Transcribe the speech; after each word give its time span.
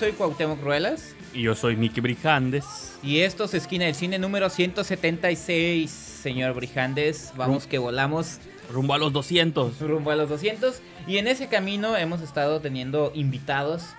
soy 0.00 0.12
Cuauhtémoc 0.12 0.62
Ruelas. 0.62 1.14
Y 1.34 1.42
yo 1.42 1.54
soy 1.54 1.76
Miki 1.76 2.00
Brijandes. 2.00 2.98
Y 3.02 3.20
esto 3.20 3.44
es 3.44 3.52
Esquina 3.52 3.84
del 3.84 3.94
Cine 3.94 4.18
número 4.18 4.48
176, 4.48 5.90
señor 5.90 6.54
Brijandes. 6.54 7.34
Vamos 7.36 7.66
que 7.66 7.76
volamos. 7.76 8.38
Rumbo 8.72 8.94
a 8.94 8.98
los 8.98 9.12
200. 9.12 9.78
Rumbo 9.78 10.10
a 10.10 10.16
los 10.16 10.30
200. 10.30 10.80
Y 11.06 11.18
en 11.18 11.28
ese 11.28 11.48
camino 11.48 11.98
hemos 11.98 12.22
estado 12.22 12.62
teniendo 12.62 13.12
invitados 13.14 13.90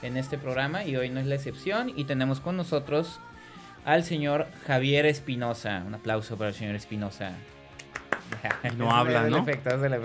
en 0.00 0.16
este 0.16 0.38
programa 0.38 0.86
y 0.86 0.96
hoy 0.96 1.10
no 1.10 1.20
es 1.20 1.26
la 1.26 1.34
excepción. 1.34 1.92
Y 1.94 2.04
tenemos 2.04 2.40
con 2.40 2.56
nosotros 2.56 3.20
al 3.84 4.02
señor 4.04 4.46
Javier 4.66 5.04
Espinosa. 5.04 5.84
Un 5.86 5.94
aplauso 5.94 6.38
para 6.38 6.48
el 6.48 6.56
señor 6.56 6.74
Espinosa. 6.74 7.34
No 8.78 8.96
habla, 8.96 9.24
¿no? 9.28 9.44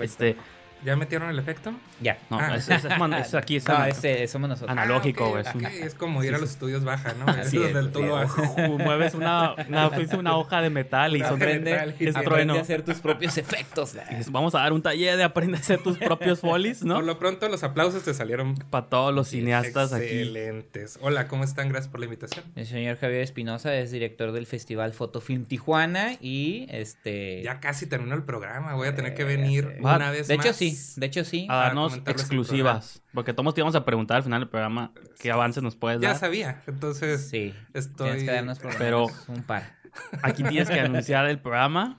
Este, 0.02 0.36
¿Ya 0.84 0.96
metieron 0.96 1.30
el 1.30 1.38
efecto? 1.38 1.72
Ya. 2.00 2.18
No, 2.30 2.38
ah. 2.38 2.56
es, 2.56 2.68
es, 2.68 2.84
es, 2.84 3.34
aquí 3.34 3.56
es 3.56 3.66
no, 3.66 3.84
ese, 3.84 4.26
somos 4.28 4.48
nosotros. 4.48 4.70
Analógico, 4.70 5.24
ah, 5.36 5.40
okay, 5.40 5.64
okay. 5.66 5.82
Es 5.82 5.94
como 5.94 6.22
ir 6.22 6.34
a 6.34 6.38
los 6.38 6.50
estudios 6.50 6.84
baja, 6.84 7.14
¿no? 7.14 7.26
Así 7.26 7.62
es, 7.62 7.72
donde 7.72 7.90
tú 7.92 8.02
lo 8.02 8.16
haces. 8.16 8.56
Mueves 8.56 9.14
una, 9.14 9.54
una, 9.68 9.88
una, 10.18 10.36
hoja 10.36 10.60
de 10.60 10.70
metal 10.70 11.16
y 11.16 11.22
aprende, 11.22 11.72
es 11.98 12.16
aprende 12.16 12.22
trueno. 12.24 12.54
a 12.54 12.60
hacer 12.60 12.82
tus 12.82 12.98
propios 13.00 13.38
efectos. 13.38 13.96
Vamos 14.30 14.54
a 14.54 14.60
dar 14.60 14.72
un 14.72 14.82
taller 14.82 15.16
de 15.16 15.24
aprender 15.24 15.58
a 15.58 15.62
hacer 15.62 15.82
tus 15.82 15.96
propios 15.98 16.40
folies, 16.40 16.84
¿no? 16.84 16.96
Por 16.96 17.04
lo 17.04 17.18
pronto, 17.18 17.48
los 17.48 17.62
aplausos 17.62 18.02
te 18.02 18.12
salieron 18.14 18.54
para 18.70 18.86
todos 18.88 19.14
los 19.14 19.28
cineastas 19.28 19.92
excelentes. 19.92 20.10
aquí. 20.10 20.20
Excelentes. 20.20 20.98
Hola, 21.00 21.28
¿cómo 21.28 21.44
están? 21.44 21.68
Gracias 21.68 21.90
por 21.90 22.00
la 22.00 22.06
invitación. 22.06 22.44
El 22.54 22.66
señor 22.66 22.98
Javier 22.98 23.22
Espinosa 23.22 23.74
es 23.74 23.90
director 23.90 24.32
del 24.32 24.46
Festival 24.46 24.92
Fotofilm 24.92 25.44
Tijuana 25.46 26.16
y 26.20 26.66
este. 26.70 27.42
Ya 27.42 27.60
casi 27.60 27.86
terminó 27.86 28.14
el 28.14 28.22
programa. 28.24 28.74
Voy 28.74 28.88
a 28.88 28.94
tener 28.94 29.14
que 29.14 29.24
venir 29.24 29.76
Eh, 29.76 29.78
una 29.80 30.10
vez 30.10 30.28
de 30.28 30.36
más. 30.36 30.46
hecho, 30.46 30.54
sí. 30.54 30.76
De 30.96 31.06
hecho, 31.06 31.24
sí. 31.24 31.46
A 31.48 31.56
darnos 31.56 31.85
el 31.94 32.02
exclusivas. 32.06 33.02
Porque 33.14 33.32
todos 33.32 33.54
te 33.54 33.60
íbamos 33.60 33.74
a 33.74 33.84
preguntar 33.84 34.18
al 34.18 34.22
final 34.22 34.40
del 34.40 34.48
programa 34.48 34.92
qué 35.18 35.30
avances 35.30 35.62
nos 35.62 35.76
puedes 35.76 36.00
Ya 36.00 36.08
dar. 36.10 36.18
sabía. 36.18 36.62
Entonces, 36.66 37.28
Sí. 37.28 37.54
estoy. 37.74 38.06
Tienes 38.08 38.24
que 38.24 38.30
darnos 38.32 38.58
Pero- 38.78 39.06
un 39.28 39.42
par. 39.42 39.76
Aquí 40.22 40.42
tienes 40.44 40.68
que 40.68 40.78
anunciar 40.80 41.26
el 41.26 41.38
programa 41.38 41.98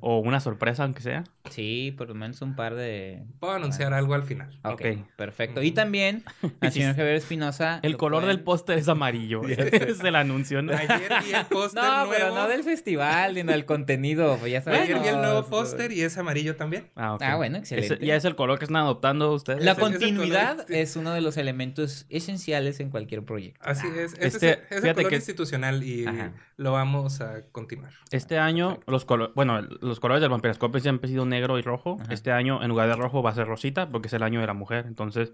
O 0.00 0.18
una 0.18 0.40
sorpresa, 0.40 0.84
aunque 0.84 1.00
sea. 1.02 1.24
Sí, 1.50 1.94
por 1.96 2.08
lo 2.08 2.14
menos 2.14 2.40
un 2.42 2.54
par 2.56 2.74
de. 2.74 3.22
Puedo 3.40 3.54
anunciar 3.54 3.92
algo 3.94 4.14
al 4.14 4.22
final. 4.24 4.58
Ok, 4.64 4.72
Ok. 4.72 4.86
perfecto. 5.16 5.62
Y 5.62 5.72
también 5.72 6.24
al 6.60 6.72
señor 6.72 6.94
Javier 6.96 7.14
Espinosa. 7.16 7.80
El 7.82 7.92
lo 7.92 7.98
color 7.98 8.22
pueden- 8.22 8.36
del 8.36 8.44
póster 8.44 8.78
es 8.78 8.88
amarillo. 8.88 9.42
es 9.48 10.00
el 10.00 10.16
anuncio, 10.16 10.62
¿no? 10.62 10.72
Ayer 10.72 11.12
vi 11.24 11.32
el 11.34 11.46
póster 11.46 11.82
No, 11.82 11.90
nuevo. 12.06 12.10
pero 12.12 12.34
no 12.34 12.48
del 12.48 12.62
festival, 12.64 13.34
sino 13.34 13.52
del 13.52 13.64
contenido. 13.64 14.36
Pues 14.38 14.52
ya 14.52 14.62
sabes. 14.62 14.80
Ayer 14.82 14.98
vi 15.00 15.08
el 15.08 15.16
nuevo 15.16 15.44
póster 15.46 15.92
y 15.92 16.02
es 16.02 16.16
amarillo 16.18 16.56
también. 16.56 16.88
Ah, 16.96 17.14
ok. 17.14 17.22
Ah, 17.22 17.36
bueno, 17.36 17.58
excelente. 17.58 18.04
ya 18.04 18.16
es 18.16 18.24
el 18.24 18.36
color 18.36 18.58
que 18.58 18.64
están 18.64 18.76
adoptando 18.82 19.32
ustedes. 19.32 19.64
La 19.64 19.74
continuidad 19.74 20.70
es 20.70 20.96
uno 20.96 21.12
de 21.12 21.20
los 21.20 21.36
elementos 21.36 22.06
esenciales 22.08 22.80
en 22.80 22.90
cualquier 22.90 23.24
proyecto. 23.24 23.60
Así 23.64 23.86
es. 23.86 24.14
Ese 24.14 24.26
Este, 24.26 24.50
es, 24.52 24.58
es 24.78 24.84
el 24.84 24.94
color 24.94 25.10
que- 25.10 25.16
institucional 25.16 25.82
y 25.82 26.06
Ajá. 26.06 26.32
lo 26.56 26.72
vamos 26.72 27.20
a 27.20 27.42
continuar. 27.52 27.92
Este 28.10 28.38
año, 28.38 28.80
los 28.86 29.04
colores, 29.04 29.34
bueno, 29.34 29.55
los 29.62 30.00
colores 30.00 30.20
del 30.20 30.30
Vampiroscopio 30.30 30.80
siempre 30.80 31.06
han 31.08 31.12
sido 31.12 31.26
negro 31.26 31.58
y 31.58 31.62
rojo. 31.62 31.96
Ajá. 32.00 32.12
Este 32.12 32.32
año, 32.32 32.62
en 32.62 32.68
lugar 32.68 32.88
de 32.88 32.96
rojo, 32.96 33.22
va 33.22 33.30
a 33.30 33.34
ser 33.34 33.46
rosita, 33.46 33.88
porque 33.90 34.08
es 34.08 34.12
el 34.14 34.22
año 34.22 34.40
de 34.40 34.46
la 34.46 34.54
mujer. 34.54 34.86
Entonces, 34.86 35.32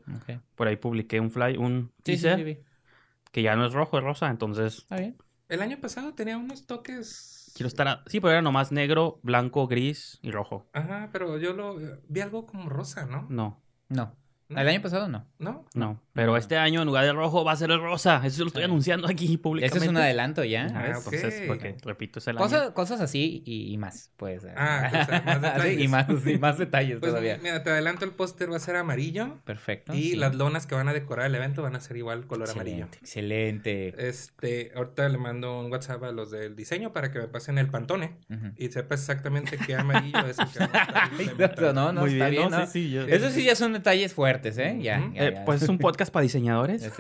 por 0.55 0.69
ahí 0.69 0.77
publiqué 0.77 1.21
un 1.21 1.31
fly, 1.31 1.57
un 1.57 1.93
Sí, 2.05 2.17
sí, 2.17 2.23
teaser, 2.23 2.45
sí, 2.45 2.63
que 3.31 3.43
ya 3.43 3.57
no 3.57 3.65
es 3.67 3.73
rojo, 3.73 3.99
es 3.99 4.05
rosa. 4.05 4.29
Entonces, 4.31 4.79
Está 4.79 4.97
bien. 4.97 5.17
El 5.49 5.61
año 5.63 5.79
pasado 5.81 6.15
tenía 6.15 6.37
unos 6.39 6.67
toques. 6.67 7.53
quiero 7.55 7.69
estar. 7.69 7.87
a- 7.89 8.03
Sí, 8.07 8.21
pero 8.21 8.33
era 8.33 8.43
nomás 8.43 8.73
negro, 8.73 9.21
blanco, 9.23 9.67
gris 9.69 10.19
y 10.23 10.31
rojo. 10.31 10.67
Ajá, 10.73 11.11
pero 11.13 11.37
yo 11.39 11.53
lo 11.53 11.77
vi 12.09 12.21
algo 12.21 12.47
como 12.47 12.69
rosa, 12.71 13.07
¿no? 13.07 13.27
No, 13.29 13.61
No. 13.89 14.15
¿No? 14.49 14.61
El 14.61 14.69
año 14.69 14.83
pasado 14.83 15.09
no. 15.09 15.25
¿No? 15.39 15.65
no. 15.75 15.99
Pero 16.15 16.37
este 16.37 16.59
año, 16.59 16.81
en 16.83 16.87
lugar 16.87 17.05
de 17.07 17.13
rojo, 17.13 17.43
va 17.43 17.53
a 17.53 17.57
ser 17.57 17.71
el 17.71 17.81
rosa. 17.81 18.21
Eso 18.25 18.43
lo 18.43 18.49
estoy 18.49 18.63
Sí. 18.63 18.65
anunciando 18.67 19.09
aquí 19.09 19.39
públicamente. 19.39 19.79
Ese 19.79 19.87
es 19.87 19.91
un 19.91 19.97
adelanto 19.97 20.45
ya. 20.45 20.67
Ah, 20.75 20.87
entonces, 20.95 21.43
porque, 21.47 21.75
repito, 21.85 22.19
es 22.19 22.27
el 22.29 22.37
año. 22.37 22.75
Cosas, 22.75 23.01
así 23.01 23.43
y, 23.47 23.73
y 23.73 23.79
más, 23.79 24.11
pues. 24.19 24.43
Ah, 24.57 24.89
o 24.89 25.05
sea, 25.07 25.23
más 25.25 25.41
detalles. 25.41 25.63
Sí, 25.79 25.83
y 25.85 25.89
más, 25.89 26.07
y 26.27 26.39
más 26.39 26.59
detalles 26.59 26.99
Pues 27.01 27.11
todavía. 27.13 27.39
mira, 27.43 27.63
te 27.63 27.71
adelanto, 27.71 28.05
el 28.05 28.11
póster 28.11 28.53
va 28.53 28.57
a 28.57 28.61
ser 28.61 28.77
amarillo 28.77 29.41
Perfecto. 29.45 29.95
y 29.95 30.11
sí. 30.11 30.17
las 30.17 30.35
lonas 30.35 30.67
que 30.67 30.75
van 30.75 30.89
a 30.89 30.93
decorar 30.93 31.27
el 31.27 31.35
evento 31.35 31.63
van 31.63 31.77
a 31.77 31.81
ser 31.81 31.97
igual 31.97 32.27
color 32.27 32.47
excelente, 32.49 32.83
amarillo. 32.83 32.99
Excelente. 33.01 34.09
Este, 34.09 34.73
ahorita 34.77 35.09
le 35.09 35.19
mando 35.19 35.61
un 35.61 35.71
WhatsApp 35.73 36.03
a 36.05 36.13
los 36.13 36.31
del 36.31 36.55
diseño 36.57 36.93
para 36.93 37.11
que 37.11 37.21
me 37.21 37.29
pasen 37.29 37.57
el 37.59 37.69
pantone 37.69 38.17
y 38.59 38.69
sepas 38.69 39.01
exactamente 39.01 39.57
qué 39.67 39.77
amarillo 39.77 40.27
es 40.27 40.39
el 40.39 40.47
que 40.49 40.59
va 41.41 41.45
a 41.47 41.49
estar 41.49 41.75
no, 41.75 41.93
no, 41.93 42.01
Muy 42.03 42.13
está 42.13 42.29
bien, 42.29 42.43
bien, 42.43 42.51
¿no? 42.51 42.59
¿no? 42.61 42.67
Sí, 42.67 42.73
sí, 42.85 42.91
yo- 42.91 43.07
Eso 43.07 43.31
sí 43.31 43.45
ya 43.45 43.55
son 43.57 43.73
detalles 43.73 44.13
fuertes, 44.13 44.59
¿eh? 44.59 44.79
Ya, 44.83 44.99
Eh, 45.15 45.33
ya. 45.37 45.45
pues 45.45 45.63
es 45.63 45.69
un 45.69 45.79
podcast 45.79 46.02
para 46.11 46.23
diseñadores. 46.25 46.83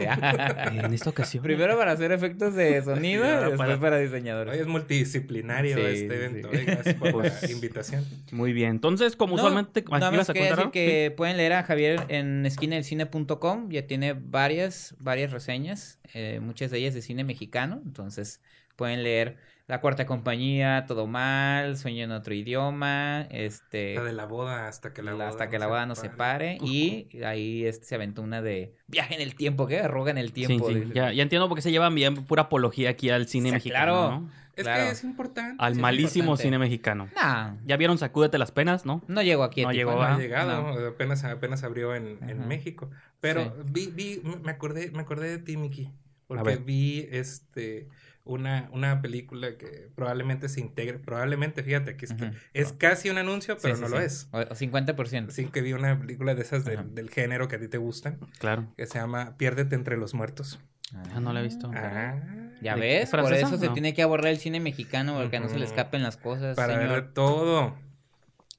En 0.72 0.92
esta 0.94 1.10
ocasión. 1.10 1.42
Primero 1.42 1.76
para 1.76 1.92
hacer 1.92 2.12
efectos 2.12 2.54
de 2.54 2.82
sonido 2.82 3.24
Sí, 3.24 3.30
después 3.30 3.56
para- 3.56 3.80
para 3.80 3.96
Hoy 3.96 4.04
diseñadores. 4.04 4.60
es 4.60 4.66
multidisciplinario 4.66 5.76
Sí, 5.76 5.82
este 5.82 6.14
evento. 6.14 6.48
Gracias 6.52 6.94
por 6.96 7.12
Pues- 7.12 7.42
la 7.42 7.50
invitación. 7.50 8.04
Muy 8.30 8.52
bien. 8.52 8.70
Entonces, 8.70 9.16
como 9.16 9.36
No, 9.36 9.42
usualmente. 9.42 9.82
Nada 9.90 9.98
¿ibas 10.12 10.28
más 10.28 10.30
a 10.30 10.32
decir 10.32 10.52
algo? 10.52 10.70
que 10.72 11.12
pueden 11.16 11.36
leer 11.36 11.52
a 11.54 11.62
Javier 11.64 12.04
en 12.08 12.44
esquinadelcine.com. 12.46 13.70
Ya 13.70 13.86
tiene 13.86 14.12
varias, 14.14 14.94
varias 14.98 15.32
reseñas, 15.32 15.98
eh, 16.14 16.40
muchas 16.42 16.70
de 16.70 16.78
ellas 16.78 16.94
de 16.94 17.02
cine 17.02 17.24
mexicano. 17.24 17.80
Entonces 17.84 18.40
pueden 18.76 19.02
leer 19.02 19.36
La 19.72 19.80
Cuarta 19.80 20.04
Compañía, 20.04 20.84
Todo 20.86 21.06
Mal, 21.06 21.78
Sueño 21.78 22.04
en 22.04 22.10
Otro 22.10 22.34
Idioma, 22.34 23.22
este... 23.30 23.94
La 23.94 24.04
de 24.04 24.12
la 24.12 24.26
boda 24.26 24.68
hasta 24.68 24.92
que 24.92 25.00
la 25.02 25.14
boda 25.14 25.28
hasta 25.30 25.48
que 25.48 25.58
la 25.58 25.66
boda 25.66 25.86
no 25.86 25.94
se 25.94 26.10
pare. 26.10 26.58
Y 26.62 27.08
ahí 27.24 27.64
este, 27.64 27.86
se 27.86 27.94
aventó 27.94 28.20
una 28.20 28.42
de 28.42 28.74
viaje 28.86 29.14
en 29.14 29.22
el 29.22 29.34
tiempo, 29.34 29.66
¿qué? 29.66 29.80
Arroga 29.80 30.10
en 30.10 30.18
el 30.18 30.26
Sí, 30.28 30.34
tiempo. 30.34 30.68
sí, 30.68 30.74
dice. 30.74 30.92
Ya, 30.94 31.10
ya 31.14 31.22
entiendo 31.22 31.48
por 31.48 31.56
qué 31.56 31.62
se 31.62 31.70
llevan 31.70 31.94
bien 31.94 32.16
pura 32.26 32.42
apología 32.42 32.90
aquí 32.90 33.08
al 33.08 33.26
cine 33.28 33.48
Sí, 33.48 33.54
mexicano. 33.54 33.92
claro. 33.94 34.10
¿no? 34.20 34.30
Es 34.56 34.64
Claro. 34.64 34.84
que 34.84 34.90
es 34.90 35.04
importante. 35.04 35.56
Al 35.58 35.72
sí 35.72 35.78
es 35.78 35.82
malísimo 35.82 36.24
importante. 36.24 36.42
cine 36.42 36.58
mexicano. 36.58 37.08
Nah, 37.16 37.54
¿Ya 37.64 37.78
vieron 37.78 37.96
Sacúdete 37.96 38.36
las 38.36 38.52
penas, 38.52 38.84
no? 38.84 39.00
no 39.08 39.22
llegó 39.22 39.42
aquí. 39.42 39.62
No 39.62 39.72
llegó, 39.72 39.92
No 39.92 40.02
ha 40.02 40.16
Ah, 40.16 40.18
llegado, 40.18 40.86
apenas, 40.86 41.24
apenas 41.24 41.64
abrió 41.64 41.94
en, 41.94 42.18
en. 42.28 42.46
México. 42.46 42.90
Pero 43.22 43.42
Sí. 43.44 43.50
vi, 43.70 43.86
vi, 43.86 44.22
me 44.44 44.50
acordé, 44.50 44.90
me 44.90 45.00
acordé 45.00 45.30
de 45.30 45.38
ti, 45.38 45.56
Miki. 45.56 45.90
Porque 46.26 46.56
vi 46.56 47.08
este 47.10 47.88
una, 48.24 48.68
una 48.72 49.02
película 49.02 49.56
que 49.58 49.88
probablemente 49.94 50.48
se 50.48 50.60
integre. 50.60 50.98
Probablemente, 50.98 51.62
fíjate, 51.62 51.96
que 51.96 52.04
es, 52.06 52.12
Ujú. 52.12 52.26
es 52.54 52.72
casi 52.72 53.10
un 53.10 53.18
anuncio, 53.18 53.56
pero 53.60 53.74
Sí, 53.74 53.80
no 53.80 53.88
sí, 53.88 53.92
lo 53.94 53.98
sí. 54.00 54.06
es. 54.06 54.28
O, 54.32 54.38
o 54.38 54.54
50%. 54.54 55.28
Así 55.28 55.46
que 55.46 55.60
vi 55.60 55.72
una 55.72 55.98
película 55.98 56.34
de 56.34 56.42
esas 56.42 56.64
del, 56.64 57.10
género 57.10 57.48
que 57.48 57.56
a 57.56 57.58
ti 57.60 57.68
te 57.68 57.78
gustan, 57.78 58.18
Claro. 58.38 58.66
que 58.76 58.86
se 58.86 58.98
llama 58.98 59.36
Piérdete 59.36 59.74
entre 59.74 59.96
los 59.96 60.14
muertos. 60.14 60.60
Ah, 60.94 61.20
no 61.20 61.32
la 61.32 61.40
he 61.40 61.42
visto. 61.42 61.70
Ah, 61.74 62.20
Ya 62.60 62.74
¿De- 62.74 62.80
ves, 62.80 63.04
es 63.04 63.10
por 63.10 63.32
eso 63.32 63.56
se 63.58 63.66
No. 63.66 63.72
tiene 63.72 63.94
que 63.94 64.02
abordar 64.02 64.30
el 64.30 64.38
cine 64.38 64.60
mexicano 64.60 65.16
porque 65.18 65.40
no 65.40 65.48
se 65.48 65.58
le 65.58 65.64
escapen 65.64 66.02
las 66.02 66.16
cosas. 66.16 66.54
para 66.56 66.76
ver 66.78 67.12
todo. 67.14 67.76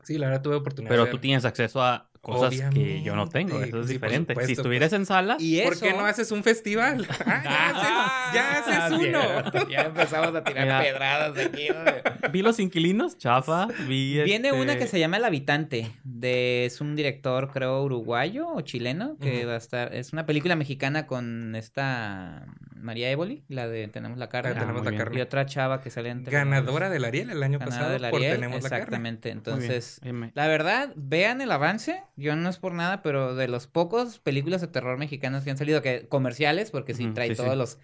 Sí, 0.04 0.18
la 0.18 0.28
verdad 0.28 0.42
tuve 0.42 0.56
oportunidad 0.56 0.90
Pero 0.90 1.06
de 1.06 1.12
tú 1.12 1.20
tienes 1.20 1.46
acceso 1.46 1.82
a 1.82 2.10
cosas 2.24 2.70
que 2.74 3.02
yo 3.04 3.16
no 3.16 3.28
tengo. 3.28 3.62
Eso 3.62 3.82
es 3.82 3.88
sí, 3.88 4.00
por 4.00 4.10
diferente. 4.10 4.34
si 4.34 4.40
supuesto, 4.40 4.62
estuvieras 4.62 4.90
pues. 4.92 5.00
en 5.02 5.06
sala, 5.06 5.36
Y 5.40 5.62
¿Por 5.62 5.74
eso... 5.74 5.86
qué 5.86 5.92
no 5.94 6.06
haces 6.06 6.32
un 6.32 6.44
festival? 6.44 7.06
Ah, 7.26 8.32
ya 8.34 8.60
haces, 8.60 8.70
ya 8.74 8.88
haces 8.88 9.08
uno. 9.08 9.68
Ya 9.70 9.82
empezamos 9.82 10.34
a 10.34 10.44
tirar 10.44 10.64
Mira. 10.64 10.82
pedradas 10.82 11.38
aquí. 11.38 11.68
¿no? 11.70 12.30
vi 12.32 12.42
Los 12.42 12.60
Inquilinos, 12.60 13.18
chafa. 13.18 13.68
Vi 13.88 14.22
Viene 14.24 14.50
este, 14.50 14.62
una 14.62 14.78
que 14.78 14.88
se 14.88 15.00
llama 15.00 15.18
El 15.18 15.26
Habitante, 15.26 15.92
de, 16.04 16.66
es 16.66 16.80
un 16.80 16.96
director 16.96 17.52
creo 17.52 17.84
uruguayo 17.84 18.48
o 18.48 18.62
chileno, 18.62 19.18
que 19.20 19.46
va 19.46 19.54
a 19.54 19.58
estar, 19.58 19.94
es 19.94 20.14
una 20.14 20.26
película 20.26 20.56
mexicana 20.56 21.06
con 21.08 21.56
esta 21.56 22.46
María 22.84 23.10
Évoli, 23.10 23.44
la 23.48 23.68
de 23.68 23.88
Tenemos 23.88 24.18
la 24.18 24.30
carne, 24.30 24.52
Ah, 24.52 24.60
tenemos 24.60 24.86
la 24.86 24.96
carne. 24.96 25.18
y 25.18 25.22
otra 25.22 25.46
chava 25.46 25.82
que 25.82 25.90
sale 25.90 26.10
en 26.10 26.24
Ganadora 26.24 26.90
del 26.90 27.06
Ariel 27.06 27.30
el 27.32 27.42
año 27.42 27.58
pasado 27.60 27.90
del 27.92 28.02
por 28.10 28.16
Ariel, 28.20 28.36
Tenemos 28.36 28.62
la 28.62 28.70
carne. 28.70 28.78
exactamente, 28.84 29.30
entonces... 29.30 30.02
La 30.36 30.48
verdad, 30.48 30.92
vean 30.96 31.42
el 31.42 31.52
avance. 31.52 32.04
Yo 32.16 32.36
no 32.36 32.50
es 32.50 32.58
por 32.60 32.74
nada, 32.74 33.02
pero 33.02 33.36
de 33.36 33.48
los 33.48 33.68
pocos 33.68 34.20
películas 34.20 34.62
de 34.62 34.68
terror 34.68 34.98
mexicanas 34.98 35.44
que 35.44 35.52
han 35.52 35.58
salido, 35.58 35.82
que 35.82 36.08
comerciales, 36.08 36.70
porque 36.72 36.94
sí 36.94 37.08
trae 37.14 37.30
sí, 37.30 37.36
todos 37.36 37.52
sí. 37.52 37.58
los 37.58 37.78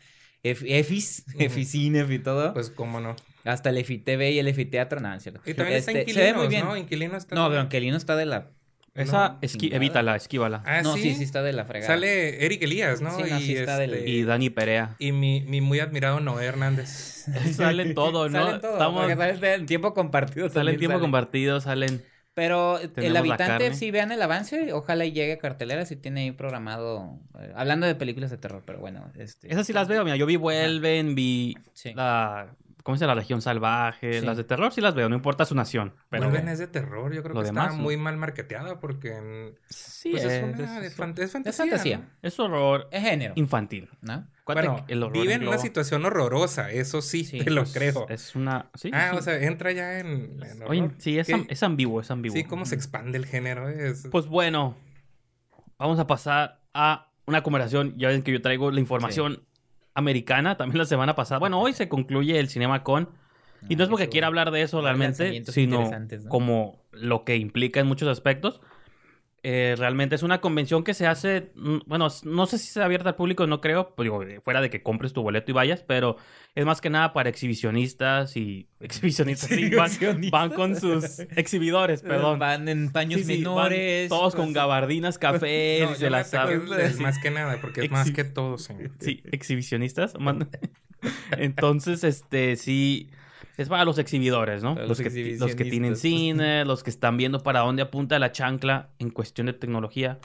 Ef- 0.44 0.64
EFIs. 0.66 1.26
EFICINEF 1.38 2.12
y 2.12 2.20
todo. 2.20 2.54
Pues 2.54 2.70
cómo 2.70 3.00
no. 3.02 3.16
hasta 3.44 3.70
el 3.72 3.78
EFITV 3.78 4.32
y 4.32 4.40
el 4.40 4.48
EFITEATRO, 4.48 5.00
no, 5.02 5.14
es 5.14 5.24
cierto. 5.24 5.42
Y 5.46 5.54
también 5.54 5.80
está 5.80 5.92
Este, 5.92 6.02
Inquilinos, 6.04 6.26
se 6.28 6.32
ve 6.34 6.38
muy 6.38 6.48
bien. 6.48 6.66
¿no? 6.66 6.78
Inquilino 6.78 7.18
está... 7.18 7.36
No, 7.36 7.50
pero 7.50 7.62
Angelino 7.62 7.98
está 7.98 8.16
de 8.16 8.26
la... 8.26 8.48
Esa, 9.00 9.30
No, 9.30 9.40
esqui- 9.42 9.58
chingada. 9.60 9.76
evítala, 9.78 10.16
esquívala. 10.16 10.64
Ah, 10.66 10.82
no, 10.82 10.96
¿sí? 10.96 11.02
sí, 11.04 11.16
sí 11.16 11.24
está 11.24 11.42
de 11.44 11.54
la 11.54 11.66
fregada. 11.66 11.94
Sale 11.94 12.46
Eric 12.46 12.62
Elías, 12.64 13.02
¿no? 13.02 13.16
Sí, 13.16 13.24
no, 13.30 13.40
sí 13.40 13.56
está 13.56 13.78
del- 13.78 13.94
este, 13.96 14.10
Y 14.10 14.24
Dani 14.24 14.50
Perea. 14.50 14.96
y 15.00 15.12
mi, 15.12 15.42
mi 15.42 15.62
muy 15.62 15.80
admirado 15.80 16.20
Noé 16.20 16.46
Hernández. 16.46 17.26
salen 17.56 17.94
todo, 17.96 18.30
¿no? 18.30 18.44
Salen 18.46 18.62
todo, 18.62 18.74
Estamos, 18.74 19.02
porque 19.06 19.16
sale 19.16 19.54
en 19.56 19.66
tiempo 19.66 19.94
compartido. 19.94 20.50
salen 20.50 20.78
tiempo 20.78 20.94
salen. 20.94 21.02
compartido, 21.02 21.62
salen. 21.62 22.04
Pero 22.36 22.78
el 22.80 22.92
Tenemos 22.92 23.14
la 23.14 23.20
habitante, 23.20 23.74
sí, 23.74 23.92
vean 23.92 24.12
el 24.14 24.22
avance. 24.22 24.72
Ojalá 24.72 25.04
y 25.04 25.12
llegue 25.12 25.34
a 25.34 25.38
cartelera 25.40 25.86
si 25.86 25.96
tiene 25.98 26.22
ahí 26.22 26.32
programado. 26.32 27.20
eh, 27.38 27.52
hablando 27.56 27.86
de 27.86 27.96
películas 27.96 28.32
de 28.32 28.38
terror, 28.38 28.64
pero 28.66 28.80
bueno. 28.80 29.12
Este, 29.18 29.52
Esas 29.52 29.68
sí 29.68 29.74
las 29.74 29.88
veo, 29.90 30.06
mira, 30.06 30.16
yo 30.16 30.26
vi 30.26 30.38
Vuelven, 30.38 31.16
vi 31.16 31.56
Sí. 31.74 31.92
la 31.96 32.56
¿cómo 32.84 32.96
llama? 32.98 33.16
La 33.16 33.22
Legión 33.22 33.42
Salvaje. 33.42 34.20
Sí. 34.20 34.26
Las 34.26 34.38
de 34.38 34.44
terror 34.44 34.72
sí 34.74 34.82
las 34.82 34.96
veo, 34.96 35.10
no 35.10 35.16
importa 35.16 35.46
su 35.46 35.56
nación. 35.56 35.94
Pero 36.10 36.30
Mugen 36.30 36.48
es 36.48 36.60
de 36.60 36.68
terror. 36.68 37.14
Yo 37.14 37.22
creo 37.24 37.36
que 37.36 37.44
demás, 37.44 37.70
está 37.72 37.78
muy 37.82 37.98
mal 37.98 38.18
marketeada 38.18 38.80
porque 38.80 39.54
sí, 39.70 40.12
pues 40.12 40.24
es, 40.24 40.32
es, 40.32 40.44
una 40.44 40.52
es- 40.86 40.96
fan- 40.96 41.16
es 41.18 41.32
fantasía. 41.32 41.64
fantasía. 41.66 41.98
¿no? 41.98 42.06
es 42.22 42.40
horror 42.40 42.88
Es 42.92 43.02
género, 43.04 43.34
infantil. 43.36 43.90
¿no? 44.02 44.28
Bueno, 44.46 44.84
el 44.88 45.04
horror 45.04 45.14
vive 45.22 45.34
en 45.36 45.48
una 45.48 45.60
situación 45.60 46.06
horrorosa, 46.06 46.72
eso 46.72 47.04
sí, 47.04 47.24
Sí, 47.24 47.38
te 47.44 47.52
lo 47.52 47.62
pues, 47.62 47.74
creo. 47.74 48.08
Es 48.10 48.36
una... 48.36 48.72
Sí, 48.74 48.90
ah, 48.94 49.10
sí. 49.12 49.18
o 49.18 49.22
sea, 49.22 49.40
entra 49.44 49.72
ya 49.72 50.00
en, 50.00 50.42
en 50.44 50.64
Oye, 50.68 50.82
horror. 50.82 50.96
sí, 50.98 51.20
es, 51.20 51.30
am- 51.32 51.46
es 51.50 51.62
ambiguo, 51.62 52.02
es 52.02 52.10
ambiguo. 52.10 52.36
Sí, 52.36 52.44
cómo 52.46 52.66
se 52.66 52.74
expande 52.74 53.20
el 53.20 53.28
género. 53.28 53.70
Es... 53.70 54.08
Pues 54.12 54.26
bueno, 54.26 54.76
vamos 55.78 56.00
a 56.00 56.08
pasar 56.08 56.62
a 56.74 57.12
una 57.28 57.44
conversación. 57.44 57.94
Ya 57.98 58.08
ven 58.08 58.24
que 58.24 58.32
yo 58.32 58.42
traigo 58.42 58.72
la 58.72 58.80
información 58.80 59.44
americana 59.94 60.58
también 60.58 60.78
la 60.80 60.86
semana 60.86 61.16
pasada. 61.16 61.40
Bueno, 61.40 61.60
hoy 61.60 61.74
se 61.74 61.90
concluye 61.90 62.40
el 62.40 62.50
Cinema 62.50 62.84
Con. 62.84 63.10
Y 63.68 63.76
no 63.76 63.84
es 63.84 63.88
Ah, 63.88 63.92
porque 63.92 64.04
eso. 64.04 64.12
quiera 64.12 64.28
hablar 64.28 64.52
de 64.52 64.62
eso 64.62 64.82
realmente, 64.82 65.44
sino 65.46 65.90
como 66.30 66.82
lo 66.92 67.26
que 67.26 67.36
implica 67.36 67.80
en 67.82 67.88
muchos 67.88 68.08
aspectos. 68.08 68.62
Eh, 69.42 69.76
realmente 69.78 70.16
es 70.16 70.24
una 70.24 70.42
convención 70.42 70.84
que 70.84 70.94
se 70.94 71.08
hace, 71.08 71.52
mm, 71.56 71.78
bueno, 71.86 72.08
no 72.24 72.46
sé 72.46 72.58
si 72.58 72.68
sea 72.68 72.86
abierta 72.86 73.10
al 73.10 73.16
público, 73.16 73.48
no 73.48 73.62
creo, 73.62 73.96
pues 73.96 74.06
digo, 74.06 74.22
eh, 74.24 74.42
fuera 74.42 74.60
de 74.60 74.70
que 74.70 74.84
compres 74.84 75.14
tu 75.14 75.22
boleto 75.22 75.52
y 75.52 75.54
vayas, 75.54 75.82
pero 75.88 76.18
es 76.56 76.66
más 76.66 76.82
que 76.82 76.90
nada 76.90 77.14
para 77.14 77.30
exhibicionistas 77.30 78.36
y 78.36 78.68
exhibicionistas, 78.82 79.50
sí, 79.50 79.70
van, 80.30 80.50
con 80.50 80.76
sus 80.76 81.20
exhibidores, 81.38 82.02
perdón. 82.02 82.38
Van 82.40 82.68
en 82.68 82.92
paños 82.92 83.22
Sí, 83.22 83.26
sí, 83.28 83.44
van 83.44 83.54
menores. 83.56 84.10
todos 84.10 84.36
con 84.36 84.52
gabardinas, 84.52 85.18
café, 85.18 85.80
No, 85.90 85.96
se 85.96 86.10
las 86.10 86.34
ataqué 86.34 86.58
saben. 86.68 86.96
de- 86.98 87.02
más 87.02 87.18
que 87.20 87.32
nada, 87.32 87.58
porque 87.62 87.86
es 87.86 87.92
más 87.92 88.12
que 88.12 88.26
todo, 88.26 88.58
señor. 88.58 88.92
Sí, 89.00 89.24
exhibicionistas. 89.32 90.14
Entonces, 91.32 92.04
este, 92.04 92.56
sí, 92.56 93.10
es 93.62 93.68
para 93.68 93.84
los 93.84 93.98
exhibidores, 93.98 94.64
¿no? 94.64 94.76
Para 94.76 94.88
Los, 94.88 95.00
los 95.00 95.14
que, 95.14 95.36
los 95.38 95.54
que 95.56 95.66
tienen 95.66 95.98
cine, 95.98 96.64
los 96.64 96.82
que 96.82 96.90
están 96.90 97.18
viendo 97.18 97.40
para 97.42 97.60
dónde 97.60 97.82
apunta 97.82 98.18
la 98.18 98.32
chancla 98.32 98.90
en 99.00 99.10
cuestión 99.10 99.48
de 99.48 99.54
tecnología. 99.54 100.18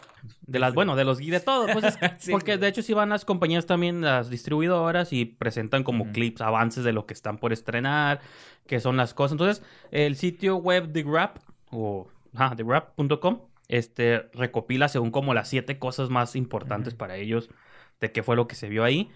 De 0.46 0.60
las, 0.60 0.72
bueno, 0.72 0.94
de 0.94 1.04
los 1.04 1.18
de 1.18 1.40
todo. 1.40 1.66
Pues 1.66 1.84
es- 1.84 1.98
Sí, 2.18 2.30
porque 2.30 2.52
güey. 2.52 2.58
de 2.60 2.68
hecho 2.68 2.82
sí 2.82 2.92
van 2.94 3.08
las 3.08 3.24
compañías 3.24 3.66
también, 3.66 4.02
las 4.02 4.30
distribuidoras, 4.30 5.12
y 5.12 5.24
presentan 5.24 5.82
como 5.82 6.12
clips, 6.12 6.40
avances 6.42 6.84
de 6.84 6.92
lo 6.92 7.06
que 7.06 7.14
están 7.14 7.38
por 7.38 7.52
estrenar, 7.52 8.20
que 8.66 8.78
son 8.78 8.96
las 8.96 9.14
cosas. 9.14 9.32
Entonces, 9.32 9.64
el 9.90 10.14
sitio 10.14 10.56
web 10.56 10.88
de 10.92 11.02
Grab, 11.02 11.40
o 11.70 12.06
ah, 12.36 12.54
TheGrab.com, 12.56 13.40
este, 13.66 14.28
recopila 14.34 14.88
según 14.88 15.10
como 15.10 15.34
las 15.34 15.48
siete 15.48 15.78
cosas 15.80 16.08
más 16.08 16.36
importantes 16.36 16.94
para 16.94 17.16
ellos 17.16 17.50
de 18.00 18.12
qué 18.12 18.22
fue 18.22 18.36
lo 18.36 18.46
que 18.46 18.54
se 18.54 18.68
vio 18.68 18.84
ahí. 18.84 19.10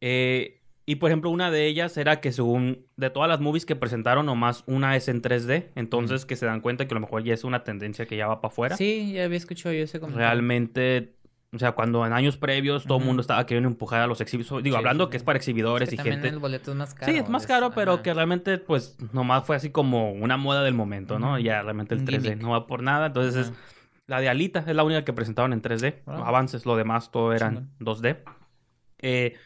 Eh, 0.00 0.57
y 0.90 0.96
por 0.96 1.10
ejemplo, 1.10 1.28
una 1.28 1.50
de 1.50 1.66
ellas 1.66 1.96
era 1.98 2.20
que 2.20 2.32
según 2.32 2.86
de 2.96 3.10
todas 3.10 3.28
las 3.28 3.40
movies 3.40 3.66
que 3.66 3.76
presentaron, 3.76 4.24
nomás 4.24 4.64
una 4.66 4.96
es 4.96 5.06
en 5.08 5.20
3D. 5.20 5.66
Entonces 5.74 6.24
que 6.24 6.34
se 6.34 6.46
dan 6.46 6.62
cuenta 6.62 6.88
que 6.88 6.94
a 6.94 6.96
lo 6.96 7.00
mejor 7.02 7.22
ya 7.24 7.34
es 7.34 7.44
una 7.44 7.62
tendencia 7.62 8.06
que 8.06 8.16
ya 8.16 8.26
va 8.26 8.40
para 8.40 8.50
afuera. 8.50 8.76
Sí, 8.76 9.12
ya 9.12 9.24
había 9.24 9.36
escuchado 9.36 9.74
yo 9.74 9.82
ese 9.84 10.00
comentario. 10.00 10.26
Realmente, 10.26 11.14
o 11.52 11.58
sea, 11.58 11.72
cuando 11.72 12.06
en 12.06 12.14
años 12.14 12.38
previos 12.38 12.84
todo 12.86 12.98
el 12.98 13.04
mundo 13.04 13.20
estaba 13.20 13.44
queriendo 13.44 13.68
empujar 13.68 14.00
a 14.00 14.06
los 14.06 14.22
exhibidores. 14.22 14.64
Digo, 14.64 14.76
Sí, 14.76 14.78
hablando 14.78 15.04
sí, 15.04 15.10
que 15.10 15.16
es 15.18 15.22
para 15.22 15.38
Es 15.38 15.42
exhibidores 15.42 15.88
que 15.90 15.94
y 15.94 15.98
también 15.98 16.14
gente. 16.20 16.28
el 16.28 16.38
boleto 16.38 16.70
es 16.70 16.76
más 16.78 16.94
caro. 16.94 17.12
Sí, 17.12 17.18
es 17.18 17.28
más 17.28 17.46
caro, 17.46 17.70
pero 17.74 17.92
ajá. 17.92 18.02
que 18.02 18.14
realmente, 18.14 18.56
pues, 18.56 18.96
nomás 19.12 19.44
fue 19.44 19.56
así 19.56 19.68
como 19.70 20.12
una 20.12 20.38
moda 20.38 20.62
del 20.62 20.72
momento, 20.74 21.18
¿no? 21.18 21.38
Ya 21.38 21.60
realmente 21.60 21.94
el 21.96 22.00
Un 22.00 22.06
3D 22.06 22.22
gimmick. 22.22 22.40
no 22.42 22.50
va 22.52 22.66
por 22.66 22.82
nada. 22.82 23.08
Entonces, 23.08 23.48
es 23.48 23.52
la 24.06 24.20
de 24.20 24.30
Alita 24.30 24.64
es 24.66 24.74
la 24.74 24.84
única 24.84 25.04
que 25.04 25.12
presentaron 25.12 25.52
en 25.52 25.60
3D. 25.60 25.96
Ah. 26.06 26.22
Avances, 26.24 26.64
lo 26.64 26.76
demás 26.76 27.10
todo 27.10 27.34
eran 27.34 27.68
2D. 27.78 28.16
Eh, 29.00 29.36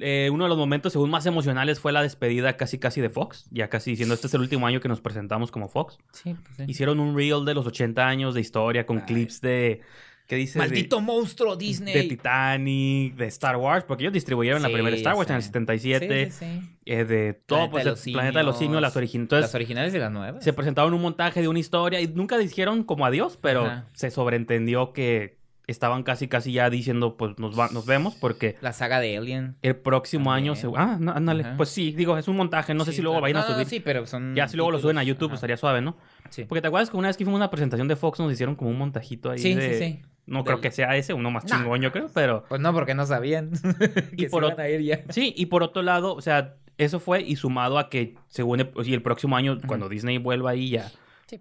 eh, 0.00 0.30
uno 0.32 0.44
de 0.44 0.48
los 0.48 0.58
momentos, 0.58 0.92
según 0.92 1.10
más 1.10 1.26
emocionales, 1.26 1.80
fue 1.80 1.92
la 1.92 2.02
despedida 2.02 2.56
casi 2.56 2.78
casi 2.78 3.00
de 3.00 3.10
Fox. 3.10 3.46
Ya 3.50 3.68
casi 3.68 3.90
diciendo, 3.90 4.14
este 4.14 4.26
es 4.26 4.34
el 4.34 4.40
último 4.40 4.66
año 4.66 4.80
que 4.80 4.88
nos 4.88 5.00
presentamos 5.00 5.50
como 5.50 5.68
Fox. 5.68 5.98
Sí, 6.12 6.34
pues 6.34 6.56
sí. 6.56 6.64
Hicieron 6.68 7.00
un 7.00 7.16
reel 7.16 7.44
de 7.44 7.54
los 7.54 7.66
80 7.66 8.06
años 8.06 8.34
de 8.34 8.40
historia 8.40 8.86
con 8.86 8.98
Ay. 8.98 9.04
clips 9.06 9.40
de... 9.40 9.80
¿Qué 10.26 10.36
dice? 10.36 10.58
Maldito 10.58 11.00
monstruo 11.00 11.56
Disney. 11.56 11.94
de 11.94 12.02
Titanic, 12.02 13.14
de 13.14 13.26
Star 13.28 13.56
Wars, 13.56 13.84
porque 13.88 14.02
ellos 14.04 14.12
distribuyeron 14.12 14.60
la 14.60 14.68
primera 14.68 14.94
Star 14.96 15.14
Wars 15.14 15.30
en 15.30 15.36
el 15.36 15.42
sé. 15.42 15.46
77, 15.48 16.30
Sí, 16.30 16.30
sí, 16.30 16.60
sí. 16.60 16.76
eh, 16.84 17.04
de 17.06 17.32
todo, 17.32 17.70
Planeta 17.70 17.70
pues 17.70 17.84
de 17.84 17.88
el 17.88 17.94
los 17.94 18.02
Planeta 18.02 18.38
de 18.40 18.44
los 18.44 18.58
Simios, 18.58 18.82
las. 18.82 18.94
Entonces, 18.94 19.40
Las 19.40 19.54
originales 19.54 19.94
y 19.94 19.98
las 19.98 20.12
nuevas. 20.12 20.44
se 20.44 20.52
presentaron 20.52 20.92
un 20.92 21.00
montaje 21.00 21.40
de 21.40 21.48
una 21.48 21.58
historia 21.60 22.02
y 22.02 22.08
nunca 22.08 22.36
dijeron 22.36 22.82
como 22.84 23.06
adiós, 23.06 23.38
pero 23.40 23.64
Ajá. 23.64 23.86
se 23.94 24.10
sobreentendió 24.10 24.92
que 24.92 25.37
estaban 25.68 26.02
casi 26.02 26.26
casi 26.26 26.50
ya 26.52 26.68
diciendo 26.70 27.16
pues 27.16 27.38
nos 27.38 27.56
va, 27.56 27.68
nos 27.68 27.86
vemos 27.86 28.16
porque 28.16 28.56
La 28.60 28.72
saga 28.72 28.98
de 28.98 29.16
Alien. 29.16 29.56
el 29.62 29.76
próximo 29.76 30.32
año 30.32 30.56
se 30.56 30.66
ah 30.76 30.96
no, 30.98 31.12
ándale 31.12 31.44
Ajá. 31.44 31.56
pues 31.56 31.68
sí 31.68 31.92
digo 31.92 32.18
es 32.18 32.26
un 32.26 32.36
montaje 32.36 32.74
no 32.74 32.84
sé 32.84 32.90
Sí, 32.90 32.96
si 32.96 33.02
luego 33.02 33.20
vayan 33.20 33.36
a 33.36 33.40
No, 33.42 33.48
no, 33.48 33.54
subir 33.54 33.66
sí, 33.68 33.78
pero 33.78 34.04
son. 34.06 34.34
ya 34.34 34.48
si 34.48 34.56
luego 34.56 34.72
lo 34.72 34.80
suben 34.80 34.98
a. 34.98 35.04
YouTube 35.04 35.28
pues, 35.28 35.38
estaría 35.38 35.56
suave 35.56 35.80
no 35.82 35.96
Sí. 36.30 36.44
porque 36.44 36.60
te 36.62 36.66
acuerdas 36.68 36.90
que 36.90 36.96
una 36.96 37.08
vez 37.08 37.16
que 37.16 37.24
fuimos 37.24 37.38
a 37.38 37.44
una 37.44 37.50
presentación 37.50 37.86
de 37.86 37.96
Fox 37.96 38.18
nos 38.18 38.32
hicieron 38.32 38.56
como 38.56 38.70
un 38.70 38.78
montajito 38.78 39.30
ahí 39.30 39.38
Sí, 39.38 39.54
de 39.54 39.74
sí, 39.74 39.78
sí. 39.78 40.02
no 40.26 40.38
Del- 40.38 40.44
creo 40.46 40.60
que 40.60 40.70
sea 40.72 40.96
ese 40.96 41.12
uno 41.14 41.30
más 41.30 41.44
chingón 41.44 41.80
yo 41.82 41.92
creo 41.92 42.10
pero 42.14 42.44
Pues 42.48 42.60
no, 42.60 42.72
porque 42.72 42.94
no 42.94 43.06
sabían. 43.06 43.50
Y 44.16 44.26
por 44.28 44.42
se 44.46 44.52
iban 44.52 44.60
a 44.60 44.68
ir 44.70 44.80
ya. 44.82 45.00
sí 45.10 45.32
y 45.36 45.46
por 45.46 45.62
otro 45.62 45.82
lado 45.82 46.14
o 46.14 46.20
sea 46.22 46.54
eso 46.78 46.98
fue 46.98 47.20
y 47.22 47.36
sumado 47.36 47.78
a 47.78 47.90
que 47.90 48.14
según 48.28 48.60
el, 48.60 48.70
y 48.84 48.94
el 48.94 49.02
próximo 49.02 49.36
año 49.36 49.58
cuando 49.66 49.88
Disney 49.88 50.16
vuelva 50.18 50.50
ahí 50.52 50.70
ya 50.70 50.90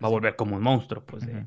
va 0.04 0.08
a 0.08 0.12
volver 0.12 0.36
como 0.36 0.58
un 0.58 0.62
monstruo 0.64 1.02
pues 1.06 1.26
de- 1.26 1.46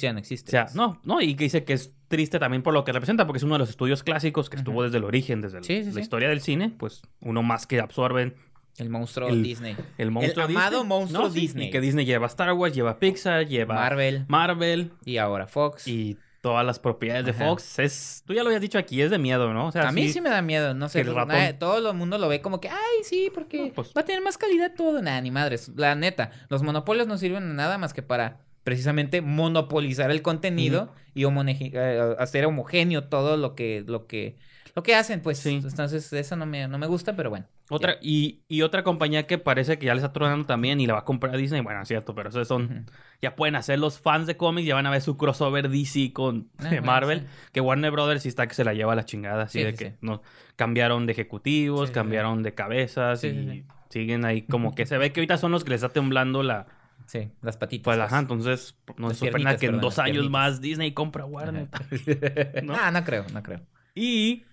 Ya 0.00 0.12
no 0.12 0.18
O 0.18 0.20
existe. 0.20 0.50
sea, 0.50 0.66
no, 0.74 1.00
no, 1.04 1.20
y 1.20 1.34
que 1.34 1.44
dice 1.44 1.64
que 1.64 1.72
es 1.74 1.92
triste 2.08 2.38
también 2.38 2.62
por 2.62 2.72
lo 2.74 2.84
que 2.84 2.92
representa, 2.92 3.26
porque 3.26 3.38
es 3.38 3.42
uno 3.42 3.54
de 3.54 3.58
los 3.60 3.70
estudios 3.70 4.02
clásicos 4.02 4.48
que 4.48 4.56
estuvo 4.56 4.82
desde 4.82 4.98
el 4.98 5.04
origen, 5.04 5.40
desde 5.40 5.58
el- 5.58 5.64
Sí, 5.64 5.80
sí, 5.82 5.86
la 5.88 5.92
sí. 5.94 6.00
historia 6.00 6.28
del 6.28 6.40
cine, 6.40 6.72
pues 6.78 7.02
uno 7.20 7.42
más 7.42 7.66
que 7.66 7.80
absorben 7.80 8.34
El 8.78 8.90
monstruo 8.90 9.28
El- 9.28 9.42
Disney. 9.42 9.76
el 9.98 10.10
monstruo 10.10 10.46
amado 10.46 10.70
Disney. 10.78 10.88
monstruo 10.88 11.22
No, 11.24 11.30
Disney. 11.30 11.68
Y 11.68 11.70
que 11.70 11.80
Disney 11.80 12.04
lleva 12.06 12.26
Star 12.26 12.52
Wars, 12.52 12.74
lleva 12.74 12.98
Pixar, 12.98 13.46
lleva 13.46 13.74
Marvel. 13.74 14.24
Marvel 14.28 14.92
Y 15.04 15.18
ahora 15.18 15.46
Fox. 15.46 15.86
y 15.88 16.18
todas 16.40 16.66
las 16.66 16.78
propiedades 16.78 17.24
de. 17.24 17.32
Fox. 17.32 17.78
Es, 17.78 18.22
tú 18.26 18.34
ya 18.34 18.42
lo 18.42 18.48
habías 18.48 18.60
dicho 18.60 18.76
aquí, 18.76 19.00
es 19.00 19.10
de 19.10 19.18
miedo, 19.18 19.52
¿no? 19.54 19.68
O 19.68 19.72
sea, 19.72 19.88
a 19.88 19.92
mí 19.92 20.08
sí 20.10 20.20
me 20.20 20.28
da 20.28 20.42
miedo, 20.42 20.74
no 20.74 20.88
sé. 20.88 21.00
el 21.00 21.14
ratón- 21.14 21.56
todo 21.58 21.90
el 21.90 21.96
mundo 21.96 22.18
lo 22.18 22.28
ve 22.28 22.42
como 22.42 22.60
que, 22.60 22.68
ay, 22.68 22.76
sí, 23.04 23.30
porque 23.32 23.68
No, 23.68 23.72
pues- 23.72 23.92
va 23.96 24.02
a 24.02 24.04
tener 24.04 24.20
más 24.22 24.36
calidad 24.36 24.72
todo. 24.76 25.00
Nada, 25.00 25.20
ni 25.20 25.30
madres. 25.30 25.70
La 25.76 25.94
neta, 25.94 26.30
los 26.48 26.62
monopolios 26.62 27.06
no 27.06 27.16
sirven 27.16 27.54
nada 27.56 27.78
más 27.78 27.94
que 27.94 28.02
para 28.02 28.40
precisamente 28.64 29.20
monopolizar 29.20 30.10
el 30.10 30.22
contenido 30.22 30.92
y 31.14 31.24
homone- 31.24 31.70
eh, 31.72 32.16
hacer 32.18 32.44
homogéneo 32.46 33.04
todo 33.04 33.36
lo 33.36 33.54
que, 33.54 33.84
lo 33.86 34.06
que, 34.06 34.36
lo 34.74 34.82
que 34.82 34.94
hacen, 34.96 35.20
pues. 35.20 35.38
Sí. 35.38 35.60
Entonces, 35.62 36.12
eso 36.12 36.34
no 36.36 36.46
me, 36.46 36.66
no 36.66 36.78
me 36.78 36.86
gusta, 36.86 37.14
pero 37.14 37.30
bueno. 37.30 37.46
Otra, 37.70 37.96
y, 38.02 38.40
y 38.48 38.60
otra 38.62 38.82
compañía 38.82 39.26
que 39.26 39.38
parece 39.38 39.78
que 39.78 39.86
ya 39.86 39.94
le 39.94 40.00
está 40.00 40.12
tronando 40.12 40.44
también 40.44 40.80
y 40.80 40.86
la 40.86 40.94
va 40.94 40.98
a 41.00 41.04
comprar 41.04 41.36
Disney. 41.36 41.60
Bueno, 41.62 41.80
es 41.80 41.88
cierto, 41.88 42.14
pero 42.14 42.28
esos 42.30 42.46
son. 42.48 42.86
Ya 43.22 43.36
pueden 43.36 43.54
hacer 43.56 43.78
los 43.78 43.98
fans 44.00 44.26
de 44.26 44.36
cómics, 44.36 44.66
ya 44.66 44.74
van 44.74 44.86
a 44.86 44.90
ver 44.90 45.00
su 45.00 45.16
crossover 45.16 45.70
DC 45.70 46.12
con 46.12 46.50
Ah, 46.58 46.70
Marvel. 46.82 47.20
sí. 47.20 47.26
Que 47.52 47.60
Warner 47.62 47.90
Brothers 47.92 48.22
sí 48.22 48.28
está 48.28 48.46
que 48.46 48.54
se 48.54 48.64
la 48.64 48.74
lleva 48.74 48.92
a 48.92 48.96
la 48.96 49.04
chingada. 49.04 49.44
Así 49.44 49.60
Sí, 49.60 49.64
de 49.64 49.74
que 49.74 49.94
no 50.02 50.20
cambiaron 50.56 51.06
de 51.06 51.12
ejecutivos, 51.12 51.90
cambiaron 51.90 52.42
de 52.42 52.52
cabezas 52.54 53.24
y 53.24 53.64
siguen 53.88 54.24
ahí 54.26 54.42
como 54.42 54.74
que 54.74 54.84
se 54.86 54.98
ve 54.98 55.12
que 55.12 55.20
ahorita 55.20 55.38
son 55.38 55.52
los 55.52 55.64
que 55.64 55.70
les 55.70 55.82
está 55.82 55.92
temblando 55.92 56.42
la. 56.42 56.66
Sí, 57.06 57.30
las 57.42 57.56
patitas. 57.56 57.84
Pues 57.84 57.96
pues. 57.98 58.06
ajá, 58.06 58.18
entonces 58.18 58.76
no 58.96 59.08
Las 59.08 59.18
se 59.18 59.26
sorprenda 59.26 59.56
que 59.56 59.66
en 59.66 59.80
dos 59.80 59.98
años 59.98 60.12
piernitas. 60.12 60.30
más 60.32 60.60
Disney 60.60 60.92
compra 60.92 61.24
Warner. 61.24 61.68
¿No? 62.62 62.74
¿No? 62.76 62.90
no 62.90 63.04
creo, 63.04 63.24
no 63.32 63.42
creo. 63.42 63.60
Y 63.94 64.44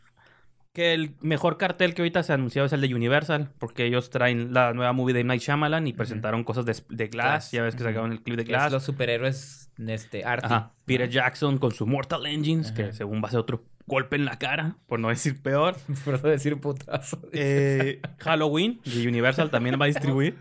que 0.73 0.93
el 0.93 1.15
mejor 1.21 1.57
cartel 1.57 1.93
que 1.93 2.01
ahorita 2.01 2.23
se 2.23 2.31
anunció 2.33 2.63
es 2.63 2.71
el 2.73 2.81
de 2.81 2.93
Universal, 2.95 3.49
porque 3.59 3.85
ellos 3.85 4.09
traen 4.09 4.53
la 4.53 4.73
nueva 4.73 4.93
movie 4.93 5.13
de. 5.13 5.23
Night 5.23 5.41
Shyamalan 5.41 5.85
y 5.87 5.93
presentaron 5.93 6.43
cosas 6.43 6.65
de, 6.65 6.73
de 6.89 7.07
Glass. 7.07 7.25
Glass, 7.49 7.51
Ya 7.51 7.63
ves 7.63 7.75
que 7.75 7.83
ujú. 7.83 7.89
sacaron 7.91 8.11
el 8.13 8.21
clip 8.21 8.37
de 8.37 8.43
es 8.43 8.47
Glass. 8.49 8.71
los 8.71 8.83
superhéroes 8.83 9.71
este 9.87 10.23
arte. 10.23 10.45
Ajá. 10.45 10.73
Peter 10.85 11.09
Jackson 11.09 11.57
con 11.57 11.71
su 11.71 11.85
Mortal 11.87 12.25
Engines, 12.25 12.71
que 12.71 12.93
según 12.93 13.21
va 13.23 13.27
a 13.27 13.31
ser 13.31 13.39
otro 13.39 13.65
golpe 13.91 14.15
en 14.15 14.23
la 14.23 14.39
cara, 14.39 14.77
por 14.87 15.01
no 15.01 15.09
decir 15.09 15.41
peor. 15.41 15.75
Por 16.05 16.23
no 16.23 16.29
decir 16.29 16.57
putazo. 16.61 17.19
Eh, 17.33 18.01
Halloween 18.19 18.79
de 18.85 19.05
Universal 19.05 19.51
también 19.51 19.77
va 19.79 19.85
a 19.85 19.87
distribuir. 19.87 20.37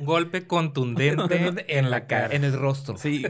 Golpe 0.00 0.46
contundente 0.46 1.78
en 1.78 1.90
la 1.90 2.06
cara. 2.06 2.34
En 2.34 2.44
el 2.44 2.52
rostro. 2.52 2.96
Sí. 2.96 3.24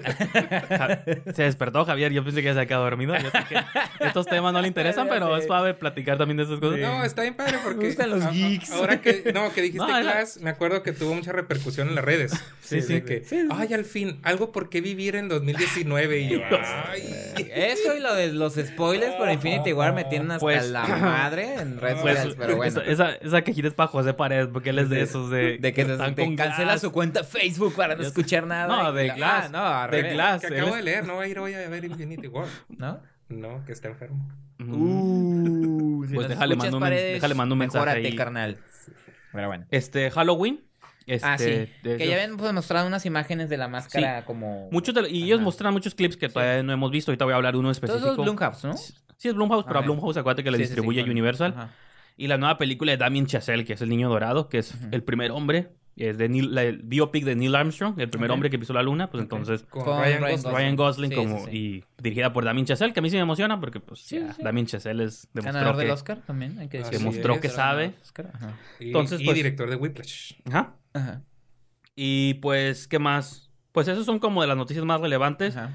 Se 1.34 1.42
despertó 1.42 1.84
Javier, 1.84 2.12
yo 2.12 2.24
pensé 2.24 2.40
que 2.40 2.46
ya 2.46 2.52
se 2.52 2.58
había 2.60 2.68
quedado 2.68 2.84
dormido. 2.84 3.16
Yo 3.16 3.30
sé 3.30 3.38
que 3.48 4.04
estos 4.04 4.26
temas 4.26 4.52
no 4.52 4.60
le 4.60 4.68
interesan, 4.68 5.08
pero 5.08 5.34
sé. 5.34 5.40
es 5.40 5.46
suave 5.46 5.74
platicar 5.74 6.18
también 6.18 6.36
de 6.36 6.42
esas 6.44 6.58
cosas. 6.58 6.80
No, 6.80 7.04
está 7.04 7.22
bien 7.22 7.34
padre 7.34 7.58
porque. 7.62 7.80
Me 7.80 7.86
gustan 7.86 8.10
los 8.10 8.30
geeks. 8.32 8.72
Ahora 8.72 9.00
que, 9.00 9.32
no, 9.32 9.52
que 9.52 9.62
dijiste 9.62 9.86
No, 9.86 10.00
Glass, 10.00 10.38
me 10.40 10.50
acuerdo 10.50 10.82
que 10.82 10.92
tuvo 10.92 11.14
mucha 11.14 11.32
repercusión 11.32 11.88
en 11.88 11.94
las 11.94 12.04
redes. 12.04 12.32
Sí, 12.60 12.82
sí. 12.82 13.00
Que, 13.02 13.24
ay, 13.50 13.72
al 13.72 13.84
fin, 13.84 14.18
algo 14.22 14.52
por 14.52 14.68
qué 14.68 14.80
vivir 14.80 15.16
en 15.16 15.28
2019. 15.28 16.20
Y 16.20 16.28
yo, 16.28 16.40
ay. 16.50 17.48
Eso 17.52 17.96
y 17.96 18.00
lo 18.00 18.14
de 18.14 18.32
los 18.32 18.54
spoilers 18.54 19.14
por 19.14 19.27
Infinity 19.32 19.72
War 19.72 19.92
me 19.92 20.04
tienen 20.04 20.30
hasta 20.30 20.40
Pues- 20.40 20.70
la 20.70 20.86
madre 20.86 21.54
en 21.54 21.78
redes 21.80 22.00
Pues, 22.00 22.14
sociales, 22.14 22.36
pero 22.38 22.56
bueno. 22.56 22.80
esa, 22.82 23.12
esa, 23.14 23.42
quejita 23.42 23.68
es 23.68 23.74
para 23.74 23.88
José 23.88 24.14
Paredes, 24.14 24.48
porque 24.52 24.70
él 24.70 24.78
es 24.78 24.88
de 24.88 25.02
esos 25.02 25.30
de... 25.30 25.58
De 25.58 25.72
que 25.72 25.84
se, 25.84 25.92
están 25.92 26.14
te 26.14 26.24
con 26.24 26.36
cancela 26.36 26.78
su 26.78 26.92
cuenta 26.92 27.24
Facebook 27.24 27.74
para 27.74 27.94
no 27.96 28.02
escuchar 28.02 28.46
nada. 28.46 28.66
No, 28.82 28.92
de 28.92 29.08
la- 29.08 29.14
Glass. 29.14 29.50
Ah, 29.54 29.86
no, 29.88 29.90
De. 29.96 30.02
Glass. 30.12 30.40
Que 30.40 30.46
acabo 30.48 30.68
es- 30.70 30.76
de 30.76 30.82
leer, 30.82 31.06
no 31.06 31.16
va 31.16 31.22
a 31.22 31.28
ir 31.28 31.38
hoy 31.38 31.54
a 31.54 31.68
ver 31.68 31.84
Infinity 31.84 32.28
War. 32.28 32.46
¿No? 32.68 33.00
No, 33.28 33.64
que 33.66 33.72
está 33.72 33.88
enfermo. 33.88 34.26
Mm. 34.58 36.06
si 36.08 36.14
Pues 36.14 36.28
déjale 36.28 36.56
mando 36.56 36.76
un- 36.76 36.82
Paredes, 36.82 37.12
déjale 37.14 37.34
mando 37.34 37.54
un 37.54 37.58
mensaje 37.58 37.84
mejórate, 37.84 38.06
ahí. 38.08 38.16
carnal. 38.16 38.58
Pero 39.32 39.46
bueno. 39.48 39.66
Este, 39.70 40.10
Halloween. 40.10 40.64
Este, 41.08 41.26
ah, 41.26 41.38
sí. 41.38 41.44
de 41.82 41.96
Que 41.96 42.06
ya 42.06 42.14
habían 42.14 42.36
pues, 42.36 42.52
mostrado 42.52 42.86
unas 42.86 43.04
imágenes 43.06 43.48
de 43.48 43.56
la 43.56 43.66
máscara 43.66 44.24
como... 44.26 44.68
Muchos 44.70 44.94
de- 44.94 45.08
y 45.10 45.24
ellos 45.24 45.38
Ajá. 45.38 45.44
mostraron 45.44 45.74
muchos 45.74 45.94
clips 45.94 46.16
que 46.16 46.28
todavía 46.28 46.62
no 46.62 46.72
hemos 46.72 46.90
visto. 46.90 47.10
Ahorita 47.10 47.24
voy 47.24 47.32
a 47.32 47.36
hablar 47.36 47.54
de 47.54 47.58
uno 47.58 47.68
Todos 47.72 47.76
específico. 47.78 48.12
esos 48.12 48.24
Blumhouse, 48.24 48.64
¿no? 48.64 48.76
Sí, 49.16 49.28
es 49.28 49.34
Blumhouse, 49.34 49.64
pero 49.64 49.78
a 49.78 49.80
Ajá. 49.80 49.90
Blumhouse, 49.90 50.16
acuérdate 50.18 50.44
que 50.44 50.50
le 50.50 50.58
Sí, 50.58 50.64
sí, 50.64 50.68
sí, 50.68 50.74
distribuye 50.74 51.00
con- 51.00 51.10
Universal. 51.10 51.54
Ajá. 51.56 51.70
Y 52.16 52.26
la 52.26 52.36
nueva 52.36 52.58
película 52.58 52.92
de 52.92 52.98
Damien 52.98 53.26
Chazelle, 53.26 53.64
que 53.64 53.72
es 53.72 53.80
el 53.80 53.88
niño 53.88 54.08
dorado, 54.08 54.48
que 54.48 54.58
es 54.58 54.74
Ujú. 54.74 54.88
el 54.92 55.02
primer 55.02 55.30
hombre. 55.30 55.70
Es 55.96 56.16
de 56.16 56.28
Neil, 56.28 56.54
la, 56.54 56.62
el 56.62 56.78
biopic 56.84 57.24
de 57.24 57.34
Neil 57.34 57.56
Armstrong, 57.56 57.98
el 57.98 58.08
primer 58.08 58.30
Ok. 58.30 58.34
hombre 58.34 58.50
que 58.50 58.58
pisó 58.60 58.72
la 58.72 58.84
luna. 58.84 59.10
Pues 59.10 59.20
Ok. 59.24 59.32
entonces, 59.32 59.64
Con, 59.68 59.82
Con 59.82 59.98
Ryan, 60.00 60.20
Ryan 60.22 60.30
Gosling. 60.36 60.54
Ryan 60.54 60.76
Gosling 60.76 61.10
Sí, 61.10 61.16
como, 61.16 61.38
sí, 61.40 61.44
sí. 61.50 61.56
y 61.56 61.84
dirigida 62.00 62.32
por 62.32 62.44
Damien 62.44 62.66
Chazelle, 62.66 62.92
que 62.92 63.00
a 63.00 63.02
mí 63.02 63.10
sí 63.10 63.16
me 63.16 63.22
emociona 63.22 63.58
porque 63.58 63.80
pues 63.80 64.02
Sí, 64.02 64.20
ya, 64.20 64.32
sí. 64.32 64.40
Damien 64.40 64.66
Chazelle 64.66 65.02
es, 65.02 65.26
demostró 65.34 65.52
Ganador 65.60 65.76
del. 65.76 65.90
Oscar 65.90 66.18
también, 66.24 66.56
hay 66.60 66.68
que 66.68 66.78
Así 66.78 66.90
decirlo. 66.92 67.10
Demostró 67.10 67.40
que 67.40 67.48
sabe. 67.48 67.94
Oscar, 68.00 68.30
ajá. 68.32 68.52
Y, 68.78 68.86
Entonces, 68.86 69.20
y 69.20 69.24
pues- 69.24 69.34
director 69.38 69.68
de 69.70 69.74
Whiplash. 69.74 70.34
Ajá. 70.46 70.74
Ajá. 70.98 71.22
Y 71.96 72.34
pues, 72.34 72.86
¿qué 72.88 72.98
más? 72.98 73.50
Pues 73.72 73.88
esos 73.88 74.06
son 74.06 74.18
como 74.18 74.40
de 74.42 74.48
las 74.48 74.56
noticias 74.56 74.84
más 74.84 75.00
relevantes. 75.00 75.56
Ajá. 75.56 75.72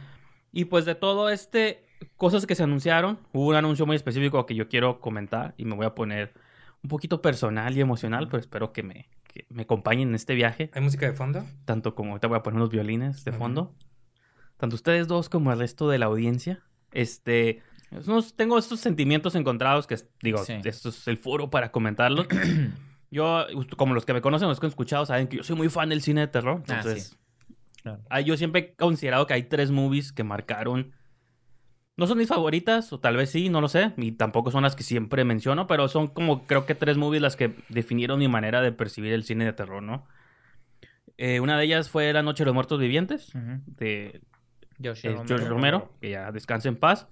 Y 0.51 0.65
pues 0.65 0.85
de 0.85 0.95
todo 0.95 1.29
este, 1.29 1.85
cosas 2.15 2.45
que 2.45 2.55
se 2.55 2.63
anunciaron, 2.63 3.19
hubo 3.33 3.47
un 3.49 3.55
anuncio 3.55 3.85
muy 3.85 3.95
específico 3.95 4.45
que 4.45 4.55
yo 4.55 4.67
quiero 4.69 4.99
comentar 4.99 5.55
y 5.57 5.65
me 5.65 5.75
voy 5.75 5.85
a 5.85 5.95
poner 5.95 6.33
un 6.83 6.89
poquito 6.89 7.21
personal 7.21 7.75
y 7.75 7.81
emocional, 7.81 8.27
pero 8.27 8.39
espero 8.39 8.71
que 8.71 8.83
me, 8.83 9.09
que 9.23 9.45
me 9.49 9.63
acompañen 9.63 10.09
en 10.09 10.15
este 10.15 10.35
viaje, 10.35 10.69
¿Hay 10.73 10.81
música 10.81 11.05
de 11.07 11.13
fondo? 11.13 11.43
tanto 11.65 11.95
como 11.95 12.11
ahorita 12.11 12.27
voy 12.27 12.37
a 12.37 12.43
poner 12.43 12.57
unos 12.57 12.69
violines 12.69 13.23
de 13.25 13.31
fondo, 13.31 13.73
tanto 14.57 14.75
ustedes 14.75 15.07
dos 15.07 15.27
como 15.29 15.51
el 15.51 15.57
resto 15.59 15.89
de 15.89 15.97
la 15.97 16.05
audiencia. 16.05 16.61
Este, 16.91 17.63
tengo 18.35 18.57
estos 18.59 18.79
sentimientos 18.79 19.33
encontrados 19.35 19.87
que, 19.87 19.97
digo, 20.21 20.37
Sí. 20.43 20.53
esto 20.65 20.89
es 20.89 21.07
el 21.07 21.17
foro 21.17 21.49
para 21.49 21.71
comentarlos. 21.71 22.27
yo, 23.13 23.45
como 23.77 23.93
los 23.93 24.05
que 24.05 24.13
me 24.13 24.21
conocen, 24.21 24.47
los 24.49 24.59
que 24.59 24.65
han 24.65 24.71
escuchado, 24.71 25.05
saben 25.05 25.27
que 25.27 25.37
yo 25.37 25.43
soy 25.43 25.55
muy 25.55 25.69
fan 25.69 25.89
del 25.89 26.01
cine 26.01 26.21
de 26.21 26.27
terror, 26.27 26.63
Ah, 26.67 26.73
entonces... 26.77 27.03
sí. 27.09 27.17
Claro. 27.83 28.01
Ah, 28.09 28.21
yo 28.21 28.37
siempre 28.37 28.61
he 28.61 28.75
considerado 28.75 29.27
que 29.27 29.33
hay 29.33 29.43
tres 29.43 29.69
movies 29.69 30.13
que 30.13 30.23
marcaron. 30.23 30.93
No 31.97 32.07
son 32.07 32.17
mis 32.17 32.29
favoritas, 32.29 32.91
o 32.93 32.99
tal 32.99 33.17
vez 33.17 33.29
sí, 33.29 33.49
no 33.49 33.59
lo 33.61 33.67
sé. 33.67 33.91
Y 33.97 34.13
tampoco 34.13 34.51
son 34.51 34.63
las 34.63 34.75
que 34.75 34.83
siempre 34.83 35.25
menciono, 35.25 35.67
pero 35.67 35.87
son 35.89 36.07
como 36.07 36.47
creo 36.47 36.65
que 36.65 36.75
tres 36.75 36.95
movies 36.97 37.21
las 37.21 37.35
que 37.35 37.55
definieron 37.69 38.19
mi 38.19 38.27
manera 38.29 38.61
de 38.61 38.71
percibir 38.71 39.11
el 39.13 39.23
cine 39.25 39.43
de 39.45 39.51
terror, 39.53 39.83
¿no? 39.83 40.07
Eh, 41.17 41.41
una 41.41 41.57
de 41.57 41.65
ellas 41.65 41.89
fue 41.89 42.11
La 42.13 42.23
Noche 42.23 42.43
de 42.43 42.45
los 42.45 42.55
Muertos 42.55 42.79
Vivientes, 42.79 43.31
de 43.65 44.21
Josh 44.83 45.05
eh, 45.05 45.09
Romero. 45.09 45.27
George 45.27 45.47
Romero, 45.49 45.93
que 46.01 46.09
ya 46.11 46.31
descanse 46.31 46.69
en 46.69 46.77
paz. 46.77 47.07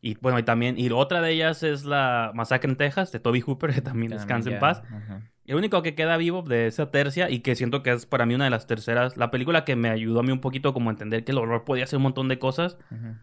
Y 0.00 0.14
bueno, 0.20 0.38
y 0.38 0.44
también, 0.44 0.78
y 0.78 0.88
otra 0.90 1.20
de 1.20 1.32
ellas 1.32 1.62
es 1.64 1.84
La 1.84 2.30
Masacre 2.34 2.70
en 2.70 2.76
Texas, 2.76 3.10
de 3.12 3.18
Toby 3.20 3.40
Hooper, 3.40 3.70
que 3.74 3.82
también 3.82 4.10
También 4.12 4.18
descanse 4.18 4.54
en 4.54 4.60
paz. 4.60 4.82
ajá. 4.88 5.20
El 5.44 5.56
único 5.56 5.82
que 5.82 5.94
queda 5.94 6.16
vivo 6.16 6.42
de 6.42 6.66
esa 6.68 6.90
tercia 6.90 7.28
y 7.28 7.40
que 7.40 7.56
siento 7.56 7.82
que 7.82 7.90
es 7.92 8.06
para 8.06 8.26
mí 8.26 8.34
una 8.34 8.44
de 8.44 8.50
las 8.50 8.66
terceras, 8.66 9.16
la 9.16 9.30
película 9.30 9.64
que 9.64 9.74
me 9.74 9.88
ayudó 9.90 10.20
a 10.20 10.22
mí 10.22 10.30
un 10.30 10.40
poquito 10.40 10.72
como 10.72 10.90
a 10.90 10.92
entender 10.92 11.24
que 11.24 11.32
el 11.32 11.38
horror 11.38 11.64
podía 11.64 11.84
hacer 11.84 11.96
un 11.96 12.04
montón 12.04 12.28
de 12.28 12.38
cosas, 12.38 12.78
Ujú. 12.92 13.16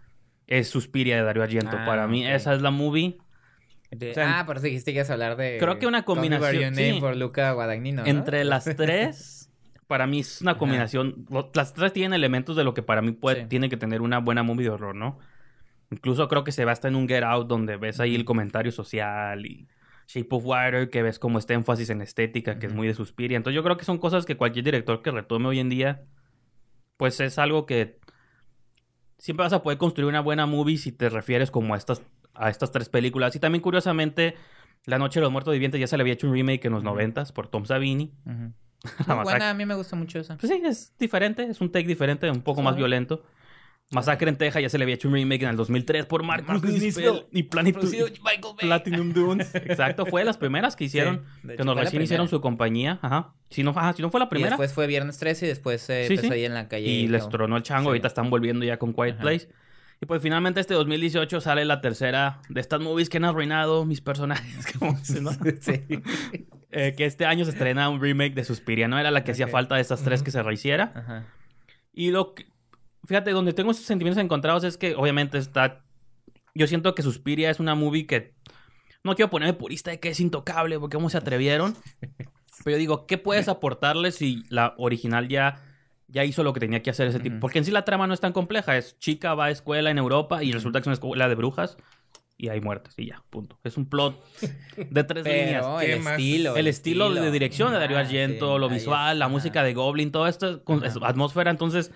es 0.47 0.67
Suspiria 0.69 1.15
de 1.15 1.23
Dario 1.23 1.43
Argento. 1.43 1.77
Ah, 1.79 1.85
para 1.85 2.07
mí 2.07 2.25
ok. 2.25 2.33
esa 2.33 2.53
es 2.53 2.61
la 2.61 2.71
movie. 2.71 3.17
De- 3.91 4.11
O 4.11 4.13
sea, 4.13 4.39
ah, 4.39 4.43
pero 4.45 4.59
sí 4.59 4.67
dijiste 4.67 4.91
que 4.91 4.97
ibas 4.97 5.09
a 5.09 5.13
hablar 5.13 5.35
de... 5.37 5.57
creo 5.59 5.79
que 5.79 5.87
una 5.87 6.03
combinación, 6.03 6.75
sí. 6.75 6.97
por 6.99 7.15
Luca 7.15 7.53
Guadagnino, 7.53 8.03
¿no? 8.03 8.07
Entre 8.07 8.43
las 8.43 8.65
tres, 8.77 9.49
para 9.87 10.05
mí 10.05 10.19
es 10.19 10.41
una 10.41 10.57
combinación. 10.57 11.25
lo- 11.29 11.49
Las 11.55 11.73
tres 11.73 11.93
tienen 11.93 12.13
elementos 12.13 12.55
de 12.57 12.63
lo 12.65 12.73
que 12.73 12.83
para 12.83 13.01
mí 13.01 13.13
puede, 13.13 13.43
Sí. 13.43 13.47
tiene 13.47 13.69
que 13.69 13.77
tener 13.77 14.01
una 14.01 14.19
buena 14.19 14.43
movie 14.43 14.65
de 14.65 14.69
horror, 14.71 14.93
¿no? 14.93 15.17
Incluso 15.89 16.27
creo 16.27 16.43
que 16.43 16.51
se 16.51 16.65
va 16.65 16.73
hasta 16.73 16.87
en 16.89 16.95
un 16.95 17.07
Get 17.07 17.23
Out 17.23 17.47
donde 17.47 17.77
ves 17.77 17.99
ahí 17.99 18.13
el 18.13 18.25
comentario 18.25 18.71
social 18.71 19.43
y 19.47 19.67
Shape 20.11 20.27
of 20.31 20.43
Water 20.43 20.89
que 20.89 21.03
ves 21.03 21.19
como 21.19 21.37
este 21.37 21.53
énfasis 21.53 21.91
en 21.91 22.01
estética 22.01 22.57
que 22.57 22.65
es 22.65 22.73
muy 22.73 22.87
de 22.87 22.95
Suspiria. 22.95 23.37
Entonces 23.37 23.55
yo 23.55 23.63
creo 23.63 23.77
que 23.77 23.85
son 23.85 23.99
cosas 23.99 24.25
que 24.25 24.35
cualquier 24.37 24.65
director 24.65 25.03
que 25.03 25.11
retome 25.11 25.47
hoy 25.47 25.59
en 25.59 25.69
día 25.69 26.01
pues 26.97 27.19
es 27.19 27.37
algo 27.37 27.65
que 27.67 27.99
siempre 29.17 29.43
vas 29.43 29.53
a 29.53 29.61
poder 29.61 29.77
construir 29.77 30.07
una 30.09 30.21
buena 30.21 30.45
movie 30.45 30.77
si 30.77 30.91
te 30.91 31.09
refieres 31.09 31.51
como 31.51 31.73
a 31.73 31.77
estas 31.77 32.01
a 32.33 32.49
estas 32.49 32.71
tres 32.71 32.89
películas. 32.89 33.35
Y 33.35 33.39
también 33.39 33.61
curiosamente 33.61 34.35
La 34.85 34.97
Noche 34.97 35.19
de 35.19 35.23
los 35.25 35.31
Muertos 35.31 35.51
Vivientes 35.53 35.79
ya 35.79 35.87
se 35.87 35.97
le 35.97 36.01
había 36.01 36.13
hecho 36.13 36.25
un 36.27 36.33
remake 36.33 36.65
en 36.65 36.73
los 36.73 36.83
noventas 36.83 37.31
por 37.31 37.47
Tom 37.47 37.65
Savini. 37.65 38.13
Masacre- 39.05 39.23
buena, 39.23 39.49
a 39.49 39.53
mí 39.53 39.65
me 39.65 39.75
gusta 39.75 39.95
mucho 39.97 40.19
esa. 40.19 40.37
pues 40.37 40.49
sí, 40.51 40.61
es 40.65 40.95
diferente, 40.97 41.43
es 41.43 41.59
un 41.61 41.69
take 41.71 41.85
diferente, 41.87 42.31
un 42.31 42.41
poco 42.41 42.61
más 42.61 42.75
violento. 42.77 43.23
Masacre 43.91 44.29
en 44.29 44.37
Texas 44.37 44.61
ya 44.61 44.69
se 44.69 44.77
le 44.77 44.83
había 44.83 44.95
hecho 44.95 45.07
un 45.07 45.15
remake 45.15 45.41
en 45.43 45.49
el 45.49 45.55
2003 45.55 46.05
por 46.05 46.21
Marcus, 46.23 46.47
Marcus 46.47 46.71
Nispel 46.79 47.25
y 47.31 47.43
Planet. 47.43 47.75
Platinum 48.59 49.13
Dunes. 49.13 49.53
Exacto, 49.55 50.05
fue 50.05 50.21
de 50.21 50.25
las 50.25 50.37
primeras 50.37 50.75
que 50.75 50.83
hicieron, 50.83 51.25
Sí, 51.41 51.47
que 51.47 51.53
hecho, 51.55 51.63
nos 51.65 51.75
recién 51.75 52.01
hicieron 52.03 52.27
su 52.27 52.39
compañía. 52.39 52.99
Ajá. 53.01 53.33
Si 53.49 53.63
no, 53.63 53.71
ajá, 53.71 53.93
si 53.93 54.01
no 54.03 54.11
fue 54.11 54.19
la 54.19 54.27
Y 54.27 54.29
primera. 54.29 54.51
después 54.51 54.73
fue 54.73 54.85
Viernes 54.85 55.17
13 55.17 55.45
y 55.45 55.49
después 55.49 55.89
eh, 55.89 56.05
Sí, 56.07 56.17
sí. 56.17 56.21
Pesadilla 56.21 56.45
en 56.47 56.53
la 56.53 56.67
calle. 56.67 56.87
Y 56.87 57.07
les 57.07 57.21
todo. 57.21 57.29
tronó 57.31 57.57
el 57.57 57.63
chango. 57.63 57.83
Sí. 57.83 57.87
Ahorita 57.87 58.07
están 58.07 58.29
volviendo 58.29 58.63
ya 58.63 58.77
con 58.77 58.93
Quiet 58.93 59.15
Ajá. 59.15 59.21
Place. 59.21 59.49
Y 60.01 60.05
pues 60.05 60.21
finalmente 60.21 60.59
este 60.61 60.75
2018 60.75 61.41
sale 61.41 61.65
la 61.65 61.81
tercera 61.81 62.41
de 62.47 62.61
estas 62.61 62.79
movies 62.79 63.09
que 63.09 63.17
han 63.17 63.25
arruinado 63.25 63.85
mis 63.85 64.01
personajes. 64.01 64.67
Como 64.79 64.93
dicen, 64.99 65.23
¿no? 65.23 65.31
sí. 65.61 65.81
Eh, 66.71 66.93
que 66.95 67.05
este 67.05 67.25
año 67.25 67.43
se 67.43 67.51
estrena 67.51 67.89
un 67.89 67.99
remake 67.99 68.35
de 68.35 68.43
Suspiria. 68.43 68.87
No 68.87 68.99
era 68.99 69.09
la 69.09 69.23
que 69.23 69.31
hacía 69.31 69.47
falta 69.47 69.75
de 69.75 69.81
estas 69.81 70.03
tres 70.03 70.19
Ujú. 70.19 70.25
que 70.25 70.31
se 70.31 70.43
rehiciera. 70.43 70.91
Ajá. 70.95 71.25
Y 71.91 72.11
lo 72.11 72.35
que... 72.35 72.45
Fíjate, 73.05 73.31
donde 73.31 73.53
tengo 73.53 73.71
esos 73.71 73.85
sentimientos 73.85 74.23
encontrados 74.23 74.63
es 74.63 74.77
que 74.77 74.95
obviamente 74.95 75.37
está... 75.37 75.83
Yo 76.55 76.67
siento 76.67 76.93
que 76.95 77.01
Suspiria 77.01 77.49
es 77.49 77.59
una 77.59 77.75
movie 77.75 78.05
que... 78.05 78.33
No 79.03 79.15
quiero 79.15 79.29
ponerme 79.29 79.53
purista 79.53 79.91
de 79.91 79.99
que 79.99 80.09
es 80.09 80.19
intocable, 80.19 80.77
porque 80.79 80.95
cómo 80.97 81.09
se 81.09 81.17
atrevieron. 81.17 81.75
Pero 82.63 82.75
yo 82.75 82.77
digo, 82.77 83.07
¿qué 83.07 83.17
puedes 83.17 83.47
aportarle 83.47 84.11
si 84.11 84.43
la 84.49 84.73
original 84.77 85.29
ya, 85.29 85.61
ya 86.07 86.25
hizo 86.25 86.43
lo 86.43 86.51
que 86.51 86.59
tenía 86.59 86.81
que 86.83 86.89
hacer 86.89 87.07
ese 87.07 87.19
tipo? 87.21 87.39
Porque 87.39 87.59
en 87.59 87.65
sí 87.65 87.71
la 87.71 87.85
trama 87.85 88.05
no 88.07 88.13
es 88.13 88.19
tan 88.19 88.33
compleja. 88.33 88.75
Es 88.75 88.99
chica, 88.99 89.33
va 89.35 89.45
a 89.45 89.49
escuela 89.51 89.89
en 89.89 89.97
Europa 89.97 90.43
y 90.43 90.51
resulta 90.51 90.79
que 90.79 90.83
es 90.83 90.87
una 90.87 90.93
escuela 90.95 91.29
de 91.29 91.35
brujas 91.35 91.77
y 92.37 92.49
hay 92.49 92.59
muertes 92.59 92.93
y 92.97 93.05
ya, 93.07 93.23
punto. 93.29 93.57
Es 93.63 93.77
un 93.77 93.85
plot 93.89 94.21
de 94.77 95.03
tres 95.05 95.23
líneas. 95.25 95.65
Pero 95.65 95.79
¿Qué 95.79 95.93
el 95.93 95.99
más? 96.01 96.13
estilo. 96.13 96.55
El 96.57 96.67
estilo 96.67 97.13
de 97.13 97.31
dirección 97.31 97.71
de 97.71 97.79
Darío 97.79 97.97
Ah, 97.97 98.01
Argento, 98.01 98.55
sí, 98.55 98.59
lo 98.59 98.67
visual, 98.67 99.17
la 99.19 99.29
música 99.29 99.63
de 99.63 99.73
Goblin, 99.73 100.11
todo 100.11 100.27
esto 100.27 100.61
con 100.65 100.83
es- 100.83 100.97
atmósfera. 101.01 101.51
Entonces, 101.51 101.91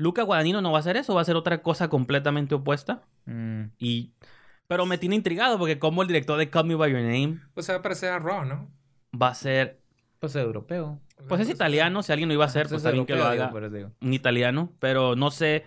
Luca 0.00 0.22
Guadagnino 0.22 0.62
no 0.62 0.72
va 0.72 0.78
a 0.78 0.80
hacer 0.80 0.96
eso, 0.96 1.12
va 1.12 1.20
a 1.20 1.22
hacer 1.22 1.36
otra 1.36 1.60
cosa 1.60 1.90
completamente 1.90 2.54
opuesta. 2.54 3.02
Mm. 3.26 3.64
Y... 3.78 4.12
Pero 4.66 4.86
me 4.86 4.96
tiene 4.96 5.14
intrigado 5.14 5.58
porque 5.58 5.78
como 5.78 6.00
el 6.00 6.08
director 6.08 6.38
de 6.38 6.48
Call 6.48 6.64
Me 6.64 6.76
By 6.76 6.92
Your 6.92 7.00
Name 7.02 7.40
Pues 7.54 7.66
se 7.66 7.72
va 7.72 7.80
a 7.80 7.82
parecer 7.82 8.10
a 8.12 8.18
Raw, 8.18 8.44
¿no? 8.46 8.70
va 9.20 9.28
a 9.28 9.34
ser... 9.34 9.80
Pues 10.18 10.34
europeo. 10.36 11.00
Pues 11.28 11.42
es 11.42 11.50
italiano, 11.50 12.02
si 12.02 12.12
alguien 12.12 12.28
lo 12.28 12.34
iba 12.34 12.44
a 12.44 12.46
hacer, 12.46 12.62
pues 12.62 12.72
es 12.72 12.76
está 12.78 12.90
bien 12.90 13.04
que 13.04 13.14
lo 13.14 13.24
haga 13.24 13.48
digo, 13.48 13.68
digo. 13.68 13.90
un 14.00 14.14
italiano. 14.14 14.72
Pero 14.78 15.16
no 15.16 15.30
sé 15.30 15.64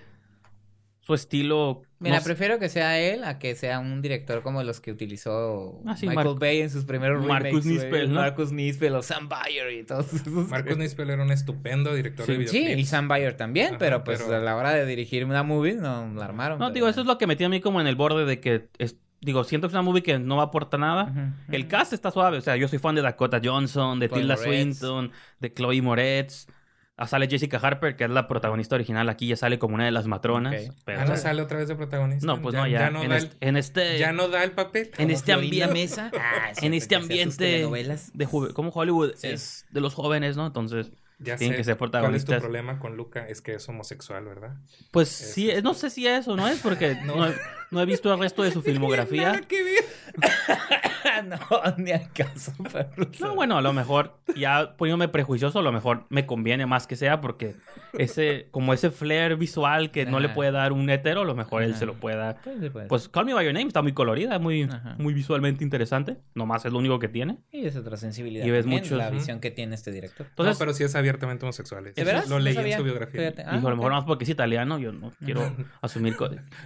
su 1.05 1.13
estilo... 1.13 1.83
Mira, 1.99 2.17
no 2.17 2.23
prefiero 2.23 2.59
que 2.59 2.67
sea 2.69 2.99
él 2.99 3.23
a 3.25 3.37
que 3.39 3.55
sea 3.55 3.79
un 3.79 4.01
director 4.01 4.41
como 4.41 4.63
los 4.63 4.79
que 4.81 4.91
utilizó 4.91 5.81
Ah, 5.85 5.95
sí, 5.97 6.07
Michael 6.07 6.27
Mar- 6.29 6.39
Bay 6.39 6.61
en 6.61 6.69
sus 6.69 6.85
primeros 6.85 7.25
Marcus 7.25 7.63
remakes. 7.63 7.65
Nispel, 7.65 8.09
¿no? 8.13 8.19
Marcus 8.21 8.51
Nispel 8.51 8.95
o 8.95 9.01
Sam 9.01 9.29
Bayer 9.29 9.71
y 9.73 9.83
todos 9.83 10.13
esos. 10.13 10.49
Marcus 10.49 10.77
Nispel 10.77 11.09
era 11.09 11.21
un 11.23 11.31
estupendo 11.31 11.93
director 11.93 12.25
de 12.25 12.33
Sí, 12.35 12.47
Sí, 12.47 12.57
videoclips. 12.59 12.81
y 12.81 12.85
Sam 12.85 13.07
Bayer 13.07 13.35
también, 13.37 13.67
Ajá, 13.69 13.77
pero 13.79 14.03
pues 14.03 14.21
pero- 14.23 14.35
a 14.37 14.39
la 14.39 14.55
hora 14.55 14.73
de 14.73 14.85
dirigir 14.85 15.25
una 15.25 15.43
movie 15.43 15.75
no 15.75 16.11
la 16.15 16.25
armaron. 16.25 16.57
No, 16.59 16.65
pero 16.67 16.73
digo, 16.73 16.87
eso 16.87 17.01
es 17.01 17.07
lo 17.07 17.17
que 17.17 17.27
metí 17.27 17.43
a 17.43 17.49
mí 17.49 17.59
como 17.61 17.79
en 17.81 17.87
el 17.87 17.95
borde 17.95 18.25
de 18.25 18.39
que... 18.39 18.67
es- 18.77 18.97
digo, 19.21 19.43
siento 19.45 19.67
que 19.67 19.71
es 19.71 19.73
una 19.75 19.81
movie 19.83 20.03
que 20.03 20.19
no 20.19 20.41
aporta 20.41 20.77
nada. 20.77 21.33
El 21.49 21.67
cast 21.69 21.93
está 21.93 22.11
suave, 22.11 22.37
o 22.37 22.41
sea, 22.41 22.57
yo 22.57 22.67
soy 22.67 22.79
fan 22.79 22.95
de 22.95 23.01
Dakota 23.01 23.39
Johnson, 23.41 23.97
de 23.99 24.09
Chloe 24.09 24.19
Tilda 24.19 24.35
Moretz. 24.35 24.49
Swinton, 24.79 25.11
de 25.39 25.53
Chloe 25.53 25.81
Moretz. 25.81 26.47
Ah, 26.95 27.07
sale 27.07 27.27
Jessica 27.27 27.57
Harper, 27.57 27.95
que 27.95 28.03
es 28.03 28.09
la 28.11 28.27
protagonista 28.27 28.75
original, 28.75 29.09
aquí 29.09 29.25
ya 29.27 29.35
sale 29.35 29.57
como 29.57 29.73
una 29.73 29.85
de 29.85 29.91
las 29.91 30.05
matronas. 30.05 30.53
Ok. 30.69 30.75
pero- 30.85 30.99
Ah, 31.01 31.05
no 31.05 31.17
sale 31.17 31.41
otra 31.41 31.57
vez 31.57 31.67
de 31.67 31.75
protagonista. 31.75 32.25
No, 32.27 32.39
pues 32.41 32.53
no, 32.53 32.67
ya. 32.67 32.91
no 32.91 33.01
en, 33.01 33.09
da 33.09 33.17
est- 33.17 33.33
el, 33.41 33.47
en 33.49 33.57
este. 33.57 33.97
ya 33.97 34.13
no 34.13 34.27
da 34.27 34.43
el 34.43 34.51
papel. 34.51 34.91
en 34.99 35.09
este 35.09 35.33
ambiente- 35.33 35.73
Mesa. 35.73 36.11
Ah, 36.19 36.51
en 36.61 36.73
este 36.75 36.95
ambiente 36.95 37.37
telenovelas. 37.37 38.11
de 38.13 38.25
juve- 38.27 38.53
como 38.53 38.69
Hollywood 38.69 39.13
Sí. 39.15 39.27
es 39.29 39.65
de 39.71 39.81
los 39.81 39.95
jóvenes, 39.95 40.37
¿no? 40.37 40.45
Entonces, 40.45 40.91
Ya 41.17 41.35
tienen 41.35 41.53
sé 41.53 41.57
que 41.57 41.63
ser 41.63 41.77
¿Cuál 41.77 41.87
es 41.87 41.91
protagonistas. 41.91 42.35
tu 42.37 42.41
problema 42.41 42.77
con 42.77 42.95
Luca? 42.95 43.27
Es 43.27 43.41
que 43.41 43.53
es 43.55 43.67
homosexual, 43.69 44.25
¿verdad? 44.25 44.55
pues 44.91 45.19
Es- 45.19 45.33
sí, 45.33 45.49
no 45.63 45.73
sé 45.73 45.89
si 45.89 46.05
es 46.05 46.27
o 46.27 46.35
no 46.35 46.47
es, 46.47 46.59
porque 46.61 46.95
No. 47.05 47.25
No 47.73 47.81
he 47.81 47.85
visto 47.85 48.13
el 48.13 48.19
resto 48.19 48.43
de 48.43 48.51
su 48.51 48.61
filmografía. 48.63 49.33
Nada 49.33 49.41
que 49.41 49.63
ver. 49.63 49.83
no, 51.27 51.37
ni 51.77 51.91
al 51.91 52.11
caso. 52.11 52.53
pero- 52.71 53.09
No, 53.19 53.35
bueno, 53.35 53.57
a 53.57 53.61
lo 53.61 53.73
mejor, 53.73 54.17
ya 54.35 54.75
poniéndome 54.77 55.07
prejuicioso, 55.09 55.59
a 55.59 55.61
lo 55.61 55.71
mejor 55.71 56.05
me 56.09 56.25
conviene 56.25 56.65
más 56.65 56.87
que 56.87 56.95
sea 56.95 57.19
porque 57.21 57.55
ese, 57.93 58.47
como 58.51 58.73
ese 58.73 58.89
flair 58.91 59.35
visual 59.35 59.91
que 59.91 60.05
no 60.05 60.19
le 60.19 60.29
puede 60.29 60.51
dar 60.51 60.71
un 60.71 60.89
hetero, 60.89 61.21
a 61.21 61.25
lo 61.25 61.35
mejor 61.35 61.63
él 61.63 61.71
Ajá. 61.71 61.79
se 61.79 61.85
lo 61.85 61.95
puede 61.95 62.17
dar. 62.17 62.37
Pues, 62.43 62.57
sí, 62.59 62.69
pues. 62.69 62.87
Pues 62.87 63.09
Call 63.09 63.25
Me 63.25 63.33
By 63.33 63.45
Your 63.45 63.53
Name 63.53 63.67
está 63.67 63.81
muy 63.81 63.93
colorida, 63.93 64.39
muy, 64.39 64.63
Ajá. 64.63 64.95
muy 64.97 65.13
visualmente 65.13 65.63
interesante. 65.63 66.17
Nomás 66.35 66.65
es 66.65 66.71
lo 66.71 66.79
único 66.79 66.99
que 66.99 67.07
tiene. 67.09 67.37
Y 67.51 67.65
es 67.65 67.75
otra 67.75 67.97
sensibilidad. 67.97 68.45
Y 68.45 68.51
ves 68.51 68.61
también, 68.63 68.81
muchos- 68.83 68.97
La 68.97 69.09
visión 69.09 69.39
que 69.39 69.51
tiene 69.51 69.75
este 69.75 69.91
director. 69.91 70.27
Entonces, 70.29 70.55
no, 70.55 70.59
pero 70.59 70.73
sí 70.73 70.83
es 70.83 70.95
abiertamente 70.95 71.45
homosexual. 71.45 71.83
¿De 71.83 71.91
Eso 71.95 72.05
veras? 72.05 72.29
Lo 72.29 72.35
No 72.35 72.39
leí 72.39 72.53
en 72.55 72.61
sabía. 72.61 72.77
su 72.77 72.83
biografía. 72.83 73.33
Ah, 73.45 73.55
dijo, 73.55 73.67
a 73.67 73.71
lo 73.71 73.75
mejor 73.77 73.91
nomás 73.91 74.05
porque 74.05 74.23
es 74.23 74.29
italiano, 74.29 74.77
yo 74.79 74.91
no 74.91 75.11
quiero 75.23 75.41
asumir 75.81 76.13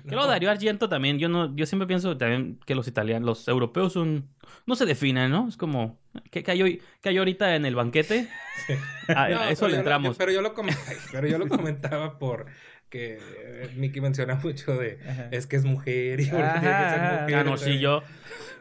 luego 0.05 0.27
Darío 0.27 0.49
Argento 0.51 0.89
también, 0.89 0.96
yo 1.19 1.29
no, 1.29 1.55
yo 1.55 1.65
siempre 1.65 1.87
pienso 1.87 2.17
también 2.17 2.59
que 2.65 2.75
los 2.75 2.87
italianos, 2.87 3.25
los 3.25 3.47
europeos 3.47 3.93
son, 3.93 4.27
no 4.65 4.75
se 4.75 4.85
definen, 4.85 5.31
¿no? 5.31 5.47
Es 5.47 5.57
como, 5.57 5.99
¿Qué, 6.31 6.43
qué 6.43 6.51
hay 7.09 7.17
ahorita 7.17 7.55
en 7.55 7.65
el 7.65 7.75
banquete? 7.75 8.27
A, 9.09 9.29
No, 9.29 9.39
a 9.39 9.49
eso 9.51 9.67
le 9.67 9.73
lo- 9.73 9.79
entramos. 9.79 10.17
pero, 10.17 10.31
yo 10.31 10.41
lo 10.41 10.53
com- 10.53 10.67
ay, 10.67 10.97
pero 11.11 11.27
yo 11.27 11.37
lo 11.37 11.47
comentaba 11.47 12.19
por 12.19 12.47
que 12.89 13.17
eh, 13.19 13.69
Mickey 13.75 14.01
menciona 14.01 14.35
mucho 14.35 14.75
de 14.77 14.99
Ajá. 15.07 15.27
es 15.31 15.45
que 15.47 15.55
es 15.57 15.63
mujer 15.65 16.19
y 16.19 16.25
porque 16.25 16.41
Ajá, 16.43 16.59
tiene 16.59 16.77
que 16.77 16.89
ser 16.89 16.99
ajá. 17.01 17.19
mujer, 17.21 17.35
Ah, 17.37 17.43
no, 17.43 17.57
sí, 17.57 17.79
yo, 17.79 18.03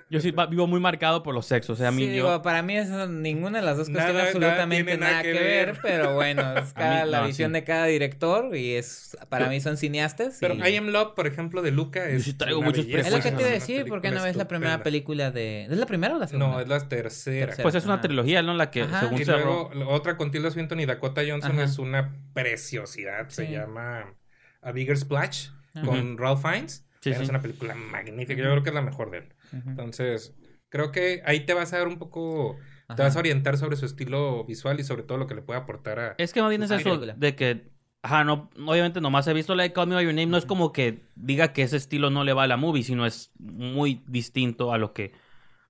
yo 0.08 0.20
sí 0.20 0.32
vivo 0.50 0.66
muy 0.68 0.78
marcado 0.78 1.22
por 1.22 1.34
los 1.34 1.46
sexos. 1.46 1.70
O 1.74 1.76
sea, 1.78 1.88
a 1.88 1.90
mí 1.90 2.02
Sí, 2.02 2.08
yo... 2.08 2.12
digo, 2.12 2.42
para 2.42 2.62
mí 2.62 2.76
eso, 2.76 3.08
ninguna 3.08 3.58
de 3.58 3.64
las 3.64 3.76
dos 3.76 3.88
cosas 3.88 4.04
tiene 4.06 4.20
absolutamente 4.20 4.96
nada, 4.96 5.10
nada 5.12 5.22
que 5.24 5.32
que 5.32 5.38
ver, 5.40 5.66
ver. 5.72 5.78
pero 5.82 6.14
bueno, 6.14 6.42
es 6.58 6.72
cada, 6.72 7.04
mí, 7.04 7.10
la 7.10 7.20
no, 7.22 7.26
visión 7.26 7.50
sí. 7.50 7.54
de 7.54 7.64
cada 7.64 7.86
director 7.86 8.54
y 8.56 8.74
es 8.74 9.16
para 9.28 9.48
mí 9.48 9.60
son 9.60 9.76
cineastas. 9.76 10.36
Pero 10.40 10.54
y- 10.54 10.60
I 10.68 10.76
Am 10.76 10.86
Love, 10.88 11.14
por 11.14 11.26
ejemplo, 11.26 11.60
de 11.62 11.72
Luca 11.72 12.08
es 12.08 12.22
sí 12.24 12.34
traigo 12.34 12.62
muchos 12.62 12.86
es 12.86 13.10
lo 13.10 13.20
que 13.20 13.32
te 13.32 13.40
iba 13.40 13.50
a 13.50 13.52
decir, 13.52 13.84
¿por 13.86 14.00
qué 14.00 14.10
no 14.12 14.22
ves 14.22 14.36
la 14.36 14.46
primera 14.46 14.82
película 14.82 15.30
de... 15.30 15.64
¿Es 15.64 15.76
la 15.76 15.86
primera 15.86 16.14
o 16.14 16.18
la 16.18 16.28
segunda? 16.28 16.52
No, 16.54 16.60
es 16.60 16.68
la 16.68 16.86
tercera. 16.88 17.46
Tercera. 17.46 17.62
Pues 17.64 17.74
es 17.74 17.84
una 17.84 18.00
trilogía, 18.00 18.42
¿no? 18.42 18.54
La 18.54 18.70
que 18.70 18.82
Ajá. 18.82 19.00
según 19.00 19.20
Y 19.20 19.24
cerró. 19.24 19.44
luego 19.44 19.70
la 19.74 19.88
otra 19.88 20.16
con 20.16 20.30
Tilda 20.30 20.50
Swinton 20.50 20.78
y 20.80 20.86
Dakota 20.86 21.22
Johnson 21.26 21.52
Ajá. 21.52 21.64
es 21.64 21.78
una 21.78 22.14
preciosidad. 22.32 23.28
Se 23.28 23.50
llama 23.50 24.14
A 24.62 24.72
Bigger 24.72 24.96
Splash 24.96 25.48
Ajá. 25.74 25.84
con 25.86 26.16
Ralph 26.16 26.42
Fiennes. 26.42 26.84
Sí, 27.00 27.10
es 27.10 27.18
sí. 27.18 27.24
una 27.28 27.40
película 27.40 27.74
magnífica. 27.74 28.34
Yo 28.42 28.50
creo 28.50 28.62
que 28.62 28.70
es 28.70 28.74
la 28.74 28.82
mejor 28.82 29.10
de 29.10 29.18
él. 29.18 29.24
Entonces, 29.52 30.34
creo 30.68 30.92
que 30.92 31.22
ahí 31.24 31.40
te 31.46 31.54
vas 31.54 31.72
a 31.72 31.78
dar 31.78 31.88
un 31.88 31.98
poco. 31.98 32.56
Te 32.94 33.02
vas 33.02 33.16
a 33.16 33.18
orientar 33.18 33.56
sobre 33.56 33.76
su 33.76 33.84
estilo 33.84 34.44
visual 34.44 34.78
y 34.78 34.84
sobre 34.84 35.02
todo 35.02 35.18
lo 35.18 35.26
que 35.26 35.34
le 35.34 35.42
puede 35.42 35.58
aportar 35.58 35.98
a. 35.98 36.14
Es 36.18 36.32
que 36.32 36.40
más 36.40 36.50
bien 36.50 36.62
es 36.62 36.70
eso 36.70 36.98
de 36.98 37.34
que, 37.34 37.72
ajá, 38.02 38.22
no, 38.22 38.50
obviamente 38.64 39.00
nomás 39.00 39.26
he 39.26 39.32
visto 39.32 39.54
Like 39.54 39.74
Call 39.74 39.88
Me 39.88 39.96
By 39.96 40.04
Your 40.04 40.14
Name, 40.14 40.26
no 40.26 40.36
es 40.36 40.46
como 40.46 40.72
que 40.72 41.02
diga 41.16 41.52
que 41.52 41.62
ese 41.62 41.76
estilo 41.76 42.10
no 42.10 42.22
le 42.22 42.32
va 42.32 42.44
a 42.44 42.46
la 42.46 42.56
movie, 42.56 42.84
sino 42.84 43.04
es 43.04 43.32
muy 43.38 44.02
distinto 44.06 44.72
a 44.72 44.78
lo 44.78 44.92
que... 44.92 45.12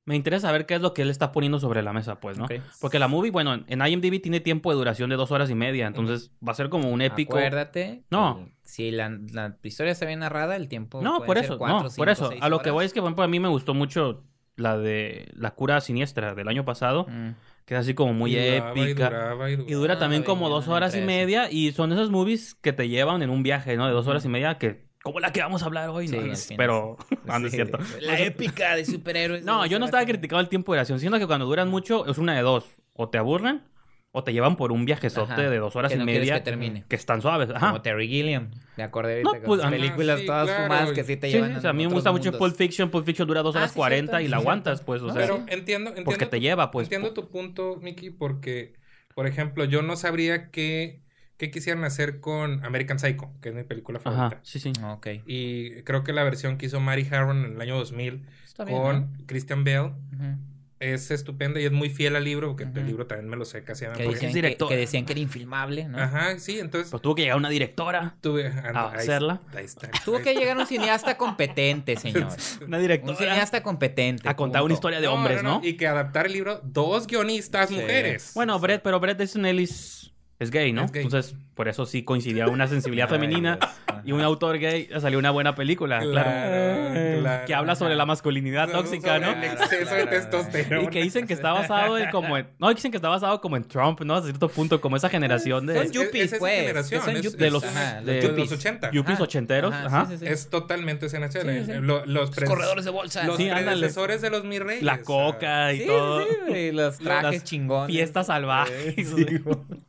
Me 0.06 0.14
interesa 0.16 0.46
saber 0.48 0.66
qué 0.66 0.76
es 0.76 0.80
lo 0.80 0.94
que 0.94 1.02
él 1.02 1.10
está 1.10 1.32
poniendo 1.32 1.58
sobre 1.58 1.82
la 1.82 1.92
mesa, 1.92 2.20
pues, 2.20 2.38
¿no? 2.38 2.46
Porque 2.80 2.98
la 3.00 3.08
movie, 3.08 3.30
bueno, 3.32 3.64
en 3.66 3.84
IMDb 3.86 4.22
tiene 4.22 4.38
tiempo 4.40 4.70
de 4.70 4.76
duración 4.76 5.10
de 5.10 5.16
dos 5.16 5.32
horas 5.32 5.50
y 5.50 5.54
media, 5.54 5.86
entonces 5.88 6.30
va 6.46 6.52
a 6.52 6.54
ser 6.54 6.68
como 6.68 6.90
un 6.90 7.02
épico... 7.02 7.36
Acuérdate. 7.36 8.04
No. 8.10 8.48
Si 8.62 8.92
la, 8.92 9.10
la 9.32 9.56
historia 9.64 9.90
está 9.92 10.06
bien 10.06 10.20
narrada, 10.20 10.54
el 10.56 10.68
tiempo. 10.68 11.02
No, 11.02 11.22
por 11.24 11.36
ser 11.36 11.44
eso, 11.46 11.58
cuatro, 11.58 11.82
no, 11.82 11.90
cinco, 11.90 11.96
por 11.96 12.08
eso. 12.08 12.30
A 12.40 12.48
lo 12.48 12.60
que 12.60 12.70
voy 12.70 12.84
es 12.86 12.92
que, 12.92 13.00
por 13.00 13.08
ejemplo, 13.08 13.24
a 13.24 13.28
mí 13.28 13.40
me 13.40 13.48
gustó 13.48 13.74
mucho 13.74 14.22
la 14.54 14.78
de 14.78 15.28
La 15.34 15.50
cura 15.56 15.80
siniestra 15.80 16.34
del 16.36 16.48
año 16.48 16.64
pasado, 16.64 17.06
Mm. 17.08 17.30
que 17.66 17.74
es 17.74 17.80
así 17.80 17.94
como 17.94 18.12
muy 18.14 18.36
y 18.36 18.40
duraba, 18.50 18.78
y 18.78 18.80
épica. 18.82 19.10
duraba, 19.10 19.50
y 19.50 19.56
dura 19.56 19.94
Ah, 19.94 19.98
también 19.98 20.22
como 20.22 20.48
dos 20.48 20.68
horas 20.68 20.96
y 20.96 21.00
media. 21.00 21.50
Y 21.50 21.72
son 21.72 21.92
esos 21.92 22.10
movies 22.10 22.54
que 22.54 22.72
te 22.72 22.88
llevan 22.88 23.22
en 23.22 23.30
un 23.30 23.42
viaje, 23.42 23.76
¿no? 23.76 23.86
De 23.88 23.92
dos 23.92 24.06
horas 24.06 24.24
y 24.24 24.28
media 24.28 24.56
que... 24.58 24.85
Como 25.06 25.20
la 25.20 25.30
que 25.32 25.40
vamos 25.40 25.62
a 25.62 25.66
hablar 25.66 25.88
hoy, 25.90 26.08
Sí, 26.08 26.16
¿no? 26.16 26.32
Es- 26.32 26.52
Pero... 26.56 26.96
Ah, 27.28 27.38
no 27.38 27.46
es 27.46 27.52
Sí, 27.52 27.58
cierto. 27.58 27.78
La 28.00 28.18
épica 28.20 28.74
de 28.74 28.84
superhéroes. 28.84 29.44
No, 29.44 29.64
yo 29.66 29.78
no 29.78 29.84
estaba 29.84 30.04
criticando 30.04 30.40
el 30.40 30.48
tiempo 30.48 30.72
de 30.72 30.78
duración, 30.78 30.98
sino 30.98 31.16
que 31.20 31.26
cuando 31.28 31.46
duran 31.46 31.68
mucho 31.68 32.06
es 32.06 32.18
una 32.18 32.34
de 32.34 32.42
dos. 32.42 32.64
O 32.92 33.08
te 33.08 33.16
aburren 33.18 33.62
o 34.10 34.24
te 34.24 34.32
llevan 34.32 34.56
por 34.56 34.72
un 34.72 34.84
viajezote 34.84 35.32
Ajá, 35.34 35.42
de 35.48 35.58
dos 35.58 35.76
horas 35.76 35.90
que 35.92 35.96
y 35.96 36.00
no 36.00 36.06
media. 36.06 36.34
que 36.34 36.40
termine. 36.40 36.84
que 36.88 36.96
están 36.96 37.22
suaves. 37.22 37.50
Ajá. 37.50 37.68
Como 37.68 37.82
Terry 37.82 38.08
Gilliam. 38.08 38.50
Me 38.76 38.82
acordé 38.82 39.22
No, 39.22 39.28
ahorita 39.28 39.46
pues, 39.46 39.60
con 39.60 39.70
películas 39.70 40.18
sí, 40.20 40.26
todas 40.26 40.46
claro. 40.48 40.62
fumadas 40.64 40.92
que 40.92 41.04
sí 41.04 41.16
te 41.16 41.28
Sí, 41.28 41.34
llevan 41.34 41.54
o 41.56 41.60
sea, 41.60 41.70
a 41.70 41.72
mí 41.72 41.86
me 41.86 41.92
gusta 41.92 42.10
mucho. 42.10 42.36
Pulp 42.36 42.56
Fiction. 42.56 42.90
Pulp 42.90 43.06
Fiction 43.06 43.28
dura 43.28 43.42
dos 43.42 43.54
Ah, 43.54 43.58
horas 43.60 43.70
sí, 43.70 43.76
40 43.76 44.10
cierto, 44.10 44.20
y 44.22 44.24
sí, 44.24 44.30
la 44.30 44.36
aguantas, 44.38 44.80
pues. 44.80 45.02
O 45.02 45.06
No, 45.08 45.12
sea, 45.12 45.22
Pero 45.22 45.36
sí. 45.36 45.42
entiendo, 45.48 45.90
entiendo. 45.90 46.04
porque 46.10 46.26
te 46.26 46.38
tu- 46.38 46.42
lleva, 46.42 46.70
pues. 46.72 46.86
Entiendo 46.86 47.12
tu 47.12 47.28
punto, 47.30 47.76
Mickey, 47.80 48.10
porque, 48.10 48.72
por 49.14 49.28
ejemplo, 49.28 49.64
yo 49.66 49.82
no 49.82 49.94
sabría 49.96 50.50
qué, 50.50 51.02
qué 51.36 51.50
quisieran 51.50 51.84
hacer 51.84 52.20
con 52.20 52.64
American 52.64 52.98
Psycho, 52.98 53.30
que 53.40 53.50
es 53.50 53.54
mi 53.54 53.62
película 53.64 54.00
favorita. 54.00 54.26
Ajá, 54.36 54.40
sí, 54.42 54.58
sí. 54.60 54.72
Ok. 54.84 55.08
Y 55.26 55.82
creo 55.82 56.02
que 56.04 56.12
la 56.12 56.24
versión 56.24 56.56
que 56.58 56.66
hizo 56.66 56.80
Mary 56.80 57.06
Harron 57.10 57.44
en 57.44 57.52
el 57.54 57.60
año 57.60 57.76
2000 57.76 58.26
Está 58.46 58.64
bien, 58.64 58.78
con 58.78 59.16
Christian 59.26 59.64
Bale 59.64 59.92
¿no? 60.12 60.38
Es 60.78 61.10
estupenda 61.10 61.58
y 61.58 61.64
es 61.64 61.72
muy 61.72 61.88
fiel 61.88 62.16
al 62.16 62.24
libro, 62.24 62.48
porque 62.48 62.64
el 62.64 62.86
libro 62.86 63.06
también 63.06 63.30
me 63.30 63.36
lo 63.36 63.46
sé 63.46 63.64
casi 63.64 63.86
a 63.86 63.92
Que 63.94 64.02
decían 64.08 64.30
que, 64.68 64.76
decían 64.76 65.06
que 65.06 65.12
era 65.12 65.20
infilmable, 65.20 65.88
¿no? 65.88 65.96
Ajá, 65.98 66.38
sí, 66.38 66.58
entonces 66.60 66.90
Pues 66.90 67.02
tuvo 67.02 67.14
que 67.14 67.22
llegar 67.22 67.38
una 67.38 67.48
directora. 67.48 68.14
tuve 68.20 68.48
A 68.48 68.90
ahí- 68.90 68.98
hacerla. 68.98 69.40
Ahí 69.54 69.64
está. 69.64 69.90
Tuvo 70.04 70.18
ahí 70.18 70.22
que 70.22 70.34
llegar 70.34 70.54
un 70.58 70.66
cineasta 70.66 71.16
competente, 71.16 71.96
señor. 71.96 72.28
Una 72.66 72.76
Un 72.76 72.82
directora. 72.82 73.16
cineasta 73.16 73.62
competente. 73.62 74.28
A 74.28 74.36
contar 74.36 74.60
una 74.62 74.74
historia 74.74 75.00
de 75.00 75.06
hombres, 75.08 75.42
¿no? 75.42 75.62
Y 75.64 75.78
que 75.78 75.86
adaptar 75.86 76.26
el 76.26 76.34
libro 76.34 76.60
dos 76.62 77.06
guionistas 77.06 77.70
Sí. 77.70 77.76
mujeres. 77.76 78.32
Bueno, 78.34 78.58
Brett, 78.58 78.82
pero 78.82 79.00
Brett 79.00 79.18
Easton 79.18 79.46
Ellis 79.46 80.05
es 80.38 80.50
gay, 80.50 80.72
¿no? 80.72 80.84
Es 80.84 80.92
gay. 80.92 81.04
Entonces, 81.04 81.36
por 81.54 81.68
eso 81.68 81.86
sí 81.86 82.02
coincidía 82.02 82.46
una 82.48 82.66
sensibilidad 82.66 83.08
femenina. 83.08 83.58
Y 84.06 84.12
un 84.12 84.20
autor 84.22 84.58
gay. 84.58 84.88
Salió 85.00 85.18
una 85.18 85.30
buena 85.30 85.54
película, 85.54 85.98
claro. 86.00 86.30
Claro, 86.30 87.20
claro. 87.20 87.44
Que 87.46 87.54
habla 87.54 87.74
sobre 87.74 87.94
la 87.96 88.06
masculinidad 88.06 88.70
tóxica, 88.70 89.18
¿no? 89.18 89.32
el 89.32 89.44
exceso 89.44 89.94
de 89.94 90.06
testosterona. 90.06 90.84
Y 90.84 90.86
que 90.88 91.02
dicen 91.02 91.26
que 91.26 91.34
está 91.34 91.52
basado 91.52 91.98
en 91.98 92.10
como 92.10 92.36
en... 92.38 92.46
No, 92.58 92.72
dicen 92.72 92.90
que 92.90 92.96
está 92.98 93.08
basado 93.08 93.40
como 93.40 93.56
en 93.56 93.64
Trump, 93.64 94.00
¿no? 94.02 94.14
Hasta 94.14 94.28
cierto 94.28 94.48
punto, 94.48 94.80
como 94.80 94.96
esa 94.96 95.08
generación 95.08 95.66
Son 95.66 95.66
de... 95.66 95.82
Es- 95.82 95.90
yuppies, 95.92 96.24
es 96.26 96.32
esa 96.32 96.38
pues. 96.38 96.60
generación, 96.60 97.02
son 97.02 97.16
es- 97.16 97.22
yuppies. 97.22 97.38
de 97.40 97.50
los- 97.50 97.64
Ajá, 97.64 98.00
de- 98.00 98.22
yuppies. 98.22 98.50
los 98.50 98.58
80. 98.58 98.90
Yuppies 98.92 99.14
Ajá. 99.16 99.24
ochenteros. 99.24 99.74
Ajá, 99.74 99.86
Ajá. 99.86 100.06
sí, 100.06 100.12
sí, 100.18 100.26
sí. 100.26 100.32
Es 100.32 100.48
totalmente 100.50 101.06
esa 101.06 101.16
generación. 101.16 101.46
Sí, 101.46 101.64
sí. 101.66 101.70
Eh, 101.72 101.80
lo- 101.80 102.06
los, 102.06 102.36
Los 102.36 102.48
corredores 102.48 102.84
de 102.84 102.90
bolsa. 102.90 103.24
los 103.24 103.36
Sí, 103.36 103.48
predecesores 103.50 104.22
de 104.22 104.30
los 104.30 104.44
mis 104.44 104.60
reyes. 104.60 104.82
La 104.82 105.02
coca 105.02 105.72
y 105.72 105.80
Sí, 105.80 105.86
todo. 105.86 106.22
sí, 106.22 106.28
güey, 106.48 106.72
los 106.72 106.98
trajes 106.98 107.44
chingones. 107.44 107.94
Fiestas 107.94 108.26
salvajes. 108.28 108.94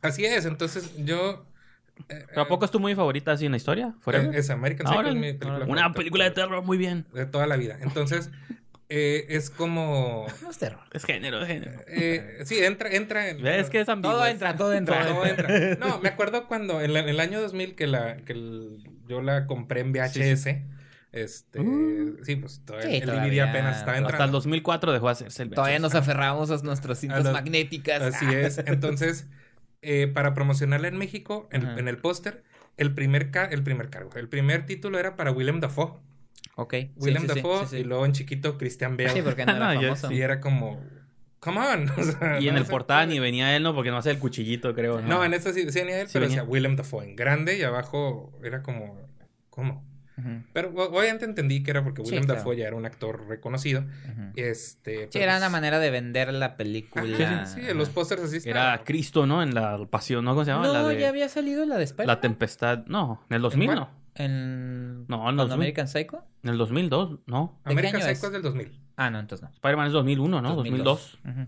Así 0.02 0.24
es, 0.24 0.44
entonces 0.44 0.92
yo... 1.04 1.44
eh, 2.08 2.24
¿Pero 2.28 2.42
a 2.42 2.48
poco 2.48 2.64
es 2.64 2.70
tu 2.70 2.80
muy 2.80 2.94
favorita 2.94 3.32
así 3.32 3.44
en 3.46 3.52
la 3.52 3.56
historia? 3.56 3.94
¿Fuera? 4.00 4.22
eh, 4.22 4.30
es 4.34 4.50
American 4.50 4.86
Psycho, 4.86 4.96
Ahora, 4.96 5.08
es 5.10 5.14
mi 5.14 5.32
película 5.32 5.54
una 5.66 5.66
favorita 5.82 5.92
película 5.94 6.24
de 6.24 6.30
terror 6.32 6.62
muy 6.64 6.78
bien. 6.78 7.06
de 7.12 7.26
toda 7.26 7.46
la 7.46 7.56
vida. 7.56 7.76
Entonces, 7.80 8.30
eh, 8.88 9.26
es 9.28 9.50
como... 9.50 10.26
No 10.42 10.50
es 10.50 10.58
terror. 10.58 10.80
Es 10.92 11.04
género, 11.04 11.40
es 11.42 11.46
género. 11.48 11.80
eh, 11.88 12.40
sí, 12.44 12.58
entra, 12.58 12.90
entra 12.90 13.28
en... 13.28 13.42
¿Ves 13.42 13.68
que 13.70 13.80
es 13.80 13.88
ambiguo? 13.88 14.16
Todo 14.16 14.26
entra, 14.26 14.56
todo 14.56 14.72
entra. 14.74 15.04
No, 15.04 15.26
entra. 15.26 15.76
No, 15.76 15.98
me 16.00 16.08
acuerdo 16.08 16.46
cuando 16.48 16.80
en, 16.80 16.92
la- 16.94 17.00
en 17.00 17.08
el 17.08 17.20
año 17.20 17.40
2000 17.40 17.74
que 17.74 17.86
la 17.86 18.16
que 18.18 18.32
el- 18.32 18.78
yo 19.06 19.20
la 19.22 19.46
compré 19.46 19.80
en 19.80 19.92
VHS. 19.92 20.46
Este, 21.10 21.58
Uh. 21.60 22.18
sí, 22.22 22.36
pues 22.36 22.60
todo 22.66 22.80
Sí, 22.82 22.88
el, 22.96 23.00
DVD 23.00 23.06
todavía, 23.14 23.48
apenas 23.50 23.78
estaba 23.78 23.96
entrando. 23.96 24.14
Hasta 24.14 24.24
el 24.26 24.30
2004 24.30 24.92
dejó 24.92 25.06
de 25.06 25.12
hacerse 25.12 25.42
el 25.42 25.50
Todavía 25.50 25.78
nos 25.78 25.94
aferramos 25.94 26.50
a 26.50 26.56
nuestras 26.62 26.98
cintas 26.98 27.24
los- 27.24 27.32
magnéticas. 27.32 28.02
Así 28.02 28.26
es. 28.26 28.58
Entonces, 28.66 29.26
eh, 29.82 30.08
para 30.08 30.34
promocionarla 30.34 30.88
en 30.88 30.96
México, 30.96 31.48
en, 31.52 31.88
el 31.88 31.98
póster, 31.98 32.42
el 32.76 32.94
primer 32.94 33.30
el 33.50 33.62
primer 33.62 33.90
cargo, 33.90 34.10
el 34.16 34.28
primer 34.28 34.66
título 34.66 34.98
era 34.98 35.16
para 35.16 35.30
Willem 35.30 35.60
Dafoe. 35.60 36.00
Ok. 36.56 36.74
Willem 36.96 37.22
sí, 37.22 37.28
sí, 37.28 37.34
Dafoe 37.34 37.66
sí, 37.66 37.76
y 37.78 37.84
luego 37.84 38.04
en 38.04 38.12
chiquito 38.12 38.58
Christian 38.58 38.96
Bale. 38.96 39.10
Sí, 39.10 39.22
porque 39.22 39.46
no 39.46 39.56
era 39.56 39.74
No, 39.74 39.80
famoso. 39.80 40.10
Y 40.12 40.20
era 40.20 40.40
como, 40.40 40.80
come 41.38 41.60
on. 41.60 41.88
o 41.96 42.02
sea, 42.02 42.40
Y 42.40 42.48
en 42.48 42.56
el 42.56 42.64
puede. 42.64 43.06
ni 43.06 43.18
venía 43.20 43.54
él, 43.56 43.62
¿no? 43.62 43.74
Porque 43.74 43.90
no 43.90 43.98
hace 43.98 44.10
el 44.10 44.18
cuchillito, 44.18 44.74
creo. 44.74 45.00
No, 45.00 45.24
en 45.24 45.34
esta 45.34 45.52
sí, 45.52 45.64
venía 45.64 46.00
él, 46.00 46.08
pero 46.12 46.24
venía. 46.24 46.38
decía 46.38 46.50
Willem 46.50 46.76
Dafoe 46.76 47.04
en 47.04 47.16
grande 47.16 47.56
y 47.56 47.62
abajo 47.62 48.38
era 48.42 48.62
como, 48.62 48.98
¿cómo? 49.50 49.87
Pero 50.52 50.70
obviamente 50.74 51.24
entendí 51.24 51.62
que 51.62 51.70
era 51.70 51.82
porque 51.84 52.02
Sí, 52.02 52.08
Willem 52.10 52.24
claro. 52.24 52.38
Dafoe 52.40 52.56
ya 52.56 52.66
era 52.66 52.76
un 52.76 52.84
actor 52.86 53.26
reconocido. 53.28 53.80
ujú. 53.82 54.32
Este, 54.36 55.04
Sí, 55.04 55.08
pero 55.12 55.24
era 55.24 55.32
pues- 55.34 55.42
una 55.42 55.48
manera 55.50 55.78
de 55.78 55.90
vender 55.90 56.32
la 56.32 56.46
Ajá, 56.46 56.56
película. 56.56 57.46
sí, 57.46 57.60
sí, 57.60 57.68
en 57.70 57.78
los 57.78 57.88
pósters 57.90 58.22
así 58.22 58.36
Era 58.48 58.72
estaba. 58.72 58.84
Cristo, 58.84 59.26
¿no? 59.26 59.42
En 59.42 59.54
la 59.54 59.78
pasión, 59.90 60.24
¿no? 60.24 60.32
¿Cómo 60.32 60.44
se 60.44 60.50
llama? 60.50 60.66
No, 60.66 60.72
la 60.72 60.88
de... 60.88 60.98
ya 61.00 61.08
había 61.08 61.28
salido 61.28 61.64
la 61.66 61.76
de 61.76 61.84
Spider-Man. 61.84 62.16
La 62.16 62.20
tempestad. 62.20 62.84
No, 62.86 63.24
en 63.30 63.36
el 63.36 63.42
2000 63.42 63.66
cuál? 63.66 63.78
no. 63.80 63.90
En... 64.14 65.06
No, 65.06 65.16
en 65.30 65.36
¿con 65.36 65.36
2000. 65.36 65.52
American 65.54 65.88
Psycho? 65.88 66.24
En 66.42 66.50
el 66.50 66.58
2002, 66.58 67.20
¿no. 67.26 67.60
¿De 67.64 67.64
qué 67.66 67.72
American 67.72 68.00
Psycho 68.00 68.10
es? 68.12 68.24
es 68.24 68.32
del 68.32 68.42
2000. 68.42 68.80
Ah, 68.96 69.10
no, 69.10 69.20
entonces 69.20 69.44
no. 69.46 69.50
Spider-Man 69.54 69.86
es 69.86 69.92
2001, 69.92 70.42
¿no? 70.42 70.54
2002. 70.56 71.18
Ujú. 71.24 71.46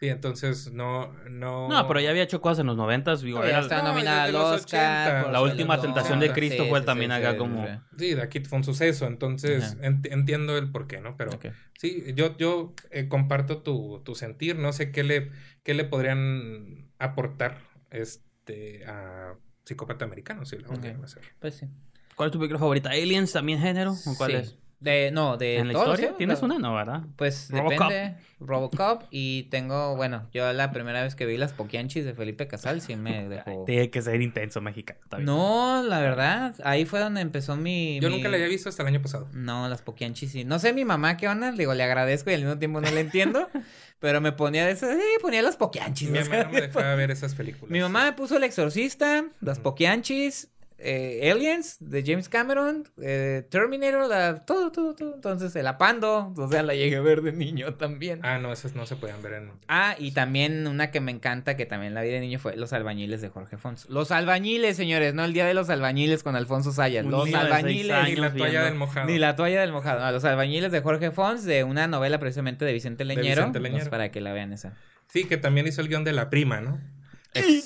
Sí, 0.00 0.08
entonces 0.08 0.70
no, 0.72 1.12
no. 1.28 1.68
No, 1.68 1.88
pero 1.88 1.98
ya 2.00 2.10
había 2.10 2.22
hecho 2.22 2.40
cosas 2.40 2.60
en 2.60 2.66
los 2.66 2.76
90. 2.76 3.16
Digo, 3.16 3.38
No, 3.40 3.44
ya 3.44 3.50
era- 3.50 3.60
está 3.60 3.82
No, 3.82 3.88
nominada 3.88 4.26
desde 4.26 4.38
al 4.38 4.42
los 4.44 4.60
Oscar. 4.60 5.06
80. 5.08 5.22
por 5.24 5.32
La 5.32 5.42
última 5.42 5.80
tentación 5.80 6.20
de. 6.20 6.32
Cristo 6.32 6.66
fue 6.66 6.80
también 6.82 7.10
acá 7.10 7.36
como- 7.36 7.66
Sí, 7.98 8.14
de 8.14 8.22
aquí 8.22 8.38
fue 8.40 8.58
un 8.58 8.64
suceso, 8.64 9.06
entonces 9.06 9.76
entiendo 9.82 10.56
el 10.56 10.70
por 10.70 10.86
qué, 10.86 11.00
¿no? 11.00 11.16
Pero 11.16 11.32
sí, 11.78 12.04
yo, 12.14 12.36
yo 12.36 12.74
eh, 12.90 13.08
comparto 13.08 13.62
tu, 13.62 14.00
tu 14.04 14.14
sentir, 14.14 14.56
no 14.56 14.72
sé 14.72 14.92
qué 14.92 15.02
le, 15.02 15.30
qué 15.64 15.74
le 15.74 15.84
podrían 15.84 16.90
aportar 17.00 17.58
este 17.90 18.84
a 18.86 19.34
Psicópata 19.64 20.04
Americano, 20.04 20.44
si 20.46 20.58
la 20.58 20.68
volvieran 20.68 20.98
Ok. 20.98 21.02
a 21.02 21.06
hacer. 21.06 21.22
Pues 21.40 21.56
sí. 21.56 21.66
¿Cuál 22.14 22.28
es 22.28 22.32
tu 22.32 22.38
película 22.38 22.58
favorita? 22.58 22.90
¿Aliens 22.90 23.32
también 23.32 23.58
género? 23.60 23.92
¿O 24.06 24.16
cuál 24.16 24.30
Sí. 24.30 24.36
es? 24.38 24.58
De, 24.80 25.10
no, 25.10 25.36
de 25.36 25.56
¿En 25.58 25.66
la 25.68 25.72
todos, 25.72 25.88
historia? 25.88 26.10
¿sí? 26.10 26.14
¿Tienes 26.18 26.40
una? 26.40 26.58
No, 26.60 26.72
¿verdad? 26.74 27.02
Pues 27.16 27.48
Robocop. 27.50 27.88
depende. 27.90 28.16
Robocop. 28.38 29.02
Y 29.10 29.44
tengo, 29.50 29.96
bueno, 29.96 30.28
yo 30.32 30.52
la 30.52 30.70
primera 30.70 31.02
vez 31.02 31.16
que 31.16 31.26
vi 31.26 31.36
las 31.36 31.52
Poquianchis 31.52 32.04
de 32.04 32.14
Felipe 32.14 32.46
Casal 32.46 32.80
sí 32.80 32.94
me 32.94 33.28
dejó. 33.28 33.64
Tiene 33.64 33.90
que 33.90 34.00
ser 34.02 34.22
intenso 34.22 34.60
mexicano. 34.60 35.00
No, 35.18 35.82
la 35.82 36.00
verdad, 36.00 36.54
ahí 36.62 36.84
fue 36.84 37.00
donde 37.00 37.20
empezó 37.20 37.56
mi. 37.56 37.98
Yo 38.00 38.08
mi- 38.08 38.16
nunca 38.16 38.28
la 38.28 38.36
había 38.36 38.46
visto 38.46 38.68
hasta 38.68 38.82
el 38.82 38.88
año 38.88 39.02
pasado. 39.02 39.28
No, 39.32 39.68
las 39.68 39.82
Poquianchis 39.82 40.30
sí. 40.30 40.44
No 40.44 40.60
sé 40.60 40.72
mi 40.72 40.84
mamá 40.84 41.16
qué 41.16 41.26
onda, 41.26 41.50
digo, 41.50 41.74
le 41.74 41.82
agradezco 41.82 42.30
y 42.30 42.34
al 42.34 42.40
mismo 42.42 42.58
tiempo 42.58 42.80
no 42.80 42.88
le 42.90 43.00
entiendo. 43.00 43.48
pero 43.98 44.20
me 44.20 44.30
ponía 44.30 44.64
de 44.64 44.70
esas, 44.70 44.94
sí, 44.96 45.02
ponía 45.20 45.42
las 45.42 45.56
Poquianchis. 45.56 46.10
Mi 46.10 46.20
mamá 46.20 46.44
no 46.44 46.50
me 46.50 46.60
dejaba 46.60 46.94
ver 46.94 47.10
esas 47.10 47.34
películas. 47.34 47.68
Mi 47.72 47.80
mamá 47.80 48.04
me 48.04 48.12
puso 48.12 48.36
El 48.36 48.44
Exorcista, 48.44 49.24
las 49.40 49.58
Poquianchis, 49.58 50.50
eh, 50.80 51.28
Aliens 51.32 51.76
de 51.80 52.04
James 52.06 52.28
Cameron, 52.28 52.88
eh, 53.02 53.44
Terminator, 53.50 54.08
la- 54.08 54.44
todo, 54.44 54.70
todo, 54.70 54.94
todo. 54.94 55.14
Entonces, 55.14 55.54
el 55.56 55.66
Apando, 55.66 56.32
o 56.36 56.48
sea, 56.48 56.62
la 56.62 56.74
llegué 56.74 56.96
a 56.96 57.00
ver 57.00 57.22
de 57.22 57.32
niño 57.32 57.74
también. 57.74 58.20
Ah, 58.22 58.38
no, 58.38 58.52
esas 58.52 58.74
no 58.76 58.86
se 58.86 58.94
podían 58.96 59.20
ver 59.22 59.32
en. 59.34 59.50
Ah, 59.66 59.96
y 59.98 60.12
también 60.12 60.66
una 60.68 60.90
que 60.92 61.00
me 61.00 61.10
encanta, 61.10 61.56
que 61.56 61.66
también 61.66 61.94
la 61.94 62.02
vi 62.02 62.10
de 62.10 62.20
niño, 62.20 62.38
fue 62.38 62.56
Los 62.56 62.72
Albañiles 62.72 63.20
de 63.20 63.28
Jorge 63.28 63.56
Fons. 63.58 63.86
Los 63.88 64.12
Albañiles, 64.12 64.76
señores, 64.76 65.14
no 65.14 65.24
el 65.24 65.32
Día 65.32 65.46
de 65.46 65.54
los 65.54 65.68
Albañiles 65.68 66.22
con 66.22 66.36
Alfonso 66.36 66.70
Sayas. 66.72 67.04
Un 67.04 67.10
Los 67.10 67.34
Albañiles. 67.34 67.96
Ni 68.04 68.16
la 68.16 68.30
toalla 68.32 68.48
viendo. 68.50 68.64
del 68.66 68.74
mojado. 68.76 69.06
Ni 69.06 69.18
la 69.18 69.34
toalla 69.36 69.60
del 69.60 69.72
mojado. 69.72 70.00
No, 70.00 70.12
los 70.12 70.24
albañiles 70.24 70.70
de 70.70 70.80
Jorge 70.80 71.10
Fons, 71.10 71.44
de 71.44 71.64
una 71.64 71.86
novela 71.88 72.18
precisamente 72.20 72.64
de 72.64 72.72
Vicente 72.72 73.04
Leñero. 73.04 73.42
Vicente 73.42 73.60
Leñero. 73.60 73.90
para 73.90 74.10
que 74.10 74.20
la 74.20 74.32
vean 74.32 74.52
esa. 74.52 74.74
Sí, 75.08 75.24
que 75.24 75.36
también 75.38 75.66
hizo 75.66 75.80
el 75.80 75.88
guion 75.88 76.04
de 76.04 76.12
la 76.12 76.30
prima, 76.30 76.60
¿no? 76.60 76.78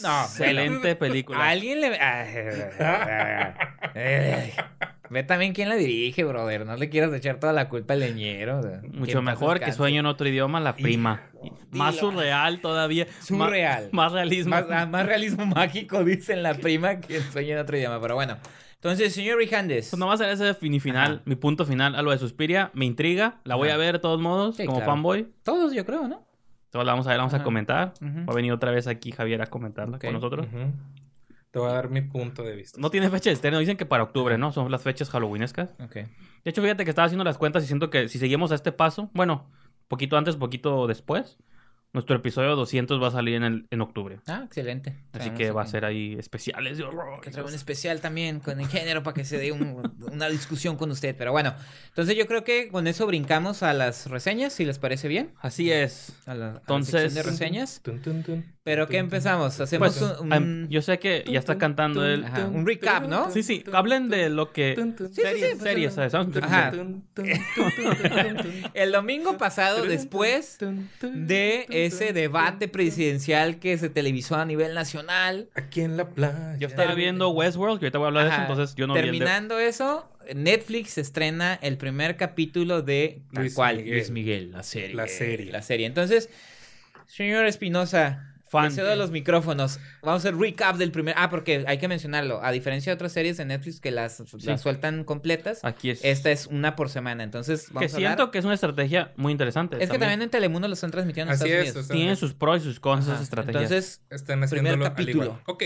No, 0.02 0.22
Excelente 0.24 0.96
película. 0.96 1.38
A 1.38 1.50
alguien 1.50 1.80
le. 1.80 1.98
Ay, 3.94 4.52
Ve 5.10 5.22
también 5.24 5.52
quién 5.52 5.68
la 5.68 5.74
dirige, 5.76 6.24
brother. 6.24 6.64
No 6.64 6.76
le 6.76 6.88
quieras 6.88 7.12
echar 7.12 7.38
toda 7.38 7.52
la 7.52 7.68
culpa 7.68 7.92
al 7.94 8.00
leñero. 8.00 8.60
o 8.60 8.62
sea, 8.62 8.80
que 8.80 8.88
Mucho 8.88 9.18
en 9.18 9.24
mejor 9.24 9.60
que. 9.60 9.70
Sueño 9.72 10.00
en 10.00 10.06
otro 10.06 10.26
idioma, 10.26 10.58
la 10.58 10.74
prima. 10.74 11.22
Más 11.70 11.96
surreal 11.96 12.60
todavía. 12.60 13.06
Surreal. 13.20 13.84
Más, 13.92 13.92
más 13.92 14.12
realismo. 14.12 14.50
Más, 14.50 14.64
ah, 14.70 14.86
más 14.86 15.04
realismo 15.06 15.44
mágico, 15.46 16.02
dicen 16.02 16.42
la 16.42 16.54
prima, 16.54 17.00
que 17.00 17.18
en 17.18 17.32
sueño 17.32 17.52
en 17.52 17.58
otro 17.58 17.76
idioma. 17.76 18.00
Pero 18.00 18.14
bueno. 18.14 18.38
Entonces, 18.76 19.14
señor 19.14 19.38
Rijandes. 19.38 19.90
Pues 19.90 20.00
nomás 20.00 20.20
era 20.20 20.32
ese 20.32 20.54
fini 20.54 20.80
final, 20.80 21.12
Ajá. 21.12 21.22
mi 21.24 21.36
punto 21.36 21.64
final 21.66 21.94
a 21.94 22.02
lo 22.02 22.10
de 22.10 22.18
Suspiria. 22.18 22.70
Me 22.74 22.84
intriga, 22.84 23.36
la 23.44 23.54
voy 23.54 23.68
Ajá. 23.68 23.76
a 23.76 23.78
ver 23.78 23.92
de 23.94 23.98
todos 24.00 24.20
modos, 24.20 24.56
Sí, 24.56 24.64
como 24.64 24.78
claro. 24.78 24.90
fanboy. 24.92 25.28
Todos, 25.44 25.72
yo 25.72 25.84
creo, 25.86 26.08
¿no? 26.08 26.26
Entonces 26.72 26.86
la 26.86 26.92
vamos 26.92 27.06
a 27.06 27.10
ver, 27.10 27.18
la 27.18 27.24
vamos 27.24 27.38
a 27.38 27.44
comentar. 27.44 27.92
Va 28.00 28.32
a 28.32 28.34
venir 28.34 28.50
otra 28.50 28.70
vez 28.70 28.86
aquí 28.86 29.12
Javier 29.12 29.42
a 29.42 29.46
comentarla 29.46 29.98
con 29.98 30.10
nosotros. 30.10 30.46
Te 31.50 31.58
voy 31.58 31.68
a 31.68 31.74
dar 31.74 31.90
mi 31.90 32.00
punto 32.00 32.42
de 32.42 32.56
vista. 32.56 32.80
No 32.80 32.90
tiene 32.90 33.10
fecha 33.10 33.28
de 33.28 33.34
estreno, 33.34 33.58
dicen 33.58 33.76
que 33.76 33.84
para 33.84 34.04
octubre, 34.04 34.38
¿no? 34.38 34.52
Son 34.52 34.70
las 34.70 34.80
fechas 34.82 35.10
halloweenescas. 35.10 35.74
Ok. 35.84 35.96
De 35.96 36.06
hecho, 36.44 36.62
fíjate 36.62 36.84
que 36.84 36.90
estaba 36.90 37.04
haciendo 37.04 37.24
las 37.24 37.36
cuentas 37.36 37.62
y 37.62 37.66
siento 37.66 37.90
que 37.90 38.08
si 38.08 38.18
seguimos 38.18 38.52
a 38.52 38.54
este 38.54 38.72
paso, 38.72 39.10
bueno, 39.12 39.50
poquito 39.86 40.16
antes, 40.16 40.36
poquito 40.36 40.86
después, 40.86 41.36
nuestro 41.92 42.16
episodio 42.16 42.56
200 42.56 43.02
va 43.02 43.08
a 43.08 43.10
salir 43.10 43.34
en, 43.34 43.42
el, 43.44 43.66
en 43.70 43.80
octubre. 43.82 44.18
Ah, 44.26 44.42
excelente. 44.46 44.96
Así 45.12 45.30
que 45.30 45.50
va 45.50 45.62
a 45.62 45.66
ser 45.66 45.84
ahí 45.84 46.14
especiales 46.18 46.78
de 46.78 46.84
horror. 46.84 47.20
Que 47.20 47.30
traigo 47.30 47.48
un 47.48 47.54
especial 47.54 48.00
también 48.00 48.40
con 48.40 48.60
el 48.60 48.66
género 48.68 49.02
para 49.02 49.12
que 49.14 49.24
se 49.26 49.36
dé 49.36 49.52
un- 49.52 49.92
una 50.10 50.28
discusión 50.30 50.76
con 50.76 50.90
usted. 50.90 51.14
Pero 51.16 51.32
bueno, 51.32 51.54
entonces 51.88 52.16
yo 52.16 52.26
creo 52.26 52.44
que 52.44 52.68
con 52.68 52.86
eso 52.86 53.06
brincamos 53.06 53.62
a 53.62 53.74
las 53.74 54.06
reseñas, 54.08 54.52
si 54.54 54.64
les 54.64 54.78
parece 54.78 55.06
bien. 55.08 55.32
Así 55.40 55.70
es. 55.70 56.14
A 56.26 56.34
la, 56.34 56.48
a 56.48 56.52
la 56.52 56.58
Entonces- 56.60 57.02
sección 57.02 57.14
de 57.14 57.30
reseñas. 57.30 57.80
Tun, 57.82 58.00
tun, 58.00 58.22
tun. 58.22 58.44
Pero 58.64 58.86
¿qué 58.86 58.98
empezamos? 58.98 59.60
Hacemos 59.60 60.00
un- 60.20 60.68
yo 60.70 60.80
sé 60.82 60.98
que 61.00 61.24
ya 61.26 61.40
está 61.40 61.58
cantando. 61.58 62.02
Ajá, 62.04 62.46
un 62.46 62.64
recap, 62.66 63.06
¿no? 63.08 63.30
Sí, 63.30 63.42
sí, 63.42 63.64
hablen 63.72 64.08
de 64.08 64.30
lo 64.30 64.52
que... 64.52 64.76
series, 64.76 65.14
sí, 65.14 65.56
pues, 65.58 65.62
series. 65.62 65.98
El 68.74 68.92
domingo 68.92 69.36
pasado, 69.36 69.84
después 69.84 70.58
de 71.12 71.66
ese 71.86 72.12
debate 72.12 72.68
presidencial 72.68 73.58
que 73.58 73.76
se 73.78 73.88
televisó 73.88 74.36
a 74.36 74.44
nivel 74.44 74.74
nacional. 74.74 75.48
Aquí 75.54 75.80
en 75.82 75.96
la 75.96 76.08
playa. 76.10 76.56
Yo 76.58 76.68
estaba 76.68 76.94
viendo 76.94 77.28
Westworld, 77.30 77.78
que 77.80 77.86
ahorita 77.86 77.98
voy 77.98 78.06
a 78.06 78.08
hablar 78.08 78.24
de 78.24 78.30
eso, 78.32 78.40
entonces 78.42 78.74
yo 78.76 78.86
no 78.86 78.94
vi 78.94 79.00
de- 79.00 79.06
Terminando 79.06 79.58
eso, 79.58 80.08
Netflix 80.34 80.98
estrena 80.98 81.58
el 81.62 81.76
primer 81.78 82.16
capítulo 82.16 82.82
de 82.82 83.22
tal 83.32 83.42
Luis 83.44 83.54
cual, 83.54 83.76
Miguel. 83.78 83.92
Luis 83.94 84.10
Miguel, 84.10 84.52
la 84.52 84.62
serie. 84.62 84.94
La 84.94 85.08
serie. 85.08 85.50
La 85.52 85.62
serie. 85.62 85.86
Entonces, 85.86 86.28
señor 87.06 87.46
Espinosa, 87.46 88.31
Fan. 88.52 88.98
los 88.98 89.10
micrófonos. 89.10 89.80
Vamos 90.02 90.24
a 90.24 90.28
hacer 90.28 90.38
recap 90.38 90.76
del 90.76 90.92
primer. 90.92 91.14
Ah, 91.16 91.30
porque 91.30 91.64
hay 91.66 91.78
que 91.78 91.88
mencionarlo. 91.88 92.44
A 92.44 92.52
diferencia 92.52 92.90
de 92.90 92.94
otras 92.94 93.12
series 93.12 93.38
de 93.38 93.46
Netflix 93.46 93.80
que 93.80 93.90
las, 93.90 94.22
las 94.44 94.60
sueltan 94.60 95.04
completas, 95.04 95.64
Aquí 95.64 95.88
es. 95.90 96.04
esta 96.04 96.30
es 96.30 96.46
una 96.48 96.76
por 96.76 96.90
semana. 96.90 97.24
Entonces, 97.24 97.68
que 97.78 97.86
a 97.86 97.88
siento 97.88 98.30
que 98.30 98.38
es 98.38 98.44
una 98.44 98.54
estrategia 98.54 99.12
muy 99.16 99.32
interesante. 99.32 99.82
Es 99.82 99.88
que 99.90 99.98
también 99.98 100.20
en 100.20 100.28
Telemundo 100.30 100.68
lo 100.68 100.74
están 100.74 100.90
transmitiendo 100.90 101.32
en 101.32 101.40
Así 101.40 101.48
Estados 101.48 101.66
es, 101.66 101.70
Unidos. 101.72 101.84
o 101.84 101.86
sea, 101.88 101.96
Tiene 101.96 102.16
sus 102.16 102.34
pros 102.34 102.60
y 102.60 102.64
sus 102.64 102.78
cons 102.78 103.06
esas 103.06 103.22
estrategias. 103.22 103.62
Entonces, 103.64 104.00
Están 104.10 104.40
Primer 104.40 104.44
haciéndolo 104.44 104.84
al 104.84 104.90
capítulo. 104.90 105.24
igual. 105.24 105.40
Ok. 105.46 105.62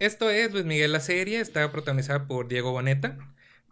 Esto 0.00 0.30
es 0.30 0.52
Luis 0.52 0.64
Miguel 0.64 0.92
la 0.92 1.00
serie. 1.00 1.40
Está 1.40 1.70
protagonizada 1.70 2.26
por 2.26 2.48
Diego 2.48 2.72
Boneta. 2.72 3.16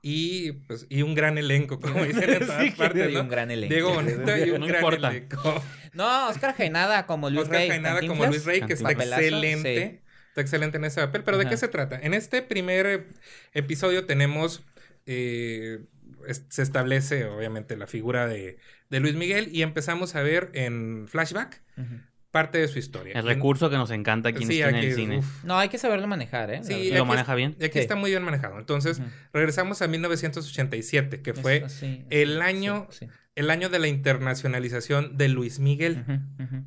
Y, 0.09 0.53
pues, 0.53 0.87
y 0.89 1.03
un 1.03 1.17
gran 1.17 1.37
elenco, 1.37 1.81
como 1.81 2.05
dicen 2.05 2.31
en 2.31 2.39
todas 2.47 2.63
Sí, 2.63 2.71
partes, 2.71 3.11
y 3.11 3.15
¿no? 3.15 3.23
un 3.23 3.29
gran 3.29 3.51
elenco. 3.51 3.75
Diego 3.75 3.93
Boneta 3.95 4.39
y 4.39 4.51
un 4.51 4.61
No 4.61 4.67
gran 4.67 4.83
importa. 4.85 5.09
elenco. 5.11 5.65
No, 5.95 6.29
Oscar 6.29 6.55
Jaenada 6.55 7.07
como 7.07 7.29
Luis 7.29 7.43
Oscar 7.43 7.59
Rey. 7.59 7.69
Jaenada 7.71 8.01
como 8.01 8.23
¿Cantinflas? 8.23 8.31
Luis 8.31 8.45
Rey, 8.45 8.61
que 8.69 8.75
está 8.75 8.93
excelente. 8.93 9.91
sí. 9.91 10.01
Está 10.29 10.41
excelente 10.43 10.77
en 10.77 10.85
ese 10.85 11.01
papel. 11.01 11.25
Pero 11.25 11.39
¿de 11.39 11.49
qué 11.49 11.57
se 11.57 11.67
trata? 11.67 11.99
En 12.01 12.15
este 12.15 12.41
primer 12.43 13.09
episodio 13.53 14.07
tenemos. 14.07 14.65
eh, 15.07 15.81
es- 16.29 16.45
se 16.51 16.63
establece, 16.63 17.25
obviamente, 17.25 17.77
la 17.77 17.87
figura 17.87 18.27
de, 18.29 18.59
de 18.91 19.01
Luis 19.01 19.15
Miguel. 19.15 19.49
Y 19.53 19.63
empezamos 19.63 20.15
a 20.15 20.23
ver 20.23 20.51
en 20.55 21.07
flashback 21.09 21.63
Ujú. 21.79 22.01
Parte 22.37 22.59
de 22.59 22.69
su 22.69 22.79
historia. 22.79 23.15
el 23.19 23.25
recurso 23.27 23.71
que 23.71 23.77
nos 23.77 23.91
encanta 23.91 24.29
aquí 24.31 24.43
en 24.45 24.49
Sí, 24.51 24.63
aquí, 24.63 24.87
del 24.87 24.95
cine. 24.95 25.19
uf. 25.19 25.45
No, 25.45 25.59
hay 25.59 25.69
que 25.69 25.79
saberlo 25.79 26.07
manejar, 26.07 26.51
¿eh? 26.51 26.61
Sí, 26.63 26.73
La 26.73 26.79
¿Y 26.79 26.85
verdad. 26.85 26.99
lo 26.99 27.05
maneja 27.07 27.35
bien? 27.35 27.57
Y 27.61 27.65
aquí 27.65 27.75
Sí. 27.75 27.79
está 27.81 27.97
muy 27.97 28.11
bien 28.11 28.23
manejado. 28.23 28.59
Entonces, 28.59 29.01
regresamos 29.33 29.81
a 29.83 29.89
1987, 29.89 31.23
que 31.23 31.33
fue 31.35 31.59
Eso, 31.59 31.69
sí, 31.71 32.05
el 32.11 32.35
sí, 32.35 32.41
año- 32.41 32.87
sí, 32.91 33.07
sí. 33.07 33.13
el 33.37 33.51
año 33.51 33.69
de 33.69 33.79
la 33.79 33.89
internacionalización 33.89 35.17
de 35.17 35.29
Luis 35.29 35.59
Miguel. 35.59 36.05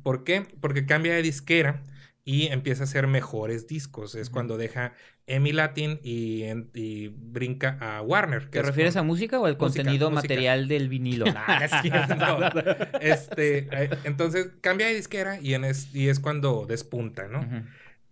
¿Por 0.02 0.24
qué? 0.24 0.42
Porque 0.60 0.86
cambia 0.86 1.14
de 1.14 1.22
disquera 1.22 1.82
y 2.24 2.46
empieza 2.48 2.82
a 2.82 2.84
hacer 2.84 3.06
mejores 3.06 3.66
discos. 3.66 4.14
Es 4.14 4.30
cuando 4.30 4.56
deja 4.58 4.92
Emi 5.26 5.52
Latin 5.52 6.00
y, 6.02 6.42
en- 6.42 6.70
y 6.74 7.08
brinca 7.08 7.78
a 7.80 8.02
Warner. 8.02 8.48
¿Te 8.50 8.62
refieres 8.62 8.96
a 8.96 9.02
música 9.02 9.38
o 9.40 9.46
al 9.46 9.56
contenido 9.56 10.10
música. 10.10 10.22
material 10.28 10.68
del 10.68 10.88
vinilo? 10.88 11.24
Nah, 11.26 11.58
no 11.60 11.64
es 11.64 11.72
cierto. 11.82 12.98
este, 13.00 13.68
eh, 13.72 13.90
entonces 14.04 14.50
cambia 14.60 14.86
de 14.86 14.94
disquera 14.94 15.40
y, 15.40 15.54
en 15.54 15.64
es, 15.64 15.94
y 15.94 16.08
es 16.08 16.20
cuando 16.20 16.66
despunta, 16.66 17.28
¿no? 17.28 17.46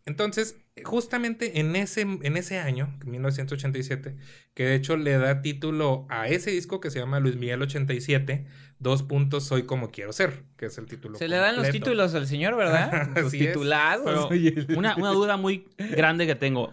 Entonces, 0.07 0.57
justamente 0.85 1.61
en 1.61 1.77
ese, 1.77 2.01
en 2.01 2.37
ese 2.39 2.59
año, 2.59 2.97
1987, 3.05 4.17
que 4.55 4.65
de 4.65 4.75
hecho 4.75 4.97
le 4.97 5.19
da 5.19 5.43
título 5.43 6.07
a 6.09 6.29
ese 6.29 6.51
disco 6.51 6.81
que 6.81 6.91
se 6.91 6.99
llama 6.99 7.21
Luis 7.21 7.37
Miguel 7.37 7.61
87, 7.63 8.47
dos 8.79 9.03
puntos 9.03 9.45
Soy 9.45 9.65
como 9.65 9.91
quiero 9.91 10.13
ser, 10.13 10.45
que 10.57 10.67
es 10.67 10.79
el 10.79 10.87
título. 10.87 11.19
Se 11.19 11.29
le 11.29 11.37
dan 11.37 11.57
los 11.57 11.71
títulos 11.71 12.15
al 12.15 12.27
señor, 12.27 12.57
¿verdad? 12.57 13.09
Los 13.17 13.33
titulados. 13.33 14.31
Una, 14.77 14.97
una 14.97 15.11
duda 15.11 15.37
muy 15.37 15.69
grande 15.79 16.27
que 16.27 16.35
tengo. 16.35 16.73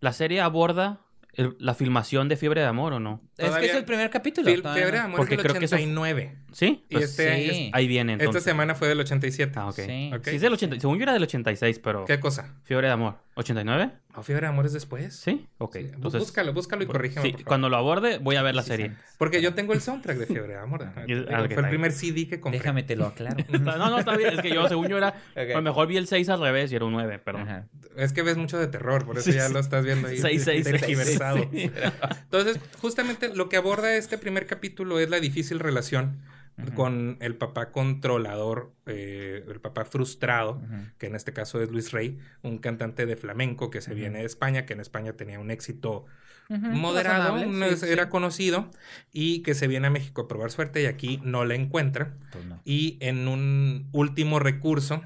¿La 0.00 0.12
serie 0.12 0.40
aborda 0.40 1.00
el- 1.34 1.56
la 1.58 1.74
filmación 1.74 2.28
de 2.28 2.36
Fiebre 2.36 2.60
de 2.60 2.66
Amor 2.66 2.92
o 2.94 3.00
no? 3.00 3.20
Es 3.36 3.50
que 3.56 3.66
es 3.66 3.74
el 3.74 3.84
primer 3.84 4.10
capítulo. 4.10 4.46
Fiebre 4.50 4.90
de. 4.92 4.98
Amor 4.98 5.16
Porque 5.18 5.34
es 5.34 5.38
del 5.42 5.46
creo 5.52 5.58
que 5.60 5.64
eso- 5.66 5.76
89. 6.50 6.54
¿Sí? 6.54 6.84
Y 6.88 6.94
Pues 6.94 7.04
este, 7.10 7.36
sí. 7.36 7.66
es- 7.68 7.74
ahí 7.74 7.86
viene 7.88 8.12
esta 8.12 8.24
entonces. 8.24 8.44
semana 8.44 8.74
fue 8.74 8.88
del 8.88 9.00
87. 9.00 9.52
Ah, 9.56 9.68
ok. 9.68 9.74
Sí. 9.74 10.10
Ok. 10.14 10.24
Sí, 10.28 10.36
es 10.36 10.42
del 10.42 10.52
80, 10.52 10.80
según 10.80 10.96
yo 10.98 11.02
era 11.04 11.12
del 11.12 11.22
86, 11.22 11.78
pero... 11.78 12.04
¿Qué 12.04 12.20
cosa? 12.20 12.54
Fiebre 12.64 12.86
de 12.88 12.92
Amor. 12.92 13.16
¿89? 13.36 13.92
¿No 14.14 14.22
Fiebre 14.24 14.42
de 14.46 14.48
Amor 14.48 14.66
es 14.66 14.72
después? 14.72 15.14
¿Sí? 15.16 15.46
Ok. 15.58 15.76
Sí, 15.76 15.88
Entonces, 15.94 16.20
búscalo, 16.20 16.52
búscalo 16.52 16.82
y 16.82 16.86
corrígeme. 16.86 17.22
sí, 17.22 17.28
por 17.32 17.38
favor. 17.40 17.46
cuando 17.48 17.68
lo 17.68 17.76
aborde 17.76 18.18
voy 18.18 18.36
a 18.36 18.42
ver 18.42 18.54
la 18.54 18.62
Sí, 18.62 18.68
serie. 18.68 18.88
sí. 18.88 18.94
Porque 19.18 19.40
yo 19.40 19.54
tengo 19.54 19.72
el 19.72 19.80
soundtrack 19.80 20.18
de 20.18 20.26
Fiebre 20.26 20.54
de 20.54 20.58
Amor. 20.58 20.82
ajá. 20.82 21.04
Y- 21.06 21.14
Digo, 21.14 21.26
ah, 21.32 21.42
ok, 21.42 21.52
fue 21.54 21.62
el 21.62 21.68
primer 21.68 21.92
CD 21.92 22.26
que 22.28 22.40
compré. 22.40 22.58
Déjame 22.58 22.82
te 22.82 22.96
lo 22.96 23.06
aclaro. 23.06 23.36
No, 23.60 23.76
no, 23.90 23.98
está 24.00 24.16
bien. 24.16 24.34
Es 24.34 24.40
que 24.42 24.50
yo, 24.52 24.68
según 24.68 24.88
yo, 24.88 24.98
era... 24.98 25.08
Ok. 25.30 25.50
A 25.52 25.54
lo 25.54 25.62
mejor 25.62 25.86
vi 25.86 25.96
el 25.96 26.06
6 26.08 26.28
al 26.28 26.40
revés 26.40 26.72
y 26.72 26.76
era 26.76 26.84
un 26.84 26.92
9, 26.92 27.18
perdón. 27.20 27.42
Ajá. 27.42 27.66
Es 27.96 28.12
que 28.12 28.22
ves 28.22 28.36
mucho 28.36 28.58
de 28.58 28.66
terror, 28.66 29.06
por 29.06 29.16
eso 29.18 29.30
Sí, 29.30 29.36
ya 29.36 29.46
sí. 29.46 29.52
lo 29.52 29.60
estás 29.60 29.84
viendo 29.84 30.08
ahí. 30.08 30.18
Seis, 30.18 30.42
seis, 30.44 30.64
seis, 30.64 30.80
tergiversado. 30.80 31.38
seis, 31.50 31.70
sí. 31.72 31.80
Entonces, 32.24 32.58
justamente 32.80 33.34
lo 33.34 33.48
que 33.48 33.56
aborda 33.56 33.94
este 33.96 34.18
primer 34.18 34.46
capítulo 34.46 34.98
es 35.00 35.08
la 35.10 35.20
difícil 35.20 35.58
relación 35.60 36.18
Con 36.74 37.16
el 37.20 37.36
papá 37.36 37.70
controlador, 37.72 38.72
eh, 38.86 39.44
el 39.48 39.60
papá 39.60 39.84
frustrado, 39.84 40.60
que 40.98 41.06
en 41.06 41.14
este 41.14 41.32
caso 41.32 41.62
es 41.62 41.70
Luis 41.70 41.92
Rey, 41.92 42.18
un 42.42 42.58
cantante 42.58 43.06
de 43.06 43.16
flamenco 43.16 43.70
que 43.70 43.80
se 43.80 43.94
viene 43.94 44.20
de 44.20 44.24
España, 44.26 44.66
que 44.66 44.72
en 44.74 44.80
España 44.80 45.12
tenía 45.14 45.38
un 45.40 45.50
éxito 45.50 46.06
moderado, 46.48 47.34
razonable, 47.34 47.58
no 47.58 47.66
sí, 47.68 47.74
es- 47.74 47.80
sí. 47.80 47.86
era 47.88 48.08
conocido, 48.08 48.70
y 49.12 49.42
que 49.42 49.54
se 49.54 49.68
viene 49.68 49.86
a 49.86 49.90
México 49.90 50.22
a 50.22 50.28
probar 50.28 50.50
suerte 50.50 50.82
y 50.82 50.86
aquí 50.86 51.20
no 51.22 51.44
la 51.44 51.54
encuentra. 51.54 52.14
Pues 52.32 52.44
no. 52.44 52.60
Y 52.64 52.98
en 53.00 53.28
un 53.28 53.88
último 53.92 54.38
recurso 54.40 55.02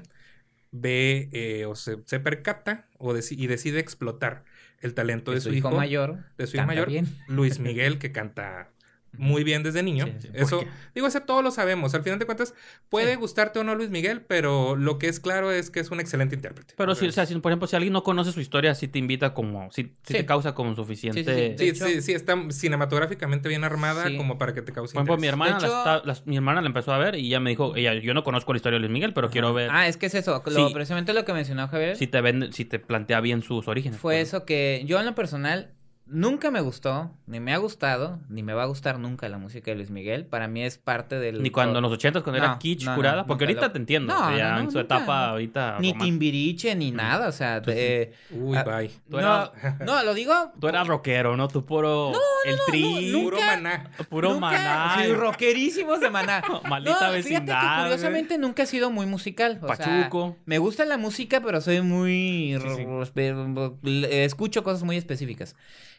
ve 0.71 1.29
eh, 1.31 1.65
o 1.65 1.75
se, 1.75 1.97
se 2.05 2.19
percata 2.19 2.87
o 2.97 3.15
y 3.15 3.47
decide 3.47 3.79
explotar 3.79 4.43
el 4.81 4.93
talento 4.93 5.31
de 5.31 5.41
su, 5.41 5.53
hijo, 5.53 5.71
mayor. 5.71 6.23
de 6.37 6.47
su 6.47 6.57
hijo 6.57 6.65
mayor, 6.65 6.89
bien. 6.89 7.07
Luis 7.27 7.59
Miguel, 7.59 7.97
que 7.99 8.11
canta 8.11 8.71
muy 9.17 9.43
bien 9.43 9.63
desde 9.63 9.83
niño. 9.83 10.05
Sí, 10.05 10.13
sí. 10.21 10.29
Eso, 10.33 10.57
Porque- 10.59 10.71
digo, 10.93 11.07
eso 11.07 11.21
todos 11.21 11.43
lo 11.43 11.51
sabemos. 11.51 11.93
Al 11.95 12.03
final 12.03 12.19
de 12.19 12.25
cuentas, 12.25 12.53
puede 12.89 13.11
Sí. 13.13 13.17
gustarte 13.17 13.59
o 13.59 13.63
no 13.63 13.75
Luis 13.75 13.89
Miguel, 13.89 14.21
pero 14.21 14.75
lo 14.75 14.97
que 14.99 15.07
es 15.07 15.19
claro 15.19 15.51
es 15.51 15.69
que 15.69 15.79
es 15.79 15.91
un 15.91 15.99
excelente 15.99 16.35
intérprete. 16.35 16.73
Pero 16.77 16.95
si, 16.95 17.07
o 17.07 17.11
sea, 17.11 17.25
si, 17.25 17.35
por 17.39 17.51
ejemplo, 17.51 17.67
si 17.67 17.75
alguien 17.75 17.93
no 17.93 18.03
conoce 18.03 18.31
su 18.31 18.39
historia, 18.41 18.73
sí 18.75 18.87
te 18.87 18.99
invita 18.99 19.33
como... 19.33 19.69
Sí. 19.71 19.95
te 20.03 20.25
causa 20.25 20.53
como 20.53 20.75
suficiente... 20.75 21.23
Sí, 21.23 21.29
sí, 21.29 21.35
sí. 21.35 21.55
Sí, 21.57 21.65
De 21.65 21.69
hecho- 21.71 21.85
sí, 21.87 22.01
sí, 22.01 22.11
está 22.13 22.35
cinematográficamente 22.51 23.49
bien 23.49 23.63
armada 23.63 24.07
Sí. 24.07 24.17
como 24.17 24.37
para 24.37 24.53
que 24.53 24.61
te 24.61 24.71
cause 24.73 24.93
Por 24.93 25.01
ejemplo, 25.03 25.17
mi 25.17 25.27
hermana, 25.27 25.51
la 25.59 25.67
hecho- 25.67 25.77
está- 25.77 26.01
la- 26.03 26.17
mi 26.25 26.35
hermana 26.35 26.61
la 26.61 26.67
empezó 26.67 26.93
a 26.93 26.97
ver 26.97 27.15
y 27.15 27.27
ella 27.27 27.39
me 27.39 27.49
dijo, 27.51 27.75
ella, 27.75 27.93
yo 27.95 28.13
no 28.13 28.23
conozco 28.23 28.53
la 28.53 28.57
historia 28.57 28.75
de 28.77 28.81
Luis 28.81 28.91
Miguel, 28.91 29.13
pero 29.13 29.29
quiero 29.29 29.53
ver 29.53 29.69
Ah, 29.71 29.87
es 29.87 29.97
que 29.97 30.07
es 30.07 30.15
eso. 30.15 30.41
Lo, 30.45 30.67
Sí. 30.67 30.73
Precisamente 30.73 31.13
lo 31.13 31.25
que 31.25 31.33
mencionó 31.33 31.67
Javier. 31.67 31.95
si 31.95 32.07
te 32.07 32.21
vende, 32.21 32.51
si 32.51 32.65
te 32.65 32.79
plantea 32.79 33.21
bien 33.21 33.41
sus 33.41 33.67
orígenes. 33.67 33.99
Fue 33.99 34.15
pues. 34.15 34.27
eso 34.27 34.45
que 34.45 34.83
yo 34.85 34.99
en 34.99 35.05
lo 35.05 35.15
personal 35.15 35.71
nunca 36.07 36.51
me 36.51 36.61
gustó, 36.61 37.11
ni 37.25 37.39
me 37.39 37.53
ha 37.53 37.57
gustado, 37.57 38.19
ni 38.29 38.43
me 38.43 38.53
va 38.53 38.63
a 38.63 38.65
gustar 38.67 38.99
nunca 38.99 39.27
la 39.29 39.37
música 39.37 39.71
de 39.71 39.75
Luis 39.77 39.89
Miguel. 39.89 40.25
Para 40.25 40.47
mí 40.47 40.63
es 40.63 40.77
parte 40.77 41.17
del... 41.19 41.41
Ni 41.41 41.49
cuando 41.49 41.79
en 41.79 41.83
los 41.83 41.91
ochentas, 41.91 42.21
cuando 42.23 42.39
No, 42.39 42.45
era 42.45 42.59
kitsch 42.59 42.83
no, 42.85 42.91
no, 42.91 42.95
curada. 42.97 43.25
porque 43.25 43.45
nunca 43.45 43.51
ahorita 43.61 43.67
lo- 43.67 43.71
te 43.71 43.77
entiendo. 43.79 44.13
No, 44.13 44.19
o 44.19 44.27
sea, 44.29 44.37
ya 44.37 44.49
en 44.59 44.71
su 44.71 44.77
nunca. 44.77 44.79
etapa 44.81 45.29
ahorita. 45.29 45.77
Ni. 45.79 45.93
Timbiriche, 45.93 46.75
ni 46.75 46.91
nada, 46.91 47.27
o 47.27 47.31
sea, 47.31 47.59
de- 47.59 48.13
Uy, 48.31 48.55
ah, 48.57 48.63
bye. 48.63 48.89
Tú 49.09 49.17
no, 49.17 49.19
eras- 49.19 49.51
no, 49.85 50.03
lo 50.03 50.13
digo... 50.13 50.33
Tú 50.59 50.67
eras 50.67 50.87
rockero, 50.87 51.35
¿no? 51.35 51.47
Tú 51.47 51.65
puro... 51.65 52.11
el 52.45 52.57
tri. 52.67 53.11
no, 53.11 53.19
Puro 53.23 53.37
nunca- 53.37 53.55
maná. 53.55 53.91
Puro 54.09 54.29
Nunca- 54.33 54.39
maná. 54.41 54.95
Sí, 55.03 55.11
rockerísimos 55.13 55.99
de 55.99 56.09
maná. 56.11 56.43
Maldita 56.69 56.93
no, 56.93 57.13
Fíjate 57.13 57.15
vecindad, 57.17 57.61
que 57.77 57.81
curiosamente 57.83 58.37
nunca 58.37 58.63
he 58.63 58.65
sido 58.67 58.91
muy 58.91 59.05
musical. 59.07 59.59
O 59.61 59.75
sea, 59.75 59.85
Pachuco. 59.85 60.35
me 60.45 60.59
gusta 60.59 60.85
la 60.85 60.97
música, 60.97 61.41
pero 61.41 61.61
soy 61.61 61.81
muy... 61.81 62.57
Sí, 62.61 62.67
sí. 62.75 62.83
espe- 62.83 63.75
Escucho 64.11 64.63
cosas 64.63 64.83
muy 64.83 64.97
específicas. 64.97 65.55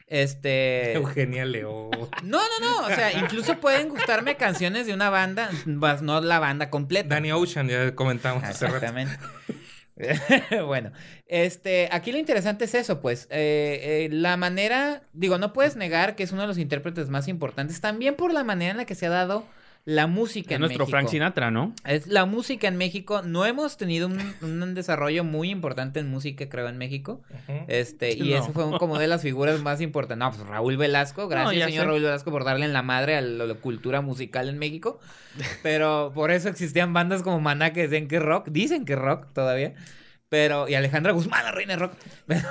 Este... 0.06 0.92
Eugenia 0.94 1.44
León. 1.44 1.90
No, 2.22 2.38
no, 2.38 2.60
no. 2.60 2.86
O 2.86 2.88
sea, 2.88 3.12
incluso 3.18 3.58
pueden 3.58 3.88
gustarme 3.88 4.36
canciones 4.36 4.86
de 4.86 4.94
una 4.94 5.10
banda, 5.10 5.50
más 5.66 6.02
no 6.02 6.20
la 6.20 6.38
banda 6.38 6.70
completa. 6.70 7.14
Danny 7.14 7.32
Ocean, 7.32 7.68
ya 7.68 7.94
comentamos 7.94 8.44
hace 8.44 8.66
rato. 8.66 8.76
Exactamente. 8.76 9.18
bueno, 10.66 10.92
este, 11.26 11.88
aquí 11.90 12.12
lo 12.12 12.18
interesante 12.18 12.66
es 12.66 12.74
eso, 12.74 13.00
pues, 13.00 13.28
eh, 13.30 13.80
eh, 13.82 14.08
la 14.12 14.36
manera, 14.36 15.02
digo, 15.14 15.38
no 15.38 15.52
puedes 15.52 15.76
negar 15.76 16.16
que 16.16 16.22
es 16.22 16.32
uno 16.32 16.42
de 16.42 16.48
los 16.48 16.58
intérpretes 16.58 17.08
más 17.08 17.28
importantes, 17.28 17.80
también 17.80 18.14
por 18.14 18.32
la 18.32 18.44
manera 18.44 18.72
en 18.72 18.76
la 18.76 18.84
que 18.84 18.94
se 18.94 19.06
ha 19.06 19.10
dado 19.10 19.46
la 19.86 20.06
música 20.08 20.50
Es 20.50 20.54
en 20.56 20.60
nuestro 20.62 20.80
México. 20.84 20.90
Frank 20.98 21.08
Sinatra, 21.08 21.50
¿no? 21.52 21.72
Es 21.84 22.08
la 22.08 22.24
música 22.26 22.66
en 22.68 22.76
México, 22.76 23.22
no 23.22 23.46
hemos 23.46 23.76
tenido 23.76 24.08
un, 24.08 24.20
un 24.42 24.74
desarrollo 24.74 25.22
muy 25.24 25.48
importante 25.50 26.00
en 26.00 26.08
música, 26.10 26.48
creo, 26.48 26.68
en 26.68 26.76
México. 26.76 27.22
Este, 27.68 28.12
y 28.12 28.30
No. 28.30 28.36
ese 28.42 28.52
fue 28.52 28.64
un- 28.64 28.78
como 28.78 28.98
de 28.98 29.06
las 29.06 29.22
figuras 29.22 29.60
más 29.60 29.80
importantes. 29.80 30.18
No, 30.26 30.32
pues 30.36 30.46
Raúl 30.48 30.76
Velasco, 30.76 31.28
gracias 31.28 31.64
señor 31.66 31.84
sé. 31.84 31.86
Raúl 31.88 32.02
Velasco 32.02 32.30
por 32.32 32.44
darle 32.44 32.66
en 32.66 32.72
la 32.72 32.82
madre 32.82 33.16
a 33.16 33.20
la, 33.20 33.46
la 33.46 33.54
cultura 33.54 34.00
musical 34.00 34.48
en 34.48 34.58
México. 34.58 34.98
Pero 35.62 36.10
por 36.14 36.32
eso 36.32 36.48
existían 36.48 36.92
bandas 36.92 37.22
como 37.22 37.40
Maná 37.40 37.72
que 37.72 37.82
decían 37.86 38.08
que 38.08 38.18
rock, 38.18 38.48
dicen 38.50 38.84
que 38.84 38.96
rock 38.96 39.32
todavía. 39.32 39.74
Pero, 40.28 40.68
y 40.68 40.74
Alejandra 40.74 41.12
Guzmán, 41.12 41.44
la 41.44 41.52
reina 41.52 41.74
de 41.74 41.78
rock. 41.78 41.92
Pero, 42.26 42.42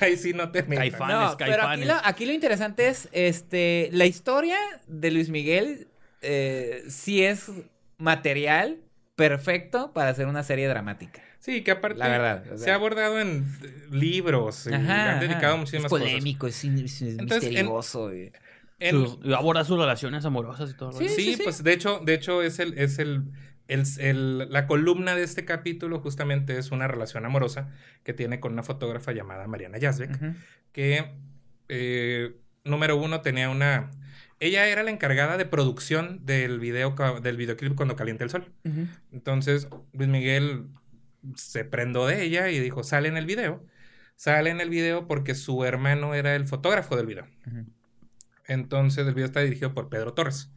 Ahí 0.00 0.16
sí 0.16 0.32
no 0.32 0.52
te. 0.52 0.64
Caifán. 0.64 1.08
no, 1.08 1.14
Fanes, 1.32 1.36
pero 1.36 1.52
aquí 1.54 1.60
caifanes. 1.82 1.86
lo, 1.88 1.94
aquí 2.04 2.26
lo 2.26 2.32
interesante 2.32 2.86
es, 2.86 3.08
este, 3.10 3.88
la 3.92 4.06
historia 4.06 4.56
de 4.86 5.10
Luis 5.10 5.28
Miguel 5.30 5.88
eh, 6.22 6.84
sí 6.88 7.22
es 7.24 7.50
material 7.98 8.78
perfecto 9.16 9.92
para 9.92 10.10
hacer 10.10 10.26
una 10.26 10.42
serie 10.42 10.68
dramática. 10.68 11.22
Sí, 11.40 11.62
que 11.62 11.70
aparte 11.72 11.98
La 11.98 12.08
verdad, 12.08 12.44
o 12.52 12.58
se 12.58 12.70
ha 12.70 12.74
abordado 12.74 13.20
en 13.20 13.46
libros 13.90 14.66
y 14.66 14.74
Ajá, 14.74 15.14
han 15.14 15.20
dedicado 15.20 15.54
ajá. 15.54 15.56
muchísimas 15.56 15.84
es 15.86 15.90
cosas. 15.90 16.08
polémico, 16.08 16.46
es, 16.46 16.64
in- 16.64 16.84
es 16.84 17.02
Entonces, 17.02 17.44
en- 17.44 17.50
misterioso. 17.50 18.14
y- 18.14 18.32
En- 18.80 18.94
Sus- 18.94 19.18
aborda 19.34 19.64
sus 19.64 19.76
relaciones 19.78 20.24
amorosas 20.24 20.70
y 20.70 20.74
todo. 20.74 20.92
Sí, 20.92 21.08
sí, 21.08 21.34
sí. 21.34 21.40
pues 21.42 21.64
de 21.64 21.72
hecho, 21.72 22.00
de 22.04 22.14
hecho 22.14 22.42
es 22.42 22.60
el, 22.60 22.78
es 22.78 22.98
el, 23.00 23.24
el- 23.66 23.82
el- 23.98 24.52
la 24.52 24.66
columna 24.68 25.16
de 25.16 25.24
este 25.24 25.44
capítulo 25.44 25.98
justamente 26.00 26.56
es 26.58 26.70
una 26.70 26.86
relación 26.86 27.24
amorosa 27.26 27.70
que 28.04 28.12
tiene 28.12 28.38
con 28.38 28.52
una 28.52 28.62
fotógrafa 28.62 29.10
llamada 29.12 29.48
Mariana 29.48 29.78
Yazbek, 29.78 30.16
que 30.72 31.10
eh, 31.68 32.36
número 32.64 32.96
uno 32.96 33.20
tenía 33.20 33.50
una 33.50 33.90
ella 34.40 34.66
era 34.68 34.82
la 34.82 34.90
encargada 34.90 35.36
de 35.36 35.44
producción 35.46 36.24
del 36.24 36.60
video 36.60 36.94
del 37.22 37.36
videoclip 37.36 37.74
cuando 37.74 37.96
calienta 37.96 38.24
el 38.24 38.30
sol. 38.30 38.52
Entonces, 39.12 39.68
Luis 39.92 40.08
Miguel 40.08 40.66
se 41.34 41.64
prendó 41.64 42.06
de 42.06 42.22
ella 42.22 42.48
y 42.50 42.58
dijo, 42.60 42.82
sale 42.84 43.08
en 43.08 43.16
el 43.16 43.26
video. 43.26 43.64
Sale 44.16 44.50
en 44.50 44.60
el 44.60 44.68
video 44.70 45.06
porque 45.06 45.34
su 45.34 45.64
hermano 45.64 46.14
era 46.14 46.34
el 46.34 46.46
fotógrafo 46.46 46.96
del 46.96 47.06
video. 47.06 47.26
Entonces, 48.46 49.06
el 49.06 49.14
video 49.14 49.26
está 49.26 49.40
dirigido 49.40 49.74
por 49.74 49.88
Pedro 49.88 50.14
Torres. 50.14 50.50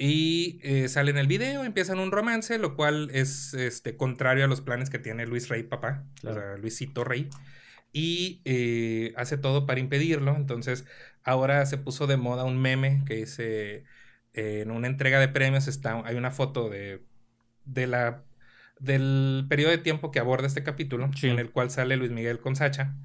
Y 0.00 0.60
eh, 0.62 0.86
sale 0.88 1.10
en 1.10 1.18
el 1.18 1.26
video, 1.26 1.64
empiezan 1.64 1.98
un 1.98 2.12
romance, 2.12 2.56
lo 2.58 2.76
cual 2.76 3.10
es 3.12 3.52
este, 3.54 3.96
contrario 3.96 4.44
a 4.44 4.46
los 4.46 4.60
planes 4.60 4.90
que 4.90 5.00
tiene 5.00 5.26
Luis 5.26 5.48
Rey, 5.48 5.64
papá, 5.64 6.04
Claro. 6.20 6.36
o 6.36 6.40
sea, 6.40 6.56
Luisito 6.56 7.02
Rey. 7.02 7.28
Y 7.92 8.42
eh, 8.44 9.12
hace 9.16 9.38
todo 9.38 9.66
para 9.66 9.80
impedirlo. 9.80 10.36
Entonces, 10.36 10.84
ahora 11.22 11.64
se 11.66 11.78
puso 11.78 12.06
de 12.06 12.16
moda 12.16 12.44
un 12.44 12.60
meme 12.60 13.02
que 13.06 13.14
dice, 13.16 13.84
eh, 14.34 14.60
en 14.62 14.70
una 14.70 14.86
entrega 14.88 15.20
de 15.20 15.28
premios 15.28 15.68
está, 15.68 16.02
hay 16.06 16.16
una 16.16 16.30
foto 16.30 16.68
de, 16.70 17.04
de 17.64 17.86
la, 17.86 18.24
del 18.80 19.46
periodo 19.48 19.70
de 19.72 19.78
tiempo 19.78 20.10
que 20.10 20.20
aborda 20.20 20.46
este 20.46 20.62
capítulo, 20.64 21.10
Sí. 21.16 21.28
en 21.28 21.38
el 21.38 21.50
cual 21.52 21.70
sale 21.70 21.96
Luis 21.96 22.10
Miguel 22.12 22.40
con 22.40 22.56
Sacha. 22.56 22.96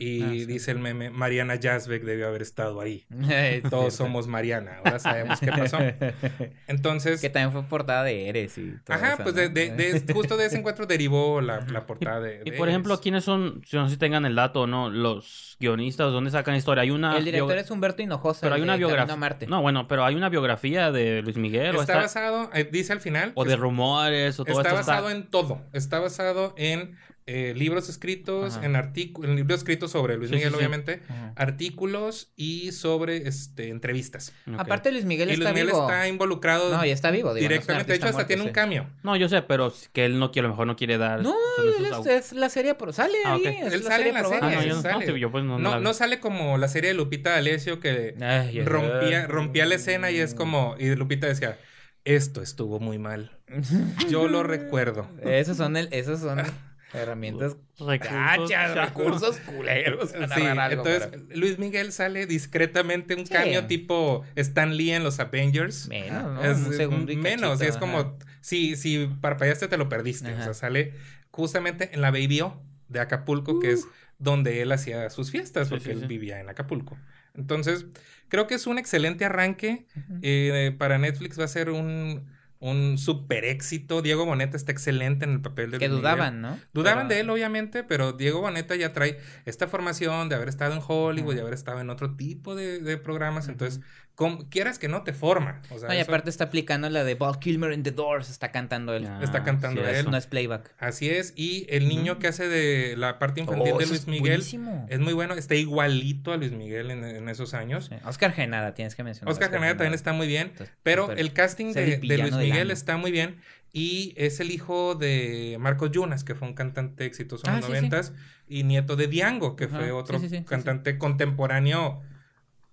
Y 0.00 0.22
Ah, 0.22 0.28
sí. 0.30 0.46
dice 0.46 0.70
el 0.70 0.78
meme, 0.78 1.10
Mariana 1.10 1.56
Yazbek 1.56 2.04
debió 2.04 2.28
haber 2.28 2.40
estado 2.42 2.80
ahí. 2.80 3.04
Es 3.28 3.62
Todos 3.68 3.70
cierto. 3.70 3.90
somos 3.90 4.28
Mariana, 4.28 4.78
ahora 4.78 4.98
sabemos 5.00 5.40
qué 5.40 5.48
pasó. 5.48 5.78
Entonces, 6.68 7.20
que 7.20 7.30
también 7.30 7.52
fue 7.52 7.62
portada 7.68 8.04
de 8.04 8.28
Eres 8.28 8.56
y 8.58 8.72
todo 8.84 8.96
ajá, 8.96 9.14
eso, 9.14 9.22
pues 9.24 9.34
¿no? 9.34 9.40
de, 9.42 9.48
de- 9.48 9.70
de- 10.00 10.12
justo 10.12 10.36
de 10.36 10.46
ese 10.46 10.56
encuentro 10.58 10.86
derivó 10.86 11.40
la, 11.40 11.60
la 11.70 11.86
portada 11.86 12.20
de... 12.20 12.42
Y 12.44 12.50
de 12.50 12.56
por 12.56 12.68
ejemplo. 12.68 13.00
¿quiénes 13.00 13.24
son, 13.24 13.62
si 13.66 13.76
no 13.76 13.86
sé 13.86 13.94
si 13.94 13.98
tengan 13.98 14.24
el 14.24 14.34
dato 14.34 14.62
o 14.62 14.66
no, 14.66 14.88
los 14.90 15.56
guionistas, 15.60 16.12
dónde 16.12 16.30
sacan 16.30 16.54
historia? 16.54 16.82
Hay 16.82 16.90
una 16.90 17.16
El 17.18 17.24
director 17.24 17.56
es 17.58 17.70
Humberto 17.70 18.02
Hinojosa. 18.02 18.40
pero 18.42 18.54
hay 18.54 18.62
una 18.62 18.76
biografía. 18.76 19.16
Marte. 19.16 19.46
No, 19.46 19.62
bueno, 19.62 19.88
pero 19.88 20.04
hay 20.04 20.14
una 20.14 20.28
biografía 20.28 20.92
de 20.92 21.22
Luis 21.22 21.36
Miguel 21.36 21.74
o, 21.76 21.80
Está 21.80 21.94
está- 21.94 22.02
basado, 22.02 22.50
eh, 22.54 22.68
dice 22.70 22.92
al 22.92 23.00
final, 23.00 23.32
o 23.34 23.44
de 23.44 23.56
rumores 23.56 24.38
o 24.38 24.44
todo 24.44 24.60
está 24.60 24.68
esto 24.68 24.76
basado 24.76 25.08
está- 25.08 25.18
en 25.20 25.28
todo. 25.30 25.60
Está 25.72 25.98
basado 25.98 26.54
en 26.56 26.96
eh, 27.30 27.52
libros 27.54 27.90
escritos, 27.90 28.56
Ajá. 28.56 28.64
en 28.64 28.74
artículos, 28.74 29.28
en 29.30 29.36
libros 29.36 29.58
escritos 29.58 29.90
sobre 29.90 30.16
Luis 30.16 30.30
Sí, 30.30 30.36
Miguel, 30.36 30.48
sí, 30.48 30.54
sí. 30.54 30.58
obviamente, 30.58 31.02
Ajá. 31.08 31.32
artículos 31.36 32.32
y 32.36 32.72
sobre 32.72 33.28
este, 33.28 33.68
entrevistas. 33.68 34.32
Ok. 34.46 34.54
Aparte 34.58 34.90
Luis 34.90 35.04
Miguel 35.04 35.28
y 35.28 35.32
Luis 35.36 35.40
está 35.40 35.52
Miguel 35.52 35.66
vivo. 35.66 35.82
está 35.82 36.08
involucrado 36.08 36.70
No, 36.74 36.84
ya 36.86 36.92
está 36.94 37.10
vivo. 37.10 37.34
digo, 37.34 37.44
no 37.44 37.48
directamente. 37.50 37.92
de 37.92 37.96
hecho, 37.98 38.06
hasta 38.06 38.26
tiene 38.26 38.42
un 38.42 38.50
cambio. 38.50 38.86
No, 39.02 39.14
yo 39.16 39.28
sé, 39.28 39.42
pero 39.42 39.72
que 39.92 40.06
él 40.06 40.18
no 40.18 40.30
quiere, 40.32 40.46
a 40.46 40.48
lo 40.48 40.54
mejor 40.54 40.66
no 40.66 40.76
quiere 40.76 40.96
dar. 40.96 41.22
sí. 41.22 41.28
No, 41.28 42.00
es, 42.00 42.06
es 42.06 42.32
la 42.32 42.48
serie, 42.48 42.74
pero 42.76 42.92
sale 42.92 43.18
Ah, 43.26 43.34
ahí. 43.34 43.40
ok. 43.42 43.46
es 43.66 43.72
Él 43.74 43.82
la 43.84 43.90
sale 43.90 43.96
serie 43.96 44.08
en 44.08 44.14
la 44.14 44.20
probada. 44.20 44.38
Ah, 44.46 44.50
no, 44.50 44.56
serie, 44.56 44.68
yo 44.70 44.74
no, 44.76 44.82
sale. 44.82 45.06
no, 45.06 45.12
sí, 45.14 45.20
yo 45.20 45.30
pues 45.30 45.44
no, 45.44 45.58
no 45.58 45.58
No, 45.58 45.70
la 45.76 45.80
no 45.80 45.92
sale 45.94 46.20
como 46.20 46.56
la 46.56 46.68
serie 46.68 46.88
de 46.88 46.94
Lupita 46.94 47.30
D'Alessio 47.32 47.78
que 47.80 48.14
Ay, 48.20 48.62
rompía, 48.62 49.26
rompía 49.26 49.66
la 49.66 49.74
escena 49.74 50.10
y 50.10 50.18
es 50.18 50.34
como... 50.34 50.76
Y 50.78 50.94
Lupita 50.96 51.26
decía, 51.26 51.58
esto 52.04 52.40
estuvo 52.40 52.80
muy 52.80 52.98
mal. 52.98 53.32
Yo 54.10 54.28
lo 54.28 54.42
recuerdo. 54.42 55.08
Esos 55.22 55.56
son, 55.58 55.76
el, 55.76 55.88
esos 55.92 56.20
son 56.20 56.38
herramientas 56.92 57.56
Recursos, 57.78 58.74
recursos 58.74 59.36
culeros. 59.40 60.10
Sí, 60.10 60.42
algo, 60.42 60.84
entonces 60.84 61.08
pero- 61.10 61.24
Luis 61.34 61.58
Miguel 61.58 61.92
sale 61.92 62.26
discretamente 62.26 63.14
un 63.14 63.26
Sí. 63.26 63.34
tipo 63.68 64.24
Stan 64.36 64.76
Lee 64.76 64.92
en 64.92 65.04
los 65.04 65.20
Avengers. 65.20 65.88
Menos, 65.88 66.34
¿no? 66.34 66.44
Es, 66.44 66.58
un 66.88 67.04
menos, 67.20 67.58
cachito, 67.58 67.70
es 67.70 67.76
como, 67.76 68.16
si, 68.40 68.76
si 68.76 69.08
parpadeaste 69.20 69.68
te 69.68 69.76
lo 69.76 69.88
perdiste. 69.88 70.28
Ajá. 70.28 70.40
O 70.40 70.44
sea, 70.44 70.54
sale 70.54 70.94
justamente 71.30 71.90
en 71.92 72.00
la 72.00 72.10
Baby 72.10 72.40
O 72.40 72.62
de 72.88 73.00
Acapulco, 73.00 73.60
que 73.60 73.72
es 73.72 73.86
donde 74.18 74.62
él 74.62 74.72
hacía 74.72 75.08
sus 75.10 75.30
fiestas, 75.30 75.68
porque 75.68 75.84
sí, 75.84 75.90
él 75.90 76.06
vivía 76.06 76.40
en 76.40 76.48
Acapulco. 76.48 76.96
Entonces, 77.34 77.86
creo 78.28 78.46
que 78.48 78.54
es 78.56 78.66
un 78.66 78.78
excelente 78.78 79.24
arranque. 79.24 79.86
Eh, 80.22 80.74
para 80.78 80.98
Netflix 80.98 81.38
va 81.38 81.44
a 81.44 81.48
ser 81.48 81.70
un, 81.70 82.26
un 82.60 82.98
super 82.98 83.44
éxito. 83.44 84.02
Diego 84.02 84.24
Boneta 84.26 84.56
está 84.56 84.72
excelente 84.72 85.24
en 85.24 85.32
el 85.32 85.40
papel 85.40 85.70
de 85.70 85.78
Que 85.78 85.88
Luis 85.88 86.00
Miguel. 86.00 86.12
dudaban, 86.16 86.40
¿no? 86.40 86.58
Dudaban 86.72 87.06
Pero- 87.06 87.14
de 87.16 87.20
él, 87.20 87.30
obviamente, 87.30 87.84
pero 87.84 88.12
Diego 88.12 88.40
Boneta 88.40 88.74
ya 88.76 88.92
trae 88.92 89.18
esta 89.44 89.68
formación 89.68 90.28
de 90.28 90.34
haber 90.34 90.48
estado 90.48 90.74
en 90.74 90.80
Hollywood 90.86 91.32
y 91.32 91.36
Ujú. 91.36 91.42
haber 91.42 91.54
estado 91.54 91.80
en 91.80 91.90
otro 91.90 92.16
tipo 92.16 92.54
de, 92.54 92.80
de 92.80 92.96
programas. 92.98 93.48
Entonces, 93.48 93.80
como, 94.18 94.48
quieras 94.50 94.80
que 94.80 94.88
no 94.88 95.04
te 95.04 95.12
forma. 95.12 95.62
O 95.70 95.78
sea, 95.78 95.86
No, 95.90 95.94
y 95.94 95.98
eso- 95.98 96.10
aparte 96.10 96.28
está 96.28 96.42
aplicando 96.44 96.90
la 96.90 97.04
de 97.04 97.14
Val 97.14 97.38
Kilmer 97.38 97.72
in 97.72 97.84
The 97.84 97.92
Doors, 97.92 98.28
está 98.30 98.50
cantando 98.50 98.92
él. 98.92 99.06
Ah, 99.06 99.20
Está 99.22 99.44
cantando 99.44 99.80
sí, 99.80 99.88
él. 99.88 99.94
eso. 99.94 100.10
No 100.10 100.16
es 100.16 100.26
playback. 100.26 100.72
así 100.80 101.08
es. 101.08 101.34
Y 101.36 101.66
el 101.68 101.86
niño 101.88 102.18
que 102.18 102.26
hace 102.26 102.48
de 102.48 102.96
la 102.96 103.20
parte 103.20 103.40
infantil 103.42 103.74
Oh, 103.74 103.78
de 103.78 103.86
Luis 103.86 104.08
Miguel 104.08 104.40
es 104.88 104.98
muy 104.98 105.12
bueno. 105.12 105.34
Está 105.34 105.54
igualito 105.54 106.32
a 106.32 106.36
Luis 106.36 106.50
Miguel 106.50 106.90
en, 106.90 107.04
en 107.04 107.28
esos 107.28 107.54
años. 107.54 107.86
Sí. 107.90 107.94
Oscar 108.04 108.32
Genada, 108.32 108.74
tienes 108.74 108.96
que 108.96 109.04
mencionar. 109.04 109.32
Oscar 109.32 109.52
Caneda 109.52 109.76
también 109.76 109.94
está 109.94 110.12
muy 110.12 110.26
bien. 110.26 110.50
Pero 110.82 111.12
el 111.12 111.32
casting 111.32 111.72
de, 111.72 111.84
el 111.84 111.90
de 111.92 111.96
villano 112.16 112.36
Luis 112.38 112.50
Miguel 112.50 112.72
está 112.72 112.96
muy 112.96 113.12
bien. 113.12 113.36
Y 113.72 114.14
es 114.16 114.40
el 114.40 114.50
hijo 114.50 114.96
de 114.96 115.58
Marcos 115.60 115.92
Yunas, 115.92 116.24
que 116.24 116.34
fue 116.34 116.48
un 116.48 116.54
cantante 116.54 117.04
exitoso 117.04 117.46
en 117.46 117.52
Ah, 117.52 117.56
los 117.58 117.66
sí, 117.66 117.70
sí. 117.70 117.76
noventas. 117.76 118.12
Y 118.48 118.64
nieto 118.64 118.96
de 118.96 119.06
Diango, 119.06 119.54
que 119.54 119.68
fue 119.68 119.92
otro 119.92 120.18
sí. 120.18 120.42
cantante 120.44 120.98
contemporáneo 120.98 122.02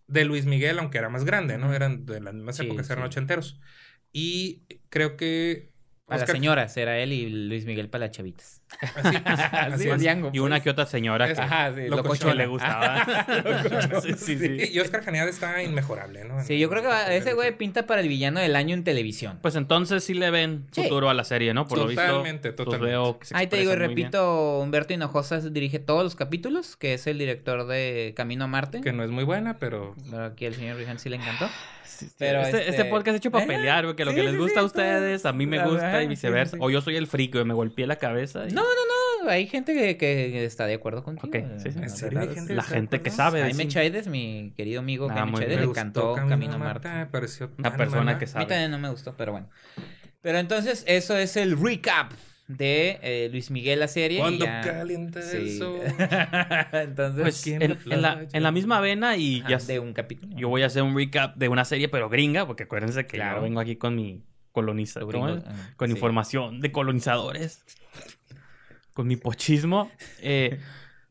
de 0.08 0.26
Luis 0.26 0.46
Miguel, 0.46 0.80
aunque 0.80 0.98
era 1.00 1.10
más 1.10 1.26
grande, 1.26 1.58
¿no? 1.58 1.74
Eran 1.74 2.06
de 2.06 2.22
las 2.22 2.34
mismas 2.34 2.60
Sí, 2.60 2.62
épocas, 2.62 2.90
eran 2.90 3.06
sí. 3.06 3.06
ochenteros. 3.06 3.62
Y 4.12 4.66
creo 4.90 5.18
que 5.18 5.74
Para 6.06 6.20
las 6.20 6.24
Oscar- 6.30 6.36
señoras 6.36 6.78
era 6.78 7.00
él 7.00 7.12
y 7.14 7.28
Luis 7.48 7.66
Miguel 7.66 7.90
para 7.90 8.06
las 8.06 8.16
chavitas. 8.16 8.62
Así, 8.96 9.18
así 9.26 9.84
Sí, 9.84 9.90
es. 9.90 10.00
Diango, 10.00 10.30
Y 10.34 10.40
una 10.40 10.60
que 10.60 10.70
otra 10.70 10.86
señora 10.86 11.28
Es- 11.28 11.36
que, 11.38 11.42
Ajá, 11.44 11.74
sí, 11.74 11.88
locochona. 11.88 12.32
que 12.34 12.38
le 12.38 12.46
gustaba. 12.48 13.06
sí, 14.04 14.14
sí, 14.16 14.38
sí. 14.38 14.70
Y 14.72 14.80
Oscar 14.82 15.04
Janeada 15.04 15.30
está 15.30 15.64
inmejorable, 15.64 16.24
¿no? 16.26 16.44
Sí, 16.44 16.60
yo 16.60 16.70
creo 16.70 16.84
que 16.84 16.90
va- 16.90 17.12
ese 17.14 17.34
güey 17.34 17.58
pinta 17.58 17.88
para 17.88 18.02
el 18.02 18.08
villano 18.08 18.40
del 18.40 18.56
año 18.56 18.76
en 18.76 18.84
televisión. 18.84 19.40
Pues 19.42 19.56
entonces 19.56 20.04
sí 20.04 20.14
le 20.14 20.30
ven 20.30 20.68
Sí. 20.72 20.84
futuro 20.84 21.10
a 21.10 21.16
la 21.16 21.24
serie, 21.24 21.54
¿no? 21.56 21.66
Por 21.68 21.80
lo 21.80 21.88
visto. 21.88 22.04
Totalmente, 22.04 22.52
pues 22.54 22.66
totalmente. 22.66 22.92
veo 22.92 23.18
que 23.20 23.26
se 23.26 23.36
Ahí 23.38 23.48
te 23.48 23.58
digo 23.58 23.74
y 23.74 23.76
bien. 23.76 23.90
repito, 23.90 24.60
Humberto 24.60 24.94
Hinojosa 24.94 25.40
dirige 25.42 25.80
todos 25.80 26.04
los 26.04 26.16
capítulos, 26.16 26.76
que 26.76 26.94
es 26.94 27.08
el 27.08 27.18
director 27.18 27.66
de 27.66 28.14
Camino 28.16 28.44
a 28.46 28.48
Marte. 28.48 28.82
Que 28.82 28.94
no 28.94 29.04
es 29.04 29.10
muy 29.10 29.24
buena, 29.24 29.58
pero... 29.58 29.96
Pero 30.12 30.26
aquí 30.26 30.46
al 30.46 30.54
señor 30.54 30.78
Rijan 30.78 31.00
sí 31.00 31.10
le 31.10 31.16
encantó. 31.16 31.50
Sí, 31.96 32.06
sí. 32.08 32.16
Pero 32.18 32.42
este, 32.42 32.58
este- 32.60 32.70
este 32.70 32.86
podcast 32.86 33.16
es 33.16 33.16
hecho 33.18 33.32
para 33.32 33.44
Eh, 33.46 33.48
pelear, 33.48 33.84
güey, 33.86 33.96
que 33.96 34.06
lo 34.06 34.12
sí, 34.12 34.18
que 34.18 34.24
les 34.24 34.38
gusta 34.38 34.54
sí, 34.54 34.60
a 34.60 34.64
ustedes, 34.64 35.26
a 35.26 35.34
mí 35.34 35.46
me 35.46 35.64
gusta 35.66 36.00
y 36.02 36.06
sí, 36.06 36.10
viceversa. 36.10 36.52
sí, 36.52 36.58
sí. 36.58 36.64
O 36.66 36.70
yo 36.70 36.82
soy 36.82 36.96
el 36.96 37.08
friki, 37.08 37.34
güey, 37.34 37.46
me 37.46 37.54
golpeé 37.54 37.88
la 37.88 37.96
cabeza. 37.98 38.46
y- 38.48 38.52
No, 38.54 38.62
no, 38.64 39.24
no, 39.24 39.30
hay 39.30 39.48
gente 39.48 39.74
que, 39.74 39.98
que 39.98 40.46
está 40.46 40.66
de 40.68 40.76
acuerdo 40.76 41.04
contigo. 41.04 41.28
Ok, 41.28 41.60
sí, 41.62 41.72
sí. 41.72 41.80
La 41.80 41.84
¿En 41.86 41.90
serio 41.90 42.20
verdad 42.20 42.32
es- 42.34 42.36
gente 42.40 42.54
La 42.56 42.64
gente 42.64 43.02
que 43.02 43.10
sabe. 43.10 43.42
Jaime. 43.42 43.68
Chaides, 43.68 44.08
mi 44.08 44.54
querido 44.56 44.80
amigo 44.82 45.08
Ah, 45.10 45.14
Jaime 45.16 45.38
Chaides, 45.40 45.58
le 45.60 45.64
encantó 45.66 46.14
Camino 46.16 46.54
a 46.54 46.58
Marte. 46.58 46.90
Me 46.90 47.06
pareció 47.08 47.50
Una 47.58 47.76
persona 47.76 48.04
mala. 48.04 48.20
que 48.20 48.26
A 48.26 48.28
mí 48.28 48.32
sabe. 48.32 48.46
también 48.46 48.72
no 48.72 48.78
me 48.80 48.90
gustó, 48.90 49.16
pero 49.18 49.32
bueno. 49.32 49.50
Pero 50.22 50.38
entonces, 50.40 50.84
eso 50.88 51.16
es 51.18 51.38
el 51.38 51.58
recap 51.60 52.12
de 52.48 53.00
eh, 53.02 53.30
Luis 53.32 53.50
Miguel 53.52 53.80
la 53.80 53.88
serie. 53.88 54.20
Cuando 54.20 54.46
ya- 54.46 54.62
calienta 54.62 55.20
el 55.20 55.26
Sí. 55.50 55.58
sol. 55.58 55.80
entonces, 56.74 57.22
Pues 57.22 57.42
Aquí 57.42 57.54
en 57.54 57.62
en, 57.64 58.02
la 58.02 58.26
en 58.32 58.44
la, 58.44 58.52
misma 58.52 58.80
vena 58.82 59.18
y 59.18 59.40
ajá, 59.42 59.50
ya 59.50 59.58
de 59.60 59.80
un 59.80 59.94
capítulo. 59.94 60.36
yo 60.38 60.50
voy 60.50 60.62
a 60.64 60.68
hacer 60.68 60.84
un 60.84 60.96
recap 60.96 61.36
de 61.36 61.50
una 61.50 61.66
serie 61.66 61.90
pero 61.90 62.10
gringa, 62.10 62.46
porque 62.46 62.64
acuérdense 62.64 63.06
que 63.08 63.18
Claro. 63.18 63.38
yo 63.38 63.44
vengo 63.44 63.60
aquí 63.60 63.76
con 63.78 63.96
mi 63.96 64.24
coloniza, 64.52 65.02
con 65.76 65.88
sí. 65.90 65.94
información 65.94 66.62
de 66.62 66.72
colonizadores, 66.72 67.66
con 68.94 69.08
mi 69.08 69.16
pochismo. 69.18 69.92
Eh, 70.22 70.60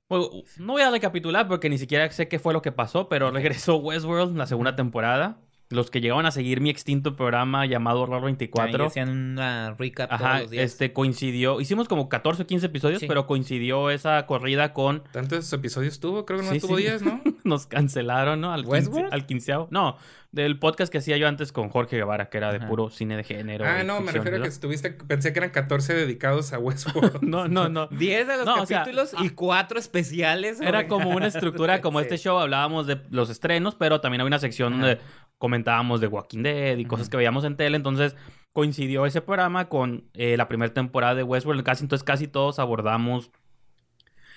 pues, 0.09 0.23
no 0.59 0.75
voy 0.75 0.83
a 0.83 0.91
recapitular 0.91 1.49
porque 1.49 1.69
ni 1.69 1.79
siquiera 1.79 2.09
sé 2.11 2.29
qué 2.29 2.39
fue 2.39 2.53
lo 2.53 2.63
que 2.63 2.73
pasó, 2.73 3.09
pero 3.09 3.31
regresó 3.31 3.77
Westworld 3.77 4.37
la 4.37 4.47
segunda 4.47 4.77
temporada. 4.77 5.39
Los 5.71 5.91
que 5.91 6.01
llegaban 6.01 6.27
a 6.27 6.31
seguir 6.31 6.61
mi 6.61 6.69
extinto 6.71 7.17
programa 7.17 7.65
llamado 7.67 8.03
Horror 8.03 8.19
Ahí 8.19 8.25
24. 8.25 8.87
hacían 8.87 9.09
una 9.09 9.75
recap 9.79 10.11
todos 10.11 10.23
Ajá, 10.23 10.41
los 10.41 10.51
días. 10.51 10.65
este 10.65 10.93
coincidió. 10.93 11.61
Hicimos 11.61 11.89
como 11.89 12.09
14 12.09 12.43
o 12.43 12.47
15 12.47 12.67
episodios, 12.67 13.01
Sí. 13.01 13.07
pero 13.09 13.27
coincidió 13.27 13.91
esa 13.91 14.27
corrida 14.27 14.73
con. 14.75 15.03
Tantos 15.13 15.53
episodios 15.53 15.99
tuvo, 16.01 16.27
creo 16.27 16.41
que 16.41 16.47
no 16.47 16.53
Sí, 16.53 16.61
tuvo 16.61 16.77
sí. 16.77 16.83
10, 16.85 17.03
¿no? 17.03 17.21
Nos 17.49 17.67
cancelaron, 17.67 18.41
¿no? 18.41 18.53
Al, 18.53 18.63
quince, 18.63 18.71
¿Westworld? 18.89 19.13
al 19.15 19.27
quinceavo. 19.27 19.69
No, 19.71 19.97
del 20.33 20.59
podcast 20.59 20.91
que 20.91 20.99
hacía 20.99 21.17
yo 21.17 21.29
antes 21.29 21.53
con 21.53 21.69
Jorge 21.69 21.97
Guevara, 21.97 22.29
que 22.29 22.39
era 22.39 22.51
de 22.51 22.59
Ajá. 22.59 22.69
puro 22.69 22.91
cine 22.91 23.17
de 23.17 23.23
género. 23.25 23.65
Ah, 23.67 23.85
no, 23.85 24.01
me 24.01 24.11
refiero 24.13 24.39
a 24.39 24.43
que 24.43 24.49
estuviste, 24.49 24.91
pensé 24.91 25.33
que 25.33 25.39
eran 25.39 25.51
14 25.51 25.95
dedicados 25.95 26.53
a 26.53 26.59
Westworld. 26.61 27.23
No, 27.23 27.47
no, 27.47 27.69
no. 27.69 27.87
10 27.89 28.27
de 28.27 28.37
los 28.39 28.47
No, 28.47 28.63
o 28.63 28.67
sea, 28.67 28.79
capítulos 28.81 29.15
y 29.21 29.29
4 29.31 29.79
especiales. 29.79 30.61
Era 30.61 30.89
como 30.89 31.11
una 31.11 31.27
estructura 31.29 31.81
como 31.81 31.99
Sí. 32.01 32.05
este 32.05 32.19
show, 32.19 32.39
hablábamos 32.39 32.87
de 32.87 33.01
los 33.11 33.31
estrenos, 33.31 33.75
pero 33.77 34.01
también 34.01 34.23
había 34.23 34.29
una 34.29 34.39
sección 34.41 34.73
Ajá. 34.75 34.83
donde 34.87 35.01
comentábamos 35.39 36.01
de 36.01 36.07
Walking 36.07 36.43
Dead 36.43 36.79
y 36.79 36.85
cosas 36.87 37.09
que 37.09 37.17
veíamos 37.17 37.45
en 37.45 37.57
tele, 37.57 37.77
entonces 37.77 38.17
coincidió 38.53 39.05
ese 39.05 39.21
programa 39.21 39.69
con 39.69 40.05
eh, 40.15 40.37
la 40.37 40.49
primera 40.49 40.73
temporada 40.73 41.15
de 41.17 41.23
Westworld, 41.25 41.63
casi, 41.65 41.85
entonces 41.85 42.05
casi 42.05 42.29
todos 42.29 42.59
abordamos, 42.59 43.31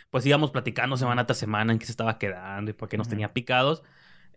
pues 0.09 0.25
íbamos 0.25 0.51
platicando 0.51 0.97
semana 0.97 1.25
tras 1.25 1.37
semana 1.37 1.73
en 1.73 1.79
qué 1.79 1.85
se 1.85 1.91
estaba 1.91 2.17
quedando 2.17 2.71
y 2.71 2.73
por 2.73 2.89
qué 2.89 2.97
nos 2.97 3.07
tenía 3.09 3.33
picados. 3.33 3.83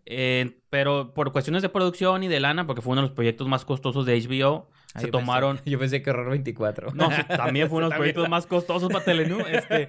Eh, 0.07 0.57
pero 0.71 1.13
por 1.13 1.31
cuestiones 1.31 1.61
de 1.61 1.69
producción 1.69 2.23
y 2.23 2.27
de 2.27 2.39
lana, 2.39 2.65
porque 2.65 2.81
fue 2.81 2.93
uno 2.93 3.01
de 3.03 3.07
los 3.09 3.15
proyectos 3.15 3.47
más 3.47 3.65
costosos 3.65 4.05
de 4.05 4.19
HBO, 4.19 4.67
Ah, 4.93 4.99
se 4.99 5.05
yo 5.05 5.11
pensé- 5.13 5.19
tomaron 5.25 5.61
yo 5.65 5.79
pensé 5.79 6.01
que 6.01 6.09
Horror 6.09 6.31
24. 6.31 6.91
no, 6.93 7.07
también 7.37 7.69
fue 7.69 7.77
uno 7.77 7.85
de 7.85 7.89
los 7.91 7.97
proyectos 7.97 8.27
más 8.27 8.45
costosos 8.47 8.91
para 8.91 9.05
Telenú. 9.05 9.37
Este, 9.47 9.87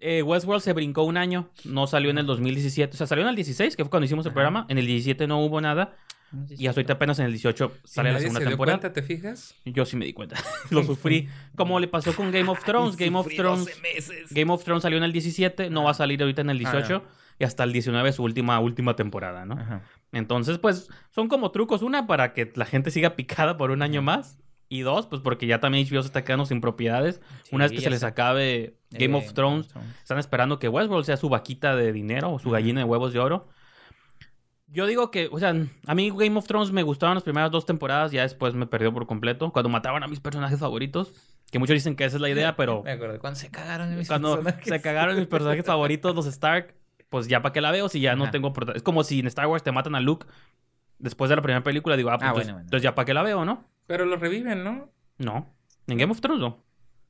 eh, 0.00 0.22
Westworld 0.22 0.62
se 0.62 0.72
brincó 0.74 1.04
un 1.04 1.16
año, 1.16 1.48
no 1.64 1.86
salió 1.86 2.10
en 2.10 2.18
el 2.18 2.26
2017, 2.26 2.92
o 2.92 2.96
sea, 2.98 3.06
salió 3.06 3.22
en 3.22 3.30
el 3.30 3.36
16, 3.36 3.76
que 3.76 3.84
fue 3.84 3.90
cuando 3.90 4.04
hicimos 4.04 4.26
el 4.26 4.30
Ajá. 4.30 4.34
programa. 4.34 4.66
En 4.68 4.76
el 4.78 4.86
17 4.86 5.26
no 5.26 5.38
hubo 5.40 5.60
nada, 5.62 5.94
y 6.50 6.66
hasta 6.66 6.80
ahorita 6.80 6.94
apenas 6.94 7.18
en 7.18 7.26
el 7.26 7.32
18 7.32 7.72
Y 7.84 7.88
sale 7.88 8.12
la 8.12 8.18
segunda 8.18 8.40
se 8.40 8.44
dio 8.44 8.50
temporada. 8.50 8.78
cuenta, 8.80 8.92
¿te 8.92 9.02
fijas? 9.06 9.54
Yo 9.64 9.84
sí 9.84 9.96
me 9.96 10.04
di 10.04 10.12
cuenta, 10.12 10.36
lo 10.70 10.82
sufrí. 10.82 11.28
Como 11.56 11.78
le 11.80 11.88
pasó 11.88 12.14
con 12.14 12.30
Game 12.30 12.48
of 12.50 12.62
Thrones, 12.64 12.96
Game 12.96 13.16
of 13.16 13.28
Thrones, 13.34 13.64
12 13.66 13.80
meses. 13.80 14.32
Game 14.32 14.52
of 14.52 14.62
Thrones 14.64 14.82
salió 14.82 14.98
en 14.98 15.04
el 15.04 15.12
17, 15.12 15.70
no 15.70 15.84
va 15.84 15.92
a 15.92 15.94
salir 15.94 16.20
ahorita 16.22 16.40
en 16.42 16.50
el 16.50 16.58
18. 16.58 17.02
Y 17.38 17.44
hasta 17.44 17.64
el 17.64 17.72
19 17.72 18.12
su 18.12 18.22
última, 18.22 18.58
última 18.60 18.96
temporada, 18.96 19.44
¿no? 19.44 19.54
Ajá. 19.60 19.82
Entonces, 20.12 20.58
pues, 20.58 20.88
son 21.10 21.28
como 21.28 21.50
trucos. 21.50 21.82
Una, 21.82 22.06
para 22.06 22.32
que 22.32 22.50
la 22.54 22.64
gente 22.64 22.90
siga 22.90 23.14
picada 23.14 23.58
por 23.58 23.70
un 23.70 23.82
año 23.82 24.00
más. 24.00 24.38
Y 24.68 24.80
dos, 24.80 25.06
pues 25.06 25.20
porque 25.22 25.46
ya 25.46 25.60
también 25.60 25.86
HBO 25.86 26.02
se 26.02 26.08
está 26.08 26.24
quedando 26.24 26.44
sin 26.46 26.60
propiedades. 26.60 27.20
Una 27.52 27.64
vez 27.66 27.72
que 27.72 27.80
se 27.82 27.90
les 27.90 28.02
acabe 28.02 28.78
Game 28.90 29.16
Eh, 29.16 29.22
of 29.22 29.32
Thrones, 29.34 29.68
están 30.02 30.18
esperando 30.18 30.58
que 30.58 30.68
Westworld 30.68 31.04
sea 31.04 31.16
su 31.18 31.28
vaquita 31.28 31.76
de 31.76 31.92
dinero 31.92 32.32
o 32.32 32.38
su 32.40 32.50
gallina 32.50 32.80
de 32.80 32.84
huevos 32.84 33.12
de 33.12 33.20
oro. 33.20 33.46
Yo 34.76 34.86
digo 34.86 35.10
que, 35.10 35.28
o 35.32 35.38
sea, 35.38 35.54
a 35.86 35.94
mí 35.94 36.10
Game 36.10 36.36
of 36.38 36.46
Thrones 36.46 36.70
me 36.70 36.82
gustaban 36.82 37.14
las 37.14 37.24
primeras 37.24 37.50
dos 37.50 37.64
temporadas, 37.64 38.12
ya 38.12 38.22
después 38.22 38.52
me 38.54 38.66
perdió 38.66 38.92
por 38.92 39.06
completo. 39.06 39.50
Cuando 39.50 39.70
mataban 39.70 40.02
a 40.02 40.06
mis 40.06 40.20
personajes 40.20 40.58
favoritos, 40.60 41.12
que 41.50 41.58
muchos 41.58 41.72
dicen 41.74 41.96
que 41.96 42.04
esa 42.04 42.16
es 42.16 42.20
la 42.20 42.28
idea, 42.28 42.56
pero 42.56 42.82
Me 42.82 42.90
acuerdo 42.92 43.18
cuando 43.18 43.38
se 43.40 43.50
cagaron 43.50 43.90
en 43.90 43.98
mis 43.98 44.06
cuando 44.08 44.34
personajes. 44.34 44.68
se 44.68 44.80
cagaron 44.82 45.16
mis 45.16 45.26
personajes 45.26 45.64
favoritos, 45.64 46.14
los 46.14 46.26
Stark, 46.26 46.74
pues 47.08 47.26
ya 47.26 47.40
para 47.40 47.52
qué 47.54 47.60
la 47.62 47.70
veo 47.70 47.88
si 47.88 48.00
ya 48.00 48.16
no 48.16 48.30
tengo... 48.30 48.52
Es 48.74 48.82
como 48.82 49.02
si 49.02 49.20
en 49.20 49.26
Star 49.28 49.46
Wars 49.46 49.62
te 49.62 49.72
matan 49.72 49.94
a 49.94 50.00
Luke 50.00 50.26
después 50.98 51.30
de 51.30 51.36
la 51.36 51.42
primera 51.42 51.62
película, 51.62 51.96
digo, 51.96 52.10
ah, 52.10 52.18
pues 52.18 52.24
Ah, 52.24 52.28
entonces, 52.28 52.46
bueno, 52.46 52.54
bueno. 52.56 52.66
entonces 52.66 52.82
ya 52.84 52.94
para 52.94 53.06
qué 53.06 53.14
la 53.14 53.22
veo, 53.22 53.44
¿no? 53.46 53.64
Pero 53.86 54.04
lo 54.04 54.16
reviven, 54.16 54.62
¿no? 54.62 54.90
No. 55.18 55.54
En 55.86 55.96
Game 55.98 56.12
of 56.12 56.20
Thrones 56.20 56.40
no. 56.40 56.64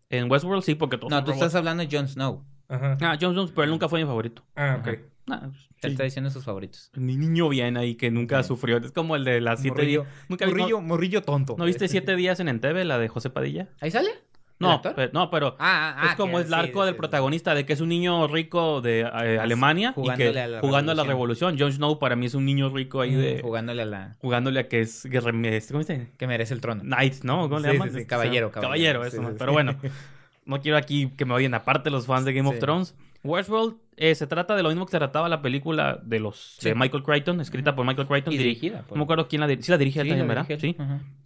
En 0.08 0.30
Westworld 0.30 0.62
sí, 0.62 0.76
porque 0.76 0.98
todos 0.98 1.10
No, 1.10 1.16
son 1.16 1.24
tú 1.24 1.30
robots. 1.32 1.46
estás 1.46 1.58
hablando 1.58 1.84
de 1.84 1.88
Jon 1.96 2.06
Snow. 2.06 2.44
Ajá. 2.68 2.96
Ah, 3.00 3.16
Jon 3.20 3.32
Snow, 3.32 3.48
pero 3.52 3.64
él 3.64 3.70
nunca 3.70 3.88
fue 3.88 3.98
mi 4.00 4.06
favorito. 4.06 4.44
Ah, 4.54 4.76
ok. 4.80 4.86
Ajá. 4.88 4.98
Ah, 5.28 5.50
Te 5.80 5.88
sí. 5.88 5.92
está 5.92 6.04
diciendo 6.04 6.30
sus 6.30 6.44
favoritos. 6.44 6.90
Mi 6.94 7.16
niño 7.16 7.48
bien 7.48 7.76
ahí 7.76 7.96
que 7.96 8.10
nunca 8.10 8.42
Sí. 8.42 8.48
sufrió. 8.48 8.76
Es 8.78 8.92
como 8.92 9.16
el 9.16 9.24
de 9.24 9.40
las 9.40 9.60
siete 9.60 9.76
Morrillo. 9.82 10.02
días. 10.04 10.14
¿Nunca 10.28 10.46
vi- 10.46 10.52
morrillo, 10.52 10.80
morrillo 10.80 11.22
tonto. 11.22 11.54
¿No, 11.54 11.58
¿no 11.58 11.64
viste 11.66 11.88
siete 11.88 12.14
días 12.16 12.38
en 12.40 12.48
Entebbe, 12.48 12.84
la 12.84 12.98
de 12.98 13.08
José 13.08 13.30
Padilla? 13.30 13.68
¿Ahí 13.80 13.90
sale? 13.90 14.08
¿El 14.10 14.16
No, 14.58 14.80
pero, 14.80 15.10
no, 15.12 15.28
pero 15.30 15.48
Ah, 15.58 15.96
ah, 15.98 16.06
es 16.06 16.12
ah, 16.12 16.16
como 16.16 16.36
que- 16.38 16.42
es 16.44 16.46
el 16.46 16.54
arco 16.54 16.80
sí, 16.80 16.86
del 16.86 16.94
sí, 16.94 16.98
protagonista 16.98 17.54
de 17.54 17.66
que 17.66 17.74
es 17.74 17.80
un 17.82 17.90
niño 17.90 18.26
rico 18.26 18.80
de 18.80 19.00
eh, 19.00 19.38
Alemania 19.38 19.90
y 19.90 20.00
jugándole 20.00 20.32
que 20.32 20.40
a 20.40 20.48
la 20.48 20.60
jugando 20.60 20.92
a 20.92 20.94
la 20.94 21.04
revolución. 21.04 21.58
Jon 21.58 21.72
Snow 21.72 21.98
para 21.98 22.16
mí 22.16 22.24
es 22.24 22.34
un 22.34 22.46
niño 22.46 22.70
rico 22.70 23.02
ahí 23.02 23.10
sí. 23.10 23.16
de 23.16 23.34
Mm, 23.38 23.42
Jugándole 23.42 23.82
a 23.82 23.86
la... 23.86 24.16
jugándole 24.18 24.60
a 24.60 24.68
que 24.68 24.80
es 24.80 25.04
este, 25.04 25.72
¿cómo 25.72 25.82
se 25.82 25.92
dice? 25.98 26.12
Que 26.16 26.26
merece 26.26 26.54
el 26.54 26.62
trono. 26.62 26.80
Knight, 26.82 27.22
¿no? 27.22 27.42
¿Cómo 27.50 27.58
le 27.58 27.72
llaman? 27.74 27.88
sí, 27.88 27.94
sí, 27.96 28.00
Este, 28.00 28.06
caballero, 28.08 28.50
Caballero, 28.50 29.00
caballero. 29.00 29.04
eso. 29.04 29.16
Sí, 29.18 29.22
¿no? 29.22 29.28
sí, 29.30 29.36
Pero 29.38 29.52
bueno, 29.52 29.76
no 30.46 30.60
quiero 30.60 30.78
aquí 30.78 31.10
que 31.16 31.24
me 31.26 31.34
odien 31.34 31.52
aparte 31.54 31.90
los 31.90 32.06
fans 32.06 32.24
de 32.24 32.32
Game 32.32 32.48
of. 32.48 32.58
Thrones. 32.58 32.94
Westworld 33.22 33.76
eh, 33.96 34.14
se 34.14 34.26
trata 34.26 34.54
de 34.56 34.62
lo 34.62 34.68
mismo 34.68 34.86
que 34.86 34.92
se 34.92 34.98
trataba 34.98 35.28
la 35.28 35.42
película 35.42 36.00
de 36.02 36.20
los 36.20 36.56
de. 36.62 36.74
Michael 36.74 37.02
Crichton, 37.02 37.40
escrita 37.40 37.74
por 37.74 37.84
Michael 37.86 38.06
Crichton, 38.06 38.32
Y 38.32 38.36
diri- 38.36 38.42
dirigida. 38.44 38.82
por- 38.82 38.92
No 38.92 38.98
me 38.98 39.02
acuerdo 39.04 39.26
quién 39.28 39.40
la 39.40 39.46
dirige. 39.48 39.64
Sí 39.66 39.72
la 39.72 39.78
dirige 39.78 40.02
Sí, 40.02 40.08
también, 40.08 40.26
Sí. 40.60 40.76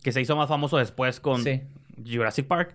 Que 0.02 0.10
se 0.12 0.20
hizo 0.20 0.34
más 0.36 0.48
famoso 0.48 0.78
después 0.78 1.20
con. 1.20 1.42
Jurassic 2.04 2.46
Park. 2.46 2.74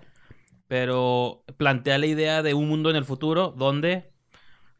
Pero 0.68 1.43
plantea 1.58 1.98
la 1.98 2.08
idea 2.08 2.41
de 2.43 2.54
un 2.54 2.68
mundo 2.68 2.89
en 2.89 2.96
el 2.96 3.06
futuro 3.06 3.54
donde 3.56 4.12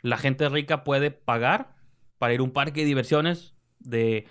la 0.02 0.18
gente 0.18 0.48
rica 0.50 0.84
puede 0.84 1.12
pagar 1.12 1.76
para 2.18 2.34
ir 2.34 2.40
a 2.40 2.44
un 2.44 2.52
parque 2.52 2.82
de 2.82 2.88
diversiones 2.88 3.54
de 3.80 4.26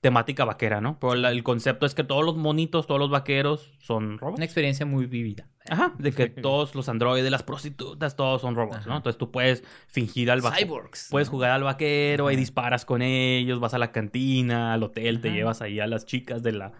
temática 0.00 0.44
vaquera, 0.44 0.80
¿no? 0.80 0.98
Pero 1.00 1.14
la- 1.16 1.30
el 1.30 1.42
concepto 1.42 1.84
es 1.84 1.94
que 1.94 2.04
todos 2.04 2.24
los 2.24 2.36
monitos, 2.36 2.86
todos 2.86 3.00
los 3.00 3.10
vaqueros 3.10 3.74
son 3.80 4.18
robots. 4.18 4.36
Una 4.38 4.44
experiencia 4.44 4.86
muy 4.86 5.06
vívida. 5.06 5.48
Ajá, 5.70 5.94
de 5.98 6.12
que 6.12 6.26
todos 6.28 6.74
los 6.74 6.88
androides, 6.88 7.30
las 7.30 7.42
prostitutas, 7.42 8.16
todos 8.16 8.42
son 8.42 8.54
robots, 8.56 8.86
¿no? 8.86 8.96
Entonces 8.96 9.16
tú 9.18 9.30
puedes 9.30 9.64
fingir 9.86 10.30
al 10.30 10.40
vaquero. 10.42 10.66
Cyborgs. 10.66 11.08
Puedes 11.10 11.28
¿no? 11.28 11.32
jugar 11.32 11.52
al 11.52 11.62
vaquero 11.62 12.30
y 12.30 12.34
Ajá. 12.34 12.40
disparas 12.40 12.84
con 12.84 13.00
ellos, 13.02 13.60
vas 13.60 13.72
a 13.74 13.78
la 13.78 13.92
cantina, 13.92 14.74
al 14.74 14.82
hotel, 14.82 15.20
te 15.20 15.30
llevas 15.30 15.62
ahí 15.62 15.80
a 15.80 15.86
las 15.86 16.04
chicas 16.04 16.42
de 16.42 16.52
la, 16.52 16.72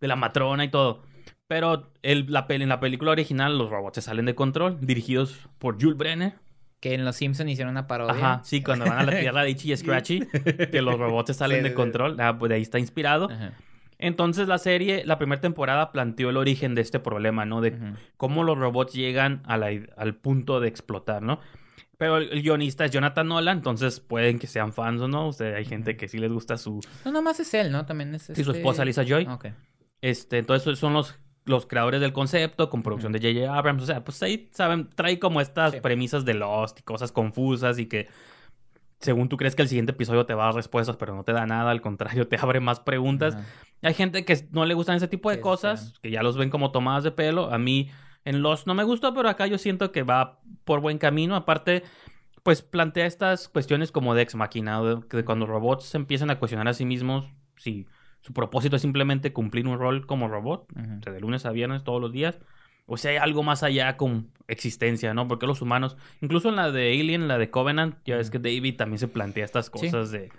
de 0.00 0.08
la 0.08 0.16
matrona 0.16 0.64
y 0.64 0.68
todo. 0.68 1.02
Pero 1.46 1.90
el, 2.02 2.26
la, 2.28 2.46
pel- 2.48 2.62
en 2.62 2.68
la 2.68 2.80
película 2.80 3.10
original 3.10 3.58
los 3.58 3.70
robots 3.70 3.96
se 3.96 4.02
salen 4.02 4.24
de 4.24 4.34
control, 4.34 4.78
dirigidos 4.80 5.48
por 5.58 5.80
Jules 5.80 5.96
Brenner. 5.96 6.34
Que 6.78 6.94
en 6.94 7.04
Los 7.04 7.16
Simpsons 7.16 7.50
hicieron 7.50 7.72
una 7.72 7.86
parodia. 7.86 8.14
Ajá, 8.14 8.40
sí, 8.42 8.62
cuando 8.62 8.86
van 8.86 8.98
a 8.98 9.02
la 9.02 9.10
tierra 9.20 9.42
de 9.42 9.50
Itchy 9.50 9.72
y 9.72 9.76
Scratchy, 9.76 10.20
que 10.70 10.80
los 10.80 10.98
robots 10.98 11.26
se 11.26 11.34
salen 11.34 11.58
Sí, 11.58 11.68
de 11.68 11.74
control. 11.74 12.18
Ah, 12.18 12.38
pues 12.38 12.48
de 12.48 12.54
ahí 12.54 12.62
está 12.62 12.78
inspirado. 12.78 13.28
Entonces 14.02 14.48
la 14.48 14.58
serie, 14.58 15.02
la 15.04 15.18
primera 15.18 15.40
temporada 15.40 15.92
planteó 15.92 16.30
el 16.30 16.36
origen 16.36 16.74
de 16.74 16.80
este 16.82 16.98
problema, 17.00 17.44
¿no? 17.44 17.60
De 17.60 17.76
cómo 18.16 18.44
los 18.44 18.58
robots 18.58 18.92
llegan 18.94 19.42
a 19.46 19.56
la- 19.56 19.70
al 19.96 20.14
punto 20.16 20.58
de 20.60 20.68
explotar, 20.68 21.22
¿no? 21.22 21.38
Pero 21.98 22.16
el, 22.16 22.40
guionista 22.42 22.86
es 22.86 22.90
Jonathan 22.92 23.28
Nolan, 23.28 23.58
entonces 23.58 24.00
pueden 24.00 24.38
que 24.38 24.46
sean 24.46 24.72
fans 24.72 25.02
o 25.02 25.08
no. 25.08 25.28
O 25.28 25.32
sea, 25.34 25.54
hay 25.56 25.66
gente 25.66 25.98
que 25.98 26.08
sí 26.08 26.16
les 26.18 26.32
gusta 26.32 26.56
su... 26.56 26.80
No, 27.04 27.12
nomás 27.12 27.40
es 27.40 27.52
él, 27.52 27.70
¿no? 27.70 27.84
También 27.84 28.14
es 28.14 28.22
Sí, 28.22 28.34
su 28.42 28.52
este- 28.52 28.58
esposa 28.58 28.84
Lisa 28.86 29.04
Joy. 29.04 29.26
Ok. 29.26 29.48
Este, 30.00 30.38
entonces 30.38 30.78
son 30.78 30.94
los, 30.94 31.18
los 31.44 31.66
creadores 31.66 32.00
del 32.00 32.14
concepto, 32.14 32.70
con 32.70 32.82
producción 32.82 33.12
de 33.12 33.18
J.J. 33.18 33.54
Abrams. 33.54 33.82
O 33.82 33.86
sea, 33.86 34.02
pues 34.02 34.22
ahí, 34.22 34.48
¿saben? 34.52 34.88
Trae 34.94 35.18
como 35.18 35.42
estas 35.42 35.72
Sí. 35.72 35.80
premisas 35.82 36.24
de 36.24 36.32
Lost 36.32 36.78
y 36.80 36.82
cosas 36.84 37.12
confusas 37.12 37.78
y 37.78 37.84
que 37.84 38.08
según 38.98 39.28
tú 39.28 39.36
crees 39.36 39.54
que 39.54 39.62
el 39.62 39.68
siguiente 39.68 39.92
episodio 39.92 40.24
te 40.26 40.34
va 40.34 40.44
a 40.44 40.46
dar 40.46 40.54
respuestas, 40.54 40.96
pero 40.96 41.14
no 41.14 41.22
te 41.24 41.32
da 41.32 41.46
nada, 41.46 41.70
al 41.70 41.80
contrario, 41.82 42.28
te 42.28 42.36
abre 42.40 42.60
más 42.60 42.80
preguntas. 42.80 43.36
Hay 43.82 43.94
gente 43.94 44.24
que 44.24 44.36
no 44.50 44.64
le 44.66 44.74
gustan 44.74 44.96
ese 44.96 45.08
tipo 45.08 45.30
de 45.30 45.36
Que 45.36 45.42
cosas, 45.42 45.94
que 46.02 46.10
ya 46.10 46.22
los 46.22 46.36
ven 46.36 46.50
como 46.50 46.70
tomadas 46.70 47.02
de 47.04 47.10
pelo. 47.12 47.52
A 47.52 47.58
mí 47.58 47.90
en 48.24 48.42
Lost 48.42 48.66
no 48.66 48.74
me 48.74 48.84
gustó, 48.84 49.14
pero 49.14 49.28
acá 49.28 49.46
yo 49.46 49.56
siento 49.58 49.90
que 49.92 50.02
va 50.02 50.40
por 50.64 50.80
buen 50.80 50.98
camino. 50.98 51.34
Aparte, 51.36 51.82
pues 52.42 52.62
plantea 52.62 53.06
estas 53.06 53.48
cuestiones 53.48 53.90
como 53.92 54.14
de 54.14 54.22
ex 54.22 54.34
máquina, 54.34 54.80
de, 54.82 54.96
de 55.10 55.24
cuando 55.24 55.46
robots 55.46 55.84
se 55.84 55.96
empiezan 55.96 56.30
a 56.30 56.38
cuestionar 56.38 56.68
a 56.68 56.74
sí 56.74 56.84
mismos 56.84 57.26
si 57.56 57.86
su 58.20 58.32
propósito 58.34 58.76
es 58.76 58.82
simplemente 58.82 59.32
cumplir 59.32 59.66
un 59.66 59.78
rol 59.78 60.06
como 60.06 60.28
robot, 60.28 60.66
Ujú. 60.76 60.98
o 60.98 61.02
sea, 61.02 61.12
de 61.12 61.20
lunes 61.20 61.46
a 61.46 61.50
viernes 61.52 61.82
todos 61.84 62.00
los 62.02 62.12
días. 62.12 62.38
O 62.86 62.96
sea, 62.98 63.12
hay 63.12 63.16
algo 63.18 63.42
más 63.42 63.62
allá 63.62 63.96
con 63.96 64.30
existencia, 64.48 65.14
¿no? 65.14 65.28
Porque 65.28 65.46
los 65.46 65.62
humanos, 65.62 65.96
incluso 66.20 66.48
en 66.48 66.56
la 66.56 66.70
de 66.70 66.92
Alien, 67.00 67.28
la 67.28 67.38
de 67.38 67.48
Covenant, 67.50 67.96
ya 68.04 68.16
ves 68.16 68.30
que 68.30 68.38
David 68.38 68.76
también 68.76 68.98
se 68.98 69.08
plantea 69.08 69.44
estas 69.44 69.66
Sí. 69.66 69.72
cosas 69.72 70.10
de 70.10 70.30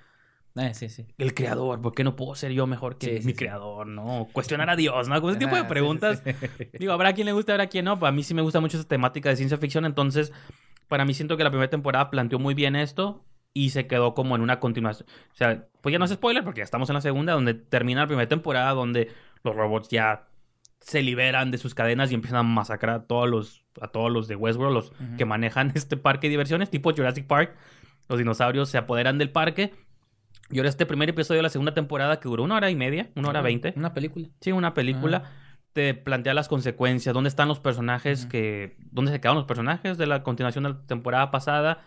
Eh, 0.55 0.73
sí, 0.73 0.89
sí. 0.89 1.05
el 1.17 1.33
creador, 1.33 1.81
¿por 1.81 1.93
qué 1.93 2.03
no 2.03 2.17
puedo 2.17 2.35
ser 2.35 2.51
yo 2.51 2.67
mejor 2.67 2.97
que 2.97 3.21
Sí, 3.21 3.25
mi 3.25 3.33
creador, 3.33 3.87
no? 3.87 4.27
Cuestionar 4.33 4.69
a 4.69 4.75
Dios, 4.77 5.07
¿no? 5.07 5.21
Con 5.21 5.29
ese 5.31 5.39
tipo 5.39 5.55
de 5.55 5.61
sí, 5.61 5.67
preguntas. 5.67 6.23
Digo, 6.79 6.91
habrá 6.91 7.13
quien 7.13 7.25
le 7.25 7.31
guste, 7.31 7.53
habrá 7.53 7.67
quien 7.67 7.85
no. 7.85 7.93
A 8.01 8.11
mí 8.11 8.23
sí 8.23 8.33
me 8.33 8.41
gusta 8.41 8.59
mucho 8.59 8.77
esa 8.77 8.87
temática 8.87 9.29
de 9.29 9.37
ciencia 9.37 9.57
ficción, 9.57 9.85
entonces 9.85 10.33
para 10.87 11.05
mí 11.05 11.13
siento 11.13 11.37
que 11.37 11.43
la 11.45 11.51
primera 11.51 11.69
temporada 11.69 12.09
planteó 12.09 12.37
muy 12.37 12.53
bien 12.53 12.75
esto 12.75 13.23
y 13.53 13.69
se 13.69 13.87
quedó 13.87 14.13
como 14.13 14.35
en 14.35 14.41
una 14.41 14.59
continuación. 14.59 15.07
O 15.31 15.35
sea, 15.35 15.67
pues 15.81 15.93
ya 15.93 15.99
no 15.99 16.05
es 16.05 16.11
spoiler 16.11 16.43
porque 16.43 16.59
ya 16.59 16.65
estamos 16.65 16.89
en 16.89 16.95
la 16.95 17.01
segunda, 17.01 17.33
donde 17.33 17.53
termina 17.53 18.01
la 18.01 18.07
primera 18.07 18.27
temporada, 18.27 18.71
donde 18.71 19.09
los 19.43 19.55
robots 19.55 19.87
ya 19.89 20.27
se 20.81 21.01
liberan 21.01 21.51
de 21.51 21.57
sus 21.57 21.75
cadenas 21.75 22.11
y 22.11 22.15
empiezan 22.15 22.39
a 22.39 22.43
masacrar 22.43 22.95
a 22.95 23.03
todos 23.03 23.29
los, 23.29 23.63
a 23.79 23.87
todos 23.87 24.11
los 24.11 24.27
de 24.27 24.35
Westworld, 24.35 24.73
los 24.73 24.93
que 25.17 25.25
manejan 25.25 25.71
este 25.75 25.95
parque 25.95 26.27
de 26.27 26.31
diversiones, 26.31 26.69
tipo 26.69 26.91
Jurassic 26.93 27.27
Park. 27.27 27.55
Los 28.09 28.19
dinosaurios 28.19 28.69
se 28.69 28.77
apoderan 28.77 29.17
del 29.17 29.29
parque. 29.29 29.73
Y 30.51 30.57
ahora 30.57 30.69
este 30.69 30.85
primer 30.85 31.09
episodio 31.09 31.39
de 31.39 31.43
la 31.43 31.49
segunda 31.49 31.73
temporada, 31.73 32.19
que 32.19 32.27
duró 32.29 32.43
una 32.43 32.55
hora 32.55 32.69
y 32.69 32.75
media, 32.75 33.09
una 33.15 33.29
hora 33.29 33.41
veinte. 33.41 33.73
Una 33.75 33.93
película. 33.93 34.27
Sí, 34.41 34.51
una 34.51 34.73
película. 34.73 35.23
Te 35.73 35.93
plantea 35.93 36.33
las 36.33 36.49
consecuencias, 36.49 37.13
dónde 37.13 37.29
están 37.29 37.47
los 37.47 37.59
personajes 37.61 38.25
que... 38.25 38.75
¿Dónde 38.91 39.11
se 39.11 39.21
quedaron 39.21 39.37
los 39.37 39.45
personajes 39.45 39.97
de 39.97 40.05
la 40.05 40.21
continuación 40.23 40.65
de 40.65 40.71
la 40.71 40.85
temporada 40.85 41.31
pasada? 41.31 41.81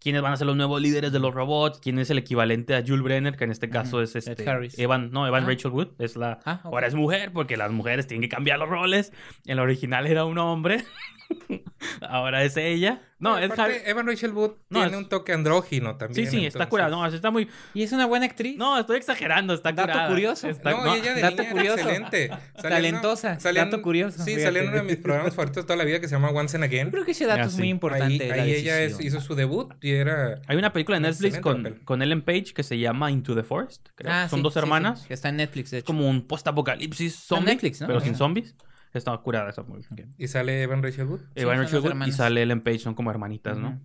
¿Quiénes 0.00 0.22
van 0.22 0.32
a 0.32 0.36
ser 0.36 0.46
los 0.46 0.56
nuevos 0.56 0.80
líderes 0.80 1.12
de 1.12 1.18
los 1.18 1.34
robots? 1.34 1.80
¿Quién 1.80 1.98
es 1.98 2.08
el 2.08 2.16
equivalente 2.18 2.74
a 2.74 2.82
Jules 2.86 3.02
Brenner? 3.02 3.36
Que 3.36 3.44
en 3.44 3.50
este 3.50 3.68
caso 3.68 4.00
es 4.00 4.14
este... 4.16 4.48
Harris. 4.48 4.78
Evan, 4.78 5.10
no, 5.10 5.26
Evan 5.26 5.44
Ah. 5.44 5.46
Rachel 5.48 5.72
Wood. 5.72 5.88
Es 5.98 6.16
la... 6.16 6.38
Ah. 6.46 6.60
Ahora 6.64 6.86
es 6.86 6.94
mujer, 6.94 7.32
porque 7.32 7.56
las 7.58 7.70
mujeres 7.72 8.06
tienen 8.06 8.22
que 8.22 8.34
cambiar 8.34 8.58
los 8.58 8.68
roles. 8.70 9.12
En 9.44 9.56
la 9.56 9.62
original 9.62 10.06
era 10.06 10.24
un 10.24 10.38
hombre. 10.38 10.84
Ahora 12.00 12.44
es 12.44 12.56
ella. 12.56 13.02
No, 13.20 13.36
Ed 13.36 13.50
Aparte. 13.50 13.90
Evan 13.90 14.06
Rachel 14.06 14.30
Wood 14.32 14.52
No, 14.70 14.78
tiene 14.80 14.86
es- 14.92 14.96
un 14.96 15.08
toque 15.08 15.32
andrógino 15.32 15.96
también. 15.96 16.26
Sí, 16.26 16.30
sí, 16.30 16.46
está 16.46 16.58
entonces- 16.58 16.68
curada. 16.70 16.90
No, 16.90 17.04
está 17.04 17.30
muy... 17.32 17.48
Y 17.74 17.82
es 17.82 17.90
una 17.90 18.06
buena 18.06 18.26
actriz. 18.26 18.56
No, 18.56 18.78
estoy 18.78 18.96
exagerando, 18.96 19.54
está 19.54 19.72
Dato 19.72 19.88
curada. 19.90 20.08
curioso. 20.08 20.48
Está- 20.48 20.70
No, 20.70 20.84
no, 20.84 20.94
ella 20.94 21.14
de 21.14 21.20
dato 21.22 21.34
niña 21.36 21.42
era 21.50 21.52
curioso. 21.52 21.78
excelente. 21.78 22.28
Salió 22.28 22.38
en 22.54 22.66
una- 22.66 22.70
Talentosa, 22.70 23.40
salió 23.40 23.64
dato 23.64 23.82
curioso, 23.82 24.22
Sí, 24.24 24.38
salió 24.40 24.62
en 24.62 24.68
uno 24.68 24.76
de 24.76 24.82
mis 24.84 24.96
programas 24.98 25.34
favoritos 25.34 25.64
de 25.64 25.66
toda 25.66 25.76
la 25.76 25.84
vida 25.84 25.98
que 26.00 26.06
se 26.06 26.14
llama 26.14 26.30
Once 26.30 26.56
and 26.56 26.62
Again. 26.64 26.90
creo 26.92 27.04
que 27.04 27.10
ese 27.10 27.26
dato 27.26 27.42
Ah, 27.42 27.46
es 27.46 27.52
sí. 27.52 27.58
muy 27.58 27.68
importante. 27.70 28.32
Ahí, 28.32 28.40
ahí 28.40 28.52
ella 28.54 28.82
es- 28.82 29.00
hizo 29.00 29.20
su 29.20 29.34
debut 29.34 29.72
y 29.80 29.90
era... 29.92 30.40
Hay 30.46 30.56
una 30.56 30.72
película 30.72 30.98
de 30.98 31.08
Netflix 31.08 31.38
con, 31.40 31.80
con 31.84 32.02
Ellen 32.02 32.22
Page 32.22 32.52
que 32.54 32.62
se 32.62 32.78
llama 32.78 33.10
Into 33.10 33.34
the 33.34 33.42
Forest. 33.42 33.88
creo. 33.96 34.12
Ah, 34.12 34.28
Son 34.28 34.38
sí, 34.38 34.42
dos 34.44 34.52
sí, 34.54 34.60
sí, 34.60 34.64
hermanas. 34.64 35.04
que 35.08 35.14
Está 35.14 35.28
en 35.30 35.38
Netflix, 35.38 35.72
de 35.72 35.78
Es 35.78 35.82
hecho. 35.82 35.86
como 35.88 36.08
un 36.08 36.26
post-apocalipsis 36.26 37.14
Está 37.14 37.34
en 37.34 37.38
zombie, 37.40 37.52
Netflix, 37.54 37.80
¿no? 37.80 37.86
pero 37.88 38.00
sin 38.00 38.14
zombies. 38.14 38.54
Está 38.94 39.16
curada 39.18 39.50
esa 39.50 39.62
muy 39.62 39.84
Y 40.16 40.28
sale 40.28 40.62
Evan 40.62 40.82
Rachel 40.82 41.06
Wood. 41.06 41.20
Evan 41.34 41.58
Rachel 41.58 41.80
Wood 41.80 42.06
y 42.06 42.12
sale 42.12 42.42
Ellen 42.42 42.62
Page, 42.62 42.78
son 42.80 42.94
como 42.94 43.10
hermanitas, 43.10 43.58
¿no? 43.58 43.80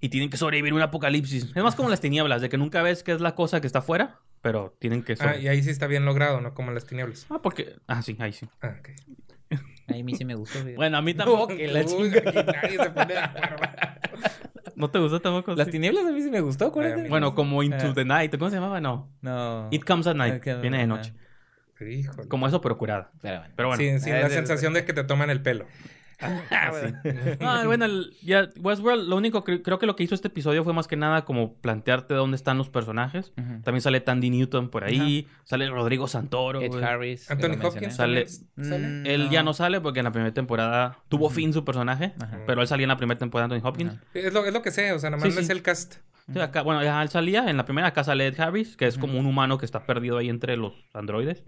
Y 0.00 0.08
tienen 0.08 0.30
que 0.30 0.36
sobrevivir 0.38 0.72
un 0.72 0.80
apocalipsis. 0.80 1.52
Es 1.54 1.62
más 1.62 1.74
como 1.74 1.90
las 1.90 2.00
tinieblas, 2.00 2.40
de 2.40 2.48
que 2.48 2.56
nunca 2.56 2.82
ves 2.82 3.02
qué 3.02 3.12
es 3.12 3.20
la 3.20 3.34
cosa 3.34 3.60
que 3.60 3.66
está 3.66 3.80
afuera, 3.80 4.18
pero 4.40 4.74
tienen 4.78 5.02
que 5.02 5.14
Ah, 5.20 5.36
y 5.36 5.46
ahí 5.48 5.62
sí 5.62 5.68
está 5.70 5.86
bien 5.86 6.04
logrado, 6.06 6.40
¿no? 6.40 6.54
Como 6.54 6.70
las 6.72 6.86
tinieblas. 6.86 7.26
Ah, 7.28 7.40
porque... 7.42 7.76
Ah, 7.86 8.00
sí, 8.02 8.16
ahí 8.18 8.32
sí. 8.32 8.48
Ah, 8.62 8.76
ok. 8.80 8.88
A 9.88 9.92
mí 10.02 10.14
sí 10.14 10.24
me 10.24 10.34
gustó. 10.36 10.58
Bueno, 10.76 10.96
a 10.96 11.02
mí 11.02 11.12
tampoco. 11.14 11.48
que 11.48 11.66
la 11.68 11.80
Uy, 11.80 11.86
chinga. 11.86 12.18
aquí 12.18 12.36
nadie 12.52 12.78
se 12.78 12.90
pone 12.90 13.12
de 13.14 13.18
acuerdo. 13.18 13.56
¿No 14.76 14.90
te 14.90 14.98
gustó 15.00 15.20
tampoco? 15.20 15.54
Las 15.54 15.66
Sí. 15.66 15.72
tinieblas 15.72 16.06
a 16.06 16.12
mí 16.12 16.22
sí 16.22 16.30
me 16.30 16.40
gustó. 16.40 16.72
Ay, 16.80 17.08
Bueno, 17.08 17.34
como 17.34 17.62
Into 17.62 17.88
Ah. 17.88 17.92
the 17.94 18.04
Night. 18.04 18.30
¿Cómo 18.38 18.48
se 18.50 18.56
llamaba? 18.56 18.80
No. 18.80 19.12
No. 19.20 19.68
It 19.70 19.84
Comes 19.84 20.06
at 20.06 20.14
Night. 20.16 20.42
Ah, 20.48 20.54
Viene 20.62 20.78
de 20.78 20.86
noche. 20.86 21.12
Híjole. 21.80 22.28
Como 22.28 22.46
eso, 22.46 22.60
pero 22.60 22.76
curada. 22.78 23.10
Pero 23.22 23.38
bueno. 23.38 23.54
Pero 23.56 23.68
bueno. 23.68 23.82
Sin, 23.82 24.00
sin 24.00 24.14
Ah, 24.14 24.20
la 24.20 24.28
sensación 24.30 24.72
de 24.74 24.84
que 24.84 24.92
te 24.92 25.04
toman 25.04 25.30
el 25.30 25.42
pelo. 25.42 25.66
Ah. 26.50 26.72
Ah, 27.40 27.62
bueno, 27.66 27.84
el- 27.86 28.14
ya 28.22 28.48
Westworld, 28.60 29.08
lo 29.08 29.16
único 29.16 29.42
que 29.44 29.62
creo 29.62 29.78
que 29.78 29.86
lo 29.86 29.96
que 29.96 30.02
hizo 30.04 30.14
este 30.14 30.28
episodio 30.28 30.64
fue 30.64 30.72
más 30.72 30.86
que 30.88 30.96
nada 30.96 31.24
como 31.24 31.54
plantearte 31.54 32.14
dónde 32.14 32.36
están 32.36 32.58
los 32.58 32.68
personajes. 32.68 33.32
También 33.64 33.80
sale 33.80 34.00
Tandy 34.00 34.30
Newton 34.30 34.68
por 34.68 34.84
ahí, 34.84 35.26
sale 35.44 35.68
Rodrigo 35.70 36.08
Santoro. 36.08 36.60
Ed. 36.60 36.74
Harris. 36.82 37.30
Anthony 37.30 37.56
Hopkins. 37.64 37.96
Sale- 37.96 38.26
sale. 38.28 39.02
Él 39.14 39.28
Mm, 39.28 39.30
ya 39.30 39.42
no 39.42 39.52
sale 39.54 39.80
porque 39.80 40.00
en 40.00 40.04
la 40.04 40.12
primera 40.12 40.32
temporada 40.34 40.98
tuvo 41.08 41.30
fin 41.30 41.52
su 41.52 41.64
personaje, 41.64 42.12
pero 42.46 42.60
él 42.62 42.68
salía 42.68 42.84
en 42.84 42.88
la 42.90 42.96
primera 42.96 43.18
temporada 43.18 43.48
de 43.48 43.54
Anthony 43.56 43.68
Hopkins. 43.68 43.92
Es 44.14 44.32
lo, 44.32 44.44
es 44.44 44.52
lo 44.52 44.62
que 44.62 44.70
sé, 44.70 44.92
o 44.92 44.98
sea, 44.98 45.10
nada 45.10 45.22
más 45.22 45.28
Sí, 45.30 45.34
no 45.34 45.40
es 45.40 45.46
sí. 45.46 45.52
el 45.52 45.62
cast. 45.62 45.96
Sí, 46.32 46.38
acá, 46.38 46.62
bueno, 46.62 46.82
ya 46.84 47.02
él 47.02 47.08
salía 47.08 47.48
en 47.50 47.56
la 47.56 47.64
primera, 47.64 47.88
acá 47.88 48.04
sale 48.04 48.26
Ed 48.26 48.38
Harris, 48.38 48.76
que 48.76 48.86
es 48.86 48.98
como 48.98 49.18
un 49.18 49.26
humano 49.26 49.58
que 49.58 49.64
está 49.66 49.84
perdido 49.84 50.18
ahí 50.18 50.28
entre 50.28 50.56
los 50.56 50.74
androides. 50.94 51.42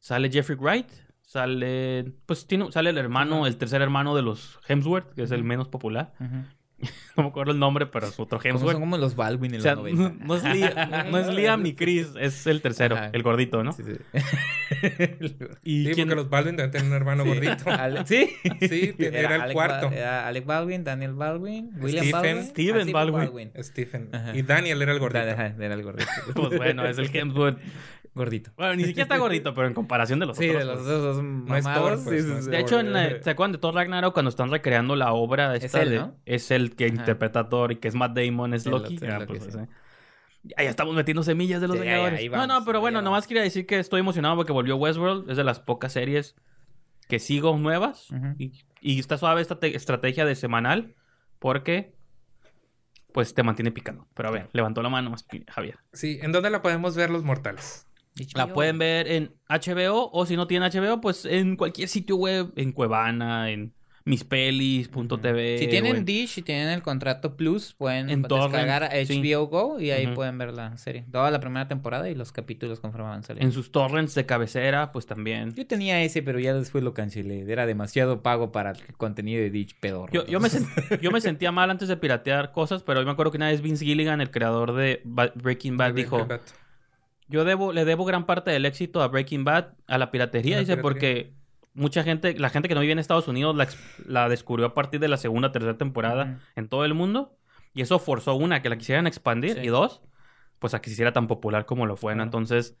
Sale 0.00 0.30
Jeffrey 0.30 0.56
Wright, 0.56 0.86
sale, 1.28 2.10
pues 2.26 2.46
tiene, 2.46 2.72
sale 2.72 2.88
el 2.90 2.96
hermano, 2.98 3.46
el 3.46 3.56
tercer 3.58 3.82
hermano 3.82 4.16
de 4.16 4.22
los 4.22 4.58
Hemsworth, 4.66 5.12
que 5.14 5.22
es 5.24 5.30
el 5.30 5.44
menos 5.44 5.68
popular. 5.68 6.12
Ujú. 6.18 6.36
No 7.16 7.24
me 7.24 7.30
acuerdo 7.30 7.50
el 7.50 7.58
nombre, 7.58 7.86
pero 7.86 8.06
es 8.06 8.20
otro 8.20 8.38
Como 8.38 8.50
Hemsworth. 8.50 8.72
son 8.74 8.80
como 8.82 8.96
los 8.98 9.16
Baldwin 9.16 9.52
en 9.54 9.58
O 9.58 9.62
sea, 9.64 9.74
los 9.74 9.92
no, 9.92 10.10
90. 10.10 10.24
no 10.24 10.34
es 10.36 10.44
Liam, 10.44 11.10
no 11.10 11.18
es 11.18 11.26
Liam 11.34 11.62
ni 11.64 11.74
Chris, 11.74 12.12
es 12.20 12.46
el 12.46 12.62
tercero, 12.62 12.94
Ajá. 12.94 13.10
el 13.12 13.22
gordito, 13.24 13.64
¿no? 13.64 13.72
Sí, 13.72 13.82
sí. 13.82 13.94
¿Y 15.64 15.86
Sí, 15.86 15.90
quién? 15.94 16.06
porque 16.08 16.14
los 16.14 16.30
Baldwin 16.30 16.54
deben 16.54 16.70
tener 16.70 16.86
un 16.86 16.92
hermano 16.94 17.24
gordito. 17.24 17.64
Ale- 17.70 18.06
¿Sí? 18.06 18.30
Sí, 18.60 18.94
era 18.98 19.34
el 19.34 19.42
Alec 19.42 19.52
cuarto. 19.54 19.90
Ba- 19.90 19.96
era 19.96 20.28
Alec 20.28 20.46
Baldwin, 20.46 20.84
Daniel 20.84 21.14
Baldwin, 21.14 21.70
William 21.80 22.04
Stephen- 22.04 22.12
Baldwin. 22.12 22.44
Steven 22.44 22.88
ah, 22.88 22.92
Baldwin. 22.92 23.50
Stephen. 23.60 24.08
Ajá. 24.14 24.36
Y 24.36 24.42
Daniel 24.42 24.80
era 24.82 24.92
el 24.92 24.98
gordito. 25.00 25.28
Ajá, 25.30 25.46
Era 25.58 25.74
el 25.74 25.82
gordito. 25.82 26.10
Pues 26.34 26.56
bueno, 26.56 26.86
es 26.86 26.98
el 26.98 27.10
Hemsworth. 27.12 27.58
Gordito. 28.18 28.50
Bueno, 28.56 28.74
ni 28.74 28.84
siquiera 28.84 29.04
está 29.04 29.16
gordito, 29.16 29.54
pero 29.54 29.66
en 29.66 29.72
comparación 29.74 30.18
de 30.18 30.26
los 30.26 30.36
Sí, 30.36 30.50
otros. 30.50 30.86
de 30.86 30.92
los 30.98 31.16
pues. 31.46 31.58
es 31.58 31.64
mamados. 31.64 31.88
Thor, 31.88 32.04
pues, 32.04 32.24
sí, 32.24 32.30
es 32.32 32.44
sí. 32.44 32.50
De 32.50 32.58
hecho, 32.60 32.78
en 32.80 32.92
la- 32.92 33.22
¿se 33.22 33.30
acuerdan 33.30 33.52
de 33.52 33.58
Thor 33.58 33.74
Ragnarok 33.74 34.12
cuando 34.12 34.28
están 34.28 34.50
recreando 34.50 34.94
la 34.96 35.12
obra 35.14 35.56
esta 35.56 35.80
él, 35.82 35.90
de- 35.90 35.98
¿no? 36.00 36.16
Es 36.26 36.50
el 36.50 36.76
que 36.76 36.84
Ajá. 36.86 36.94
interpreta 36.94 37.40
a 37.40 37.48
Thor 37.48 37.72
y 37.72 37.76
que 37.76 37.88
es 37.88 37.94
Matt 37.94 38.14
Damon, 38.18 38.52
es 38.52 38.64
Sí, 38.64 38.68
Loki. 38.70 38.98
Ah, 39.10 39.20
pues, 39.26 39.56
ya 40.44 40.54
estamos 40.70 40.94
metiendo 40.94 41.22
semillas 41.22 41.60
de 41.60 41.68
los 41.68 41.78
Vengadores. 41.78 42.18
ahí 42.20 42.26
no, 42.28 42.32
vamos, 42.32 42.48
no, 42.48 42.64
pero 42.64 42.78
ahí 42.78 42.82
bueno, 42.82 43.02
nomás 43.02 43.26
quería 43.26 43.42
decir 43.42 43.66
que 43.66 43.78
estoy 43.78 44.00
emocionado 44.00 44.36
porque 44.36 44.52
volvió 44.52 44.76
Westworld. 44.76 45.30
Es 45.30 45.36
de 45.36 45.44
las 45.44 45.60
pocas 45.60 45.92
series 45.92 46.36
que 47.08 47.18
sigo 47.18 47.56
nuevas. 47.56 48.08
Y, 48.38 48.52
y 48.80 48.98
está 49.00 49.18
suave 49.18 49.40
esta 49.42 49.58
te- 49.58 49.74
estrategia 49.76 50.24
de 50.24 50.34
semanal 50.34 50.94
porque 51.38 51.94
pues 53.12 53.34
te 53.34 53.42
mantiene 53.42 53.72
picando. 53.72 54.06
Pero 54.14 54.28
a 54.28 54.32
ver, 54.32 54.48
levantó 54.52 54.82
la 54.82 54.88
mano 54.90 55.10
más 55.10 55.26
Javier. 55.48 55.78
Sí, 55.92 56.18
¿en 56.22 56.30
dónde 56.30 56.50
la 56.50 56.62
podemos 56.62 56.94
ver 56.94 57.10
los 57.10 57.24
mortales? 57.24 57.86
La 58.34 58.52
pueden 58.52 58.78
ver 58.78 59.08
en 59.10 59.32
HBO 59.48 60.10
o 60.12 60.26
si 60.26 60.36
no 60.36 60.46
tienen 60.46 60.70
HBO, 60.70 61.00
pues 61.00 61.24
en 61.24 61.56
cualquier 61.56 61.88
sitio 61.88 62.16
web, 62.16 62.52
en 62.56 62.72
Cuevana, 62.72 63.50
en 63.50 63.72
mispelis.tv. 64.04 65.58
Si 65.58 65.66
tienen 65.66 65.96
en- 65.96 66.04
Dish, 66.04 66.30
si 66.30 66.42
tienen 66.42 66.68
el 66.68 66.82
contrato 66.82 67.36
Plus, 67.36 67.74
pueden 67.74 68.08
En 68.10 68.22
descargar 68.22 68.82
torrent, 68.88 69.06
sí. 69.06 69.20
HBO 69.34 69.46
Go 69.48 69.80
y 69.80 69.90
ahí 69.90 70.06
pueden 70.08 70.38
ver 70.38 70.52
la 70.54 70.76
serie. 70.78 71.04
Toda 71.12 71.30
la 71.30 71.40
primera 71.40 71.68
temporada 71.68 72.08
y 72.08 72.14
los 72.14 72.32
capítulos 72.32 72.80
conforme 72.80 73.08
van 73.08 73.22
en 73.36 73.52
sus 73.52 73.70
torrents 73.70 74.14
de 74.14 74.24
cabecera, 74.26 74.92
pues 74.92 75.06
también. 75.06 75.54
Yo 75.54 75.66
tenía 75.66 76.02
ese, 76.02 76.22
pero 76.22 76.38
ya 76.38 76.54
después 76.54 76.82
lo 76.84 76.94
cancelé. 76.94 77.44
Era 77.50 77.66
demasiado 77.66 78.22
pago 78.22 78.50
para 78.52 78.70
el 78.70 78.78
contenido 78.96 79.42
de 79.42 79.50
Dish 79.50 79.76
pedorro. 79.78 80.12
Yo, 80.12 80.24
yo, 80.26 80.40
me 80.40 80.48
sent- 80.48 81.00
yo 81.00 81.10
me 81.10 81.20
sentía 81.20 81.52
mal 81.52 81.70
antes 81.70 81.88
de 81.88 81.96
piratear 81.96 82.52
cosas, 82.52 82.82
pero 82.82 83.00
yo 83.00 83.06
me 83.06 83.12
acuerdo 83.12 83.32
que 83.32 83.36
una 83.38 83.48
vez 83.48 83.60
Vince 83.60 83.84
Gilligan, 83.84 84.20
el 84.20 84.30
creador 84.30 84.74
de 84.74 85.02
Breaking 85.04 85.76
Bad, 85.76 85.92
dijo, 85.94 86.16
Breaking 86.24 86.28
Bad. 86.28 86.40
Yo 87.28 87.44
debo, 87.44 87.72
le 87.72 87.84
debo 87.84 88.04
gran 88.04 88.26
parte 88.26 88.50
del 88.50 88.64
éxito 88.66 89.02
a 89.02 89.08
Breaking 89.08 89.44
Bad 89.44 89.74
a 89.86 89.98
la 89.98 90.10
piratería, 90.10 90.56
la 90.56 90.60
dice, 90.60 90.76
piratería. 90.76 90.82
porque 90.82 91.34
mucha 91.74 92.02
gente, 92.02 92.38
la 92.38 92.50
gente 92.50 92.68
que 92.68 92.74
no 92.74 92.80
vive 92.80 92.92
en 92.92 92.98
Estados 92.98 93.28
Unidos 93.28 93.54
la, 93.56 93.68
la 94.06 94.28
descubrió 94.28 94.66
a 94.66 94.74
partir 94.74 95.00
de 95.00 95.08
la 95.08 95.16
segunda, 95.16 95.52
tercera 95.52 95.78
temporada 95.78 96.40
en 96.56 96.68
todo 96.68 96.84
el 96.84 96.94
mundo, 96.94 97.36
y 97.74 97.82
eso 97.82 97.98
forzó 97.98 98.34
una, 98.34 98.62
que 98.62 98.68
la 98.68 98.76
quisieran 98.78 99.06
expandir, 99.06 99.54
Sí. 99.54 99.60
y 99.64 99.66
dos, 99.68 100.00
pues 100.58 100.74
a 100.74 100.80
que 100.80 100.90
se 100.90 100.94
hiciera 100.94 101.12
tan 101.12 101.26
popular 101.28 101.66
como 101.66 101.86
lo 101.86 101.96
fue. 101.96 102.12
Entonces, 102.14 102.76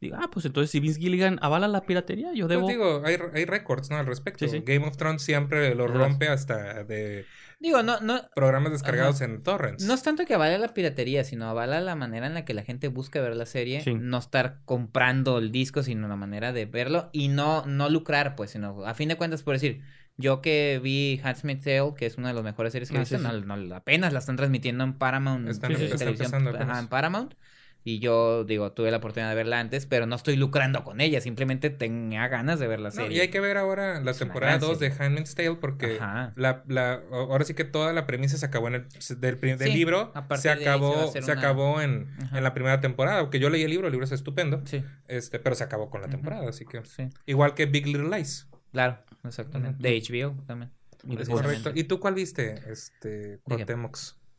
digo, 0.00 0.16
ah, 0.20 0.28
pues 0.30 0.44
entonces 0.46 0.70
si 0.70 0.78
Vince 0.78 1.00
Gilligan 1.00 1.38
avala 1.42 1.66
la 1.66 1.84
piratería, 1.86 2.32
yo 2.34 2.46
Pues 2.46 2.56
debo... 2.58 2.68
digo, 2.68 3.02
hay, 3.04 3.16
hay 3.34 3.44
récords, 3.46 3.90
¿no? 3.90 3.96
Al 3.96 4.06
respecto. 4.06 4.44
Sí, 4.46 4.50
sí. 4.50 4.62
Game 4.64 4.86
of 4.86 4.96
Thrones 4.96 5.22
siempre 5.22 5.74
lo 5.74 5.88
rompe 5.88 6.28
hasta 6.28 6.84
de 6.84 7.24
Digo, 7.60 7.82
no, 7.82 8.00
no, 8.00 8.20
programas 8.36 8.70
descargados 8.70 9.16
Ajá. 9.16 9.24
en 9.24 9.42
torrents. 9.42 9.84
no 9.84 9.94
es 9.94 10.02
tanto 10.04 10.24
que 10.24 10.34
avala 10.34 10.58
la 10.58 10.68
piratería, 10.74 11.24
sino 11.24 11.48
avala 11.48 11.80
la 11.80 11.96
manera 11.96 12.26
en 12.28 12.34
la 12.34 12.44
que 12.44 12.54
la 12.54 12.62
gente 12.62 12.86
busca 12.88 13.20
ver 13.20 13.34
la 13.36 13.46
serie. 13.46 13.80
Sí. 13.80 13.94
No 13.94 14.18
estar 14.18 14.60
comprando 14.64 15.38
el 15.38 15.50
disco, 15.50 15.82
sino 15.82 16.06
la 16.06 16.14
manera 16.16 16.52
de 16.52 16.66
verlo. 16.66 17.10
Y 17.12 17.28
no, 17.28 17.66
no 17.66 17.88
lucrar, 17.88 18.36
pues, 18.36 18.52
sino 18.52 18.84
a 18.86 18.94
fin 18.94 19.08
de 19.08 19.16
cuentas, 19.16 19.42
por 19.42 19.54
decir, 19.54 19.82
yo 20.16 20.40
que 20.40 20.80
vi 20.82 21.20
Handmaid's 21.24 21.64
Tale, 21.64 21.94
que 21.96 22.06
es 22.06 22.16
una 22.16 22.28
de 22.28 22.34
las 22.34 22.44
mejores 22.44 22.72
series 22.72 22.90
que 22.90 22.96
he 22.96 22.98
Ah, 22.98 23.02
visto, 23.02 23.18
sí, 23.18 23.24
sí. 23.24 23.42
no, 23.46 23.56
no, 23.56 23.74
apenas 23.74 24.12
la 24.12 24.20
están 24.20 24.36
transmitiendo 24.36 24.84
en 24.84 24.94
Paramount. 24.94 25.48
Están- 25.48 25.72
en 25.72 25.82
está 25.82 25.96
televisión, 25.98 26.26
empezando 26.46 26.50
ajá, 26.72 26.78
en 26.80 26.88
Paramount. 26.88 27.34
Y 27.88 28.00
yo, 28.00 28.44
digo, 28.44 28.72
tuve 28.72 28.90
la 28.90 28.98
oportunidad 28.98 29.30
de 29.30 29.34
verla 29.34 29.60
antes, 29.60 29.86
pero 29.86 30.04
no 30.04 30.14
estoy 30.14 30.36
lucrando 30.36 30.84
con 30.84 31.00
ella. 31.00 31.22
Simplemente 31.22 31.70
tenía 31.70 32.28
ganas 32.28 32.58
de 32.58 32.66
ver 32.66 32.80
la 32.80 32.90
No, 32.90 33.10
y 33.10 33.18
hay 33.18 33.28
que 33.28 33.40
ver 33.40 33.56
ahora 33.56 33.98
la 34.02 34.10
Es 34.10 34.18
temporada 34.18 34.58
gran 34.58 34.68
2 34.68 34.78
de. 34.78 34.92
Handmaid's 34.98 35.34
Tale 35.34 35.54
porque 35.54 35.98
la, 36.36 36.62
la, 36.66 37.00
ahora 37.10 37.44
sí 37.46 37.54
que 37.54 37.64
toda 37.64 37.94
la 37.94 38.06
premisa 38.06 38.36
se 38.36 38.44
acabó 38.44 38.68
en 38.68 38.74
el 38.74 38.88
del, 39.20 39.40
del 39.40 39.58
Sí, 39.58 39.72
libro, 39.72 40.12
se 40.36 40.50
acabó, 40.50 41.10
se 41.10 41.20
una- 41.24 41.32
acabó 41.32 41.80
en, 41.80 42.08
en 42.32 42.44
la 42.44 42.52
primera 42.52 42.80
temporada, 42.82 43.20
aunque 43.20 43.38
yo 43.38 43.48
leí 43.48 43.62
el 43.62 43.70
libro, 43.70 43.86
el 43.86 43.92
libro 43.92 44.04
es 44.04 44.12
estupendo, 44.12 44.60
Sí, 44.66 44.84
este, 45.06 45.38
pero 45.38 45.56
se 45.56 45.64
acabó 45.64 45.88
con 45.88 46.02
la 46.02 46.08
temporada, 46.08 46.46
así 46.46 46.66
que 46.66 46.84
sí. 46.84 47.08
igual 47.24 47.54
que 47.54 47.64
Big 47.64 47.86
Little 47.86 48.10
Lies. 48.14 48.48
Claro, 48.72 48.98
exactamente. 49.24 49.82
De 49.82 49.98
HBO 49.98 50.36
también. 50.46 50.72
Correcto. 51.26 51.70
¿Y 51.74 51.84
tú 51.84 52.00
cuál 52.00 52.12
viste? 52.14 52.56
Este, 52.70 53.40
qué? 53.56 53.64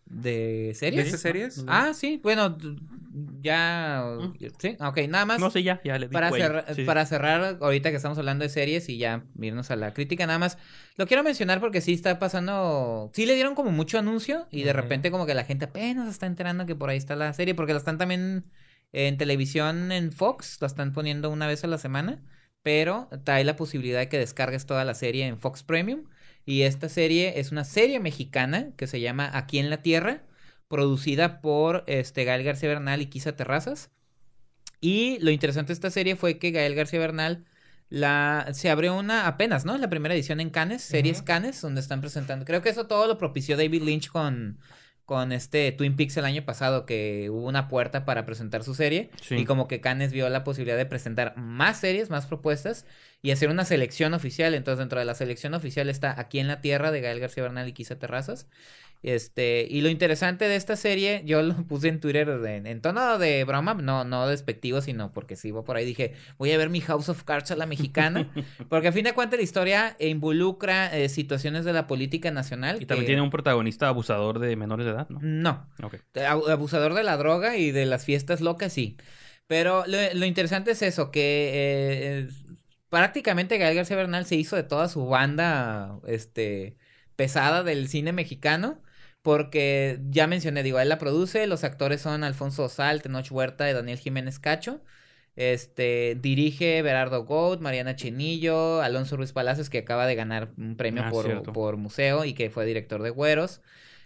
¿De 0.09 0.73
series? 0.73 1.05
¿Viste 1.05 1.19
series? 1.19 1.63
Ah, 1.67 1.93
sí, 1.93 2.19
bueno, 2.23 2.57
ya. 3.41 4.17
Sí, 4.57 4.75
ok, 4.79 4.97
nada 5.07 5.25
más. 5.25 5.39
No 5.39 5.51
sé, 5.51 5.61
ya, 5.61 5.79
ya 5.83 5.99
le 5.99 6.07
di 6.07 6.13
Para, 6.13 6.31
Sí, 6.73 6.83
para 6.83 7.05
cerrar, 7.05 7.59
ahorita 7.61 7.91
que 7.91 7.97
estamos 7.97 8.17
hablando 8.17 8.43
de 8.43 8.49
series 8.49 8.89
y 8.89 8.97
ya 8.97 9.23
irnos 9.39 9.69
a 9.69 9.75
la 9.75 9.93
crítica, 9.93 10.25
nada 10.25 10.39
más, 10.39 10.57
lo 10.95 11.05
quiero 11.05 11.23
mencionar 11.23 11.59
porque 11.59 11.79
sí 11.79 11.93
está 11.93 12.17
pasando, 12.17 13.11
sí 13.13 13.27
le 13.27 13.35
dieron 13.35 13.53
como 13.53 13.71
mucho 13.71 13.99
anuncio 13.99 14.47
y 14.49 14.63
de 14.63 14.73
repente 14.73 15.11
como 15.11 15.27
que 15.27 15.35
la 15.35 15.43
gente 15.43 15.65
apenas 15.65 16.09
está 16.09 16.25
enterando 16.25 16.65
que 16.65 16.75
por 16.75 16.89
ahí 16.89 16.97
está 16.97 17.15
la 17.15 17.31
serie, 17.33 17.53
porque 17.53 17.73
la 17.73 17.79
están 17.79 17.99
también 17.99 18.45
en 18.91 19.17
televisión 19.17 19.91
en 19.91 20.11
Fox, 20.11 20.57
la 20.59 20.67
están 20.67 20.91
poniendo 20.91 21.29
una 21.29 21.45
vez 21.45 21.63
a 21.63 21.67
la 21.67 21.77
semana, 21.77 22.23
pero 22.63 23.09
hay 23.27 23.43
la 23.43 23.55
posibilidad 23.55 23.99
de 23.99 24.09
que 24.09 24.17
descargues 24.17 24.65
toda 24.65 24.83
la 24.85 24.95
serie 24.95 25.27
en 25.27 25.37
Fox 25.37 25.61
Premium 25.61 26.05
y 26.49 26.63
esta 26.63 26.89
serie 26.89 27.39
es 27.39 27.51
una 27.51 27.63
serie 27.63 27.99
mexicana 27.99 28.71
que 28.75 28.87
se 28.87 28.99
llama 28.99 29.29
Aquí 29.33 29.59
en 29.59 29.69
la 29.69 29.83
Tierra, 29.83 30.23
producida 30.67 31.41
por 31.41 31.83
este 31.85 32.23
Gael 32.23 32.43
García 32.43 32.69
Bernal 32.69 33.03
y 33.03 33.05
Kisa 33.05 33.35
Terrazas. 33.35 33.91
Y 34.81 35.19
lo 35.19 35.29
interesante 35.29 35.67
de 35.67 35.73
esta 35.73 35.91
serie 35.91 36.15
fue 36.15 36.39
que 36.39 36.49
Gael 36.49 36.73
García 36.73 36.97
Bernal 36.97 37.45
la, 37.89 38.47
se 38.53 38.71
abrió 38.71 38.97
una 38.97 39.27
apenas, 39.27 39.63
¿no? 39.63 39.77
La 39.77 39.91
primera 39.91 40.15
edición 40.15 40.39
en 40.39 40.49
Cannes, 40.49 40.81
series 40.81 41.17
Ujú. 41.17 41.25
Cannes, 41.25 41.61
donde 41.61 41.81
están 41.81 42.01
presentando. 42.01 42.45
Creo 42.45 42.63
que 42.63 42.69
eso 42.69 42.87
todo 42.87 43.05
lo 43.05 43.19
propició 43.19 43.55
David 43.55 43.83
Lynch 43.83 44.09
con, 44.09 44.57
con 45.05 45.31
este 45.31 45.71
Twin 45.71 45.95
Peaks 45.95 46.17
el 46.17 46.25
año 46.25 46.45
pasado, 46.45 46.87
que 46.87 47.29
hubo 47.29 47.47
una 47.47 47.67
puerta 47.67 48.05
para 48.05 48.25
presentar 48.25 48.63
su 48.63 48.73
serie. 48.73 49.11
Sí. 49.21 49.35
Y 49.35 49.45
como 49.45 49.67
que 49.67 49.81
Cannes 49.81 50.11
vio 50.11 50.27
la 50.29 50.43
posibilidad 50.43 50.77
de 50.77 50.87
presentar 50.87 51.37
más 51.37 51.79
series, 51.79 52.09
más 52.09 52.25
propuestas 52.25 52.87
y 53.21 53.31
hacer 53.31 53.49
una 53.49 53.65
selección 53.65 54.13
oficial. 54.13 54.53
Entonces, 54.53 54.79
dentro 54.79 54.99
de 54.99 55.05
la 55.05 55.15
selección 55.15 55.53
oficial 55.53 55.89
está 55.89 56.19
Aquí 56.19 56.39
en 56.39 56.47
la 56.47 56.61
Tierra 56.61 56.91
de 56.91 57.01
Gael 57.01 57.19
García 57.19 57.43
Bernal 57.43 57.67
y 57.67 57.73
Quisa 57.73 57.97
Terrazas. 57.99 58.47
Este, 59.01 59.65
y 59.69 59.79
lo 59.79 59.87
interesante 59.87 60.49
de 60.49 60.57
esta 60.57 60.75
serie, 60.75 61.21
yo 61.25 61.41
lo 61.41 61.53
puse 61.67 61.87
en 61.87 62.01
Twitter 62.01 62.27
en, 62.45 62.67
en 62.67 62.81
tono 62.81 63.17
de 63.17 63.45
broma, 63.45 63.73
no, 63.73 64.03
no 64.03 64.27
despectivo, 64.27 64.81
sino 64.81 65.13
porque 65.13 65.37
si 65.37 65.47
iba 65.49 65.63
por 65.63 65.77
ahí 65.77 65.85
dije, 65.85 66.15
voy 66.37 66.51
a 66.51 66.57
ver 66.57 66.69
mi 66.69 66.81
House 66.81 67.07
of 67.07 67.23
Cards 67.23 67.49
a 67.51 67.55
la 67.55 67.65
mexicana, 67.65 68.29
porque 68.69 68.89
a 68.89 68.91
fin 68.91 69.05
de 69.05 69.13
cuentas 69.13 69.37
la 69.39 69.43
historia 69.43 69.95
involucra 69.99 70.93
eh, 70.97 71.07
situaciones 71.07 71.63
de 71.63 71.71
la 71.71 71.87
política 71.87 72.31
nacional. 72.31 72.81
Y 72.81 72.85
también 72.85 73.05
tiene 73.05 73.21
un 73.21 73.29
protagonista 73.29 73.87
abusador 73.87 74.39
de 74.39 74.55
menores 74.57 74.85
de 74.85 74.91
edad, 74.91 75.07
¿no? 75.09 75.19
No. 75.21 75.67
Abu- 76.27 76.49
Abusador 76.49 76.93
de 76.93 77.03
la 77.03 77.15
droga 77.15 77.55
y 77.55 77.71
de 77.71 77.85
las 77.85 78.03
fiestas 78.03 78.41
locas, 78.41 78.73
sí. 78.73 78.97
Pero 79.47 79.85
lo, 79.87 79.97
lo 80.13 80.25
interesante 80.25 80.71
es 80.71 80.81
eso, 80.81 81.09
que 81.09 81.51
eh, 81.53 82.27
prácticamente 82.89 83.57
Gael 83.57 83.75
García 83.75 83.95
Bernal 83.97 84.25
se 84.25 84.35
hizo 84.35 84.55
de 84.55 84.63
toda 84.63 84.89
su 84.89 85.05
banda 85.07 85.99
este, 86.07 86.77
pesada 87.15 87.63
del 87.63 87.87
cine 87.87 88.11
mexicano. 88.13 88.81
Porque 89.21 89.99
ya 90.09 90.27
mencioné, 90.27 90.63
digo, 90.63 90.79
él 90.79 90.87
la 90.87 90.97
produce, 90.97 91.45
los 91.45 91.65
actores 91.65 91.99
son 92.01 92.23
Alfonso 92.23 92.69
Sal, 92.69 93.01
Tenoch 93.01 93.29
Huerta 93.29 93.69
y 93.69 93.73
Daniel 93.73 93.99
Jiménez 93.99 94.39
Cacho. 94.39 94.81
Este, 95.35 96.17
dirige 96.19 96.81
Berardo 96.81 97.25
Gould, 97.25 97.59
Mariana 97.59 97.97
Chenillo, 97.97 98.81
Alonso 98.81 99.17
Ruiz 99.17 99.33
Palacios, 99.33 99.69
que 99.69 99.79
acaba 99.79 100.07
de 100.07 100.15
ganar 100.15 100.51
un 100.57 100.77
premio 100.77 101.03
Ah, 101.05 101.09
por, 101.11 101.25
por 101.53 101.77
museo 101.77 102.23
y 102.23 102.33
que 102.33 102.49
fue 102.49 102.65
director 102.65 103.03
de 103.03 103.09
Güeros. 103.09 103.61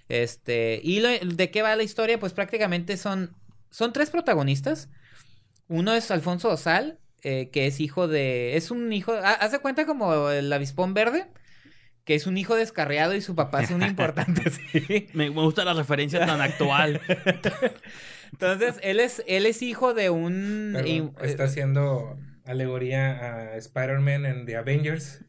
Este, 0.10 0.82
y 0.84 1.00
lo- 1.00 1.10
de 1.10 1.52
qué 1.52 1.62
va 1.62 1.76
la 1.76 1.84
historia, 1.84 2.20
pues 2.20 2.34
prácticamente 2.34 2.98
son, 2.98 3.36
son 3.70 3.94
tres 3.94 4.10
protagonistas. 4.10 4.90
Uno 5.68 5.94
es 5.94 6.10
Alfonso 6.10 6.50
Osal, 6.50 7.00
eh, 7.24 7.50
que 7.52 7.68
es 7.68 7.80
hijo 7.80 8.08
de, 8.08 8.56
es 8.58 8.72
un 8.72 8.92
hijo, 8.94 9.14
ha- 9.14 9.34
haz 9.34 9.52
de 9.52 9.60
cuenta 9.60 9.86
como 9.86 10.30
el 10.30 10.52
avispón 10.52 10.94
verde, 10.94 11.28
que 12.06 12.16
es 12.16 12.28
un 12.28 12.38
hijo 12.38 12.56
descarriado 12.56 13.16
y 13.16 13.22
su 13.22 13.34
papá 13.36 13.62
es 13.64 13.72
un 13.72 13.82
importante, 13.84 14.50
sí. 14.72 15.08
Me, 15.14 15.30
me 15.32 15.42
gusta 15.42 15.64
la 15.66 15.74
referencia 15.74 16.26
tan 16.26 16.42
actual. 16.42 17.00
Entonces, 18.32 18.76
él 18.82 19.00
es, 19.00 19.24
él 19.28 19.46
es 19.46 19.62
hijo 19.62 19.94
de 19.94 20.10
un... 20.10 20.72
Perdón, 20.74 21.14
y- 21.22 21.26
está 21.26 21.46
haciendo 21.46 22.18
alegoría 22.46 23.12
a 23.54 23.56
Spider-Man 23.58 24.26
en 24.26 24.46
The 24.46 24.58
Avengers. 24.58 25.20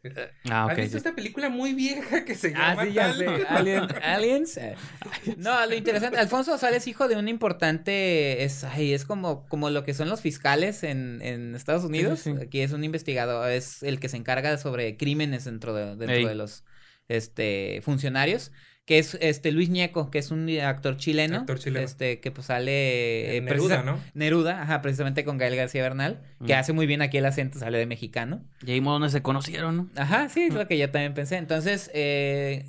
Ah, 0.51 0.67
¿Has 0.71 0.77
visto 0.77 0.93
sí. 0.93 0.97
esta 0.99 1.15
película 1.15 1.49
muy 1.49 1.73
vieja 1.75 2.25
que 2.25 2.35
se 2.35 2.53
Ah, 2.57 2.71
llama 2.75 2.85
sí, 2.85 2.93
ya 2.93 3.03
tal? 3.09 3.19
sé. 3.19 3.27
Alien- 3.49 3.89
aliens. 4.03 4.57
eh. 4.57 4.75
No, 5.37 5.65
lo 5.67 5.75
interesante, 5.75 6.19
Alfonso 6.19 6.55
Osal 6.55 6.75
es 6.75 6.87
hijo 6.87 7.07
de 7.09 7.17
un 7.17 7.29
importante, 7.29 8.45
es, 8.45 8.65
ay, 8.65 8.93
es 8.93 9.05
como, 9.05 9.47
como 9.49 9.71
lo 9.71 9.85
que 9.85 9.95
son 9.95 10.09
los 10.09 10.21
fiscales 10.21 10.83
en, 10.83 11.21
en 11.23 11.55
Estados 11.55 11.85
Unidos. 11.85 12.21
sí. 12.21 12.35
Aquí 12.41 12.61
es 12.61 12.73
un 12.73 12.85
investigador, 12.85 13.51
es 13.51 13.83
el 13.83 14.01
que 14.01 14.09
se 14.09 14.17
encarga 14.17 14.59
sobre 14.59 14.97
crímenes 14.97 15.45
dentro 15.45 15.73
de, 15.75 15.97
dentro 15.97 16.29
de 16.29 16.35
los 16.35 16.65
este 17.09 17.81
funcionarios. 17.85 18.51
Que 18.87 18.99
es 18.99 19.17
este 19.23 19.51
Luis 19.51 19.71
Ñeco, 19.71 20.11
que 20.11 20.19
es 20.19 20.31
un 20.31 20.47
actor 20.61 20.99
chileno. 20.99 21.39
Actor 21.39 21.59
chileno. 21.59 21.85
Este, 21.85 22.21
que 22.21 22.31
pues 22.31 22.49
sale. 22.49 23.37
eh, 23.37 23.41
Neruda, 23.41 23.77
precisa- 23.79 23.83
¿no? 23.83 23.99
Neruda, 24.13 24.61
ajá, 24.63 24.83
precisamente 24.83 25.25
con 25.25 25.39
Gael 25.39 25.57
García 25.57 25.83
Bernal. 25.83 26.21
Que 26.47 26.55
Mm. 26.55 26.59
hace 26.59 26.73
muy 26.75 26.87
bien 26.87 27.01
aquí 27.01 27.17
el 27.17 27.25
acento, 27.25 27.59
sale 27.59 27.79
de 27.79 27.87
mexicano. 27.87 28.45
Y 28.67 28.73
ahí 28.73 28.81
donde 28.81 29.09
se 29.09 29.23
conocieron, 29.23 29.77
¿no? 29.77 29.91
Ajá, 29.97 30.29
sí, 30.29 30.43
es 30.43 30.55
lo 30.55 30.69
que 30.69 30.77
yo 30.77 30.91
también 30.91 31.15
pensé. 31.15 31.37
Entonces, 31.39 31.91
eh, 31.95 32.67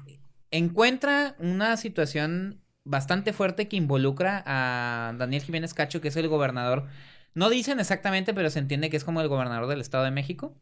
encuentra 0.51 1.36
una 1.39 1.76
situación 1.78 2.61
bastante 2.86 3.34
fuerte 3.34 3.68
que 3.68 3.76
involucra 3.76 4.43
a 4.45 5.13
Daniel 5.18 5.41
Jiménez 5.43 5.74
Cacho, 5.74 6.01
que 6.01 6.07
es 6.09 6.16
el 6.16 6.28
gobernador. 6.28 6.86
No 7.34 7.49
dicen 7.49 7.80
exactamente, 7.80 8.34
pero 8.34 8.49
se 8.49 8.59
entiende 8.59 8.89
que 8.89 8.95
es 8.97 9.03
como 9.03 9.20
el 9.22 9.28
gobernador 9.28 9.68
del 9.68 9.82
Estado 9.82 10.05
de 10.05 10.11
México. 10.11 10.55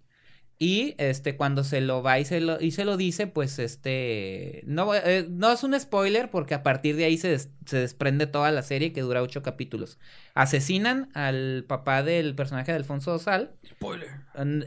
Y 0.59 0.95
este, 0.97 1.35
cuando 1.35 1.63
se 1.63 1.81
lo 1.81 2.03
va 2.03 2.19
y 2.19 2.25
se 2.25 2.39
lo, 2.39 2.61
y 2.61 2.71
se 2.71 2.85
lo 2.85 2.95
dice, 2.95 3.27
pues 3.27 3.59
este. 3.59 4.63
No, 4.65 4.93
eh, 4.95 5.27
no 5.29 5.51
es 5.51 5.63
un 5.63 5.77
spoiler, 5.77 6.29
porque 6.29 6.53
a 6.53 6.63
partir 6.63 6.95
de 6.95 7.05
ahí 7.05 7.17
se, 7.17 7.27
des- 7.29 7.49
se 7.65 7.77
desprende 7.77 8.27
toda 8.27 8.51
la 8.51 8.61
serie 8.61 8.93
que 8.93 9.01
dura 9.01 9.21
ocho 9.21 9.41
capítulos. 9.41 9.99
Asesinan 10.35 11.09
al 11.15 11.65
papá 11.67 12.01
del 12.03 12.35
personaje 12.35 12.71
de 12.71 12.77
Alfonso 12.77 13.17
Sal. 13.19 13.51
Spoiler. 13.67 14.09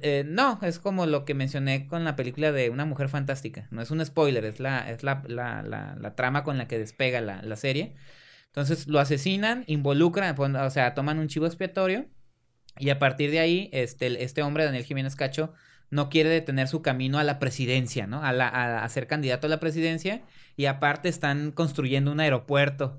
Eh, 0.03 0.25
no, 0.27 0.59
es 0.63 0.79
como 0.79 1.07
lo 1.07 1.25
que 1.25 1.35
mencioné 1.35 1.87
con 1.87 2.05
la 2.05 2.15
película 2.17 2.53
de 2.53 2.69
Una 2.69 2.85
Mujer 2.85 3.09
Fantástica. 3.09 3.69
No 3.71 3.81
es 3.81 3.91
un 3.91 4.05
spoiler, 4.05 4.45
es 4.45 4.61
la, 4.61 4.91
es 4.91 5.03
la, 5.03 5.23
la, 5.29 5.63
la, 5.63 5.97
la 5.99 6.15
trama 6.15 6.45
con 6.45 6.59
la 6.59 6.69
que 6.69 6.79
despega 6.79 7.21
la, 7.23 7.41
la 7.43 7.57
serie. 7.57 7.95
Entonces 8.49 8.87
lo 8.87 8.99
asesinan, 8.99 9.65
involucran, 9.67 10.39
o 10.39 10.71
sea, 10.71 10.95
toman 10.95 11.19
un 11.19 11.29
chivo 11.29 11.47
expiatorio. 11.47 12.07
Y 12.79 12.91
a 12.91 12.99
partir 12.99 13.31
de 13.31 13.39
ahí, 13.39 13.71
este, 13.73 14.23
este 14.23 14.43
hombre, 14.43 14.65
Daniel 14.65 14.85
Jiménez 14.85 15.17
Cacho, 15.17 15.55
no 15.91 16.09
quiere 16.09 16.31
detener 16.31 16.69
su 16.69 16.83
camino 16.83 17.19
a 17.19 17.25
la 17.25 17.39
presidencia, 17.39 18.07
¿no? 18.07 18.23
A, 18.23 18.33
la, 18.33 18.49
a, 18.49 18.85
a 18.85 18.89
ser 18.89 19.07
candidato 19.07 19.47
a 19.47 19.51
la 19.51 19.61
presidencia. 19.61 20.23
Y 20.57 20.67
aparte 20.67 21.09
están 21.09 21.53
construyendo 21.53 22.11
un 22.11 22.21
aeropuerto. 22.21 22.99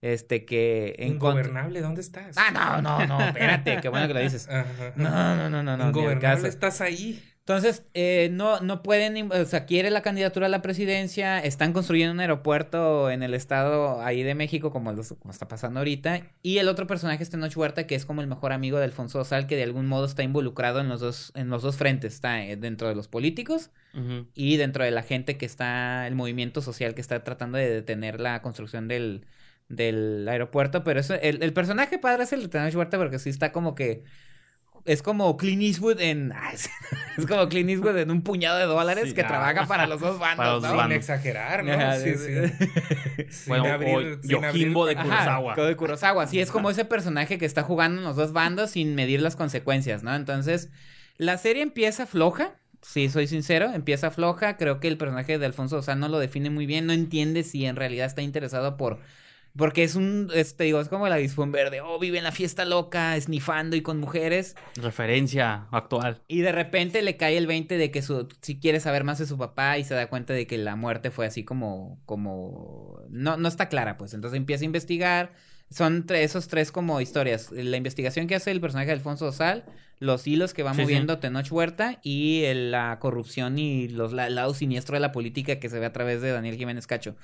Este 0.00 0.44
que 0.44 0.94
en 0.98 1.14
Ingobernable, 1.14 1.80
¿dónde 1.80 2.00
estás? 2.00 2.36
Ah, 2.38 2.80
no, 2.80 2.82
no, 2.82 3.06
no, 3.06 3.20
espérate, 3.26 3.80
qué 3.80 3.88
bueno 3.88 4.06
que 4.06 4.14
lo 4.14 4.20
dices. 4.20 4.48
Ajá. 4.50 4.92
No, 4.96 5.36
no, 5.36 5.50
no, 5.50 5.62
no, 5.62 5.76
no. 5.76 5.88
Ingobernable, 5.88 6.48
estás 6.48 6.80
ahí. 6.80 7.22
Entonces, 7.40 7.82
eh, 7.94 8.28
no, 8.30 8.60
no 8.60 8.82
pueden, 8.82 9.32
o 9.32 9.44
sea, 9.46 9.64
quiere 9.64 9.90
la 9.90 10.02
candidatura 10.02 10.46
a 10.46 10.48
la 10.50 10.60
presidencia, 10.60 11.38
están 11.40 11.72
construyendo 11.72 12.12
un 12.12 12.20
aeropuerto 12.20 13.10
en 13.10 13.22
el 13.22 13.32
estado 13.32 14.02
ahí 14.02 14.22
de 14.22 14.34
México, 14.34 14.70
como, 14.70 14.92
los- 14.92 15.14
como 15.14 15.32
está 15.32 15.48
pasando 15.48 15.80
ahorita, 15.80 16.20
y 16.42 16.58
el 16.58 16.68
otro 16.68 16.86
personaje 16.86 17.22
es 17.22 17.30
Tenoch 17.30 17.56
Huerta, 17.56 17.86
que 17.86 17.94
es 17.94 18.04
como 18.04 18.20
el 18.20 18.26
mejor 18.26 18.52
amigo 18.52 18.76
de 18.76 18.84
Alfonso 18.84 19.24
Sal, 19.24 19.46
que 19.46 19.56
de 19.56 19.62
algún 19.62 19.86
modo 19.86 20.04
está 20.04 20.22
involucrado 20.22 20.80
en 20.80 20.90
los 20.90 21.00
dos, 21.00 21.32
en 21.36 21.48
los 21.48 21.62
dos 21.62 21.76
frentes, 21.78 22.12
está 22.12 22.44
eh, 22.44 22.56
dentro 22.56 22.86
de 22.86 22.94
los 22.94 23.08
políticos 23.08 23.70
Ujú. 23.94 24.26
y 24.34 24.58
dentro 24.58 24.84
de 24.84 24.90
la 24.90 25.02
gente 25.02 25.38
que 25.38 25.46
está, 25.46 26.06
el 26.06 26.14
movimiento 26.16 26.60
social 26.60 26.94
que 26.94 27.00
está 27.00 27.24
tratando 27.24 27.56
de 27.56 27.70
detener 27.70 28.20
la 28.20 28.42
construcción 28.42 28.88
del, 28.88 29.24
del 29.68 30.26
aeropuerto, 30.28 30.82
pero 30.84 31.00
eso, 31.00 31.14
el, 31.14 31.42
el 31.42 31.52
personaje 31.52 31.98
padre 31.98 32.24
es 32.24 32.32
el 32.32 32.42
de 32.42 32.48
Tenoch 32.48 32.74
Huerta 32.74 32.96
porque 32.98 33.18
sí 33.18 33.30
está 33.30 33.52
como 33.52 33.74
que 33.74 34.04
es 34.84 35.02
como 35.02 35.36
Clint 35.36 35.60
Eastwood 35.62 36.00
en 36.00 36.32
es, 36.54 36.70
es 37.18 37.26
como 37.26 37.48
Clint 37.50 37.68
Eastwood 37.68 37.98
en 37.98 38.10
un 38.10 38.22
puñado 38.22 38.56
de 38.58 38.64
dólares 38.64 39.08
Sí, 39.08 39.14
que 39.14 39.20
ah. 39.22 39.26
trabaja 39.26 39.66
para 39.66 39.86
los 39.86 40.00
dos 40.00 40.18
bandos, 40.20 40.36
Para 40.38 40.52
los 40.54 40.62
¿no? 40.62 40.82
Sin 40.84 40.92
exagerar, 40.92 41.64
¿no? 41.64 41.72
Ajá, 41.72 41.96
sí, 41.98 42.14
sí, 42.14 42.64
Bueno, 43.46 43.64
abrir- 43.66 44.18
o 44.24 44.26
Yojimbo 44.26 44.84
abrir- 44.86 44.96
de 44.96 45.02
Kurosawa. 45.02 45.54
de 45.56 45.76
Kurosawa. 45.76 46.26
Sí, 46.26 46.40
es 46.40 46.50
como 46.50 46.70
ese 46.70 46.84
personaje 46.86 47.36
que 47.38 47.44
está 47.44 47.62
jugando 47.62 47.98
en 48.00 48.04
los 48.06 48.16
dos 48.16 48.32
bandos 48.32 48.70
sin 48.70 48.94
medir 48.94 49.20
las 49.20 49.36
consecuencias, 49.36 50.02
¿no? 50.02 50.14
Entonces, 50.14 50.70
la 51.18 51.36
serie 51.36 51.62
empieza 51.62 52.06
floja. 52.06 52.54
Sí, 52.80 53.10
soy 53.10 53.26
sincero, 53.26 53.72
empieza 53.74 54.10
floja. 54.12 54.56
Creo 54.56 54.78
que 54.80 54.86
el 54.88 54.96
personaje 54.96 55.36
de 55.38 55.44
Alfonso 55.46 55.78
Osal 55.78 55.98
no 55.98 56.08
lo 56.08 56.18
define 56.20 56.48
muy 56.48 56.64
bien. 56.64 56.86
No 56.86 56.92
entiende 56.92 57.42
si 57.42 57.66
en 57.66 57.74
realidad 57.76 58.06
está 58.06 58.22
interesado 58.22 58.76
por 58.76 59.00
Porque 59.58 59.82
es 59.82 59.96
un, 59.96 60.30
este, 60.34 60.64
digo, 60.64 60.80
es 60.80 60.88
como 60.88 61.06
la 61.08 61.16
Dispón 61.16 61.52
Verde, 61.52 61.80
oh, 61.82 61.98
vive 61.98 62.16
en 62.16 62.24
la 62.24 62.32
fiesta 62.32 62.64
loca, 62.64 63.16
esnifando 63.16 63.76
y 63.76 63.82
con 63.82 63.98
mujeres. 63.98 64.56
Referencia 64.76 65.66
actual. 65.70 66.22
Y 66.28 66.40
de 66.40 66.52
repente 66.52 67.02
le 67.02 67.16
cae 67.16 67.36
el 67.36 67.46
20 67.46 67.76
de 67.76 67.90
que 67.90 68.00
su, 68.00 68.28
si 68.40 68.58
quiere 68.58 68.80
saber 68.80 69.04
más 69.04 69.18
de 69.18 69.26
su 69.26 69.36
papá 69.36 69.76
y 69.76 69.84
se 69.84 69.94
da 69.94 70.08
cuenta 70.08 70.32
de 70.32 70.46
que 70.46 70.56
la 70.58 70.76
muerte 70.76 71.10
fue 71.10 71.26
así 71.26 71.44
como, 71.44 72.00
como, 72.06 73.00
no, 73.10 73.36
no 73.36 73.48
está 73.48 73.68
clara, 73.68 73.98
pues. 73.98 74.14
Entonces 74.14 74.36
empieza 74.38 74.64
a 74.64 74.66
investigar. 74.66 75.32
Son 75.70 76.06
tre- 76.06 76.22
esos 76.22 76.48
tres 76.48 76.72
como 76.72 77.00
historias. 77.00 77.50
La 77.52 77.76
investigación 77.76 78.26
que 78.26 78.34
hace 78.34 78.50
el 78.50 78.60
personaje 78.60 78.86
de 78.86 78.92
Alfonso 78.94 79.30
Sal, 79.32 79.64
los 79.98 80.26
hilos 80.26 80.54
que 80.54 80.62
va 80.62 80.70
Sí, 80.72 80.76
sí. 80.76 80.82
moviendo 80.82 81.18
Tenoch 81.18 81.50
Huerta 81.52 81.98
y 82.02 82.44
el- 82.44 82.70
la 82.70 82.98
corrupción 83.00 83.58
y 83.58 83.88
los 83.88 84.12
la- 84.14 84.28
el 84.28 84.34
lado 84.36 84.54
siniestro 84.54 84.94
de 84.94 85.00
la 85.00 85.12
política 85.12 85.58
que 85.60 85.68
se 85.68 85.78
ve 85.78 85.84
a 85.86 85.92
través 85.92 86.22
de 86.22 86.30
Daniel 86.32 86.56
Jiménez 86.56 86.86
Cacho. 86.86 87.16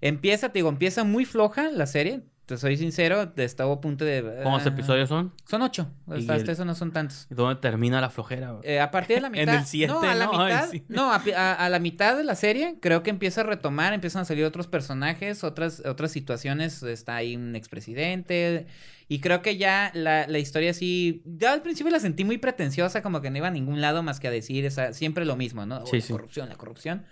Empieza, 0.00 0.48
te 0.50 0.58
digo, 0.60 0.68
empieza 0.68 1.04
muy 1.04 1.24
floja 1.24 1.70
la 1.70 1.86
serie. 1.86 2.22
Te 2.46 2.56
soy 2.56 2.76
sincero, 2.76 3.32
estaba 3.36 3.72
a 3.74 3.80
punto 3.80 4.04
de... 4.04 4.22
¿Cuántos 4.42 4.66
ah, 4.66 4.74
episodios 4.74 5.08
son? 5.08 5.32
Son 5.48 5.62
ocho. 5.62 5.88
Hasta, 6.08 6.34
el- 6.34 6.50
eso 6.50 6.64
no 6.64 6.74
son 6.74 6.90
tantos. 6.90 7.28
¿Y 7.30 7.34
dónde 7.34 7.60
termina 7.60 8.00
la 8.00 8.10
flojera? 8.10 8.56
Eh, 8.64 8.80
a 8.80 8.90
partir 8.90 9.16
de 9.16 9.20
la 9.22 9.26
En 9.32 9.32
mitad. 9.34 9.54
el 9.54 9.64
siete, 9.66 9.92
no, 9.92 10.00
a 10.02 10.14
la 10.16 10.24
¿no? 10.26 10.32
Ay, 10.42 10.52
mitad. 10.54 10.68
sí. 10.68 10.84
No, 10.88 11.12
a, 11.12 11.22
pi- 11.22 11.30
a- 11.30 11.54
a 11.54 11.68
la 11.68 11.78
mitad 11.78 12.16
de 12.16 12.24
la 12.24 12.34
serie 12.34 12.78
creo 12.80 13.04
que 13.04 13.10
empieza 13.10 13.42
a 13.42 13.44
retomar, 13.44 13.92
empiezan 13.92 14.22
a 14.22 14.24
salir 14.24 14.44
otros 14.44 14.66
personajes, 14.66 15.44
otras, 15.44 15.80
otras 15.86 16.10
situaciones. 16.10 16.82
Está 16.82 17.14
ahí 17.14 17.36
un 17.36 17.54
expresidente. 17.54 18.66
Y 19.06 19.20
creo 19.20 19.42
que 19.42 19.56
ya 19.56 19.92
la, 19.94 20.26
la 20.26 20.38
historia 20.40 20.74
sí. 20.74 21.22
Ya 21.26 21.52
al 21.52 21.62
principio 21.62 21.92
la 21.92 22.00
sentí 22.00 22.24
muy 22.24 22.38
pretenciosa, 22.38 23.00
como 23.00 23.20
que 23.20 23.30
no 23.30 23.36
iba 23.36 23.46
a 23.46 23.52
ningún 23.52 23.80
lado 23.80 24.02
más 24.02 24.18
que 24.18 24.26
a 24.26 24.32
decir 24.32 24.64
esa, 24.64 24.92
siempre 24.92 25.24
lo 25.24 25.36
mismo, 25.36 25.66
¿no? 25.66 25.86
Sí, 25.86 25.98
la 25.98 26.02
sí. 26.02 26.12
corrupción, 26.12 26.48
la 26.48 26.56
corrupción. 26.56 27.04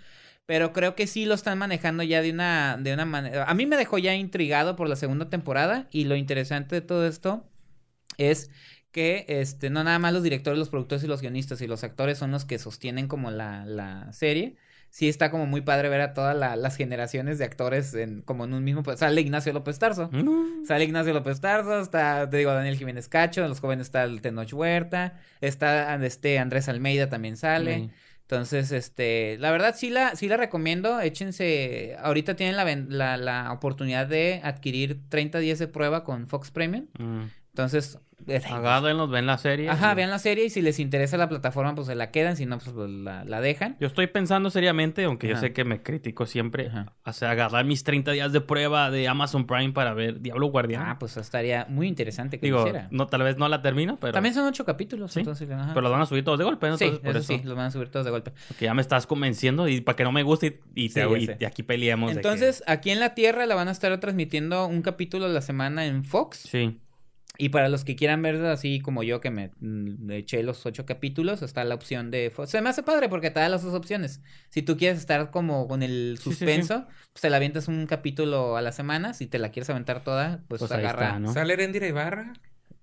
Pero 0.49 0.73
creo 0.73 0.95
que 0.95 1.05
sí 1.05 1.25
lo 1.25 1.35
están 1.35 1.59
manejando 1.59 2.01
ya 2.01 2.23
de 2.23 2.31
una, 2.31 2.75
de 2.81 2.91
una 2.91 3.05
manera. 3.05 3.43
A 3.43 3.53
mí 3.53 3.67
me 3.67 3.77
dejó 3.77 3.99
ya 3.99 4.15
intrigado 4.15 4.75
por 4.75 4.89
la 4.89 4.95
segunda 4.95 5.29
temporada. 5.29 5.87
Y 5.91 6.05
lo 6.05 6.15
interesante 6.15 6.73
de 6.73 6.81
todo 6.81 7.05
esto 7.05 7.47
es 8.17 8.49
que 8.91 9.25
este, 9.27 9.69
no 9.69 9.83
nada 9.83 9.99
más 9.99 10.11
los 10.11 10.23
directores, 10.23 10.57
los 10.57 10.69
productores 10.69 11.03
y 11.03 11.07
los 11.07 11.21
guionistas 11.21 11.61
y 11.61 11.67
los 11.67 11.83
actores 11.83 12.17
son 12.17 12.31
los 12.31 12.45
que 12.45 12.57
sostienen 12.57 13.07
como 13.07 13.29
la, 13.29 13.63
la 13.67 14.11
serie. 14.11 14.55
Sí 14.89 15.07
está 15.07 15.29
como 15.29 15.45
muy 15.45 15.61
padre 15.61 15.87
ver 15.87 16.01
a 16.01 16.15
todas 16.15 16.35
la- 16.35 16.55
las 16.55 16.75
generaciones 16.77 17.37
de 17.37 17.45
actores 17.45 17.93
en, 17.93 18.23
como 18.23 18.45
en 18.45 18.55
un 18.55 18.63
mismo... 18.63 18.81
pues, 18.81 18.97
Sale 18.97 19.21
Ignacio 19.21 19.53
López 19.53 19.77
Tarso. 19.77 20.09
Mm. 20.11 20.65
Sale 20.65 20.83
Ignacio 20.83 21.13
López 21.13 21.41
Tarso, 21.41 21.79
está, 21.79 22.27
te 22.27 22.37
digo, 22.37 22.51
Daniel 22.53 22.75
Jiménez 22.75 23.07
Cacho, 23.07 23.43
en 23.43 23.49
los 23.49 23.59
jóvenes 23.59 23.85
está 23.85 24.03
el 24.03 24.19
Tenoch 24.23 24.51
Huerta, 24.51 25.19
está 25.41 25.93
este 26.03 26.39
Andrés 26.39 26.67
Almeida 26.69 27.07
también 27.07 27.37
sale. 27.37 27.75
Sí. 27.75 27.89
Entonces, 28.31 28.71
este, 28.71 29.39
la 29.39 29.49
verdad 29.49 29.73
sí 29.75 29.89
la, 29.89 30.15
sí 30.15 30.27
la 30.27 30.37
recomiendo, 30.37 31.01
échense, 31.01 31.95
ahorita 31.99 32.35
tienen 32.35 32.55
la, 32.57 32.63
la, 32.87 33.17
la 33.17 33.51
oportunidad 33.51 34.05
de 34.05 34.39
adquirir 34.43 34.99
30 35.09 35.39
días 35.39 35.57
de 35.57 35.67
prueba 35.67 36.03
con 36.03 36.27
Fox 36.27 36.51
Premium, 36.51 36.85
Mm. 36.99 37.23
Entonces, 37.49 37.99
Agárrenlos, 38.51 39.09
ven 39.09 39.25
la 39.25 39.37
serie. 39.37 39.69
ajá, 39.69 39.93
y- 39.93 39.95
vean 39.95 40.09
la 40.09 40.19
serie 40.19 40.45
y 40.45 40.49
si 40.49 40.61
les 40.61 40.77
interesa 40.79 41.17
la 41.17 41.29
plataforma, 41.29 41.73
pues 41.73 41.87
se 41.87 41.95
la 41.95 42.11
quedan, 42.11 42.35
si 42.35 42.45
no, 42.45 42.57
pues 42.59 42.75
la, 42.75 43.23
la 43.23 43.41
dejan. 43.41 43.77
Yo 43.79 43.87
estoy 43.87 44.07
pensando 44.07 44.49
seriamente, 44.49 45.05
aunque 45.05 45.27
yo 45.29 45.37
sé 45.37 45.53
que 45.53 45.63
me 45.63 45.81
critico 45.81 46.25
siempre, 46.25 46.67
Ajá. 46.67 46.93
o 47.05 47.13
sea, 47.13 47.31
agarrar 47.31 47.65
mis 47.65 47.83
30 47.83 48.11
días 48.11 48.31
de 48.31 48.41
prueba 48.41 48.91
de 48.91 49.07
Amazon 49.07 49.47
Prime 49.47 49.71
para 49.71 49.93
ver 49.93 50.19
Diablo 50.21 50.47
Guardián. 50.47 50.83
Ah, 50.85 50.97
pues 50.99 51.17
estaría 51.17 51.65
muy 51.69 51.87
interesante 51.87 52.39
que 52.39 52.45
Digo, 52.47 52.59
hiciera. 52.59 52.87
no, 52.91 53.07
tal 53.07 53.23
vez 53.23 53.37
no 53.37 53.47
la 53.47 53.61
termino, 53.61 53.97
pero, 53.99 54.13
También 54.13 54.35
son 54.35 54.45
ocho 54.45 54.65
capítulos, 54.65 55.13
¿Sí? 55.13 55.19
entonces, 55.19 55.49
ajá. 55.49 55.69
pero 55.69 55.81
los 55.81 55.91
van 55.91 56.01
a 56.01 56.05
subir 56.05 56.23
todos 56.23 56.37
de 56.37 56.45
golpe, 56.45 56.67
¿no? 56.67 56.77
Sí, 56.77 56.83
Entonces, 56.85 57.05
por 57.05 57.15
eso 57.17 57.33
eso, 57.33 57.41
sí, 57.41 57.47
los 57.47 57.57
van 57.57 57.65
a 57.67 57.71
subir 57.71 57.89
todos 57.89 58.05
de 58.05 58.11
golpe. 58.11 58.31
porque 58.49 58.65
ya 58.65 58.73
me 58.73 58.81
estás 58.81 59.07
convenciendo 59.07 59.67
y 59.67 59.81
para 59.81 59.95
que 59.95 60.03
no 60.03 60.11
me 60.11 60.23
guste 60.23 60.59
y, 60.75 60.85
y 60.85 60.89
Sí, 60.89 60.95
te- 60.95 61.37
y- 61.39 61.45
aquí 61.45 61.63
que- 61.63 61.73
Entonces, 62.11 62.63
aquí 62.67 62.91
en 62.91 62.99
la 62.99 63.15
Tierra 63.15 63.45
la 63.45 63.55
van 63.55 63.69
a 63.69 63.71
estar 63.71 63.97
transmitiendo 63.99 64.67
un 64.67 64.81
capítulo 64.81 65.25
a 65.25 65.29
la 65.29 65.41
semana 65.41 65.85
en 65.85 66.03
Fox. 66.03 66.39
Sí, 66.49 66.79
Y 67.41 67.49
para 67.49 67.69
los 67.69 67.85
que 67.85 67.95
quieran 67.95 68.21
ver 68.21 68.35
así 68.47 68.81
como 68.81 69.01
yo 69.01 69.21
que 69.21 69.31
me, 69.31 69.47
mm, 69.61 70.05
me 70.05 70.17
eché 70.17 70.43
los 70.43 70.65
ocho 70.65 70.85
capítulos, 70.85 71.41
está 71.41 71.63
la 71.63 71.73
opción 71.73 72.11
de. 72.11 72.33
Se 72.45 72.59
me 72.61 72.69
hace 72.69 72.83
padre 72.83 73.07
porque 73.07 73.31
te 73.31 73.39
da 73.39 73.47
las 73.47 73.63
dos 73.63 73.73
opciones. 73.73 74.21
Si 74.49 74.61
tú 74.61 74.75
quieres 74.75 74.99
estar 74.99 75.31
como 75.31 75.67
con 75.69 75.81
el 75.81 76.17
Sí, 76.17 76.23
sí, 76.25 76.29
sí. 76.31 76.35
suspenso, 76.35 76.85
pues 77.13 77.21
te 77.21 77.29
la 77.29 77.37
avientas 77.37 77.69
un 77.69 77.87
capítulo 77.87 78.57
a 78.57 78.61
la 78.61 78.73
semana. 78.73 79.13
Si 79.13 79.25
te 79.25 79.39
la 79.39 79.51
quieres 79.51 79.69
aventar 79.69 80.03
toda, 80.03 80.41
pues, 80.49 80.59
Pues 80.59 80.71
agarra. 80.73 81.05
está, 81.07 81.19
¿no? 81.19 81.33
¿Sale 81.33 81.53
Erendira 81.53 81.87
Ibarra? 81.87 82.33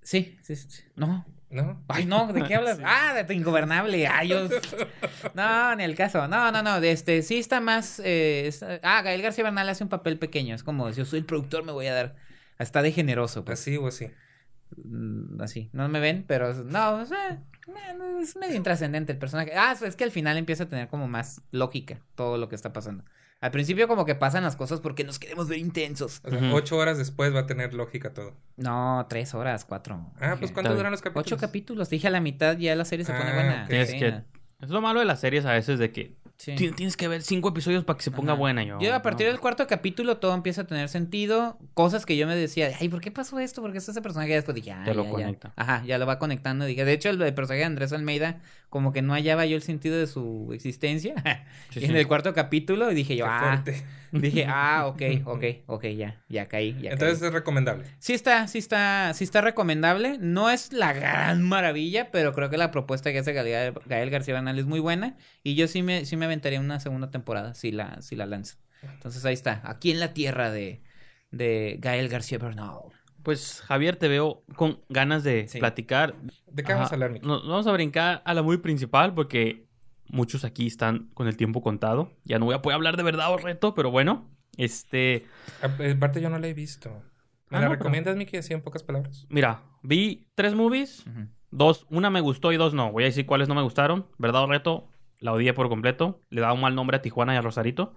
Sí, 0.00 0.38
sí, 0.42 0.56
sí. 0.56 0.82
No. 0.96 1.26
¿No? 1.50 1.84
Ay, 1.88 2.06
no, 2.06 2.32
¿de 2.32 2.42
qué 2.44 2.54
hablas? 2.56 2.78
Ah, 2.84 3.12
de 3.14 3.24
tu 3.24 3.32
ingobernable. 3.34 4.06
Ay, 4.08 4.28
yo... 4.28 4.48
No, 5.34 5.76
ni 5.76 5.84
el 5.84 5.94
caso. 5.94 6.26
No, 6.28 6.50
no, 6.50 6.62
no. 6.62 6.80
De 6.80 6.90
este, 6.92 7.22
sí 7.22 7.38
está 7.38 7.60
más. 7.60 8.00
eh, 8.04 8.46
está- 8.46 8.80
Ah, 8.82 9.02
Gael 9.02 9.20
García 9.22 9.44
Bernal 9.44 9.68
hace 9.68 9.84
un 9.84 9.90
papel 9.90 10.18
pequeño. 10.18 10.54
Es 10.54 10.62
como, 10.62 10.90
yo 10.90 11.04
soy 11.04 11.18
el 11.20 11.24
productor, 11.26 11.62
me 11.64 11.72
voy 11.72 11.86
a 11.86 11.94
dar. 11.94 12.16
Está 12.58 12.82
de 12.82 12.90
generoso. 12.92 13.44
Pues. 13.44 13.60
Así 13.60 13.76
o 13.76 13.86
así. 13.86 14.08
Mm, 14.76 15.40
Así. 15.40 15.70
No 15.72 15.88
me 15.88 16.00
ven, 16.00 16.24
pero 16.26 16.52
no, 16.64 16.96
o 17.00 17.06
sea, 17.06 17.42
no, 17.98 18.18
es 18.20 18.36
medio 18.36 18.56
intrascendente 18.56 19.12
el 19.12 19.18
personaje. 19.18 19.52
Ah, 19.56 19.74
es 19.80 19.96
que 19.96 20.04
al 20.04 20.10
final 20.10 20.36
empieza 20.36 20.64
a 20.64 20.68
tener 20.68 20.88
como 20.88 21.08
más 21.08 21.42
lógica 21.50 22.00
todo 22.14 22.36
lo 22.38 22.48
que 22.48 22.54
está 22.56 22.72
pasando. 22.72 23.04
Al 23.40 23.50
principio 23.50 23.86
como 23.86 24.06
que 24.06 24.14
pasan 24.14 24.44
las 24.44 24.56
cosas 24.56 24.80
porque 24.80 25.04
nos 25.04 25.18
queremos 25.18 25.46
ver 25.48 25.58
intensos. 25.58 26.22
O 26.24 26.30
sea, 26.30 26.54
ocho 26.54 26.78
horas 26.78 26.96
después 26.96 27.34
va 27.34 27.40
a 27.40 27.46
tener 27.46 27.74
lógica 27.74 28.14
todo. 28.14 28.34
No, 28.56 29.04
tres 29.10 29.34
horas, 29.34 29.64
cuatro. 29.66 30.10
Ah, 30.20 30.36
pues 30.38 30.52
¿cuánto 30.52 30.74
duran 30.74 30.90
los 30.90 31.02
capítulos? 31.02 31.26
Ocho 31.26 31.36
capítulos. 31.36 31.88
Te 31.90 31.96
dije 31.96 32.08
a 32.08 32.10
la 32.10 32.20
mitad 32.20 32.56
ya 32.56 32.74
la 32.74 32.86
serie 32.86 33.04
se 33.04 33.12
pone 33.12 33.30
Ah, 33.30 33.34
buena. 33.34 33.66
que- 33.68 34.22
es 34.62 34.70
lo 34.70 34.80
malo 34.80 35.00
de 35.00 35.04
las 35.06 35.20
series 35.20 35.44
a 35.44 35.52
veces 35.52 35.78
de 35.78 35.92
que 35.92 36.16
Sí. 36.38 36.54
tienes 36.54 36.96
que 36.98 37.08
ver 37.08 37.22
cinco 37.22 37.48
episodios 37.48 37.82
para 37.84 37.96
que 37.96 38.02
se 38.04 38.10
ponga 38.10 38.32
Ajá. 38.32 38.38
buena. 38.38 38.62
Yo, 38.62 38.78
Yo 38.78 38.94
a 38.94 39.00
partir 39.02 39.26
no. 39.26 39.32
del 39.32 39.40
cuarto 39.40 39.66
capítulo 39.66 40.18
todo 40.18 40.34
empieza 40.34 40.60
a 40.62 40.66
tener 40.66 40.88
sentido. 40.90 41.58
Cosas 41.74 42.04
que 42.04 42.16
yo 42.16 42.26
me 42.26 42.36
decía, 42.36 42.70
ay, 42.78 42.88
¿por 42.90 43.00
qué 43.00 43.10
pasó 43.10 43.38
esto? 43.38 43.62
¿Por 43.62 43.72
qué 43.72 43.78
está 43.78 43.92
ese 43.92 44.02
personaje? 44.02 44.32
Y 44.32 44.34
después 44.34 44.54
dije, 44.54 44.72
ah, 44.72 44.82
Te 44.84 44.94
lo 44.94 45.04
ya, 45.04 45.08
ya. 45.08 45.14
conecta. 45.14 45.52
Ajá, 45.56 45.82
ya 45.86 45.96
lo 45.98 46.06
va 46.06 46.18
conectando. 46.18 46.64
Dije, 46.66 46.84
de 46.84 46.92
hecho, 46.92 47.08
el, 47.08 47.20
el 47.22 47.32
personaje 47.34 47.60
de 47.60 47.64
Andrés 47.64 47.92
Almeida, 47.94 48.40
como 48.68 48.92
que 48.92 49.00
no 49.00 49.14
hallaba 49.14 49.46
yo 49.46 49.56
el 49.56 49.62
sentido 49.62 49.96
de 49.96 50.06
su 50.06 50.50
existencia. 50.52 51.14
Sí, 51.70 51.80
Y 51.80 51.84
en 51.86 51.90
sí. 51.92 51.96
el 51.96 52.06
cuarto 52.06 52.34
capítulo, 52.34 52.90
y 52.90 52.94
dije 52.94 53.14
Qué 53.14 53.18
yo, 53.20 53.26
ah, 53.26 53.62
fuerte. 53.64 53.82
Dije, 54.12 54.46
ah, 54.48 54.86
ok, 54.86 55.02
ok, 55.24 55.44
ok, 55.66 55.84
ya, 55.96 56.22
ya 56.28 56.48
caí, 56.48 56.78
ya 56.80 56.90
Entonces 56.92 57.18
caí. 57.18 57.28
es 57.28 57.34
recomendable. 57.34 57.84
Sí 57.98 58.12
está, 58.14 58.46
sí 58.48 58.58
está, 58.58 59.12
sí 59.14 59.24
está 59.24 59.40
recomendable. 59.40 60.18
No 60.20 60.50
es 60.50 60.72
la 60.72 60.92
gran 60.92 61.42
maravilla, 61.42 62.10
pero 62.10 62.32
creo 62.32 62.50
que 62.50 62.56
la 62.58 62.70
propuesta 62.70 63.12
que 63.12 63.18
hace 63.20 63.32
Gael, 63.32 63.74
Gael 63.86 64.10
García 64.10 64.34
Bernal 64.34 64.58
es 64.58 64.66
muy 64.66 64.80
buena. 64.80 65.16
Y 65.42 65.54
yo 65.54 65.68
sí 65.68 65.82
me, 65.82 66.04
sí 66.04 66.16
me 66.16 66.24
aventaría 66.26 66.60
una 66.60 66.80
segunda 66.80 67.10
temporada 67.10 67.54
si 67.54 67.72
la, 67.72 68.00
si 68.02 68.16
la 68.16 68.26
lanza. 68.26 68.56
Entonces 68.82 69.24
ahí 69.24 69.34
está, 69.34 69.60
aquí 69.64 69.90
en 69.90 70.00
la 70.00 70.12
tierra 70.12 70.50
de, 70.50 70.82
de 71.30 71.76
Gael 71.80 72.08
García 72.08 72.38
Bernal. 72.38 72.78
Pues 73.22 73.60
Javier, 73.62 73.96
te 73.96 74.06
veo 74.06 74.44
con 74.54 74.80
ganas 74.88 75.24
de 75.24 75.48
Sí. 75.48 75.58
platicar. 75.58 76.14
¿De 76.46 76.62
qué 76.62 76.72
vamos 76.72 76.86
Ajá. 76.86 76.94
a 76.94 77.06
hablar? 77.06 77.22
Nos 77.24 77.42
vamos 77.48 77.66
a 77.66 77.72
brincar 77.72 78.22
a 78.24 78.34
la 78.34 78.42
muy 78.42 78.58
principal 78.58 79.14
porque 79.14 79.65
muchos 80.08 80.44
aquí 80.44 80.66
están 80.66 81.08
con 81.14 81.26
el 81.28 81.36
tiempo 81.36 81.62
contado. 81.62 82.12
Ya 82.24 82.38
no 82.38 82.46
voy 82.46 82.54
a 82.54 82.62
poder 82.62 82.76
hablar 82.76 82.96
de 82.96 83.02
verdad 83.02 83.32
o 83.32 83.36
reto, 83.38 83.74
pero 83.74 83.90
bueno, 83.90 84.28
este, 84.56 85.26
Aparte 85.62 86.20
yo 86.20 86.30
no 86.30 86.38
la 86.38 86.46
he 86.48 86.54
visto. 86.54 86.90
¿Me 87.50 87.58
Ah, 87.58 87.60
la 87.60 87.66
no, 87.66 87.70
pero- 87.70 87.78
recomiendas, 87.78 88.16
Miki, 88.16 88.36
así 88.38 88.52
en 88.54 88.62
pocas 88.62 88.82
palabras? 88.82 89.26
mira, 89.28 89.62
vi 89.82 90.26
tres 90.34 90.54
movies, 90.54 91.04
dos, 91.50 91.86
una 91.90 92.10
me 92.10 92.20
gustó 92.20 92.52
y 92.52 92.56
dos 92.56 92.74
no. 92.74 92.90
Voy 92.90 93.04
a 93.04 93.06
decir 93.06 93.24
cuáles 93.26 93.48
no 93.48 93.54
me 93.54 93.62
gustaron. 93.62 94.06
Verdad 94.18 94.42
o 94.42 94.46
reto, 94.48 94.88
la 95.20 95.32
odié 95.32 95.52
por 95.54 95.68
completo. 95.68 96.20
Le 96.28 96.40
da 96.40 96.52
un 96.52 96.60
mal 96.60 96.74
nombre 96.74 96.96
a 96.96 97.02
Tijuana 97.02 97.34
y 97.34 97.36
a 97.36 97.42
Rosarito 97.42 97.94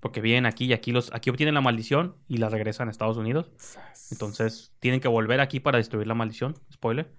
porque 0.00 0.20
vienen 0.20 0.46
aquí 0.46 0.64
y 0.66 0.72
aquí 0.72 0.90
los, 0.92 1.12
aquí 1.14 1.30
obtienen 1.30 1.54
la 1.54 1.60
maldición 1.60 2.16
y 2.26 2.38
la 2.38 2.48
regresan 2.48 2.88
a 2.88 2.90
Estados 2.90 3.16
Unidos. 3.16 3.50
Entonces 4.10 4.72
tienen 4.80 5.00
que 5.00 5.08
volver 5.08 5.40
aquí 5.40 5.60
para 5.60 5.78
destruir 5.78 6.06
la 6.06 6.14
maldición. 6.14 6.54
Spoiler. 6.72 7.12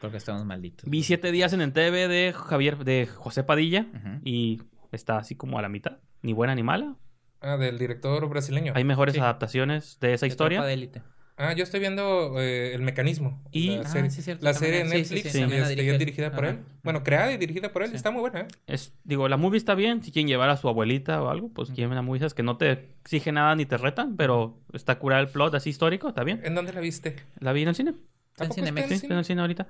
Porque 0.00 0.18
estamos 0.18 0.44
malditos. 0.44 0.88
Vi 0.88 1.02
siete 1.02 1.32
días 1.32 1.52
en 1.52 1.60
el 1.60 1.72
TV 1.72 2.08
de 2.08 2.32
Javier, 2.34 2.84
de 2.84 3.06
José 3.06 3.42
Padilla 3.44 3.86
y 4.24 4.62
está 4.92 5.18
así 5.18 5.34
como 5.34 5.58
a 5.58 5.62
la 5.62 5.68
mitad. 5.68 5.98
Ni 6.22 6.32
buena 6.32 6.54
ni 6.54 6.62
mala. 6.62 6.96
Ah, 7.40 7.56
del 7.56 7.78
director 7.78 8.28
brasileño. 8.28 8.72
Hay 8.76 8.84
mejores 8.84 9.14
Sí. 9.14 9.20
adaptaciones 9.20 9.98
de 10.00 10.14
esa 10.14 10.26
De 10.26 10.28
historia. 10.30 10.62
De 10.62 10.72
élite. 10.72 11.02
Ah, 11.38 11.52
yo 11.52 11.64
estoy 11.64 11.80
viendo 11.80 12.40
eh, 12.40 12.74
El 12.74 12.80
Mecanismo. 12.80 13.42
Y- 13.52 13.76
la 13.76 13.82
Ah, 13.82 13.88
serie, 13.88 14.10
sí, 14.10 14.22
cierto, 14.22 14.42
la 14.42 14.54
serie 14.54 14.80
en 14.80 14.86
Sí, 14.88 14.92
sí, 15.04 15.14
Netflix 15.14 15.32
sí, 15.32 15.42
este, 15.42 15.90
es 15.92 15.98
dirigida 15.98 16.30
por 16.30 16.44
Ajá. 16.46 16.54
él. 16.54 16.60
Bueno, 16.82 17.02
creada 17.02 17.30
y 17.32 17.36
dirigida 17.36 17.72
por 17.72 17.82
él. 17.82 17.90
Sí. 17.90 17.96
Está 17.96 18.10
muy 18.10 18.20
buena, 18.22 18.40
¿eh? 18.40 18.46
Es, 18.66 18.94
digo, 19.04 19.28
la 19.28 19.36
movie 19.36 19.58
está 19.58 19.74
bien. 19.74 20.02
Si 20.02 20.12
quieren 20.12 20.28
llevar 20.28 20.48
a 20.48 20.56
su 20.56 20.66
abuelita 20.68 21.22
o 21.22 21.28
algo, 21.28 21.50
pues 21.52 21.68
quieren 21.70 21.90
ver 21.90 21.96
la 21.96 22.02
movie. 22.02 22.24
Es 22.24 22.32
que 22.32 22.42
no 22.42 22.56
te 22.56 22.72
exige 23.02 23.32
nada 23.32 23.54
ni 23.54 23.66
te 23.66 23.76
retan, 23.76 24.16
pero 24.16 24.58
está 24.72 24.98
curada 24.98 25.20
el 25.20 25.28
plot 25.28 25.54
así 25.54 25.68
histórico, 25.70 26.08
está 26.08 26.24
bien. 26.24 26.40
¿En 26.42 26.54
dónde 26.54 26.72
la 26.72 26.80
viste? 26.80 27.16
La 27.38 27.52
vi 27.52 27.62
en 27.62 27.68
el 27.68 27.74
cine. 27.74 27.94
Está 28.38 28.44
en 28.44 28.50
¿A 28.50 28.54
poco 28.54 28.66
Cinemex, 28.66 28.90
está 28.90 29.06
en 29.14 29.18
el 29.18 29.24
cine 29.24 29.40
ahorita. 29.40 29.66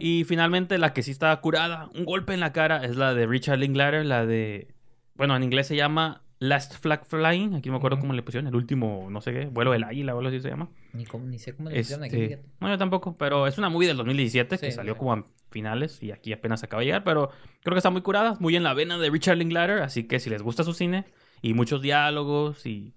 Y 0.00 0.24
finalmente 0.24 0.76
la 0.76 0.92
que 0.92 1.02
sí 1.02 1.10
está 1.10 1.34
curada, 1.40 1.88
un 1.94 2.04
golpe 2.04 2.34
en 2.34 2.40
la 2.40 2.52
cara, 2.52 2.84
es 2.84 2.96
la 2.96 3.14
de 3.14 3.26
Richard 3.26 3.58
Linklater, 3.58 4.04
la 4.04 4.26
de... 4.26 4.68
Bueno, 5.14 5.34
en 5.34 5.42
inglés 5.42 5.66
se 5.68 5.76
llama 5.76 6.20
Last 6.38 6.74
Flag 6.74 7.06
Flying. 7.06 7.54
Aquí 7.54 7.70
no 7.70 7.72
me 7.72 7.78
acuerdo 7.78 7.98
cómo 7.98 8.12
le 8.12 8.22
pusieron. 8.22 8.46
El 8.48 8.54
último, 8.54 9.08
no 9.10 9.22
sé 9.22 9.32
qué, 9.32 9.46
vuelo 9.46 9.72
del 9.72 9.82
águila 9.84 10.14
o 10.14 10.18
algo 10.18 10.28
así 10.28 10.42
se 10.42 10.50
llama. 10.50 10.68
Ni, 10.92 11.06
cómo- 11.06 11.24
ni 11.24 11.38
sé 11.38 11.54
cómo 11.56 11.70
le 11.70 11.76
pusieron 11.78 12.04
Este, 12.04 12.42
no, 12.60 12.68
yo 12.68 12.76
tampoco, 12.76 13.16
pero 13.16 13.46
es 13.46 13.56
una 13.56 13.70
movie 13.70 13.88
del 13.88 13.96
2017 13.96 14.58
que 14.58 14.66
Sí, 14.70 14.72
salió 14.76 14.92
sí. 14.92 14.98
como 14.98 15.14
a 15.14 15.24
finales 15.50 16.02
y 16.02 16.10
aquí 16.10 16.34
apenas 16.34 16.62
acaba 16.64 16.80
de 16.80 16.86
llegar, 16.86 17.02
pero 17.02 17.30
creo 17.62 17.74
que 17.74 17.78
está 17.78 17.88
muy 17.88 18.02
curada, 18.02 18.36
muy 18.40 18.56
en 18.56 18.62
la 18.62 18.74
vena 18.74 18.98
de 18.98 19.08
Richard 19.08 19.38
Linklater, 19.38 19.80
así 19.82 20.04
que 20.04 20.20
si 20.20 20.28
les 20.28 20.42
gusta 20.42 20.64
su 20.64 20.74
cine 20.74 21.06
y 21.40 21.54
muchos 21.54 21.80
diálogos 21.80 22.66
y 22.66 22.92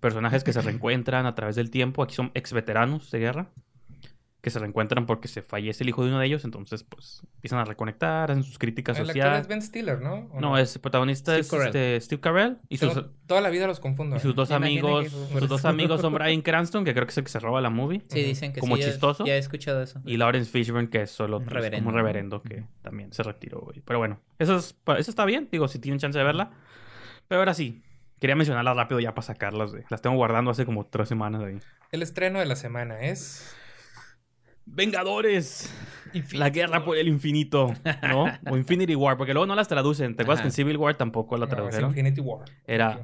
personajes 0.00 0.42
que 0.42 0.54
se 0.54 0.62
reencuentran 0.62 1.26
a 1.26 1.34
través 1.34 1.54
del 1.56 1.70
tiempo. 1.70 2.02
Aquí 2.02 2.14
son 2.14 2.30
ex 2.32 2.54
veteranos 2.54 3.10
de 3.10 3.18
guerra 3.18 3.50
que 4.40 4.50
se 4.50 4.60
reencuentran 4.60 5.04
porque 5.04 5.26
se 5.26 5.42
fallece 5.42 5.82
el 5.82 5.88
hijo 5.88 6.04
de 6.04 6.10
uno 6.10 6.20
de 6.20 6.26
ellos, 6.26 6.44
entonces 6.44 6.84
pues 6.84 7.22
empiezan 7.34 7.58
a 7.58 7.64
reconectar, 7.64 8.30
hacen 8.30 8.44
sus 8.44 8.56
críticas 8.56 8.96
El 8.96 9.02
actor 9.02 9.14
sociales. 9.16 9.40
es 9.42 9.48
Ben 9.48 9.62
Stiller, 9.62 10.00
¿no? 10.00 10.28
¿O 10.32 10.40
No, 10.40 10.56
es 10.56 10.76
el 10.76 10.80
protagonista 10.80 11.32
Steve 11.32 11.40
es 11.40 11.50
Carell. 11.50 11.66
este, 11.66 12.00
Steve 12.00 12.20
Carell 12.20 12.58
y 12.68 12.76
sus, 12.78 13.04
Toda 13.26 13.40
la 13.40 13.50
vida 13.50 13.66
los 13.66 13.80
confundo. 13.80 14.14
y 14.14 14.18
¿eh? 14.18 14.22
sus 14.22 14.36
dos 14.36 14.52
amigos, 14.52 15.08
sus 15.10 15.48
dos 15.48 15.64
amigos 15.64 16.00
son 16.00 16.12
Brian 16.14 16.40
Cranston, 16.42 16.84
que 16.84 16.94
creo 16.94 17.04
que 17.04 17.10
es 17.10 17.18
el 17.18 17.24
que 17.24 17.30
se 17.30 17.40
roba 17.40 17.60
la 17.60 17.70
movie, 17.70 18.00
Sí, 18.08 18.22
dicen 18.22 18.52
que 18.52 18.60
Como 18.60 18.76
sí. 18.76 18.84
chistoso. 18.84 19.24
Ya 19.26 19.34
he 19.34 19.38
escuchado 19.38 19.82
eso. 19.82 20.00
y 20.06 20.16
Lawrence 20.16 20.50
Fishburne, 20.52 20.88
que 20.88 21.02
es 21.02 21.10
solo 21.10 21.38
Un 21.38 21.44
pues, 21.44 21.54
reverendo. 21.54 21.84
como 21.84 21.88
un 21.90 21.94
reverendo 21.96 22.40
que 22.42 22.62
también 22.82 23.12
se 23.12 23.24
retiró, 23.24 23.58
güey. 23.60 23.82
Pero 23.84 23.98
bueno, 23.98 24.20
eso, 24.38 24.56
es, 24.56 24.76
eso 24.98 25.10
está 25.10 25.24
bien, 25.24 25.48
digo, 25.50 25.66
si 25.66 25.80
tienen 25.80 25.98
chance 25.98 26.16
de 26.16 26.24
verla. 26.24 26.52
Pero 27.26 27.40
ahora 27.40 27.54
sí, 27.54 27.82
quería 28.20 28.36
mencionarlas 28.36 28.76
rápido 28.76 29.00
ya 29.00 29.14
para 29.16 29.26
sacarlas, 29.26 29.72
güey. 29.72 29.82
Las 29.90 30.00
tengo 30.00 30.14
guardando 30.14 30.52
hace 30.52 30.64
como 30.64 30.86
tres 30.86 31.08
semanas 31.08 31.42
ahí. 31.42 31.58
El 31.90 32.02
estreno 32.02 32.38
de 32.38 32.46
la 32.46 32.54
semana 32.54 33.00
es... 33.00 33.52
Vengadores. 34.74 35.72
La 36.32 36.48
guerra 36.50 36.84
por 36.84 36.96
el 36.96 37.06
infinito, 37.08 37.74
¿no? 38.02 38.24
O 38.50 38.56
Infinity 38.56 38.94
War, 38.94 39.16
porque 39.18 39.34
luego 39.34 39.46
no 39.46 39.54
las 39.54 39.68
traducen. 39.68 40.16
¿Te 40.16 40.22
acuerdas 40.22 40.40
Ajá. 40.40 40.44
que 40.44 40.48
en 40.48 40.52
Civil 40.52 40.76
War 40.78 40.96
tampoco 40.96 41.36
la 41.36 41.44
no, 41.46 41.50
tradujeron? 41.50 41.90
Infinity 41.90 42.20
War. 42.22 42.46
Era. 42.66 43.00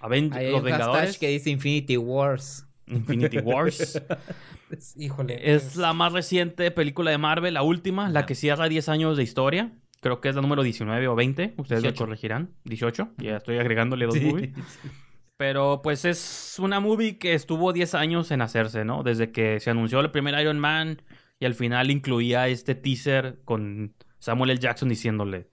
Aven- 0.00 0.32
hay 0.32 0.50
los 0.52 0.60
un 0.60 0.64
Vengadores, 0.66 1.18
que 1.18 1.28
dice 1.28 1.50
Infinity 1.50 1.96
Wars. 1.96 2.66
Infinity 2.86 3.38
Wars. 3.38 4.00
Híjole. 4.96 5.54
es 5.54 5.76
la 5.76 5.92
más 5.92 6.12
reciente 6.12 6.70
película 6.70 7.10
de 7.10 7.18
Marvel, 7.18 7.54
la 7.54 7.62
última, 7.62 8.08
la 8.10 8.26
que 8.26 8.34
cierra 8.34 8.68
10 8.68 8.88
años 8.88 9.16
de 9.16 9.22
historia. 9.24 9.72
Creo 10.00 10.20
que 10.20 10.28
es 10.28 10.36
la 10.36 10.42
número 10.42 10.62
19 10.62 11.08
o 11.08 11.14
20. 11.16 11.54
Ustedes 11.56 11.82
me 11.82 11.88
18. 11.88 12.04
corregirán. 12.04 12.50
18. 12.64 13.08
Ya 13.18 13.36
estoy 13.38 13.58
agregándole 13.58 14.06
dos 14.06 14.20
movies. 14.20 14.50
Pero 15.36 15.80
pues 15.82 16.04
es 16.04 16.56
una 16.58 16.80
movie 16.80 17.18
que 17.18 17.34
estuvo 17.34 17.72
10 17.72 17.94
años 17.94 18.30
en 18.30 18.40
hacerse, 18.40 18.84
¿no? 18.84 19.02
Desde 19.02 19.32
que 19.32 19.60
se 19.60 19.70
anunció 19.70 20.00
el 20.00 20.10
primer 20.10 20.38
Iron 20.40 20.58
Man 20.58 21.02
y 21.38 21.44
al 21.44 21.54
final 21.54 21.90
incluía 21.90 22.48
este 22.48 22.74
teaser 22.74 23.40
con 23.44 23.94
Samuel 24.18 24.50
L. 24.50 24.60
Jackson 24.60 24.88
diciéndole, 24.88 25.50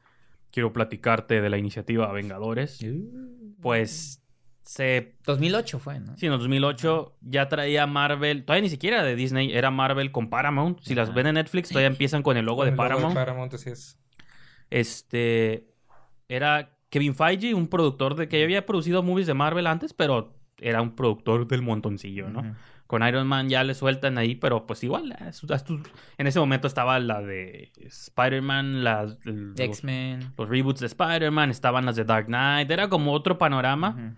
quiero 0.52 0.72
platicarte 0.72 1.42
de 1.42 1.50
la 1.50 1.58
iniciativa 1.58 2.12
Vengadores. 2.14 2.80
Pues 3.62 4.24
se... 4.62 5.18
2008 5.26 5.80
fue, 5.80 6.00
¿no? 6.00 6.18
Sí, 6.18 6.28
en 6.28 6.34
el 6.34 6.40
2008 6.40 7.18
ya 7.22 7.50
traía 7.50 7.86
Marvel, 7.86 8.46
todavía 8.46 8.64
ni 8.64 8.70
siquiera 8.70 9.04
de 9.04 9.18
Disney, 9.18 9.52
era 9.52 9.70
Marvel 9.70 10.14
con 10.14 10.30
Paramount. 10.30 10.80
Si 10.82 10.96
las 10.96 11.14
ven 11.14 11.28
en 11.28 11.36
Netflix, 11.36 11.70
todavía 11.70 11.88
empiezan 11.88 12.24
con 12.24 12.38
el 12.38 12.46
logo 12.46 12.60
Con 12.60 12.68
de 12.68 12.72
el 12.72 12.78
logo 12.78 12.88
Paramount. 12.88 13.16
Paramount, 13.16 13.54
así 13.54 13.70
es. 13.70 14.00
Este 14.70 15.68
era 16.30 16.73
Kevin 16.94 17.16
Feige, 17.16 17.56
un 17.56 17.68
productor 17.68 18.14
de 18.14 18.30
que 18.30 18.44
había 18.44 18.68
producido 18.68 19.02
movies 19.02 19.26
de 19.26 19.34
Marvel 19.34 19.66
antes, 19.66 19.94
pero 19.94 20.36
era 20.60 20.80
un 20.84 20.94
productor 20.96 21.48
del 21.48 21.64
montoncillo, 21.64 22.30
¿no? 22.30 22.56
Con 22.86 23.02
Iron 23.08 23.26
Man 23.26 23.50
ya 23.50 23.64
le 23.64 23.74
sueltan 23.74 24.20
ahí, 24.20 24.36
pero 24.36 24.68
pues 24.68 24.84
igual, 24.84 25.16
en 26.20 26.28
ese 26.28 26.40
momento 26.40 26.68
estaba 26.68 27.00
la 27.00 27.22
de 27.24 27.72
Spider-Man, 27.78 28.84
las- 28.84 29.18
los, 29.26 29.60
X-Men. 29.60 30.34
los 30.38 30.48
reboots 30.48 30.82
de 30.82 30.86
Spider-Man, 30.86 31.50
estaban 31.50 31.86
las 31.88 31.96
de 31.96 32.04
Dark 32.06 32.28
Knight, 32.28 32.70
era 32.70 32.90
como 32.90 33.12
otro 33.14 33.40
panorama. 33.40 34.16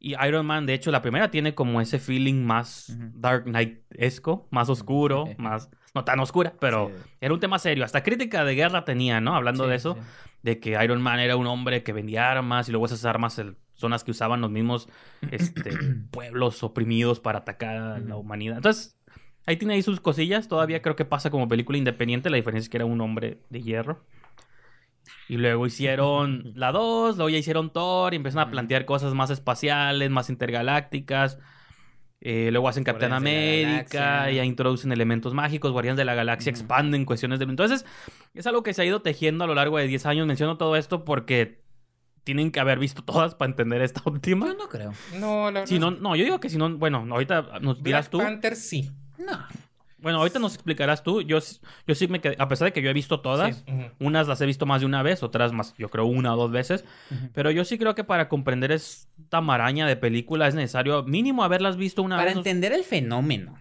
Y 0.00 0.14
Iron 0.26 0.44
Man, 0.46 0.66
de 0.66 0.74
hecho, 0.74 0.90
la 0.90 1.00
primera 1.02 1.30
tiene 1.30 1.54
como 1.54 1.80
ese 1.80 1.98
feeling 2.00 2.42
más. 2.44 2.98
Dark 3.14 3.44
Knight-esco, 3.44 4.48
más 4.50 4.68
oscuro, 4.68 5.26
más... 5.38 5.70
No 5.96 6.04
tan 6.04 6.20
oscura, 6.20 6.52
pero 6.60 6.88
Sí. 6.94 7.10
era 7.22 7.32
un 7.34 7.40
tema 7.40 7.58
serio. 7.58 7.84
Hasta 7.84 8.02
crítica 8.02 8.44
de 8.44 8.54
guerra 8.54 8.84
tenía, 8.84 9.20
¿no? 9.20 9.34
Hablando 9.34 9.64
Sí, 9.64 9.70
de 9.70 9.76
eso 9.76 9.94
sí. 9.94 10.00
de 10.42 10.60
que 10.60 10.78
Iron 10.84 11.00
Man 11.00 11.18
era 11.20 11.36
un 11.36 11.46
hombre 11.46 11.82
que 11.82 11.92
vendía 11.94 12.30
armas 12.30 12.68
y 12.68 12.72
luego 12.72 12.84
esas 12.86 13.04
armas 13.06 13.38
el- 13.38 13.56
son 13.74 13.90
las 13.90 14.04
que 14.04 14.10
usaban 14.10 14.40
los 14.42 14.50
mismos 14.50 14.88
este, 15.30 15.70
pueblos 16.10 16.62
oprimidos 16.62 17.18
para 17.20 17.38
atacar 17.40 17.76
a 17.76 17.98
la 17.98 18.16
humanidad. 18.16 18.56
Entonces, 18.58 18.98
ahí 19.46 19.56
tiene 19.56 19.74
ahí 19.74 19.82
sus 19.82 20.00
cosillas. 20.00 20.48
Todavía 20.48 20.82
creo 20.82 20.96
que 20.96 21.04
pasa 21.06 21.30
como 21.30 21.48
película 21.48 21.78
independiente. 21.78 22.28
La 22.30 22.36
diferencia 22.36 22.66
es 22.66 22.68
que 22.68 22.76
era 22.76 22.84
un 22.84 23.00
hombre 23.00 23.40
de 23.50 23.62
hierro. 23.62 24.04
Y 25.28 25.36
luego 25.38 25.66
hicieron 25.66 26.52
la 26.54 26.72
2, 26.72 27.16
luego 27.16 27.30
ya 27.30 27.38
hicieron 27.38 27.70
Thor 27.72 28.12
y 28.12 28.16
empezaron 28.16 28.48
a 28.48 28.50
plantear 28.50 28.84
cosas 28.84 29.14
más 29.14 29.30
espaciales, 29.30 30.10
más 30.10 30.30
intergalácticas. 30.30 31.38
Eh, 32.20 32.48
luego 32.50 32.68
hacen 32.68 32.82
Capitán 32.82 33.12
América, 33.12 34.30
ya 34.30 34.44
introducen 34.44 34.90
elementos 34.90 35.34
mágicos, 35.34 35.72
Guardianes 35.72 35.98
de 35.98 36.04
la 36.04 36.14
Galaxia 36.14 36.50
expanden 36.50 37.04
cuestiones 37.04 37.38
de... 37.38 37.44
Entonces, 37.44 37.84
es 38.34 38.46
algo 38.46 38.62
que 38.62 38.74
se 38.74 38.82
ha 38.82 38.84
ido 38.84 39.02
tejiendo 39.02 39.44
a 39.44 39.46
lo 39.46 39.54
largo 39.54 39.78
de 39.78 39.86
10 39.86 40.06
años. 40.06 40.26
Menciono 40.26 40.56
todo 40.56 40.76
esto 40.76 41.04
porque 41.04 41.62
tienen 42.24 42.50
que 42.50 42.60
haber 42.60 42.78
visto 42.78 43.02
todas 43.04 43.34
para 43.34 43.50
entender 43.50 43.82
esta 43.82 44.02
última. 44.04 44.46
Yo 44.46 44.54
no 44.54 44.68
creo. 44.68 44.92
No, 45.14 45.46
la 45.46 45.60
verdad. 45.60 45.66
Si 45.66 45.78
no, 45.78 45.90
no, 45.90 46.16
yo 46.16 46.24
digo 46.24 46.40
que 46.40 46.48
si 46.50 46.58
no, 46.58 46.76
bueno, 46.76 47.06
ahorita 47.10 47.60
nos 47.60 47.82
dirás 47.82 48.10
Black 48.10 48.10
tú. 48.10 48.18
Panther 48.18 48.56
sí. 48.56 48.90
No. 49.18 49.38
Bueno, 50.06 50.20
ahorita 50.20 50.38
nos 50.38 50.54
explicarás 50.54 51.02
tú. 51.02 51.20
Yo, 51.20 51.40
yo 51.84 51.94
sí 51.96 52.06
me 52.06 52.20
quedé, 52.20 52.36
a 52.38 52.46
pesar 52.46 52.66
de 52.66 52.72
que 52.72 52.80
yo 52.80 52.88
he 52.90 52.92
visto 52.92 53.18
todas, 53.22 53.56
Sí. 53.56 53.72
Unas 53.98 54.28
las 54.28 54.40
he 54.40 54.46
visto 54.46 54.64
más 54.64 54.78
de 54.82 54.86
una 54.86 55.02
vez, 55.02 55.24
otras 55.24 55.52
más, 55.52 55.74
yo 55.78 55.88
creo 55.88 56.04
una 56.04 56.32
o 56.32 56.36
dos 56.36 56.52
veces. 56.52 56.84
Pero 57.34 57.50
yo 57.50 57.64
sí 57.64 57.76
creo 57.76 57.96
que 57.96 58.04
para 58.04 58.28
comprender 58.28 58.70
esta 58.70 59.40
maraña 59.40 59.84
de 59.84 59.96
película 59.96 60.46
es 60.46 60.54
necesario 60.54 61.02
mínimo 61.02 61.42
haberlas 61.42 61.76
visto 61.76 62.04
una 62.04 62.14
Para 62.18 62.28
vez. 62.28 62.36
entender 62.36 62.72
el 62.72 62.84
fenómeno, 62.84 63.58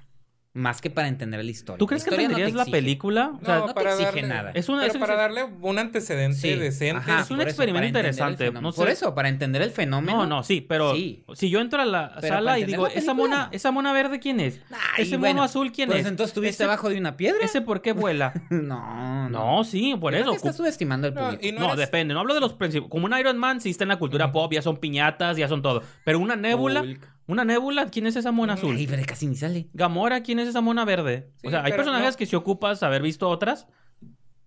más 0.55 0.79
que 0.81 0.89
para 0.89 1.09
entender 1.09 1.43
la 1.43 1.51
historia. 1.51 1.77
¿Tú 1.77 1.85
crees 1.85 2.03
que 2.05 2.11
no 2.11 2.15
entenderías 2.17 2.53
la 2.53 2.65
película? 2.65 3.33
O 3.41 3.45
sea, 3.45 3.59
no 3.59 3.73
te 3.73 3.83
exige 3.83 4.21
nada. 4.23 4.51
Es 4.53 4.69
una- 4.69 4.79
pero 4.79 4.89
es 4.89 4.95
un- 4.95 5.01
para 5.01 5.15
darle 5.15 5.43
un 5.61 5.77
antecedente 5.77 6.37
Sí, 6.37 6.55
decente. 6.55 6.97
ajá, 6.97 7.21
Es 7.21 7.29
un 7.29 7.41
experimento 7.41 7.75
para 7.75 7.87
interesante, 8.07 8.37
fenómeno. 8.45 8.61
no 8.61 8.71
sé. 8.71 8.77
Por 8.77 8.89
eso, 8.89 9.13
para 9.13 9.27
entender 9.29 9.61
el 9.61 9.71
fenómeno. 9.71 10.19
No, 10.19 10.25
no, 10.25 10.43
sí, 10.43 10.61
pero 10.61 10.95
Sí. 10.95 11.25
si 11.33 11.49
yo 11.49 11.59
entro 11.59 11.81
a 11.81 11.85
la 11.85 12.13
Pero 12.21 12.35
sala 12.35 12.51
para 12.51 12.59
y 12.59 12.63
digo, 12.63 12.87
¿esa 12.87 13.13
mona, 13.13 13.49
¿esa 13.51 13.71
mona 13.71 13.91
verde 13.91 14.19
quién 14.19 14.39
es? 14.39 14.61
Ay, 14.71 15.03
¿Ese 15.03 15.17
bueno, 15.17 15.35
mono 15.35 15.43
azul 15.43 15.71
quién 15.73 15.89
pues 15.89 15.99
es? 15.99 16.07
entonces 16.07 16.31
estuviste 16.31 16.55
¿Ese- 16.55 16.63
abajo 16.63 16.87
de 16.89 16.97
una 16.97 17.17
piedra. 17.17 17.43
¿Ese 17.43 17.59
por 17.61 17.81
qué 17.81 17.91
vuela? 17.91 18.33
No, 18.49 19.29
No, 19.29 19.63
sí, 19.65 19.95
por 19.99 20.13
Yo 20.13 20.19
eso. 20.19 20.29
que 20.31 20.37
estás 20.37 20.55
subestimando 20.55 21.07
al 21.07 21.13
No, 21.13 21.31
público. 21.31 21.59
no 21.59 21.65
eres- 21.65 21.77
depende. 21.77 22.13
No 22.13 22.21
hablo 22.21 22.33
de 22.33 22.39
los 22.39 22.53
principios. 22.53 22.89
Como 22.89 23.05
un 23.07 23.17
Iron 23.17 23.37
Man, 23.37 23.59
sí 23.59 23.71
está 23.71 23.83
en 23.83 23.89
la 23.89 23.97
cultura 23.99 24.31
pop, 24.31 24.53
ya 24.53 24.61
son 24.61 24.77
piñatas, 24.77 25.35
ya 25.35 25.47
son 25.49 25.61
todo. 25.61 25.83
Pero 26.05 26.19
una 26.19 26.35
nébula. 26.37 26.85
Una 27.27 27.43
nébula, 27.45 27.89
¿quién 27.89 28.05
es 28.07 28.15
esa 28.15 28.31
mona 28.31 28.53
azul? 28.53 28.75
Ay, 28.75 28.87
pero 28.87 29.03
casi 29.05 29.27
ni 29.27 29.35
sale. 29.35 29.67
Gamora, 29.73 30.21
¿quién 30.21 30.39
es 30.39 30.47
esa 30.47 30.61
mona 30.61 30.85
verde? 30.85 31.31
Sí, 31.41 31.47
o 31.47 31.49
sea, 31.51 31.63
hay 31.63 31.71
personajes 31.73 32.13
no. 32.13 32.17
que 32.17 32.25
si 32.25 32.35
ocupas 32.35 32.83
haber 32.83 33.01
visto 33.01 33.27
otras. 33.29 33.67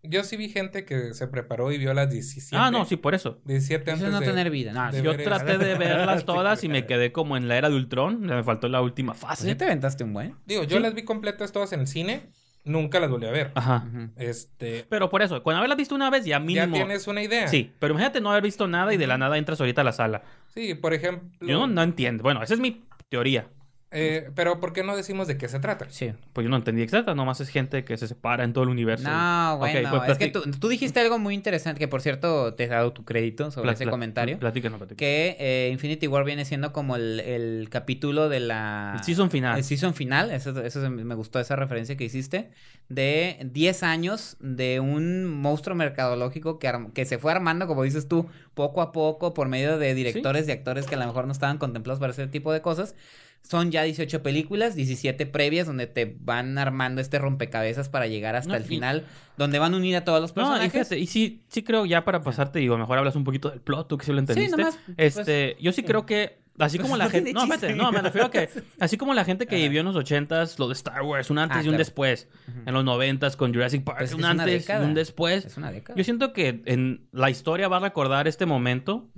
Yo 0.04 0.22
sí 0.22 0.36
vi 0.36 0.48
gente 0.48 0.84
que 0.84 1.12
se 1.12 1.26
preparó 1.26 1.72
y 1.72 1.76
vio 1.78 1.92
las 1.92 2.08
17. 2.08 2.56
Ah, 2.56 2.70
no, 2.70 2.84
sí, 2.84 2.96
por 2.96 3.16
eso. 3.16 3.40
17 3.46 3.82
Eso 3.82 3.92
antes 3.94 4.06
es 4.06 4.12
no 4.14 4.20
de- 4.20 4.26
tener 4.26 4.48
vida. 4.50 4.72
No, 4.72 4.86
de 4.92 4.98
sí, 4.98 5.04
Yo 5.04 5.10
ver 5.10 5.24
traté 5.24 5.50
eso. 5.52 5.58
de 5.58 5.74
verlas 5.78 6.24
todas 6.24 6.62
y 6.62 6.68
me 6.68 6.86
quedé 6.86 7.10
como 7.10 7.36
en 7.36 7.48
la 7.48 7.56
era 7.58 7.68
de 7.68 7.74
Ultron. 7.74 8.20
Me 8.20 8.44
faltó 8.44 8.68
la 8.68 8.80
última 8.80 9.14
fase. 9.14 9.48
sí 9.48 9.54
te 9.56 9.64
aventaste 9.64 10.04
un 10.04 10.12
buen. 10.12 10.36
Digo, 10.46 10.62
yo 10.62 10.76
Sí. 10.76 10.82
las 10.82 10.94
vi 10.94 11.02
completas 11.02 11.50
todas 11.50 11.72
en 11.72 11.80
el 11.80 11.86
cine. 11.88 12.30
Nunca 12.64 13.00
las 13.00 13.10
volví 13.10 13.26
a 13.26 13.30
ver. 13.30 13.52
Ajá. 13.54 13.86
Este. 14.16 14.86
Pero 14.88 15.08
por 15.08 15.22
eso, 15.22 15.42
cuando 15.42 15.58
haberlas 15.58 15.78
visto 15.78 15.94
una 15.94 16.10
vez, 16.10 16.24
ya 16.24 16.38
mínimo. 16.38 16.76
Ya 16.76 16.84
tienes 16.84 17.06
una 17.06 17.22
idea. 17.22 17.48
Sí, 17.48 17.72
pero 17.78 17.92
imagínate 17.94 18.20
no 18.20 18.30
haber 18.30 18.42
visto 18.42 18.68
nada 18.68 18.92
y 18.92 18.96
de 18.96 19.06
la 19.06 19.16
nada 19.16 19.38
entras 19.38 19.60
ahorita 19.60 19.80
a 19.80 19.84
la 19.84 19.92
sala. 19.92 20.22
Sí, 20.48 20.74
por 20.74 20.92
ejemplo. 20.92 21.46
Yo 21.46 21.60
no, 21.60 21.66
no 21.66 21.82
entiendo. 21.82 22.22
Bueno, 22.22 22.42
esa 22.42 22.54
es 22.54 22.60
mi 22.60 22.84
teoría. 23.08 23.48
Eh, 23.90 24.30
pero 24.34 24.60
¿por 24.60 24.72
qué 24.72 24.82
no 24.82 24.96
decimos 24.96 25.28
de 25.28 25.38
qué 25.38 25.48
se 25.48 25.60
trata? 25.60 25.86
Sí. 25.88 26.12
Pues 26.32 26.44
yo 26.44 26.50
no 26.50 26.56
entendí 26.56 26.82
exacta, 26.82 27.14
nomás 27.14 27.40
es 27.40 27.48
gente 27.48 27.84
que 27.84 27.96
se 27.96 28.06
separa 28.06 28.44
en 28.44 28.52
todo 28.52 28.64
el 28.64 28.70
universo. 28.70 29.08
No, 29.08 29.56
bueno, 29.58 29.88
pues 29.96 30.10
es 30.10 30.18
que 30.18 30.28
tú, 30.28 30.42
tú 30.58 30.68
dijiste 30.68 31.00
algo 31.00 31.18
muy 31.18 31.34
interesante, 31.34 31.78
que 31.78 31.88
por 31.88 32.02
cierto 32.02 32.52
te 32.54 32.64
he 32.64 32.68
dado 32.68 32.92
tu 32.92 33.04
crédito 33.04 33.50
sobre 33.50 33.72
ese 33.72 33.84
pla- 33.84 33.90
comentario, 33.90 34.38
Platícanos, 34.38 34.78
platícanos. 34.78 34.98
que 34.98 35.36
eh, 35.40 35.70
Infinity 35.72 36.06
War 36.06 36.24
viene 36.24 36.44
siendo 36.44 36.72
como 36.72 36.96
el, 36.96 37.20
el 37.20 37.68
capítulo 37.70 38.28
de 38.28 38.40
la... 38.40 38.94
El 38.98 39.04
season 39.04 39.30
final. 39.30 39.56
El 39.56 39.64
season 39.64 39.94
final, 39.94 40.30
eso, 40.32 40.60
eso 40.62 40.80
se- 40.82 40.90
me 40.90 41.14
gustó 41.14 41.40
esa 41.40 41.56
referencia 41.56 41.96
que 41.96 42.04
hiciste, 42.04 42.50
de 42.90 43.38
10 43.52 43.82
años 43.82 44.36
de 44.40 44.80
un 44.80 45.24
monstruo 45.24 45.74
mercadológico 45.76 46.58
que, 46.58 46.70
que 46.94 47.04
se 47.06 47.18
fue 47.18 47.32
armando, 47.32 47.66
como 47.66 47.82
dices 47.84 48.08
tú, 48.08 48.26
poco 48.54 48.82
a 48.82 48.92
poco 48.92 49.34
por 49.34 49.48
medio 49.48 49.78
de 49.78 49.94
directores 49.94 50.46
y 50.48 50.52
actores 50.52 50.86
que 50.86 50.94
a 50.94 50.98
lo 50.98 51.06
mejor 51.06 51.26
no 51.26 51.32
estaban 51.32 51.58
contemplados 51.58 52.00
para 52.00 52.12
ese 52.12 52.26
tipo 52.26 52.52
de 52.52 52.60
cosas. 52.60 52.94
Son 53.42 53.70
ya 53.70 53.82
18 53.82 54.22
películas, 54.22 54.74
17 54.74 55.24
previas, 55.24 55.66
donde 55.66 55.86
te 55.86 56.16
van 56.20 56.58
armando 56.58 57.00
este 57.00 57.18
rompecabezas 57.18 57.88
para 57.88 58.06
llegar 58.06 58.36
hasta 58.36 58.50
No, 58.50 58.56
el 58.56 58.64
y- 58.64 58.66
final, 58.66 59.06
donde 59.38 59.58
van 59.58 59.72
a 59.72 59.76
unir 59.78 59.96
a 59.96 60.04
todos 60.04 60.20
los 60.20 60.36
No, 60.36 60.42
y 60.42 60.44
personajes. 60.44 60.72
fíjate, 60.72 60.98
y 60.98 61.06
sí, 61.06 61.40
sí 61.48 61.62
creo 61.62 61.86
ya 61.86 62.04
para 62.04 62.20
pasarte, 62.20 62.58
digo, 62.58 62.76
mejor 62.76 62.98
hablas 62.98 63.16
un 63.16 63.24
poquito 63.24 63.48
del 63.48 63.60
plot, 63.60 63.88
tú 63.88 63.96
que 63.96 64.04
sí 64.04 64.12
lo 64.12 64.18
entendiste. 64.18 64.54
nomás, 64.56 64.78
pues, 64.96 65.16
este, 65.16 65.56
yo 65.60 65.72
sí 65.72 65.82
creo 65.82 66.04
que, 66.04 66.38
así 66.58 66.78
como 66.78 66.96
la 66.96 67.08
gente, 67.10 67.32
no, 67.32 67.40
chiste. 67.40 67.54
espérate, 67.56 67.78
no, 67.82 67.92
me 67.92 68.00
refiero 68.02 68.26
a 68.26 68.30
que, 68.30 68.48
así 68.80 68.96
como 68.96 69.14
la 69.14 69.24
gente 69.24 69.46
que 69.46 69.56
vivió 69.56 69.80
en 69.80 69.86
los 69.86 69.96
ochentas, 69.96 70.58
lo 70.58 70.66
de 70.68 70.74
Star 70.74 71.02
Wars, 71.02 71.30
un 71.30 71.38
antes 71.38 71.56
Ah, 71.58 71.60
y 71.62 71.64
un 71.64 71.70
claro. 71.72 71.78
después, 71.78 72.28
en 72.66 72.74
los 72.74 72.84
noventas 72.84 73.36
con 73.36 73.52
Jurassic 73.54 73.84
Park, 73.84 73.98
Pues 73.98 74.10
es 74.10 74.16
un 74.16 74.24
antes 74.24 74.68
y 74.68 74.72
un 74.72 74.94
después. 74.94 75.44
Es 75.44 75.56
una 75.56 75.70
década. 75.72 75.96
Yo 75.96 76.04
siento 76.04 76.32
que 76.32 76.62
en 76.66 77.06
la 77.12 77.30
historia 77.30 77.68
va 77.68 77.78
a 77.78 77.80
recordar 77.80 78.28
este 78.28 78.46
momento, 78.46 79.08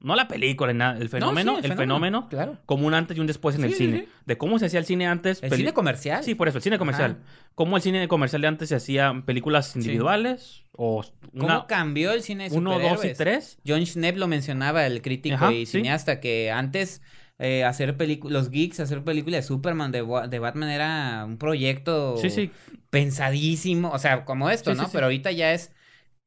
no 0.00 0.14
la 0.16 0.28
película, 0.28 0.72
nada, 0.72 0.98
el 0.98 1.08
fenómeno, 1.08 1.52
No, 1.52 1.58
sí, 1.60 1.66
el, 1.66 1.74
fenómeno, 1.76 2.28
Claro. 2.28 2.58
como 2.66 2.86
un 2.86 2.94
antes 2.94 3.16
y 3.16 3.20
un 3.20 3.26
después 3.26 3.56
en 3.56 3.64
el 3.64 3.70
Sí, 3.72 3.78
cine, 3.86 3.98
sí. 4.00 4.08
De 4.28 4.36
cómo 4.36 4.58
se 4.58 4.66
hacía 4.66 4.78
el 4.78 4.84
cine 4.84 5.06
antes, 5.06 5.42
El 5.42 5.50
cine 5.52 5.72
comercial. 5.72 6.22
Sí, 6.22 6.34
por 6.34 6.48
eso, 6.48 6.58
el 6.58 6.62
cine 6.62 6.78
comercial. 6.78 7.16
Cómo 7.54 7.76
el 7.76 7.82
cine 7.82 8.06
comercial 8.08 8.42
de 8.42 8.48
antes 8.48 8.68
se 8.68 8.76
hacía 8.76 9.22
películas 9.24 9.74
individuales 9.74 10.66
o 10.72 11.02
¿Cómo 11.32 11.44
una, 11.46 11.66
cambió 11.66 12.12
el 12.12 12.22
cine 12.22 12.50
de 12.50 12.56
uno, 12.56 12.78
dos 12.78 13.04
y 13.04 13.14
tres. 13.14 13.58
John 13.66 13.84
Schnepp 13.84 14.18
lo 14.18 14.28
mencionaba, 14.28 14.86
el 14.86 15.00
crítico 15.00 15.36
Ajá, 15.36 15.52
y 15.52 15.64
sí. 15.64 15.78
cineasta, 15.78 16.20
que 16.20 16.50
antes 16.50 17.00
eh, 17.38 17.64
hacer 17.64 17.96
películas, 17.96 18.32
los 18.34 18.50
geeks, 18.50 18.80
hacer 18.80 19.02
películas 19.02 19.44
de 19.44 19.48
Superman, 19.48 19.92
de, 19.92 20.04
de 20.28 20.38
Batman 20.38 20.68
era 20.68 21.24
un 21.26 21.38
proyecto 21.38 22.16
Sí, 22.18 22.28
sí. 22.30 22.50
pensadísimo, 22.90 23.90
o 23.90 23.98
sea, 23.98 24.24
como 24.26 24.50
esto, 24.50 24.70
Sí, 24.70 24.76
sí, 24.76 24.82
¿no? 24.82 24.86
sí. 24.88 24.90
Pero 24.92 25.06
ahorita 25.06 25.32
ya 25.32 25.52
es, 25.54 25.72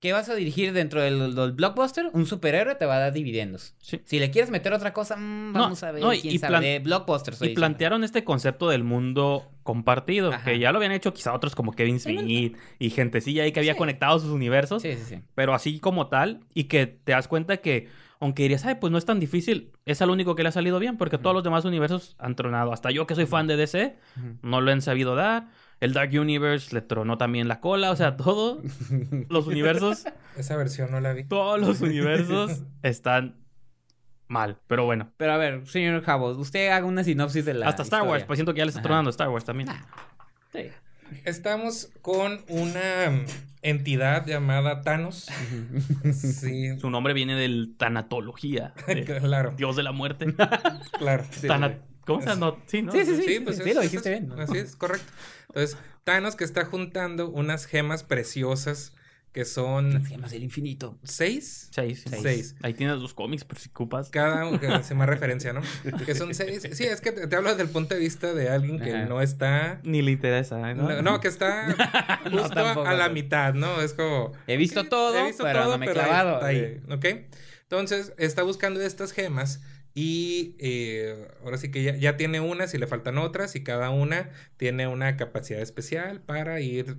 ¿qué 0.02 0.12
vas 0.12 0.28
a 0.28 0.36
dirigir 0.36 0.74
dentro 0.74 1.00
del, 1.02 1.34
del 1.36 1.52
blockbuster? 1.54 2.10
Un 2.12 2.26
superhéroe 2.26 2.76
te 2.76 2.86
va 2.86 2.96
a 2.98 3.00
dar 3.00 3.14
dividendos. 3.14 3.76
Sí. 3.80 4.02
Si 4.04 4.20
le 4.20 4.30
quieres 4.32 4.50
meter 4.52 4.74
otra 4.74 4.92
cosa, 4.92 5.16
mm, 5.16 5.54
No, 5.54 5.60
vamos 5.62 5.82
a 5.84 5.92
ver, 5.92 6.02
no, 6.02 6.12
y- 6.14 6.20
quién 6.20 6.34
y 6.36 6.38
sabe, 6.40 6.50
plan- 6.52 6.62
de 6.64 6.76
Y 6.76 6.80
diciendo. 6.80 7.60
plantearon 7.60 8.04
este 8.04 8.24
concepto 8.26 8.68
del 8.70 8.84
mundo 8.84 9.50
compartido, 9.64 10.34
Ajá. 10.34 10.44
que 10.44 10.60
ya 10.60 10.72
lo 10.72 10.80
habían 10.80 10.92
hecho 10.92 11.14
quizá 11.14 11.34
otros 11.34 11.56
como 11.56 11.72
Kevin 11.72 12.00
Smith 12.00 12.58
y 12.80 12.90
gentecilla 12.90 13.44
ahí 13.44 13.52
que 13.52 13.60
había 13.62 13.74
Sí. 13.74 13.78
conectado 13.78 14.20
sus 14.20 14.32
universos, 14.32 14.82
Sí, 14.82 14.94
sí, 14.96 15.04
sí. 15.08 15.22
pero 15.36 15.54
así 15.54 15.80
como 15.80 16.08
tal, 16.08 16.42
y 16.54 16.66
que 16.66 16.88
te 16.88 17.12
das 17.14 17.28
cuenta 17.28 17.58
que, 17.58 17.88
aunque 18.20 18.44
dirías, 18.44 18.66
ay, 18.66 18.76
pues 18.82 18.92
no 18.92 18.98
es 18.98 19.06
tan 19.06 19.20
difícil, 19.20 19.72
es 19.86 20.02
al 20.02 20.10
único 20.10 20.36
que 20.36 20.44
le 20.44 20.50
ha 20.50 20.52
salido 20.52 20.80
bien, 20.80 20.98
porque 20.98 21.18
todos 21.20 21.34
los 21.36 21.44
demás 21.44 21.64
universos 21.66 22.16
han 22.20 22.36
tronado. 22.36 22.74
Hasta 22.74 22.90
yo 22.92 23.06
que 23.08 23.16
soy 23.16 23.26
fan 23.28 23.46
de 23.48 23.56
DC, 23.56 23.96
no 24.42 24.62
lo 24.62 24.72
han 24.72 24.82
sabido 24.82 25.16
dar. 25.16 25.48
El 25.82 25.92
Dark 25.94 26.12
Universe 26.14 26.74
le 26.74 26.82
tronó 26.82 27.18
también 27.18 27.48
la 27.50 27.60
cola, 27.60 27.92
o 27.92 27.96
sea, 27.98 28.16
todos 28.16 28.60
los 29.30 29.48
universos, 29.48 30.06
Esa 30.38 30.56
versión 30.56 30.92
no 30.92 31.02
la 31.02 31.12
vi. 31.14 31.26
todos 31.26 31.60
los 31.60 31.82
universos 31.82 32.62
están 32.84 33.36
mal, 34.28 34.60
pero 34.68 34.86
bueno. 34.86 35.12
Pero 35.18 35.34
a 35.34 35.38
ver, 35.38 35.68
señor 35.68 36.02
Jabo, 36.04 36.30
usted 36.38 36.70
haga 36.70 36.86
una 36.86 37.04
sinopsis 37.04 37.44
de 37.44 37.54
la 37.56 37.68
Hasta 37.68 37.84
Star 37.84 38.04
Wars, 38.04 38.24
pues 38.24 38.38
siento 38.38 38.54
que 38.54 38.60
ya 38.60 38.66
le 38.66 38.70
está 38.70 38.80
Ajá. 38.80 38.88
tronando 38.88 39.10
Star 39.10 39.28
Wars 39.30 39.44
también. 39.44 39.68
Sí. 40.54 40.68
Estamos 41.26 41.90
con 42.02 42.40
una 42.48 42.80
entidad 43.62 44.26
llamada 44.26 44.82
Thanos. 44.82 45.28
Sí, 46.14 46.80
Su 46.80 46.90
nombre 46.90 47.14
viene 47.14 47.36
del 47.36 47.76
tanatología, 47.78 48.74
de 48.88 49.04
claro, 49.04 49.54
dios 49.58 49.76
de 49.76 49.84
la 49.84 49.92
muerte. 49.92 50.28
claro. 50.98 51.24
Tana- 51.48 51.80
¿Cómo 52.06 52.20
se 52.22 52.28
llama? 52.30 52.56
Sí, 52.66 52.82
¿no? 52.82 52.92
Sí, 52.92 53.06
sí, 53.06 53.16
sí. 53.22 53.40
pues 53.42 53.58
sí, 53.58 53.70
es- 53.70 53.76
lo 53.76 53.82
es- 53.82 53.92
dijiste 53.92 54.10
bien. 54.10 54.32
Así 54.40 54.58
es, 54.58 54.76
correcto. 54.76 55.06
Entonces, 55.54 55.78
Thanos 56.04 56.36
que 56.36 56.44
está 56.44 56.66
juntando 56.66 57.30
unas 57.30 57.66
gemas 57.66 58.04
preciosas 58.04 58.94
que 59.34 59.46
son 59.46 59.94
Las 59.94 60.08
gemas 60.08 60.32
del 60.32 60.44
infinito. 60.44 60.98
seis. 61.04 61.70
Seis. 61.72 62.04
Seis. 62.06 62.22
Seis. 62.22 62.56
Ahí 62.64 62.74
tienes 62.74 62.98
los 62.98 63.14
cómics 63.14 63.46
por 63.46 63.58
si 63.60 63.70
ocupas. 63.70 64.10
Cada 64.10 64.46
uno, 64.46 64.60
que 64.60 64.68
hace 64.68 64.94
más 64.94 65.08
referencia, 65.08 65.54
¿no? 65.54 65.62
Que 66.06 66.16
son 66.16 66.34
seis. 66.36 66.68
Sí, 66.74 66.84
es 66.84 67.00
que 67.00 67.14
te, 67.14 67.28
te 67.28 67.36
hablo 67.38 67.50
desde 67.50 67.64
el 67.64 67.70
punto 67.70 67.94
de 67.96 68.02
vista 68.02 68.34
de 68.34 68.50
alguien 68.50 68.80
que 68.82 68.94
Ajá. 68.94 69.06
no 69.06 69.22
está. 69.22 69.80
Ni 69.84 70.02
le 70.02 70.12
interesa, 70.12 70.72
¿eh? 70.72 70.76
¿no? 70.76 70.90
No, 70.90 71.02
no, 71.02 71.20
que 71.22 71.30
está 71.30 71.68
No, 72.30 72.40
justo 72.42 72.56
tampoco, 72.56 72.88
a 72.88 72.94
la 72.94 73.08
no. 73.08 73.14
mitad, 73.14 73.54
¿no? 73.54 73.80
Es 73.82 73.94
como. 73.94 74.34
He 74.48 74.58
visto 74.58 74.82
sí, 74.84 74.90
todo, 74.90 75.18
he 75.18 75.28
visto 75.28 75.44
pero 75.44 75.62
todo, 75.64 75.72
no 75.74 75.78
me 75.78 75.86
he 75.86 75.94
clavado. 75.94 76.34
está 76.36 76.48
ahí, 76.48 76.82
¿ok? 76.90 77.06
Entonces, 77.64 78.12
está 78.18 78.44
buscando 78.44 78.82
estas 78.82 79.14
gemas 79.14 79.62
y 79.94 80.56
eh, 80.60 81.28
ahora 81.44 81.58
sí 81.58 81.70
que 81.72 81.84
ya, 81.84 81.96
ya 81.96 82.18
tiene 82.18 82.40
unas 82.40 82.74
y 82.74 82.78
le 82.78 82.88
faltan 82.88 83.18
otras 83.18 83.56
y 83.56 83.64
cada 83.64 83.90
una 83.90 84.30
tiene 84.58 84.88
una 84.88 85.18
capacidad 85.18 85.62
especial 85.62 86.22
para 86.22 86.60
ir 86.62 86.98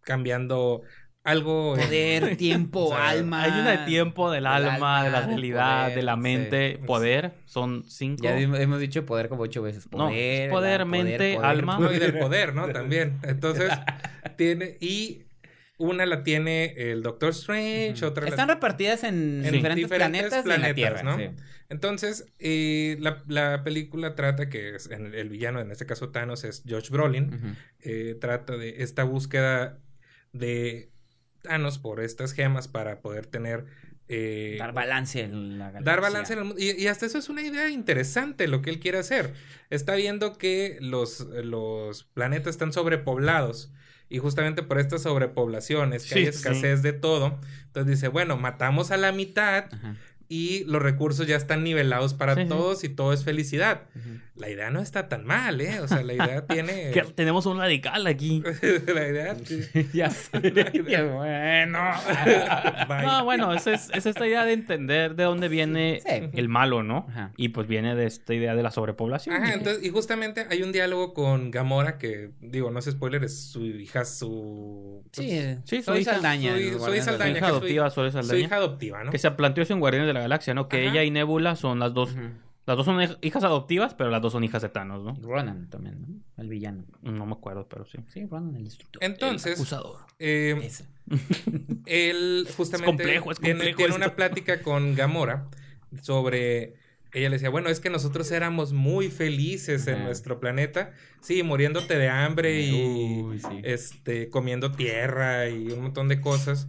cambiando 0.00 0.82
algo. 1.24 1.76
en- 1.76 1.84
Poder, 1.84 2.36
tiempo, 2.36 2.86
O 2.86 2.88
sea, 2.88 3.10
alma. 3.10 3.44
Hay 3.44 3.50
una 3.60 3.70
de 3.70 3.86
tiempo, 3.86 4.30
del, 4.30 4.46
alma, 4.46 5.04
de 5.04 5.10
la 5.10 5.26
realidad, 5.26 5.82
poder, 5.84 5.96
de 5.96 6.02
la 6.02 6.14
sí. 6.14 6.20
mente, 6.20 6.78
poder. 6.86 7.32
Son 7.46 7.84
cinco. 7.88 8.24
Ya 8.24 8.36
hemos 8.38 8.80
dicho 8.80 9.06
poder 9.06 9.28
como 9.28 9.42
ocho 9.42 9.62
veces. 9.62 9.88
No, 9.92 10.08
Poder, 10.08 10.80
la- 10.80 10.84
mente, 10.84 11.36
alma. 11.36 11.78
No, 11.78 11.92
y 11.92 11.98
del 11.98 12.18
poder, 12.18 12.54
¿no? 12.54 12.68
También. 12.72 13.18
Entonces, 13.22 13.72
tiene. 14.36 14.76
Y 14.80 15.22
una 15.82 16.06
la 16.06 16.22
tiene 16.22 16.74
el 16.76 17.02
Doctor 17.02 17.30
Strange, 17.30 17.94
Ujú. 17.96 18.06
otra 18.06 18.24
la 18.24 18.30
Están 18.30 18.48
repartidas 18.48 19.04
en, 19.04 19.44
en 19.44 19.52
diferentes, 19.52 19.76
diferentes 19.76 20.20
planetas, 20.28 20.44
de 20.44 20.48
la 20.50 20.54
planetas, 20.56 20.74
Tierra. 20.74 21.02
¿no? 21.02 21.16
sí. 21.18 21.30
Entonces, 21.68 22.26
eh, 22.38 22.96
la, 23.00 23.22
la 23.28 23.62
película 23.64 24.14
trata 24.14 24.48
que 24.48 24.74
es- 24.76 24.90
en- 24.90 25.14
el 25.14 25.28
villano, 25.28 25.60
en 25.60 25.70
este 25.70 25.86
caso 25.86 26.10
Thanos, 26.10 26.44
es 26.44 26.62
Josh 26.68 26.90
Brolin. 26.90 27.56
Eh, 27.80 28.16
trata 28.20 28.56
de 28.56 28.82
esta 28.82 29.04
búsqueda 29.04 29.78
de 30.32 30.90
Thanos 31.42 31.78
por 31.78 32.00
estas 32.00 32.32
gemas 32.32 32.68
para 32.68 33.00
poder 33.00 33.26
tener. 33.26 33.64
eh, 34.08 34.56
Dar 34.58 34.72
balance 34.74 35.20
en 35.22 35.58
la 35.58 35.66
galaxia. 35.70 35.90
Dar 35.90 36.00
balance 36.02 36.32
en 36.34 36.38
el 36.40 36.44
mundo. 36.44 36.62
Y, 36.62 36.72
y 36.72 36.86
hasta 36.88 37.06
eso 37.06 37.18
es 37.18 37.28
una 37.30 37.40
idea 37.42 37.70
interesante 37.70 38.46
lo 38.48 38.60
que 38.60 38.68
él 38.70 38.78
quiere 38.78 38.98
hacer. 38.98 39.32
Está 39.70 39.94
viendo 39.94 40.36
que 40.36 40.76
los, 40.80 41.20
los 41.20 42.04
planetas 42.04 42.50
están 42.50 42.72
sobrepoblados. 42.74 43.72
Y 44.12 44.18
justamente 44.18 44.62
por 44.62 44.78
esta 44.78 44.98
sobrepoblación 44.98 45.92
es 45.94 46.02
que 46.04 46.08
Sí, 46.10 46.14
hay 46.18 46.24
sí. 46.26 46.30
escasez 46.30 46.82
de 46.82 46.92
todo. 46.92 47.40
Entonces 47.66 47.96
dice, 47.96 48.08
bueno, 48.08 48.36
matamos 48.36 48.90
a 48.90 48.96
la 48.98 49.10
mitad 49.12 49.64
Ajá. 49.72 49.96
Y 50.34 50.64
los 50.64 50.80
recursos 50.80 51.26
ya 51.26 51.36
están 51.36 51.62
nivelados 51.62 52.14
para 52.14 52.34
Sí, 52.34 52.42
sí. 52.42 52.48
todos 52.48 52.84
y 52.84 52.88
todo 52.88 53.12
es 53.12 53.22
felicidad. 53.24 53.82
Ujú. 53.94 54.08
La 54.34 54.48
idea 54.48 54.70
no 54.70 54.80
está 54.80 55.08
tan 55.10 55.26
mal, 55.26 55.60
¿eh? 55.60 55.80
O 55.80 55.88
sea, 55.88 56.02
la 56.02 56.14
idea 56.14 56.46
tiene... 56.48 56.90
Que 56.90 57.02
tenemos 57.02 57.44
un 57.44 57.58
radical 57.58 58.06
aquí. 58.06 58.42
la 58.94 59.06
idea... 59.08 59.36
ya 59.92 60.08
sé. 60.10 60.40
Qué 60.40 61.02
bueno. 61.02 61.78
No, 63.02 63.24
bueno, 63.24 63.52
es, 63.52 63.66
es, 63.66 63.90
es 63.92 64.06
esta 64.06 64.26
idea 64.26 64.44
de 64.44 64.52
entender 64.54 65.14
de 65.16 65.24
dónde 65.24 65.48
viene 65.48 66.00
Sí. 66.02 66.30
el 66.32 66.48
malo, 66.48 66.82
¿no? 66.82 67.06
Ajá. 67.10 67.32
Y 67.36 67.48
pues 67.50 67.66
viene 67.66 67.94
de 67.94 68.06
esta 68.06 68.32
idea 68.34 68.54
de 68.54 68.62
la 68.62 68.70
sobrepoblación. 68.70 69.36
Ajá, 69.36 69.52
entonces, 69.54 69.84
y 69.84 69.90
justamente 69.90 70.46
hay 70.50 70.62
un 70.62 70.72
diálogo 70.72 71.12
con 71.14 71.50
Gamora 71.50 71.98
que, 71.98 72.30
digo, 72.40 72.70
no 72.70 72.78
es 72.78 72.86
spoiler, 72.86 73.24
es 73.24 73.38
su 73.50 73.64
hija, 73.66 74.04
su... 74.04 75.02
Sí, 75.12 75.22
pues, 75.26 75.58
Sí, 75.64 75.76
su 75.78 75.82
soy 75.92 76.00
hija- 76.00 76.14
Saldaña. 76.14 76.52
soy- 76.52 76.70
soy 76.78 77.00
Saldaña, 77.02 77.36
hija 77.38 77.48
su- 77.48 77.54
adoptiva 77.56 77.90
Sol 77.90 78.12
su 78.24 78.36
hija 78.36 78.56
adoptiva, 78.56 79.04
¿no? 79.04 79.10
Que 79.10 79.18
se 79.18 79.30
planteó 79.32 79.62
eso 79.62 79.72
en 79.74 79.80
Guardianes 79.80 80.06
de 80.08 80.14
la 80.14 80.20
Galaxia, 80.22 80.54
¿no? 80.54 80.68
Que 80.68 80.78
Ajá. 80.86 80.90
ella 80.92 81.04
y 81.04 81.10
Nebula 81.10 81.56
son 81.56 81.78
las 81.78 81.92
dos. 81.94 82.16
Las 82.64 82.76
dos 82.76 82.86
son 82.86 83.00
hij- 83.00 83.18
hijas 83.22 83.42
adoptivas, 83.42 83.94
pero 83.94 84.10
las 84.10 84.22
dos 84.22 84.32
son 84.32 84.44
hijas 84.44 84.62
de 84.62 84.68
Thanos, 84.68 85.02
¿no? 85.02 85.16
Ronan 85.20 85.68
también, 85.68 86.00
¿no? 86.00 86.42
El 86.42 86.48
villano. 86.48 86.84
No 87.02 87.26
me 87.26 87.32
acuerdo, 87.32 87.66
pero 87.68 87.84
sí. 87.84 87.98
Sí, 88.08 88.24
Ronan, 88.26 88.54
el 88.54 88.64
destructor. 88.64 89.02
Entonces, 89.02 89.54
Acusador. 89.54 89.96
eh, 90.20 90.56
Ese. 90.62 90.86
él 91.86 92.46
justamente 92.56 92.86
complejo, 92.86 93.32
es 93.32 93.40
tiene, 93.40 93.54
complejo 93.58 93.76
tiene 93.78 93.94
una 93.96 94.14
plática 94.14 94.62
con 94.62 94.94
Gamora 94.94 95.48
sobre... 96.02 96.74
Ella 97.14 97.28
le 97.28 97.34
decía, 97.34 97.50
bueno, 97.50 97.68
es 97.68 97.78
que 97.78 97.90
nosotros 97.90 98.30
éramos 98.30 98.72
muy 98.72 99.10
felices 99.10 99.86
en 99.86 100.02
nuestro 100.04 100.40
planeta. 100.40 100.92
Sí, 101.20 101.42
muriéndote 101.42 101.98
de 101.98 102.08
hambre 102.08 102.62
y 102.62 103.20
Uy, 103.22 103.38
sí. 103.38 103.60
este, 103.64 104.30
comiendo 104.30 104.72
tierra 104.72 105.46
y 105.50 105.72
un 105.72 105.82
montón 105.82 106.08
de 106.08 106.22
cosas. 106.22 106.68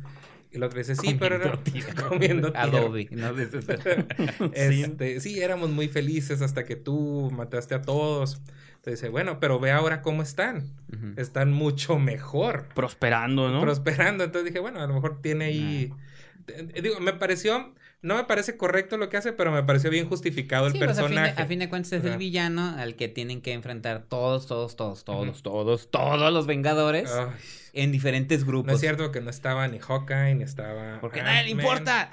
Y 0.54 0.58
el 0.58 0.64
otro 0.64 0.78
dice, 0.78 0.96
sí, 0.96 1.18
pero 1.20 1.36
era 1.36 1.52
Comiendo 1.52 1.64
tierra. 1.72 2.08
comiendo 2.08 2.52
tierra. 2.52 2.64
Adobe, 2.64 3.10
¿no? 3.12 3.34
Este, 4.54 5.20
sí, 5.20 5.42
éramos 5.42 5.72
muy 5.72 5.88
felices 5.88 6.44
hasta 6.44 6.64
que 6.64 6.76
tú 6.76 7.32
mataste 7.36 7.74
a 7.74 7.82
todos. 7.82 8.40
Entonces 8.76 9.02
dice, 9.02 9.10
bueno, 9.10 9.40
pero 9.40 9.60
ve 9.60 9.72
ahora 9.72 10.02
cómo 10.02 10.22
están. 10.22 10.72
Están 11.18 11.52
mucho 11.52 11.98
mejor. 11.98 12.68
Prosperando, 12.76 13.50
¿no? 13.50 13.62
Prosperando. 13.62 14.24
Entonces 14.24 14.46
dije, 14.52 14.60
bueno, 14.60 14.80
a 14.80 14.86
lo 14.86 14.94
mejor 14.94 15.22
tiene 15.22 15.46
ahí. 15.46 15.94
Digo, 16.82 17.00
me 17.00 17.14
pareció. 17.14 17.74
No 18.04 18.16
me 18.18 18.26
parece 18.26 18.58
correcto 18.58 18.98
lo 18.98 19.08
que 19.08 19.16
hace, 19.16 19.32
pero 19.32 19.52
me 19.54 19.64
pareció 19.64 19.90
bien 19.90 20.10
justificado 20.10 20.68
el 20.68 20.74
pues, 20.74 20.82
a 20.84 20.88
fin, 20.88 21.16
de, 21.16 21.16
personaje. 21.16 21.42
a 21.42 21.46
fin 21.46 21.60
de 21.60 21.70
cuentas 21.70 21.94
es 21.94 22.04
el 22.04 22.18
villano 22.18 22.76
al 22.78 22.96
que 22.96 23.08
tienen 23.08 23.42
que 23.42 23.54
enfrentar 23.54 24.04
todos, 24.10 24.46
todos, 24.46 24.76
todos, 24.76 25.06
todos, 25.06 25.42
todos, 25.42 25.90
todos 25.90 26.34
los 26.34 26.46
Vengadores 26.46 27.10
Ay, 27.10 27.30
en 27.74 27.92
diferentes 27.92 28.46
grupos. 28.46 28.68
no 28.68 28.74
es 28.74 28.80
cierto 28.80 29.12
que 29.12 29.20
no 29.20 29.30
estaba 29.32 29.68
ni 29.68 29.80
Hawkeye, 29.80 30.36
ni 30.36 30.44
estaba. 30.44 31.00
Porque 31.02 31.22
a 31.22 31.24
nadie 31.24 31.44
le 31.46 31.50
importa. 31.52 32.10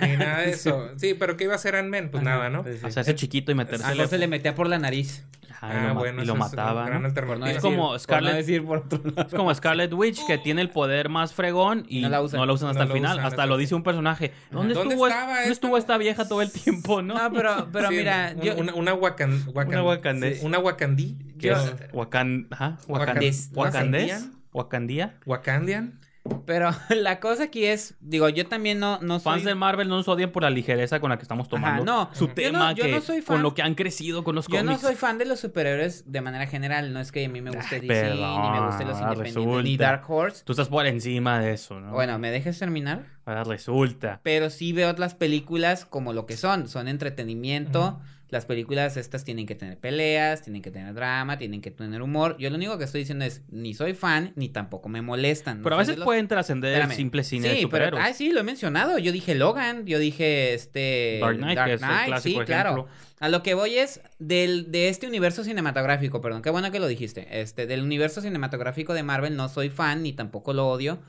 Ni 0.00 0.16
nada 0.16 0.40
de 0.42 0.50
eso. 0.50 0.90
Sí, 0.96 1.14
pero 1.14 1.36
¿qué 1.36 1.44
iba 1.44 1.52
a 1.54 1.56
hacer 1.56 1.74
Ant-Man? 1.76 2.08
Pues 2.10 2.24
Ajá, 2.24 2.36
nada, 2.36 2.50
¿no? 2.50 2.62
pues 2.62 2.80
sí. 2.80 2.86
Hacerse 2.86 3.14
chiquito 3.16 3.50
y 3.50 3.54
A 3.54 3.56
meterse. 3.56 3.94
no 3.94 4.06
se 4.06 4.18
le 4.18 4.28
metía 4.28 4.54
por 4.54 4.68
la 4.68 4.78
nariz. 4.78 5.24
Lo, 5.62 5.94
ma- 5.94 6.08
y 6.08 6.24
lo 6.26 6.32
es 6.32 6.38
mataba. 6.40 6.86
Es 6.86 7.02
decir- 7.14 7.60
como 7.60 7.92
decir 7.94 8.64
por 8.64 8.78
otro 8.78 9.00
lado. 9.04 9.28
Es 9.28 9.34
como 9.34 9.54
Scarlet 9.54 9.92
Witch, 9.92 10.26
que 10.26 10.36
tiene 10.38 10.60
el 10.60 10.70
poder 10.70 11.08
más 11.08 11.34
fregón 11.34 11.84
y 11.88 12.00
No 12.00 12.08
no 12.08 12.10
la 12.10 12.20
usan. 12.22 12.46
No 12.46 12.52
hasta 12.70 12.82
el 12.82 12.90
final. 12.92 13.12
usan, 13.12 13.26
hasta 13.26 13.46
lo 13.46 13.56
dice 13.56 13.76
un 13.76 13.84
personaje. 13.84 14.32
¿Dónde, 14.50 14.74
¿Dónde 14.74 14.94
estuvo, 14.94 15.06
estaba 15.06 15.26
¿dónde 15.26 15.40
esta? 15.42 15.52
estuvo 15.52 15.76
esta 15.78 15.98
vieja 15.98 16.26
todo 16.26 16.42
el 16.42 16.50
tiempo, 16.50 17.00
no? 17.02 17.14
No, 17.14 17.32
pero, 17.32 17.68
pero 17.72 17.88
Sí, 17.90 17.94
mira, 17.96 18.32
un- 18.34 18.42
yo, 18.42 18.56
una, 18.56 18.74
una 18.74 18.94
wakan, 18.94 19.44
wakan- 19.54 19.68
Una 19.68 19.82
wakandés. 19.84 20.40
sí, 20.40 20.46
una 20.46 20.58
wakandí. 20.58 21.16
que 21.38 21.48
Yo- 21.48 21.54
es 21.56 21.74
Wakan... 21.92 22.48
Ajá. 22.50 22.78
Wakan- 22.88 22.98
Wakandés. 23.00 23.50
Wakandés. 23.54 24.28
Wakandía. 24.52 25.18
Wakandian. 25.26 25.98
pero 26.46 26.70
la 26.90 27.18
cosa 27.18 27.44
aquí 27.44 27.64
es, 27.64 27.94
digo, 28.00 28.28
yo 28.28 28.46
también 28.46 28.78
no, 28.78 28.98
no 29.00 29.18
soy... 29.18 29.32
Fans 29.32 29.44
de 29.44 29.54
Marvel 29.56 29.88
no 29.88 29.96
nos 29.96 30.06
odian 30.06 30.30
por 30.30 30.44
la 30.44 30.50
ligereza 30.50 31.00
con 31.00 31.10
la 31.10 31.16
que 31.16 31.22
estamos 31.22 31.48
tomando 31.48 31.84
no. 31.84 32.10
su 32.12 32.26
Yo 32.26 32.28
no- 32.28 32.34
tema 32.34 32.72
yo 32.74 32.84
que 32.84 32.92
no 32.92 33.00
soy 33.00 33.22
fan- 33.22 33.36
con 33.36 33.42
lo 33.42 33.54
que 33.54 33.62
han 33.62 33.74
crecido 33.74 34.22
con 34.22 34.36
los 34.36 34.46
Yo 34.46 34.58
cómics. 34.58 34.64
no 34.70 34.78
soy 34.88 34.94
fan 34.94 35.18
de 35.18 35.24
los 35.24 35.40
superhéroes 35.40 36.10
de 36.12 36.20
manera 36.20 36.46
general, 36.46 36.92
no 36.92 37.00
es 37.00 37.10
que 37.10 37.24
a 37.24 37.28
mí 37.28 37.40
me 37.40 37.50
guste 37.50 37.76
Ay, 37.76 37.88
DC, 37.88 38.14
ni 38.14 38.50
me 38.50 38.66
gusten 38.66 38.86
los 38.88 39.00
independientes, 39.00 39.64
ni. 39.64 39.76
Dark 39.76 40.04
Horse. 40.08 40.44
Tú 40.44 40.52
estás 40.52 40.68
por 40.68 40.86
encima 40.86 41.40
de 41.40 41.54
eso, 41.54 41.80
¿no? 41.80 41.90
Bueno, 41.92 42.18
¿me 42.20 42.30
dejes 42.30 42.56
terminar? 42.58 43.04
Ahora 43.24 43.44
resulta. 43.44 44.20
Pero 44.22 44.50
sí 44.50 44.72
veo 44.72 44.92
las 44.94 45.14
películas 45.14 45.84
como 45.84 46.12
lo 46.12 46.26
que 46.26 46.36
son, 46.36 46.68
son 46.68 46.88
entretenimiento, 46.88 48.00
las 48.32 48.46
películas 48.46 48.96
estas 48.96 49.24
tienen 49.24 49.46
que 49.46 49.54
tener 49.54 49.78
peleas, 49.78 50.40
tienen 50.40 50.62
que 50.62 50.70
tener 50.70 50.94
drama, 50.94 51.36
tienen 51.36 51.60
que 51.60 51.70
tener 51.70 52.00
humor. 52.00 52.34
Yo 52.38 52.48
lo 52.48 52.56
único 52.56 52.78
que 52.78 52.84
estoy 52.84 53.00
diciendo 53.00 53.26
es, 53.26 53.42
ni 53.50 53.74
soy 53.74 53.92
fan, 53.92 54.32
ni 54.36 54.48
tampoco 54.48 54.88
me 54.88 55.02
molestan. 55.02 55.60
Pero 55.62 55.74
a 55.74 55.78
veces 55.78 55.96
pueden 55.96 56.28
trascender 56.28 56.80
el 56.80 56.90
simple 56.92 57.24
cine 57.24 57.50
sí, 57.50 57.56
de 57.56 57.60
superhéroes. 57.60 58.02
Pero, 58.02 58.10
ah, 58.10 58.16
sí, 58.16 58.32
lo 58.32 58.40
he 58.40 58.42
mencionado. 58.42 58.96
Yo 58.96 59.12
dije 59.12 59.34
Logan, 59.34 59.84
yo 59.84 59.98
dije 59.98 60.54
este... 60.54 61.18
Dark 61.20 61.36
Knight, 61.36 61.78
clásico 61.78 62.40
sí, 62.40 62.46
claro. 62.46 62.88
A 63.20 63.28
lo 63.28 63.42
que 63.42 63.52
voy 63.52 63.76
es 63.76 64.00
del, 64.18 64.72
de 64.72 64.88
este 64.88 65.06
universo 65.06 65.44
cinematográfico, 65.44 66.22
perdón, 66.22 66.40
qué 66.40 66.48
bueno 66.48 66.70
que 66.72 66.80
lo 66.80 66.88
dijiste. 66.88 67.40
Este, 67.42 67.66
del 67.66 67.82
universo 67.82 68.22
cinematográfico 68.22 68.94
de 68.94 69.02
Marvel 69.02 69.36
no 69.36 69.50
soy 69.50 69.68
fan, 69.68 70.02
ni 70.02 70.14
tampoco 70.14 70.54
lo 70.54 70.68
odio. 70.68 71.00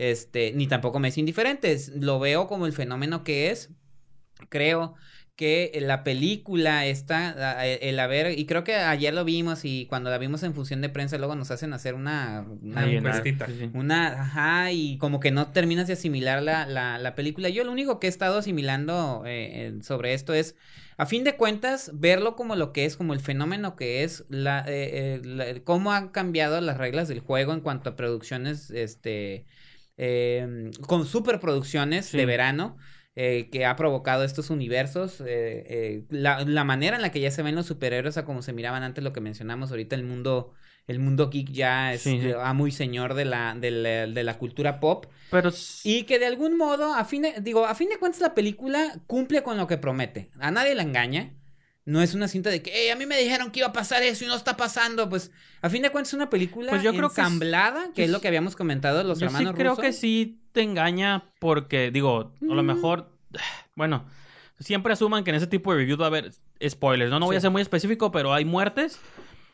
Este, 0.00 0.52
ni 0.54 0.66
tampoco 0.66 0.98
me 0.98 1.08
es 1.08 1.18
indiferente. 1.18 1.76
Lo 1.94 2.18
veo 2.18 2.46
como 2.46 2.64
el 2.64 2.72
fenómeno 2.72 3.22
que 3.22 3.50
es. 3.50 3.68
Creo 4.48 4.94
que 5.36 5.78
la 5.80 6.04
película 6.04 6.84
está, 6.86 7.64
el 7.64 7.98
haber, 7.98 8.38
y 8.38 8.44
creo 8.44 8.62
que 8.62 8.74
ayer 8.74 9.14
lo 9.14 9.24
vimos 9.24 9.64
y 9.64 9.86
cuando 9.86 10.10
la 10.10 10.18
vimos 10.18 10.42
en 10.42 10.52
función 10.52 10.82
de 10.82 10.90
prensa 10.90 11.16
luego 11.16 11.34
nos 11.34 11.50
hacen 11.50 11.72
hacer 11.72 11.94
una, 11.94 12.44
una, 12.60 12.86
una, 13.72 14.22
ajá, 14.22 14.70
y 14.70 14.98
como 14.98 15.18
que 15.18 15.30
no 15.30 15.48
terminas 15.48 15.86
de 15.86 15.94
asimilar 15.94 16.42
la, 16.42 16.66
la, 16.66 16.98
la 16.98 17.14
película. 17.14 17.48
Yo 17.48 17.64
lo 17.64 17.72
único 17.72 17.98
que 17.98 18.06
he 18.06 18.10
estado 18.10 18.38
asimilando 18.38 19.22
eh, 19.26 19.78
sobre 19.80 20.12
esto 20.12 20.34
es, 20.34 20.56
a 20.98 21.06
fin 21.06 21.24
de 21.24 21.36
cuentas, 21.36 21.90
verlo 21.94 22.36
como 22.36 22.54
lo 22.54 22.74
que 22.74 22.84
es, 22.84 22.98
como 22.98 23.14
el 23.14 23.20
fenómeno 23.20 23.76
que 23.76 24.04
es, 24.04 24.24
la, 24.28 24.62
eh, 24.68 25.22
eh, 25.24 25.62
cómo 25.64 25.92
han 25.92 26.08
cambiado 26.08 26.60
las 26.60 26.76
reglas 26.76 27.08
del 27.08 27.20
juego 27.20 27.54
en 27.54 27.60
cuanto 27.60 27.88
a 27.88 27.96
producciones, 27.96 28.70
este, 28.70 29.46
con 30.86 31.06
superproducciones 31.06 32.12
de 32.12 32.26
verano. 32.26 32.76
Eh, 33.16 33.50
que 33.50 33.66
ha 33.66 33.74
provocado 33.74 34.22
estos 34.22 34.50
universos, 34.50 35.20
eh, 35.20 35.26
eh, 35.68 36.04
la, 36.10 36.44
la, 36.44 36.62
manera 36.62 36.94
en 36.94 37.02
la 37.02 37.10
que 37.10 37.20
ya 37.20 37.32
se 37.32 37.42
ven 37.42 37.56
los 37.56 37.66
superhéroes 37.66 38.16
a 38.16 38.24
como 38.24 38.40
se 38.40 38.52
miraban 38.52 38.84
antes, 38.84 39.02
lo 39.02 39.12
que 39.12 39.20
mencionamos 39.20 39.72
ahorita, 39.72 39.96
el 39.96 40.04
mundo, 40.04 40.52
el 40.86 41.00
mundo 41.00 41.28
geek 41.28 41.50
ya 41.50 41.92
es 41.92 42.06
muy 42.54 42.70
señor 42.70 43.14
de 43.14 43.24
la, 43.24 43.56
de 43.58 43.72
la, 43.72 44.06
de 44.06 44.22
la 44.22 44.38
cultura 44.38 44.78
pop. 44.78 45.06
Pero... 45.30 45.50
Y 45.82 46.04
que 46.04 46.20
de 46.20 46.26
algún 46.26 46.56
modo, 46.56 46.94
a 46.94 47.04
fin 47.04 47.22
de, 47.22 47.34
digo, 47.40 47.66
a 47.66 47.74
fin 47.74 47.88
de 47.88 47.98
cuentas 47.98 48.20
la 48.20 48.32
película 48.32 49.02
cumple 49.08 49.42
con 49.42 49.56
lo 49.56 49.66
que 49.66 49.76
promete. 49.76 50.30
A 50.38 50.52
nadie 50.52 50.76
la 50.76 50.84
engaña. 50.84 51.34
No 51.86 52.02
es 52.02 52.14
una 52.14 52.28
cinta 52.28 52.50
de 52.50 52.62
que, 52.62 52.92
a 52.92 52.96
mí 52.96 53.06
me 53.06 53.18
dijeron 53.18 53.50
que 53.50 53.60
iba 53.60 53.68
a 53.68 53.72
pasar 53.72 54.02
eso 54.02 54.24
y 54.24 54.28
no 54.28 54.34
está 54.34 54.56
pasando. 54.56 55.08
Pues, 55.08 55.32
a 55.62 55.70
fin 55.70 55.82
de 55.82 55.90
cuentas, 55.90 56.10
es 56.10 56.14
una 56.14 56.30
película 56.30 56.70
pues 56.70 56.82
yo 56.82 56.92
creo 56.92 57.08
ensamblada, 57.08 57.86
que, 57.88 57.92
que, 57.94 58.04
es, 58.04 58.10
lo 58.10 58.20
que 58.20 58.28
habíamos 58.28 58.54
comentado 58.54 59.02
los 59.02 59.18
yo 59.18 59.26
hermanos 59.26 59.52
sí 59.52 59.56
creo 59.56 59.76
que 59.76 59.92
sí 59.92 60.40
te 60.52 60.62
engaña 60.62 61.24
porque, 61.38 61.90
digo, 61.90 62.32
a 62.42 62.54
lo 62.54 62.62
mm. 62.62 62.66
mejor, 62.66 63.10
bueno, 63.76 64.06
siempre 64.58 64.92
asuman 64.92 65.24
que 65.24 65.30
en 65.30 65.36
ese 65.36 65.46
tipo 65.46 65.72
de 65.72 65.78
review 65.78 65.96
va 65.96 66.04
a 66.04 66.08
haber 66.08 66.32
spoilers, 66.66 67.10
¿no? 67.10 67.18
No 67.18 67.26
voy 67.26 67.36
a 67.36 67.40
ser 67.40 67.50
muy 67.50 67.62
específico, 67.62 68.12
pero 68.12 68.32
hay 68.34 68.44
muertes. 68.44 68.98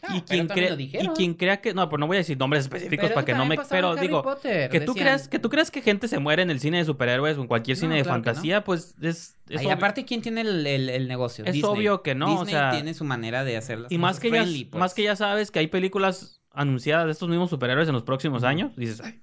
Ah, 0.02 0.16
y, 0.16 0.20
quien 0.22 0.46
crea, 0.46 0.74
y 0.78 1.08
quien 1.16 1.34
crea 1.34 1.60
que 1.60 1.74
no, 1.74 1.88
pues 1.88 1.98
no 1.98 2.06
voy 2.06 2.16
a 2.16 2.18
decir 2.18 2.38
nombres 2.38 2.64
específicos 2.64 3.10
para 3.10 3.24
que 3.24 3.34
no 3.34 3.44
me 3.44 3.56
pero 3.68 3.96
digo 3.96 4.24
que 4.42 4.80
tú 4.84 4.94
creas 4.94 5.28
que 5.28 5.38
tú 5.38 5.48
creas 5.48 5.70
que 5.70 5.82
gente 5.82 6.06
se 6.08 6.18
muere 6.18 6.42
en 6.42 6.50
el 6.50 6.60
cine 6.60 6.78
de 6.78 6.84
superhéroes 6.84 7.38
o 7.38 7.42
en 7.42 7.46
cualquier 7.46 7.76
cine 7.76 7.96
de 7.96 8.04
fantasía, 8.04 8.62
pues 8.62 8.94
es, 9.00 9.36
y 9.48 9.68
aparte 9.68 10.04
quién 10.04 10.22
tiene 10.22 10.42
el, 10.42 10.66
el, 10.66 11.08
negocio 11.08 11.44
es 11.44 11.62
obvio 11.64 12.02
que 12.02 12.14
no 12.14 12.26
Disney 12.26 12.54
o 12.54 12.58
sea 12.58 12.70
tiene 12.70 12.94
su 12.94 13.04
manera 13.04 13.44
de 13.44 13.56
hacerlo 13.56 13.86
y 13.90 13.98
más 13.98 14.20
que 14.20 14.30
ya 14.30 14.42
pues. 14.42 14.74
más 14.74 14.94
que 14.94 15.04
ya 15.04 15.16
sabes 15.16 15.50
que 15.50 15.60
hay 15.60 15.68
películas 15.68 16.40
anunciadas 16.52 17.06
de 17.06 17.12
estos 17.12 17.28
mismos 17.28 17.50
superhéroes 17.50 17.88
en 17.88 17.94
los 17.94 18.02
próximos 18.02 18.42
años 18.42 18.74
dices 18.76 19.00
ay 19.04 19.20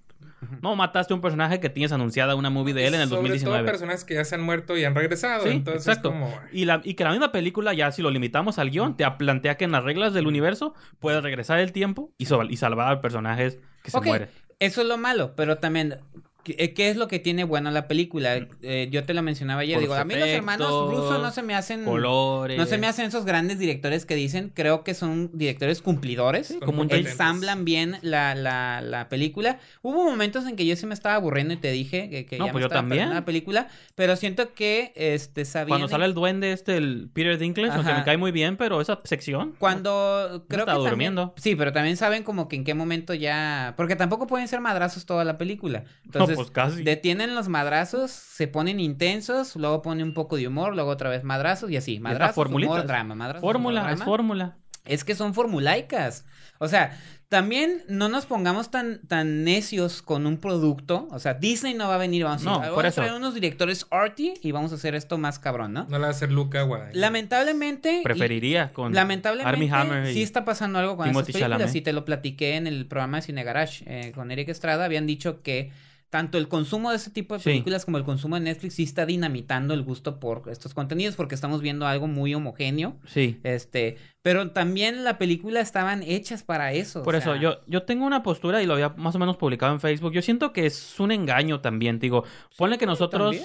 no, 0.61 0.75
mataste 0.75 1.13
a 1.13 1.15
un 1.15 1.21
personaje 1.21 1.59
que 1.59 1.69
tienes 1.69 1.91
anunciada 1.91 2.35
una 2.35 2.49
movie 2.49 2.73
de 2.73 2.87
él 2.87 2.93
en 2.95 3.01
el 3.01 3.09
2019. 3.09 3.39
Sobre 3.39 3.59
todo 3.59 3.71
personas 3.71 4.03
que 4.03 4.15
ya 4.15 4.25
se 4.25 4.35
han 4.35 4.41
muerto 4.41 4.77
y 4.77 4.83
han 4.83 4.95
regresado. 4.95 5.45
entonces 5.47 5.87
exacto. 5.87 6.13
Y, 6.51 6.65
la, 6.65 6.81
y 6.83 6.93
que 6.95 7.03
la 7.03 7.11
misma 7.11 7.31
película, 7.31 7.73
ya 7.73 7.91
si 7.91 8.01
lo 8.01 8.09
limitamos 8.09 8.59
al 8.59 8.69
guion, 8.69 8.97
te 8.97 9.09
plantea 9.11 9.57
que 9.57 9.65
en 9.65 9.71
las 9.71 9.83
reglas 9.83 10.13
del 10.13 10.27
universo 10.27 10.73
puedes 10.99 11.21
regresar 11.23 11.59
el 11.59 11.71
tiempo 11.71 12.11
y, 12.17 12.27
y 12.49 12.57
salvar 12.57 12.91
a 12.91 13.01
personajes 13.01 13.59
que 13.81 13.91
se 13.91 14.01
mueren. 14.01 14.29
Eso 14.59 14.81
es 14.81 14.87
lo 14.87 14.97
malo, 14.97 15.35
pero 15.35 15.57
también 15.57 15.99
eh, 16.45 16.73
¿Qué 16.73 16.89
es 16.89 16.97
lo 16.97 17.07
que 17.07 17.19
tiene 17.19 17.43
bueno 17.45 17.71
la 17.71 17.87
película? 17.87 18.47
Eh, 18.61 18.89
yo 18.91 19.05
te 19.05 19.13
lo 19.13 19.21
mencionaba 19.21 19.61
ayer. 19.61 19.79
digo, 19.79 19.93
a 19.93 20.03
mí 20.03 20.15
los 20.15 20.27
hermanos 20.27 20.91
rusos 20.91 21.21
no 21.21 21.31
se 21.31 21.41
me 21.41 21.55
hacen. 21.55 21.85
Colores. 21.85 22.57
No 22.57 22.65
se 22.65 22.77
me 22.77 22.87
hacen 22.87 23.05
esos 23.05 23.25
grandes 23.25 23.59
directores 23.59 24.05
que 24.05 24.15
dicen. 24.15 24.51
Creo 24.53 24.83
que 24.83 24.93
son 24.93 25.29
directores 25.33 25.81
cumplidores. 25.81 26.55
como 26.65 26.83
ensamblan 26.83 27.65
bien 27.65 27.97
la, 28.01 28.35
la, 28.35 28.81
la, 28.81 29.09
película. 29.09 29.59
Hubo 29.81 30.03
momentos 30.03 30.45
en 30.45 30.55
que 30.55 30.65
yo 30.65 30.75
sí 30.75 30.85
me 30.85 30.93
estaba 30.93 31.15
aburriendo 31.15 31.53
y 31.53 31.57
te 31.57 31.71
dije 31.71 32.09
que, 32.09 32.25
que 32.25 32.37
no, 32.37 32.47
ya 32.47 32.51
pues 32.51 32.61
me 32.61 32.69
yo 32.69 32.73
también. 32.73 33.09
la 33.09 33.25
película. 33.25 33.69
Pero 33.95 34.15
siento 34.15 34.53
que 34.53 34.91
este 34.95 35.45
sabía. 35.45 35.69
Cuando 35.69 35.87
sale 35.87 36.05
el 36.05 36.13
duende, 36.13 36.51
este, 36.51 36.75
el 36.77 37.09
Peter 37.13 37.37
Dinklage, 37.37 37.73
aunque 37.73 37.93
me 37.93 38.03
cae 38.03 38.17
muy 38.17 38.31
bien, 38.31 38.57
pero 38.57 38.81
esa 38.81 38.99
sección. 39.05 39.55
Cuando. 39.59 40.45
Creo 40.49 40.61
estaba 40.61 40.83
que. 40.83 40.89
durmiendo. 40.89 41.33
sí, 41.37 41.55
pero 41.55 41.71
también 41.71 41.95
saben 41.95 42.23
como 42.23 42.47
que 42.47 42.57
en 42.57 42.63
qué 42.63 42.73
momento 42.73 43.13
ya. 43.13 43.73
Porque 43.77 43.95
tampoco 43.95 44.27
pueden 44.27 44.47
ser 44.47 44.59
madrazos 44.59 45.05
toda 45.05 45.23
la 45.23 45.37
película. 45.37 45.85
Entonces, 46.05 46.32
pues 46.35 46.51
casi 46.51 46.83
tienen 46.97 47.35
los 47.35 47.49
madrazos, 47.49 48.11
se 48.11 48.47
ponen 48.47 48.79
intensos, 48.79 49.55
luego 49.55 49.81
pone 49.81 50.03
un 50.03 50.13
poco 50.13 50.37
de 50.37 50.47
humor, 50.47 50.75
luego 50.75 50.89
otra 50.89 51.09
vez 51.09 51.23
madrazos 51.23 51.69
y 51.71 51.77
así. 51.77 51.99
Madrazos, 51.99 52.47
humor, 52.47 52.85
drama, 52.85 53.15
madrazos, 53.15 53.41
Fórmula, 53.41 53.91
es 53.91 54.03
fórmula. 54.03 54.57
Es 54.85 55.03
que 55.03 55.15
son 55.15 55.33
formulaicas. 55.33 56.25
O 56.59 56.67
sea, 56.67 56.97
también 57.33 57.83
no 57.89 58.09
nos 58.09 58.27
pongamos 58.27 58.69
tan, 58.69 59.01
tan 59.07 59.43
necios 59.43 60.03
con 60.03 60.27
un 60.27 60.37
producto. 60.37 61.07
O 61.09 61.17
sea, 61.17 61.33
Disney 61.33 61.73
no 61.73 61.87
va 61.87 61.95
a 61.95 61.97
venir, 61.97 62.23
vamos, 62.23 62.45
a, 62.45 62.69
vamos 62.69 62.85
a 62.85 62.91
traer 62.91 63.13
unos 63.13 63.33
directores 63.33 63.87
arty 63.89 64.35
y 64.41 64.51
vamos 64.51 64.71
a 64.71 64.75
hacer 64.75 64.93
esto 64.93 65.17
más 65.17 65.39
cabrón, 65.39 65.73
¿no? 65.73 65.85
No 65.85 65.97
la 65.97 65.99
va 65.99 66.07
a 66.07 66.09
hacer 66.11 66.31
Luca, 66.31 66.61
güey. 66.61 66.81
Lamentablemente. 66.93 68.01
Preferiría 68.03 68.71
con 68.71 68.93
lamentablemente, 68.93 69.73
Hammer 69.73 70.13
sí 70.13 70.21
está 70.21 70.45
pasando 70.45 70.77
algo 70.77 70.95
con 70.95 71.07
Timothy 71.07 71.31
esas 71.31 71.41
películas. 71.41 71.71
Sí 71.71 71.81
te 71.81 71.91
lo 71.91 72.05
platiqué 72.05 72.55
en 72.55 72.67
el 72.67 72.85
programa 72.85 73.17
de 73.17 73.23
Cine 73.23 73.43
Garage 73.43 73.83
eh, 73.87 74.11
con 74.11 74.29
Eric 74.29 74.49
Estrada. 74.49 74.85
Habían 74.85 75.07
dicho 75.07 75.41
que 75.41 75.71
tanto 76.13 76.37
el 76.37 76.47
consumo 76.47 76.91
de 76.91 76.97
ese 76.97 77.09
tipo 77.09 77.35
de 77.35 77.43
películas 77.43 77.85
como 77.85 77.97
el 77.97 78.03
consumo 78.03 78.35
de 78.35 78.41
Netflix 78.41 78.75
sí 78.75 78.83
está 78.83 79.03
dinamitando 79.07 79.73
el 79.73 79.81
gusto 79.81 80.19
por 80.19 80.43
estos 80.51 80.75
contenidos 80.75 81.15
porque 81.15 81.33
estamos 81.33 81.59
viendo 81.59 81.87
algo 81.87 82.05
muy 82.05 82.35
homogéneo. 82.35 82.97
Sí. 83.07 83.39
Este, 83.41 83.97
pero 84.23 84.51
también 84.51 85.03
la 85.03 85.17
película 85.17 85.59
estaban 85.59 86.01
hechas 86.01 86.43
para 86.43 86.71
eso. 86.71 87.03
Por 87.03 87.15
eso, 87.15 87.35
yo, 87.35 87.59
yo 87.67 87.83
tengo 87.83 88.05
una 88.05 88.23
postura 88.23 88.63
y 88.63 88.65
lo 88.65 88.73
había 88.73 88.87
más 88.89 89.13
o 89.15 89.19
menos 89.19 89.35
publicado 89.35 89.73
en 89.73 89.81
Facebook. 89.81 90.13
Yo 90.13 90.21
siento 90.21 90.53
que 90.53 90.65
es 90.65 90.97
un 91.01 91.11
engaño 91.11 91.59
también, 91.59 91.99
digo. 91.99 92.23
Ponle 92.57 92.77
que 92.77 92.85
nosotros, 92.85 93.35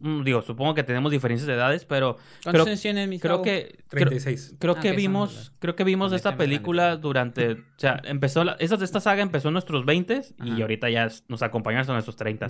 mm, 0.00 0.22
digo, 0.22 0.40
supongo 0.40 0.74
que 0.74 0.82
tenemos 0.82 1.12
diferencias 1.12 1.46
de 1.46 1.52
edades, 1.52 1.84
pero 1.84 2.16
creo, 2.42 2.64
creo 3.20 3.42
que 3.42 3.80
36. 3.90 4.56
Creo, 4.58 4.76
ah, 4.78 4.80
que 4.80 4.92
vimos, 4.92 5.52
creo 5.58 5.76
que 5.76 5.84
vimos 5.84 6.10
esta 6.14 6.38
película 6.38 6.96
durante, 6.96 7.52
o 7.52 7.58
sea, 7.76 8.00
empezó 8.04 8.44
la, 8.44 8.52
esa, 8.60 8.76
esta 8.76 9.00
saga 9.00 9.20
empezó 9.20 9.48
en 9.48 9.52
nuestros 9.52 9.84
20 9.84 10.22
y 10.42 10.62
ahorita 10.62 10.88
ya 10.88 11.08
nos 11.28 11.42
acompaña 11.42 11.80
hasta 11.80 11.92
nuestros 11.92 12.16
30. 12.16 12.48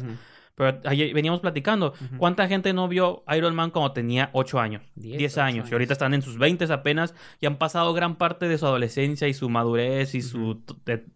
Pero 0.59 0.81
ayer 0.85 1.15
veníamos 1.15 1.41
platicando, 1.41 1.95
¿cuánta 2.19 2.49
gente 2.49 2.73
no 2.73 2.89
vio 2.89 3.23
Iron 3.35 3.55
Man 3.55 3.71
cuando 3.71 3.93
tenía 3.93 4.29
8 4.33 4.59
años? 4.59 4.83
10, 4.97 5.39
años. 5.39 5.71
Y 5.71 5.73
ahorita 5.73 5.93
están 5.93 6.15
en 6.15 6.23
sus 6.23 6.37
20 6.37 6.59
apenas 6.73 7.15
y 7.41 7.47
han 7.47 7.57
pasado 7.57 7.95
gran 7.95 8.17
parte 8.17 8.49
de 8.49 8.59
su 8.59 8.67
adolescencia 8.67 9.29
y 9.29 9.35
su 9.35 9.49
madurez 9.49 10.17
y 10.17 10.21
su, 10.21 10.61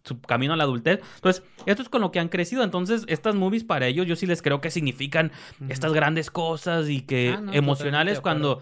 su, 0.05 0.21
camino 0.21 0.53
a 0.53 0.57
la 0.57 0.63
adultez. 0.63 1.01
Entonces, 1.17 1.43
esto 1.67 1.83
es 1.83 1.89
con 1.89 2.01
lo 2.01 2.13
que 2.13 2.21
han 2.21 2.29
crecido. 2.29 2.63
Entonces, 2.63 3.05
estas 3.09 3.35
movies 3.35 3.65
para 3.65 3.89
ellos 3.89 4.07
yo 4.07 4.15
sí 4.15 4.27
les 4.27 4.43
creo 4.43 4.61
que 4.61 4.71
significan 4.71 5.33
estas 5.69 5.93
grandes 5.93 6.31
cosas 6.31 6.89
y 6.89 7.01
que 7.01 7.37
ah, 7.37 7.43
emocionales 7.53 8.21
cuando 8.21 8.61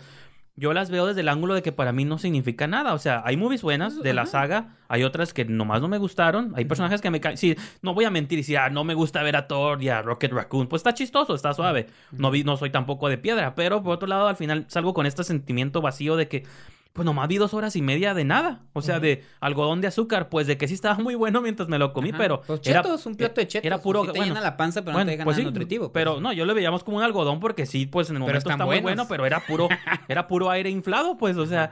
yo 0.57 0.73
las 0.73 0.91
veo 0.91 1.07
desde 1.07 1.21
el 1.23 1.29
ángulo 1.29 1.55
de 1.55 1.63
que 1.63 1.73
para 1.73 1.93
mí 1.93 2.05
no 2.05 2.19
significa 2.19 2.67
nada. 2.67 2.93
O 2.95 2.99
sea, 2.99 3.23
hay 3.25 3.37
movies 3.37 3.63
buenas 3.63 4.03
de 4.03 4.13
la 4.13 4.27
saga, 4.27 4.77
hay 4.89 5.05
otras 5.05 5.33
que 5.33 5.45
nomás 5.45 5.81
no 5.81 5.89
me 5.89 5.99
gustaron, 5.99 6.53
hay 6.57 6.65
personajes 6.65 7.01
que 7.01 7.11
me 7.11 7.21
caen. 7.21 7.37
Sí, 7.37 7.57
no 7.83 7.95
voy 7.95 8.05
a 8.05 8.11
mentir 8.11 8.39
y 8.39 8.43
decir, 8.43 8.59
ah, 8.59 8.71
no 8.71 8.85
me 8.85 8.95
gusta 8.95 9.23
ver 9.23 9.37
a 9.37 9.49
Thor 9.49 9.83
y 9.83 9.89
a 9.89 10.03
Rocket 10.03 10.33
Raccoon. 10.33 10.67
Pues 10.67 10.81
está 10.81 10.93
chistoso, 10.95 11.35
está 11.35 11.55
suave. 11.55 11.87
No, 12.13 12.31
vi, 12.31 12.45
no 12.45 12.57
soy 12.57 12.71
tampoco 12.71 13.09
de 13.09 13.19
piedra, 13.19 13.55
pero 13.55 13.83
por 13.83 13.95
otro 13.95 14.09
lado, 14.09 14.29
al 14.29 14.37
final 14.37 14.67
salgo 14.69 14.93
con 14.95 15.07
este 15.07 15.25
sentimiento 15.25 15.81
vacío 15.81 16.17
de 16.17 16.29
que 16.29 16.45
pues 16.93 17.07
nomás 17.07 17.29
vi 17.29 17.37
dos 17.37 17.55
horas 17.55 17.77
y 17.77 17.83
media 17.83 18.15
de 18.15 18.25
nada. 18.25 18.63
O 18.73 18.83
sea, 18.83 18.99
de 18.99 19.25
algodón 19.41 19.81
de 19.81 19.89
azúcar, 19.89 20.29
pues 20.29 20.47
de 20.47 20.59
que 20.59 20.67
sí 20.67 20.75
estaba 20.75 20.97
muy 20.97 21.15
bueno 21.15 21.41
mientras 21.41 21.69
me 21.69 21.79
lo 21.79 21.93
comí, 21.93 22.13
pero. 22.13 22.43
Pues 22.43 22.61
era, 22.67 22.83
un 22.83 23.15
plato 23.17 23.41
de 23.41 23.47
chetos. 23.47 23.67
Era 23.67 23.81
puro. 23.81 24.05
Pues 24.05 24.13
te 24.13 24.25
llena 24.25 24.41
la 24.41 24.57
panza, 24.57 24.83
pero 24.83 24.99
no 24.99 25.05
te 25.05 25.13
deja 25.13 25.25
pues 25.25 25.39
nutritivo. 25.43 25.93
Pues. 25.93 25.93
Pero 25.93 26.21
no, 26.21 26.33
yo 26.33 26.45
lo 26.45 26.55
veíamos 26.55 26.83
como 26.83 26.97
un 26.97 27.03
algodón 27.03 27.39
porque 27.39 27.67
sí, 27.67 27.87
pues 27.87 28.11
en 28.11 28.17
el 28.17 28.21
momento 28.21 28.51
está 28.51 28.65
muy 28.65 28.81
bueno, 28.81 29.07
pero 29.09 29.25
era 29.25 29.41
puro, 29.41 29.69
era 30.09 30.27
puro 30.27 30.51
aire 30.51 30.71
inflado, 30.71 31.17
pues, 31.17 31.37
o 31.37 31.47
sea. 31.47 31.71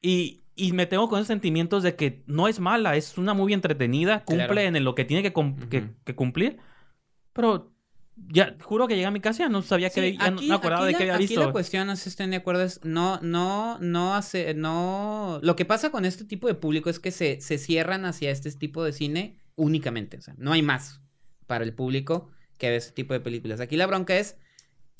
Y, 0.00 0.42
y 0.56 0.72
me 0.72 0.86
tengo 0.86 1.08
con 1.08 1.20
esos 1.20 1.28
sentimientos 1.28 1.84
de 1.84 1.94
que 1.94 2.24
no 2.26 2.48
es 2.48 2.58
mala, 2.58 2.96
es 2.96 3.16
una 3.18 3.34
muy 3.34 3.52
entretenida, 3.52 4.24
cumple 4.24 4.66
en 4.66 4.82
lo 4.82 4.94
que 4.96 5.04
tiene 5.04 5.22
que, 5.22 5.32
que 6.04 6.14
cumplir. 6.16 6.58
Pero 7.32 7.71
ya, 8.16 8.56
juro 8.62 8.86
que 8.86 8.94
llegué 8.94 9.06
a 9.06 9.10
mi 9.10 9.20
casa 9.20 9.48
no 9.48 9.62
sabía 9.62 9.90
que, 9.90 10.16
ya 10.16 10.30
no 10.30 10.42
me 10.42 10.54
acordaba 10.54 10.86
de 10.86 10.94
qué 10.94 11.02
había 11.04 11.16
visto. 11.16 11.40
Aquí 11.40 11.46
la 11.46 11.52
cuestión, 11.52 11.86
no 11.86 11.96
sé 11.96 12.04
si 12.04 12.08
estén 12.10 12.30
de 12.30 12.36
acuerdo, 12.36 12.62
es 12.62 12.80
no, 12.84 13.20
no, 13.22 13.78
no 13.80 14.14
hace, 14.14 14.54
no... 14.54 15.40
Lo 15.42 15.56
que 15.56 15.64
pasa 15.64 15.90
con 15.90 16.04
este 16.04 16.24
tipo 16.24 16.46
de 16.46 16.54
público 16.54 16.90
es 16.90 16.98
que 16.98 17.10
se, 17.10 17.40
se 17.40 17.58
cierran 17.58 18.04
hacia 18.04 18.30
este 18.30 18.50
tipo 18.52 18.84
de 18.84 18.92
cine 18.92 19.38
únicamente, 19.56 20.18
o 20.18 20.20
sea, 20.20 20.34
no 20.38 20.52
hay 20.52 20.62
más 20.62 21.00
para 21.46 21.64
el 21.64 21.74
público 21.74 22.30
que 22.58 22.70
ve 22.70 22.76
este 22.76 22.92
tipo 22.92 23.14
de 23.14 23.20
películas. 23.20 23.60
Aquí 23.60 23.76
la 23.76 23.86
bronca 23.86 24.16
es 24.16 24.36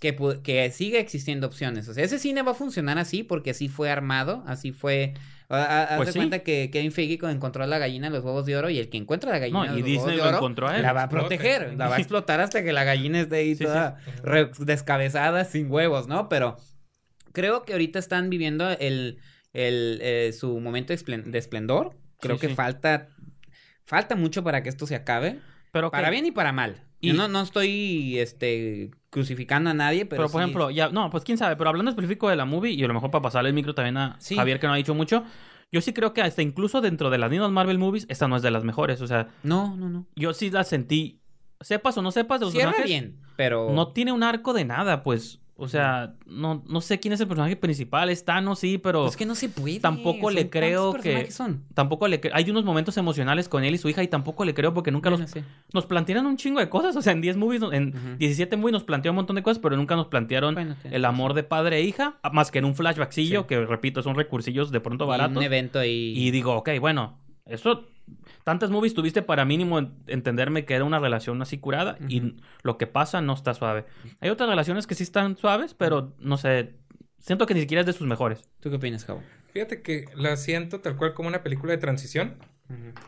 que, 0.03 0.17
que 0.43 0.69
siga 0.73 0.99
existiendo 0.99 1.47
opciones. 1.47 1.87
O 1.89 1.95
sea, 1.95 2.03
ese 2.05 2.19
cine 2.19 2.43
va 2.43 2.51
a 2.51 2.55
funcionar 2.55 2.99
así 2.99 3.23
porque 3.23 3.51
así 3.51 3.69
fue 3.69 3.89
armado, 3.89 4.43
así 4.49 4.73
fue... 4.73 5.15
a- 5.49 5.57
a- 5.63 5.83
Haz 5.85 5.97
Pues 5.97 6.07
de 6.09 6.13
sí. 6.15 6.19
cuenta 6.19 6.39
que 6.41 6.71
Kevin 6.73 6.91
Feige 6.91 7.19
encontró 7.31 7.65
la 7.67 7.79
gallina 7.79 8.09
de 8.11 8.17
los 8.17 8.25
huevos 8.25 8.45
de 8.45 8.57
oro 8.57 8.69
y 8.69 8.79
el 8.81 8.89
que 8.89 8.99
encuentra 8.99 9.31
la 9.31 9.39
gallina 9.39 9.61
No, 9.61 9.65
y 9.67 9.69
los 9.69 9.77
Disney 9.87 9.97
huevos 9.99 10.11
de 10.11 10.17
lo 10.17 10.29
oro 10.29 10.37
encontró 10.39 10.69
a 10.69 10.77
él. 10.77 10.83
la 10.83 10.93
va 10.93 11.05
a 11.05 11.09
proteger, 11.09 11.75
la 11.79 11.89
va 11.89 11.95
a 11.97 11.99
explotar 12.01 12.41
hasta 12.41 12.65
que 12.65 12.73
la 12.73 12.83
gallina 12.83 13.21
esté 13.21 13.37
ahí 13.37 13.55
Sí, 13.55 13.63
toda 13.65 13.97
re- 14.25 14.51
descabezada, 14.59 15.45
sin 15.45 15.71
huevos, 15.71 16.09
¿no? 16.09 16.29
Pero 16.29 16.57
creo 17.33 17.63
que 17.63 17.73
ahorita 17.73 18.01
están 18.01 18.29
viviendo 18.29 18.69
el, 18.71 19.19
el, 19.53 20.01
eh, 20.03 20.33
su 20.33 20.59
momento 20.59 20.93
de 20.93 20.99
esplen- 20.99 21.25
de 21.31 21.39
esplendor. 21.39 21.97
Creo 22.19 22.37
Sí, 22.37 22.41
que 22.43 22.49
sí. 22.49 22.55
falta, 22.57 23.09
falta 23.85 24.17
mucho 24.17 24.43
para 24.43 24.63
que 24.65 24.69
esto 24.69 24.87
se 24.89 24.97
acabe. 24.97 25.39
Pero, 25.71 25.91
Para 25.93 26.11
bien 26.11 26.27
y 26.27 26.33
para 26.33 26.53
mal. 26.53 26.83
Y- 27.03 27.09
Yo 27.09 27.15
no, 27.15 27.29
no 27.29 27.43
estoy 27.43 28.19
este, 28.19 28.91
crucificando 29.11 29.69
a 29.71 29.75
nadie, 29.75 30.07
pero, 30.07 30.23
Pero, 30.23 30.33
por 30.33 30.41
sí- 30.41 30.45
ejemplo, 30.45 30.71
ya, 30.71 30.89
no, 30.89 31.11
pues 31.11 31.25
quién 31.25 31.37
sabe, 31.37 31.57
pero 31.57 31.69
hablando 31.69 31.91
específico 31.91 32.31
de 32.31 32.37
la 32.37 32.45
movie, 32.47 32.71
y 32.73 32.83
a 32.83 32.89
lo 32.89 32.95
mejor 32.95 33.11
para 33.11 33.23
pasarle 33.23 33.49
el 33.51 33.55
micro 33.55 33.75
también 33.75 33.97
a 33.99 34.17
Sí. 34.21 34.37
Javier, 34.37 34.59
que 34.61 34.67
no 34.69 34.73
ha 34.73 34.77
dicho 34.77 34.95
mucho, 34.95 35.25
yo 35.71 35.81
sí 35.81 35.93
creo 35.93 36.15
que 36.15 36.23
hasta 36.23 36.43
incluso 36.43 36.81
dentro 36.81 37.11
de 37.11 37.19
las 37.19 37.29
mismas 37.31 37.51
Marvel 37.51 37.79
movies, 37.79 38.07
esta 38.09 38.29
no 38.29 38.37
es 38.37 38.43
de 38.43 38.51
las 38.53 38.63
mejores. 38.65 39.01
O 39.01 39.07
sea, 39.09 39.29
No, 39.43 39.77
no, 39.77 39.89
no. 39.91 40.07
yo 40.17 40.33
sí 40.33 40.51
la 40.51 40.63
sentí, 40.65 41.21
sepas 41.61 41.99
o 41.99 42.03
no 42.03 42.13
sepas 42.13 42.39
de 42.41 42.47
los 42.47 42.53
Cierra 42.55 42.71
personajes, 42.71 42.91
bien, 43.11 43.21
pero... 43.37 43.71
no 43.73 43.89
tiene 43.93 44.13
un 44.13 44.23
arco 44.23 44.53
de 44.53 44.65
nada, 44.65 45.03
pues. 45.03 45.41
O 45.55 45.69
sea, 45.69 46.15
no, 46.27 46.65
no 46.67 46.81
sé 46.81 46.99
quién 46.99 47.13
es 47.13 47.21
el 47.21 47.29
personaje 47.29 47.55
principal, 47.57 48.09
es 48.09 48.25
Thanos, 48.25 48.59
sí, 48.59 48.79
pero 48.79 49.07
Es 49.07 49.17
que 49.17 49.27
no 49.27 49.35
se 49.35 49.49
puede. 49.51 49.79
tampoco 49.81 50.29
son- 50.29 50.35
le 50.35 50.49
creo 50.51 50.91
¿cuántos 50.93 51.03
que- 51.03 51.31
son? 51.31 51.63
tampoco 51.75 52.09
le 52.09 52.21
Hay 52.33 52.51
unos 52.51 52.65
momentos 52.65 52.97
emocionales 52.97 53.49
con 53.49 53.63
él 53.63 53.75
y 53.75 53.79
su 53.79 53.89
hija 53.89 54.03
y 54.03 54.09
tampoco 54.09 54.45
le 54.45 54.55
creo 54.55 54.73
porque 54.75 54.91
nunca 54.91 55.11
Bueno, 55.11 55.23
los... 55.25 55.31
sí. 55.31 55.41
Nos 55.75 55.87
plantearon 55.87 56.27
un 56.27 56.37
chingo 56.39 56.59
de 56.59 56.69
cosas, 56.69 56.97
o 56.97 57.03
sea, 57.03 57.13
en 57.13 57.21
10 57.21 57.37
movies, 57.37 57.63
en 57.71 57.89
Ujú. 57.89 58.17
17 58.19 58.57
movies 58.57 58.73
nos 58.73 58.85
planteó 58.85 59.13
un 59.13 59.17
montón 59.17 59.37
de 59.37 59.43
cosas, 59.43 59.59
pero 59.59 59.77
nunca 59.77 59.95
nos 59.95 60.07
plantearon 60.09 60.55
Bueno, 60.55 60.75
el 60.85 61.05
amor 61.05 61.35
de 61.35 61.43
padre 61.45 61.77
e 61.77 61.83
hija, 61.83 62.19
más 62.33 62.51
que 62.51 62.59
en 62.59 62.65
un 62.65 62.75
flashbackcillo, 62.75 63.43
Sí. 63.43 63.47
que 63.47 63.65
repito, 63.65 64.03
son 64.03 64.15
recursillos 64.17 64.71
de 64.73 64.81
pronto 64.81 65.05
Y 65.05 65.09
baratos. 65.09 65.37
un 65.37 65.43
evento 65.43 65.79
ahí. 65.79 66.15
Y 66.17 66.31
digo, 66.31 66.57
ok, 66.57 66.71
bueno, 66.81 67.19
eso. 67.47 67.85
Tantas 68.45 68.71
movies 68.71 68.95
tuviste 68.95 69.23
para 69.23 69.45
mínimo 69.45 69.79
en- 69.79 69.95
entenderme 70.07 70.65
que 70.65 70.75
era 70.75 70.85
una 70.85 70.99
relación 70.99 71.41
así 71.43 71.59
curada 71.59 71.97
y 72.09 72.35
lo 72.63 72.77
que 72.79 72.87
pasa 72.87 73.21
no 73.21 73.33
está 73.35 73.55
suave. 73.55 73.85
Hay 74.21 74.31
otras 74.31 74.49
relaciones 74.49 74.87
que 74.87 74.95
sí 74.95 75.03
están 75.05 75.37
suaves, 75.37 75.75
pero 75.75 76.13
no 76.19 76.37
sé. 76.37 76.75
Siento 77.19 77.47
que 77.47 77.55
ni 77.55 77.61
siquiera 77.61 77.81
es 77.81 77.87
de 77.87 77.93
sus 77.93 78.07
mejores. 78.07 78.43
¿Tú 78.61 78.69
qué 78.71 78.77
opinas, 78.77 79.05
Javo? 79.05 79.23
Fíjate 79.53 79.83
que 79.83 80.07
la 80.17 80.37
siento 80.37 80.81
tal 80.81 80.97
cual 80.97 81.15
como 81.15 81.29
una 81.29 81.43
película 81.43 81.73
de 81.73 81.79
transición. 81.79 82.35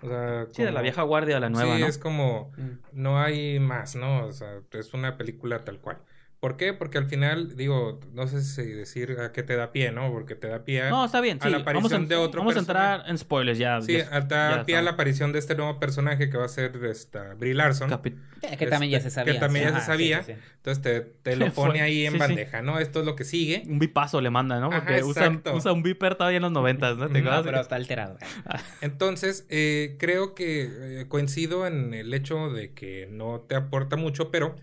O 0.02 0.08
sea, 0.08 0.46
Sí, 0.52 0.62
de 0.62 0.72
la 0.72 0.82
vieja 0.82 1.02
guardia 1.02 1.38
a 1.38 1.40
la 1.40 1.48
nueva, 1.48 1.74
sí, 1.76 1.80
¿no? 1.80 1.86
es 1.86 1.96
como 1.98 2.52
no 2.92 3.18
hay 3.18 3.58
más, 3.60 3.96
¿no? 3.96 4.26
O 4.26 4.32
sea, 4.32 4.60
es 4.72 4.92
una 4.92 5.16
película 5.16 5.64
tal 5.64 5.78
cual. 5.80 5.98
¿Por 6.40 6.58
qué? 6.58 6.74
Porque 6.74 6.98
al 6.98 7.06
final, 7.06 7.56
digo, 7.56 8.00
no 8.12 8.26
sé 8.28 8.42
si 8.42 8.62
decir 8.64 9.16
a 9.18 9.32
qué 9.32 9.42
te 9.42 9.56
da 9.56 9.72
pie, 9.72 9.92
¿no? 9.92 10.12
Porque 10.12 10.34
te 10.34 10.48
da 10.48 10.62
pie 10.62 10.82
a, 10.82 10.90
No, 10.90 11.06
está 11.06 11.22
bien. 11.22 11.38
a 11.40 11.44
Sí, 11.46 11.50
la 11.50 11.58
vamos, 11.58 11.62
aparición 11.62 12.04
a, 12.04 12.06
de 12.06 12.16
otro 12.16 12.40
vamos 12.42 12.56
a 12.56 12.58
entrar 12.58 13.04
en 13.06 13.16
spoilers 13.16 13.58
ya. 13.58 13.80
Sí, 13.80 13.94
ya- 13.96 14.28
ya 14.28 14.64
pie 14.66 14.76
a 14.76 14.82
la 14.82 14.90
aparición 14.90 15.32
de 15.32 15.38
este 15.38 15.54
nuevo 15.54 15.80
personaje 15.80 16.28
que 16.28 16.36
va 16.36 16.44
a 16.44 16.48
ser 16.48 16.76
esta 16.84 17.32
Brie 17.32 17.54
Larson. 17.54 17.88
Capi- 17.88 18.14
que 18.58 18.66
también 18.66 18.90
ya 18.92 18.98
Este, 18.98 19.08
se 19.08 19.14
sabía. 19.14 19.32
que 19.32 19.38
también 19.40 19.70
ya 19.70 19.80
se 19.80 19.86
sabía. 19.86 20.22
sí, 20.22 20.32
sí, 20.34 20.38
sí. 20.38 20.46
Entonces 20.56 20.82
te, 20.82 21.00
te 21.00 21.36
lo 21.36 21.50
pone 21.54 21.80
ahí 21.80 22.04
en 22.04 22.12
sí, 22.12 22.18
sí. 22.18 22.20
bandeja, 22.20 22.60
¿no? 22.60 22.78
Esto 22.78 23.00
es 23.00 23.06
lo 23.06 23.16
que 23.16 23.24
sigue. 23.24 23.62
Un 23.66 23.78
bipazo 23.78 24.20
le 24.20 24.28
manda, 24.28 24.60
¿no? 24.60 24.66
Ajá, 24.66 24.80
Porque 24.80 25.02
usa, 25.02 25.72
un 25.72 25.82
viper 25.82 26.14
todavía 26.16 26.36
en 26.36 26.42
los 26.42 26.52
noventas, 26.52 26.98
¿no? 26.98 27.08
¿Te. 27.10 27.22
No, 27.22 27.42
pero 27.42 27.58
está 27.60 27.76
alterado. 27.76 28.18
Entonces, 28.82 29.46
eh, 29.48 29.96
creo 29.98 30.34
que 30.34 31.00
eh, 31.00 31.06
coincido 31.08 31.66
en 31.66 31.94
el 31.94 32.12
hecho 32.12 32.50
de 32.50 32.74
que 32.74 33.08
no 33.10 33.40
te 33.48 33.54
aporta 33.54 33.96
mucho, 33.96 34.30
pero 34.30 34.56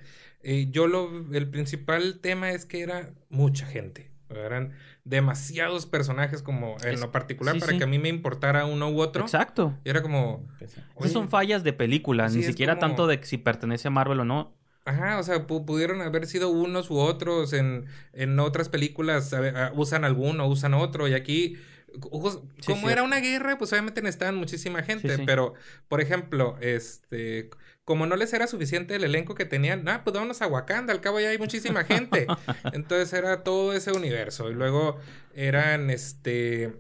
eh, 0.43 0.67
yo 0.71 0.87
lo, 0.87 1.09
el 1.33 1.49
principal 1.49 2.19
tema 2.21 2.51
es 2.51 2.65
que 2.65 2.81
era 2.81 3.11
mucha 3.29 3.65
gente. 3.65 4.09
Eran 4.29 4.71
demasiados 5.03 5.85
personajes 5.85 6.41
como 6.41 6.77
en 6.83 6.93
Es- 6.93 7.01
lo 7.01 7.11
particular 7.11 7.55
sí, 7.55 7.59
para 7.59 7.73
sí. 7.73 7.77
que 7.79 7.83
a 7.83 7.87
mí 7.87 7.99
me 7.99 8.07
importara 8.09 8.65
uno 8.65 8.89
u 8.89 9.01
otro. 9.01 9.23
Exacto. 9.23 9.77
Y 9.83 9.89
era 9.89 10.01
como, 10.01 10.47
Esas 10.61 11.11
son 11.11 11.27
fallas 11.29 11.63
de 11.63 11.73
película, 11.73 12.29
Sí, 12.29 12.37
ni 12.37 12.43
siquiera 12.43 12.75
como- 12.75 12.87
tanto 12.87 13.07
de 13.07 13.19
si 13.23 13.37
pertenece 13.37 13.89
a 13.89 13.91
Marvel 13.91 14.21
o 14.21 14.25
no. 14.25 14.53
Ajá, 14.85 15.19
o 15.19 15.23
sea, 15.23 15.45
pu- 15.47 15.65
pudieron 15.65 16.01
haber 16.01 16.25
sido 16.27 16.49
unos 16.49 16.89
u 16.89 16.97
otros. 16.97 17.51
En, 17.53 17.85
en 18.13 18.39
otras 18.39 18.69
películas 18.69 19.31
a 19.33 19.67
ah, 19.67 19.71
usan 19.75 20.05
alguno, 20.05 20.47
usan 20.47 20.73
otro. 20.73 21.07
Y 21.07 21.13
aquí, 21.13 21.57
como 21.99 22.31
sí. 22.61 22.73
era 22.91 23.03
una 23.03 23.19
guerra, 23.19 23.57
pues 23.57 23.71
obviamente 23.73 24.01
necesitaban 24.01 24.35
muchísima 24.37 24.81
gente. 24.81 25.09
Sí, 25.09 25.15
sí. 25.17 25.23
Pero, 25.25 25.53
por 25.87 26.01
ejemplo, 26.01 26.57
este, 26.61 27.49
como 27.85 28.05
no 28.05 28.15
les 28.15 28.31
era 28.33 28.47
suficiente 28.47 28.95
el 28.95 29.03
elenco 29.03 29.35
que 29.35 29.45
tenían, 29.45 29.87
ah, 29.89 30.01
pues 30.03 30.13
vámonos 30.13 30.41
a 30.41 30.47
Wakanda, 30.47 30.93
al 30.93 31.01
cabo 31.01 31.19
ya 31.19 31.29
hay 31.29 31.37
muchísima 31.37 31.83
gente. 31.83 32.27
Entonces 32.73 33.11
era 33.13 33.43
todo 33.43 33.73
ese 33.73 33.91
universo. 33.91 34.49
Y 34.49 34.53
luego 34.53 34.97
eran, 35.33 35.89
este, 35.89 36.73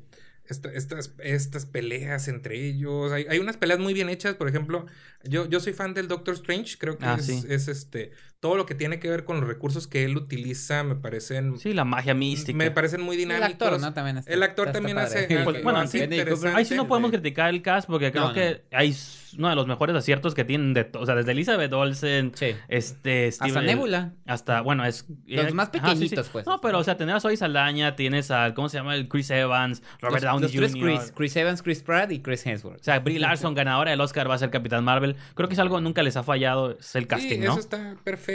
esta- 0.45 0.71
estas, 0.71 1.13
estas 1.19 1.65
peleas 1.65 2.27
entre 2.27 2.63
ellos. 2.65 3.11
Hay, 3.11 3.25
hay 3.29 3.39
unas 3.39 3.57
peleas 3.57 3.79
muy 3.79 3.93
bien 3.93 4.09
hechas, 4.09 4.35
por 4.35 4.47
ejemplo, 4.47 4.85
yo, 5.23 5.47
yo 5.49 5.59
soy 5.59 5.73
fan 5.73 5.93
del 5.93 6.07
Doctor 6.07 6.35
Strange, 6.35 6.77
creo 6.77 6.97
que 6.97 7.05
Ah, 7.05 7.15
es, 7.19 7.25
sí. 7.25 7.43
es, 7.49 7.67
este, 7.67 8.11
todo 8.41 8.57
lo 8.57 8.65
que 8.65 8.73
tiene 8.73 8.99
que 8.99 9.07
ver 9.07 9.23
con 9.23 9.39
los 9.39 9.47
recursos 9.47 9.87
que 9.87 10.03
él 10.03 10.17
utiliza 10.17 10.83
me 10.83 10.95
parecen, 10.95 11.59
Sí, 11.59 11.73
la 11.73 11.85
magia 11.85 12.15
mística. 12.15 12.57
me 12.57 12.71
parecen 12.71 12.99
muy 13.01 13.15
El 13.15 13.19
dinámicos. 13.21 13.51
actor, 13.51 13.79
¿no? 13.79 13.93
También 13.93 14.17
está- 14.17 14.33
El 14.33 14.41
actor 14.41 14.67
está- 14.67 14.79
también 14.79 14.97
está 14.97 15.19
hace, 15.19 15.27
Pues, 15.43 15.63
bueno, 15.63 15.85
sí, 15.85 15.99
interesante. 15.99 16.57
Ahí 16.57 16.65
sí 16.65 16.73
no 16.75 16.87
podemos 16.87 17.11
criticar 17.11 17.49
el 17.51 17.61
cast 17.61 17.87
porque 17.87 18.11
creo 18.11 18.23
No, 18.23 18.29
no, 18.29 18.33
que 18.33 18.63
hay 18.71 18.95
uno 19.37 19.47
de 19.49 19.55
los 19.55 19.67
mejores 19.67 19.95
aciertos 19.95 20.33
que 20.33 20.43
tienen 20.43 20.73
de, 20.73 20.89
o 20.95 21.05
sea, 21.05 21.13
desde 21.15 21.31
Elizabeth 21.33 21.71
Olsen, 21.71 22.31
Sí. 22.33 22.47
este, 22.67 23.27
Hasta 23.27 23.45
Steven- 23.45 23.65
Nebula. 23.65 24.13
hasta, 24.25 24.61
bueno, 24.61 24.85
es 24.85 25.05
Los 25.27 25.53
más 25.53 25.69
pequeñitos, 25.69 26.27
pues. 26.29 26.45
No, 26.47 26.59
pero 26.61 26.79
o 26.79 26.83
sea, 26.83 26.97
tener 26.97 27.15
a 27.15 27.19
Zoe 27.19 27.37
Saldaña, 27.37 27.95
tienes 27.95 28.31
al 28.31 28.55
¿cómo 28.55 28.69
se 28.69 28.77
llama? 28.77 28.95
El 28.95 29.07
Chris 29.07 29.29
Evans, 29.29 29.83
Robert 30.01 30.23
los, 30.23 30.31
Downey 30.33 30.41
los 30.41 30.51
tres 30.51 30.71
Jr. 30.73 30.97
Chris, 30.97 31.13
Chris 31.15 31.35
Evans, 31.35 31.61
Chris 31.61 31.83
Pratt 31.83 32.11
y 32.11 32.19
Chris 32.21 32.43
Hemsworth. 32.45 32.81
O 32.81 32.83
sea, 32.83 32.97
Brie 32.99 33.19
Larson, 33.19 33.53
ganadora 33.53 33.91
del 33.91 34.01
Oscar, 34.01 34.27
va 34.27 34.33
a 34.33 34.37
ser 34.39 34.49
Capitán 34.49 34.83
Marvel. 34.83 35.15
Creo 35.35 35.47
que 35.47 35.53
es 35.53 35.59
algo 35.59 35.79
nunca 35.79 36.01
les 36.01 36.17
ha 36.17 36.23
fallado, 36.23 36.71
es 36.79 36.95
el 36.95 37.05
casting, 37.05 37.29
sí, 37.29 37.37
¿no? 37.37 37.51
eso 37.51 37.59
está 37.59 37.95
perfecto. 38.03 38.30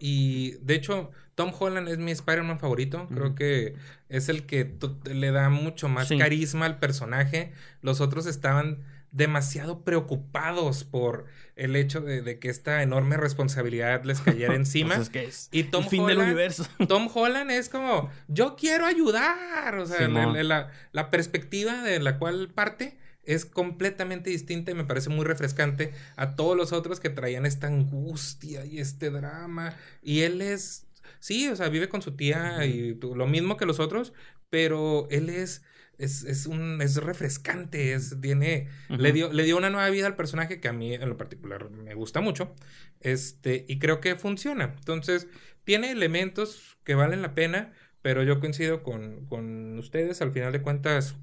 Y 0.00 0.52
de 0.62 0.74
hecho, 0.74 1.10
Tom 1.34 1.52
Holland 1.58 1.88
es 1.88 1.98
mi 1.98 2.10
Spider-Man 2.12 2.58
favorito. 2.58 3.06
Creo 3.12 3.34
que 3.34 3.74
es 4.08 4.28
el 4.28 4.44
que 4.46 4.74
le 5.04 5.30
da 5.30 5.48
mucho 5.50 5.88
más 5.88 6.08
Sí. 6.08 6.18
carisma 6.18 6.66
al 6.66 6.78
personaje. 6.78 7.52
Los 7.82 8.00
otros 8.00 8.26
estaban 8.26 8.78
demasiado 9.10 9.84
preocupados 9.84 10.84
por 10.84 11.24
el 11.56 11.76
hecho 11.76 12.02
de, 12.02 12.20
de 12.20 12.38
que 12.38 12.50
esta 12.50 12.82
enorme 12.82 13.16
responsabilidad 13.16 14.04
les 14.04 14.20
cayera 14.20 14.54
encima. 14.54 14.96
Pues 14.96 15.06
es 15.06 15.10
que 15.10 15.24
es 15.24 15.48
y 15.50 15.64
Tom 15.64 15.84
el 15.84 15.88
fin 15.90 16.06
del 16.06 16.18
Holland- 16.18 16.32
universo. 16.32 16.66
Tom 16.88 17.08
Holland 17.12 17.50
es 17.50 17.68
como, 17.68 18.10
yo 18.28 18.54
quiero 18.56 18.84
ayudar. 18.84 19.76
O 19.78 19.86
sea, 19.86 20.08
la- 20.08 20.70
la 20.92 21.10
perspectiva 21.10 21.82
de 21.82 22.00
la 22.00 22.18
cual 22.18 22.50
parte 22.54 22.98
es 23.28 23.44
completamente 23.44 24.30
distinta 24.30 24.70
y 24.70 24.74
me 24.74 24.84
parece 24.84 25.10
muy 25.10 25.26
refrescante 25.26 25.92
a 26.16 26.34
todos 26.34 26.56
los 26.56 26.72
otros 26.72 26.98
que 26.98 27.10
traían 27.10 27.44
esta 27.44 27.66
angustia 27.66 28.64
y 28.64 28.78
este 28.78 29.10
drama. 29.10 29.76
Y 30.02 30.22
él 30.22 30.40
es, 30.40 30.86
sí, 31.20 31.46
o 31.48 31.54
sea, 31.54 31.68
vive 31.68 31.90
con 31.90 32.00
su 32.00 32.16
tía 32.16 32.64
y 32.64 32.94
lo 32.94 33.26
mismo 33.26 33.58
que 33.58 33.66
los 33.66 33.80
otros, 33.80 34.14
pero 34.50 35.06
él 35.10 35.28
es... 35.28 35.62
Es, 35.98 36.22
es 36.22 36.46
un 36.46 36.80
es 36.80 36.94
refrescante, 36.94 37.92
es, 37.92 38.20
tiene, 38.20 38.68
le 38.88 39.10
dio, 39.12 39.32
le 39.32 39.42
dio 39.42 39.56
una 39.56 39.68
nueva 39.68 39.90
vida 39.90 40.06
al 40.06 40.14
personaje 40.14 40.60
que 40.60 40.68
a 40.68 40.72
mí 40.72 40.94
en 40.94 41.08
lo 41.08 41.16
particular 41.16 41.70
me 41.70 41.92
gusta 41.94 42.20
mucho. 42.20 42.54
Este, 43.00 43.64
y 43.66 43.80
creo 43.80 44.00
que 44.00 44.14
funciona. 44.14 44.76
Entonces, 44.78 45.26
tiene 45.64 45.90
elementos 45.90 46.78
que 46.84 46.94
valen 46.94 47.20
la 47.20 47.34
pena, 47.34 47.72
pero 48.00 48.22
yo 48.22 48.38
coincido 48.38 48.84
con, 48.84 49.26
con 49.26 49.76
ustedes. 49.76 50.22
Al 50.22 50.30
final 50.30 50.52
de 50.52 50.62
cuentas, 50.62 51.16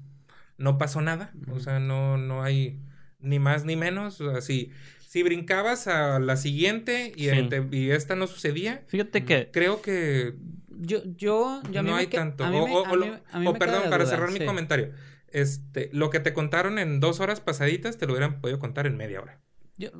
no 0.58 0.78
pasó 0.78 1.00
nada. 1.00 1.32
O 1.50 1.60
sea, 1.60 1.78
no, 1.80 2.16
no 2.18 2.42
hay 2.42 2.80
ni 3.20 3.38
más 3.38 3.64
ni 3.64 3.76
menos. 3.76 4.20
O 4.20 4.30
sea, 4.32 4.40
si, 4.40 4.70
si 5.06 5.22
brincabas 5.22 5.86
a 5.88 6.18
la 6.18 6.36
siguiente 6.36 7.12
y, 7.16 7.28
Sí. 7.30 7.48
te- 7.48 7.66
y 7.72 7.90
esta 7.90 8.16
no 8.16 8.26
sucedía, 8.26 8.82
Fíjate 8.86 9.24
que 9.24 9.50
creo 9.52 9.80
que 9.82 10.34
Yo, 10.78 11.02
yo, 11.16 11.62
yo 11.70 11.80
a 11.80 11.82
mí 11.82 11.88
no 11.88 11.94
me 11.94 12.00
hay 12.02 12.06
que- 12.08 12.18
tanto. 12.18 12.44
a 12.44 12.50
mí 12.50 12.58
O, 12.58 12.66
me- 12.66 12.72
o- 12.74 12.86
a 12.86 12.90
o 12.92 12.96
lo- 12.96 13.06
mí- 13.06 13.12
a 13.32 13.38
mí 13.38 13.46
o 13.46 13.52
me 13.52 13.58
queda 13.58 13.66
perdón, 13.72 13.90
para 13.90 14.04
duda, 14.04 14.14
cerrar 14.14 14.30
mi 14.32 14.44
comentario. 14.44 14.92
Este, 15.28 15.88
lo 15.92 16.10
que 16.10 16.20
te 16.20 16.32
contaron 16.32 16.78
en 16.78 17.00
dos 17.00 17.20
horas 17.20 17.40
pasaditas, 17.40 17.96
te 17.98 18.06
lo 18.06 18.12
hubieran 18.12 18.40
podido 18.40 18.58
contar 18.58 18.86
en 18.86 18.96
media 18.96 19.20
hora. 19.20 19.40
Yo, 19.78 19.90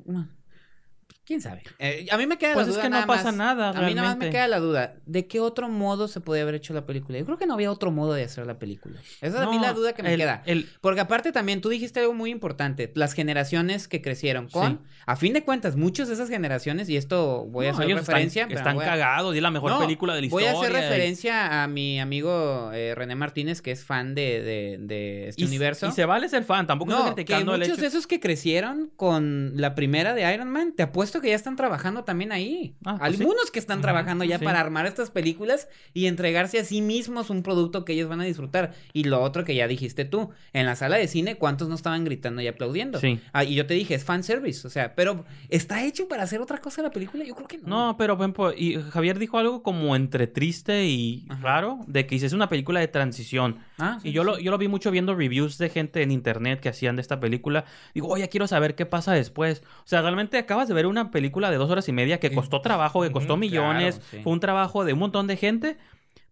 ¿Quién 1.27 1.41
sabe? 1.41 1.63
Eh, 1.81 2.07
a 2.13 2.17
mí 2.19 2.27
me 2.27 2.39
queda 2.39 2.55
Pues 2.55 2.69
la 2.69 2.71
es 2.71 2.77
duda 2.77 2.83
que 2.85 2.89
no 2.91 2.95
nada 2.97 3.07
pasa 3.09 3.25
más- 3.25 3.35
nada, 3.37 3.71
A 3.71 3.83
mí 3.83 3.95
nada 3.95 4.11
más 4.11 4.17
me 4.17 4.31
queda 4.31 4.47
la 4.47 4.61
duda. 4.61 4.95
¿De 5.07 5.27
qué 5.27 5.41
otro 5.41 5.69
modo 5.69 6.07
se 6.07 6.21
podía 6.21 6.43
haber 6.43 6.55
hecho 6.55 6.73
la 6.73 6.87
película? 6.87 7.19
Yo 7.19 7.25
creo 7.25 7.37
que 7.37 7.47
no 7.47 7.55
había 7.55 7.73
otro 7.73 7.91
modo 7.91 8.13
de 8.13 8.23
hacer 8.23 8.47
la 8.47 8.61
película. 8.61 9.01
Esa 9.21 9.39
es 9.41 9.47
a 9.47 9.51
mí 9.51 9.59
la 9.59 9.73
duda 9.73 9.93
que 9.93 10.05
me 10.05 10.15
el- 10.15 10.21
queda. 10.21 10.43
el- 10.47 10.69
Porque 10.81 11.01
aparte 11.01 11.33
también 11.33 11.61
tú 11.61 11.69
dijiste 11.69 11.99
algo 11.99 12.15
muy 12.15 12.31
importante. 12.31 12.93
Las 12.95 13.13
generaciones 13.13 13.89
que 13.89 14.01
crecieron 14.01 14.49
con... 14.49 14.73
Sí. 14.73 14.79
A 15.09 15.17
fin 15.17 15.33
de 15.33 15.43
cuentas, 15.45 15.77
muchas 15.77 16.09
de 16.09 16.15
esas 16.15 16.29
generaciones, 16.29 16.89
y 16.89 16.97
esto 16.97 17.45
voy 17.49 17.67
a 17.67 17.71
hacer 17.73 17.87
referencia... 17.89 18.43
Están, 18.45 18.57
están 18.59 18.75
voy 18.77 18.85
a- 18.85 18.89
cagados 18.89 19.35
y 19.35 19.39
es 19.39 19.43
la 19.43 19.51
mejor 19.51 19.71
No, 19.73 19.79
película 19.81 20.15
de 20.15 20.23
la 20.23 20.29
Voy 20.29 20.45
historia. 20.45 20.51
a 20.59 20.63
hacer 20.63 20.71
y- 20.71 20.75
referencia 20.81 21.63
a 21.65 21.67
mi 21.69 21.99
amigo 22.01 22.71
eh, 22.73 22.95
René 22.95 23.17
Martínez, 23.17 23.63
que 23.63 23.73
es 23.73 23.85
fan 23.85 24.15
de, 24.15 24.43
de, 24.43 24.77
de 24.81 25.29
este 25.29 25.43
y, 25.43 25.47
universo. 25.47 25.89
Y 25.89 25.93
se 25.93 26.05
vale 26.05 26.29
ser 26.29 26.45
fan, 26.45 26.67
tampoco 26.69 26.93
estoy 26.93 27.09
que 27.11 27.15
criticando 27.15 27.55
el 27.55 27.61
muchos 27.61 27.75
hecho. 27.75 27.83
de 27.83 27.89
esos 27.89 28.07
que 28.07 28.21
crecieron 28.21 28.91
con 28.97 29.53
la 29.57 29.75
primera 29.75 30.15
de 30.15 30.33
Iron 30.33 30.51
Man, 30.51 30.73
te 30.77 30.83
apuesto 30.85 31.16
que 31.21 31.29
ya 31.29 31.35
están 31.35 31.57
trabajando 31.57 32.05
también 32.05 32.33
ahí. 32.33 32.77
Ah, 32.85 32.97
pues 32.99 33.17
sí. 33.17 33.23
Algunos 33.23 33.51
que 33.51 33.59
están 33.59 33.81
trabajando 33.81 34.25
ya 34.25 34.39
sí. 34.39 34.45
para 34.45 34.61
armar 34.61 34.87
estas 34.87 35.11
películas 35.11 35.69
y 35.95 36.07
entregarse 36.07 36.59
a 36.59 36.65
sí 36.65 36.83
mismos 36.83 37.31
un 37.31 37.43
producto 37.43 37.85
que 37.85 37.95
ellos 37.95 38.09
van 38.09 38.21
a 38.21 38.25
disfrutar. 38.25 38.75
Y 38.93 39.05
lo 39.05 39.23
otro 39.23 39.45
que 39.45 39.55
ya 39.55 39.67
dijiste 39.67 40.05
tú, 40.05 40.31
en 40.53 40.67
la 40.67 40.77
sala 40.77 40.97
de 40.97 41.09
cine, 41.09 41.37
¿cuántos 41.37 41.69
no 41.69 41.75
estaban 41.75 42.05
gritando 42.05 42.43
y 42.43 42.47
aplaudiendo? 42.47 43.01
Sí. 43.01 43.21
Ah, 43.33 43.45
y 43.45 43.55
yo 43.55 43.67
te 43.67 43.75
dije, 43.75 43.95
es 43.95 44.05
fanservice, 44.05 44.67
o 44.67 44.71
sea, 44.71 44.95
pero 44.95 45.25
¿está 45.49 45.85
hecho 45.85 46.09
para 46.09 46.23
hacer 46.23 46.41
otra 46.41 46.59
cosa 46.59 46.83
la 46.83 46.91
película? 46.91 47.25
Yo 47.25 47.35
creo 47.35 47.49
que 47.49 47.59
no. 47.59 47.69
No, 47.69 47.97
pero 47.97 48.17
y 48.57 48.77
Javier 48.91 49.19
dijo 49.19 49.39
algo 49.39 49.63
como 49.63 49.97
entre 49.97 50.27
triste 50.27 50.87
y 50.87 51.27
Ajá. 51.29 51.43
raro, 51.43 51.81
de 51.87 52.07
que 52.07 52.17
es 52.27 52.33
una 52.33 52.49
película 52.49 52.81
de 52.81 52.89
transición. 52.89 53.59
Ah, 53.79 53.99
sí, 54.03 54.09
Y 54.09 54.13
yo 54.13 54.25
lo, 54.25 54.39
yo 54.39 54.51
lo 54.51 54.59
vi 54.59 54.69
mucho 54.69 54.91
viendo 54.91 55.15
reviews 55.15 55.59
de 55.59 55.69
gente 55.69 56.03
en 56.03 56.11
internet 56.11 56.61
que 56.61 56.69
hacían 56.69 56.97
de 56.97 57.03
esta 57.03 57.21
película. 57.21 57.65
Digo, 57.95 58.09
oye, 58.09 58.29
quiero 58.29 58.47
saber 58.47 58.75
qué 58.75 58.87
pasa 58.87 59.13
después. 59.13 59.63
O 59.85 59.87
sea, 59.87 60.03
realmente 60.03 60.39
acabas 60.39 60.69
de 60.69 60.75
ver 60.75 60.87
una 60.87 61.06
película 61.11 61.51
de 61.51 61.57
dos 61.57 61.71
horas 61.71 61.89
y 61.89 61.93
media 61.93 62.19
que 62.21 62.33
costó 62.35 62.61
trabajo, 62.61 63.03
que 63.03 63.11
costó 63.13 63.37
millones, 63.37 63.97
claro, 63.97 64.11
sí. 64.11 64.21
fue 64.23 64.33
un 64.33 64.41
trabajo 64.41 64.85
de 64.85 64.93
un 64.93 64.99
montón 64.99 65.27
de 65.27 65.37
gente. 65.37 65.77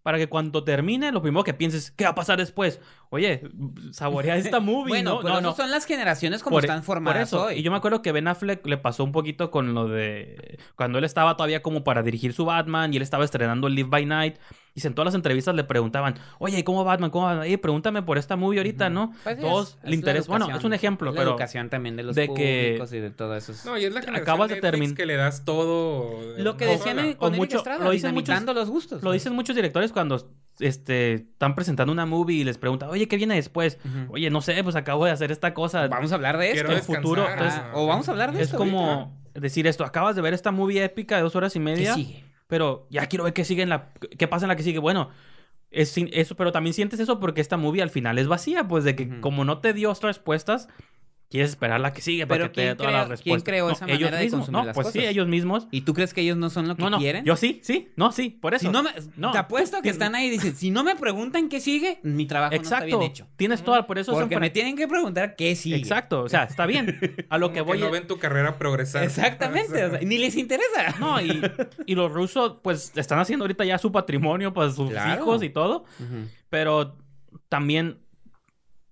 Para 0.03 0.19
que 0.19 0.27
cuando 0.29 0.65
termine, 0.65 1.13
lo 1.13 1.23
primero 1.23 1.45
que 1.45 1.55
pienses, 1.55 1.91
¿qué 1.91 2.05
va 2.05 2.11
a 2.11 2.15
pasar 2.15 2.37
después? 2.37 2.79
Oye, 3.09 3.41
saborea 3.93 4.37
esta 4.37 4.61
movie, 4.61 4.91
Bueno, 4.91 5.15
¿no? 5.15 5.21
pero 5.23 5.35
no, 5.37 5.41
no. 5.41 5.55
son 5.55 5.71
las 5.71 5.87
generaciones 5.87 6.43
como 6.43 6.57
Por- 6.57 6.65
están 6.65 6.83
formadas 6.83 7.31
por 7.31 7.39
eso. 7.41 7.47
hoy. 7.47 7.55
Y 7.61 7.63
yo 7.63 7.71
me 7.71 7.79
acuerdo 7.79 8.03
que 8.03 8.13
Ben 8.13 8.29
Affleck 8.29 8.67
le 8.67 8.77
pasó 8.77 9.03
un 9.03 9.13
poquito 9.13 9.51
con 9.51 9.73
lo 9.73 9.89
de 9.89 10.59
cuando 10.77 10.99
él 10.99 11.05
estaba 11.05 11.39
todavía 11.39 11.63
como 11.63 11.85
para 11.85 12.03
dirigir 12.03 12.35
su 12.35 12.45
Batman 12.45 12.93
y 12.93 12.99
él 12.99 13.03
estaba 13.03 13.25
estrenando 13.25 13.71
Live 13.71 13.89
by 13.89 14.05
Night. 14.05 14.37
Y 14.77 14.85
en 14.85 14.93
todas 14.93 15.07
las 15.07 15.15
entrevistas 15.15 15.55
le 15.55 15.63
preguntaban, 15.63 16.17
oye, 16.41 16.65
¿cómo 16.65 16.83
Batman? 16.83 17.11
¿Cómo 17.11 17.27
Batman? 17.27 17.45
Oye, 17.45 17.59
pregúntame 17.59 18.03
por 18.03 18.19
esta 18.19 18.35
movie 18.35 18.59
ahorita, 18.59 18.91
¿no? 18.91 19.13
Pues 19.23 19.39
Todos 19.39 19.69
es- 19.69 19.85
le 19.85 19.91
es 19.91 19.95
interesa. 19.95 20.27
Bueno, 20.29 20.49
es 20.57 20.65
un 20.65 20.73
ejemplo, 20.75 21.11
Es 21.11 21.15
la 21.15 21.21
pero 21.21 21.31
educación 21.31 21.71
también 21.71 21.95
de 21.95 22.03
los 22.03 22.17
de 22.17 22.27
que- 22.35 22.83
y 22.91 22.99
de 22.99 23.11
todo 23.13 23.37
eso. 23.37 23.53
No, 23.65 23.79
y 23.79 23.85
es 23.85 23.93
la 23.95 24.01
generación 24.01 24.23
Acabas 24.23 24.49
de 24.49 24.57
Netflix 24.61 24.91
termin- 24.91 24.97
que 24.97 25.07
le 25.07 25.15
das 25.15 25.45
todo. 25.45 26.19
Lo 26.39 26.57
que 26.57 26.67
decían 26.67 26.99
en- 26.99 27.13
con 27.15 27.37
mucho- 27.37 27.59
Estrada, 27.59 27.85
lo 27.85 27.93
dicen 27.93 28.11
dinamitando 28.11 28.53
los 28.53 28.69
gustos. 28.69 29.01
lo 29.05 29.13
dicen 29.13 29.33
muchos 29.33 29.55
directores 29.55 29.93
cuando 29.93 30.29
este, 30.59 31.15
están 31.15 31.55
presentando 31.55 31.93
una 31.93 32.07
movie 32.07 32.39
y 32.41 32.45
les 32.45 32.59
preguntan, 32.59 32.89
oye, 32.91 33.07
¿qué 33.09 33.17
viene 33.17 33.35
después? 33.37 33.79
Oye, 34.09 34.29
no 34.31 34.41
sé, 34.41 34.61
pues 34.65 34.75
acabo 34.75 35.05
de 35.05 35.13
hacer 35.13 35.31
esta 35.31 35.55
cosa. 35.55 35.87
Vamos 35.87 36.11
a 36.11 36.17
hablar 36.17 36.37
de 36.37 36.51
esto. 36.51 36.73
El 36.73 36.81
futuro, 36.83 37.27
ah, 37.29 37.71
o 37.75 37.87
vamos 37.87 38.09
a 38.09 38.13
hablar 38.13 38.33
de 38.33 38.39
es 38.41 38.47
esto 38.47 38.59
como 38.59 38.91
ahorita. 38.91 39.41
decir 39.41 39.67
esto, 39.69 39.85
acabas 39.85 40.17
de 40.17 40.23
ver 40.23 40.35
esta 40.35 40.51
movie 40.51 40.83
épica 40.85 41.15
de 41.17 41.23
dos 41.23 41.35
horas 41.37 41.55
y 41.55 41.61
¿Qué 41.61 41.65
media. 41.65 41.95
sigue? 41.95 42.25
Pero 42.55 42.87
ya 42.89 43.07
quiero 43.09 43.25
ver 43.25 43.33
qué 43.33 43.45
sigue 43.45 43.65
en 43.65 43.69
la. 43.69 43.93
qué 44.17 44.29
pasa 44.29 44.45
en 44.45 44.49
la 44.49 44.55
que 44.55 44.63
sigue. 44.63 44.79
Bueno, 44.79 45.11
es 45.73 45.93
eso, 45.99 46.37
pero 46.37 46.53
también 46.53 46.73
sientes 46.73 47.01
eso 47.01 47.19
porque 47.19 47.41
esta 47.41 47.57
movie 47.57 47.83
al 47.83 47.91
final 47.91 48.17
es 48.17 48.29
vacía, 48.29 48.69
pues 48.69 48.85
de 48.85 48.95
que 48.95 49.21
como 49.21 49.45
no 49.45 49.59
te 49.59 49.73
dio 49.73 49.91
otras 49.91 50.19
respuestas, 50.19 50.69
quieres 51.35 51.51
esperar 51.51 51.81
la 51.81 51.93
que 51.93 52.01
sigue 52.01 52.27
para 52.29 52.45
que 52.45 52.51
te 52.51 52.61
dé 52.61 52.67
¿quién 52.69 52.77
todas 52.77 52.93
las 52.93 53.03
quién 53.07 53.11
respuestas. 53.11 53.43
creó 53.45 53.71
esa 53.71 53.85
ellos 53.87 54.01
manera 54.11 54.19
de 54.19 54.31
consumir 54.31 54.53
no, 54.61 54.65
las 54.67 54.75
pues 54.75 54.89
sí, 54.93 55.01
ellos 55.01 55.27
mismos. 55.27 55.67
¿Y 55.73 55.81
tú 55.81 55.93
crees 55.93 56.15
que 56.15 56.21
ellos 56.21 56.37
no 56.37 56.49
son 56.49 56.69
lo 56.69 56.77
que 56.77 56.83
No, 56.83 56.91
no, 56.91 56.99
quieren? 56.99 57.25
yo 57.25 57.35
sí, 57.37 57.61
sí, 57.65 57.89
no, 57.97 58.13
sí, 58.13 58.31
por 58.31 58.55
eso. 58.55 58.67
Si 58.67 58.73
no 58.73 58.83
me, 58.85 58.91
No, 59.17 59.33
te 59.33 59.39
apuesto 59.39 59.83
que 59.83 59.89
están 59.89 60.15
ahí 60.15 60.27
y 60.27 60.31
dicen, 60.31 60.55
si 60.55 60.71
no 60.71 60.85
me 60.85 60.95
preguntan 60.95 61.49
qué 61.49 61.59
sigue, 61.61 61.99
mi 62.05 62.27
trabajo 62.27 62.55
no 62.55 62.63
está 62.63 62.85
bien 62.85 63.03
hecho. 63.03 63.27
tienes 63.37 63.63
toda, 63.65 63.87
por 63.87 63.99
eso 63.99 64.13
son 64.13 64.21
Porque 64.21 64.37
fra- 64.37 64.41
me 64.41 64.51
tienen 64.51 64.77
que 64.77 64.87
preguntar 64.87 65.35
qué 65.37 65.57
sigue. 65.57 65.77
Exacto, 65.77 66.23
o 66.23 66.29
sea, 66.29 66.45
está 66.45 66.67
bien. 66.67 67.01
A 67.29 67.39
lo 67.39 67.47
Como 67.49 67.55
que 67.55 67.61
voy 67.63 67.79
no 67.81 67.87
es- 67.87 67.93
ven 67.93 68.07
tu 68.07 68.19
carrera 68.19 68.57
progresar. 68.57 69.03
Exactamente, 69.03 69.85
o 69.85 69.91
sea, 69.91 70.01
ni 70.01 70.19
les 70.19 70.37
interesa. 70.37 70.95
No, 71.01 71.21
y, 71.21 71.43
y 71.87 71.95
los 71.97 72.13
rusos, 72.13 72.59
pues, 72.63 72.93
están 72.95 73.19
haciendo 73.19 73.43
ahorita 73.45 73.65
ya 73.65 73.79
su 73.79 73.91
patrimonio 73.91 74.55
para 74.55 74.71
sus 74.71 74.91
Claro. 74.91 75.23
hijos 75.23 75.43
y 75.43 75.51
todo. 75.51 75.85
Pero 76.51 76.97
también 77.49 77.99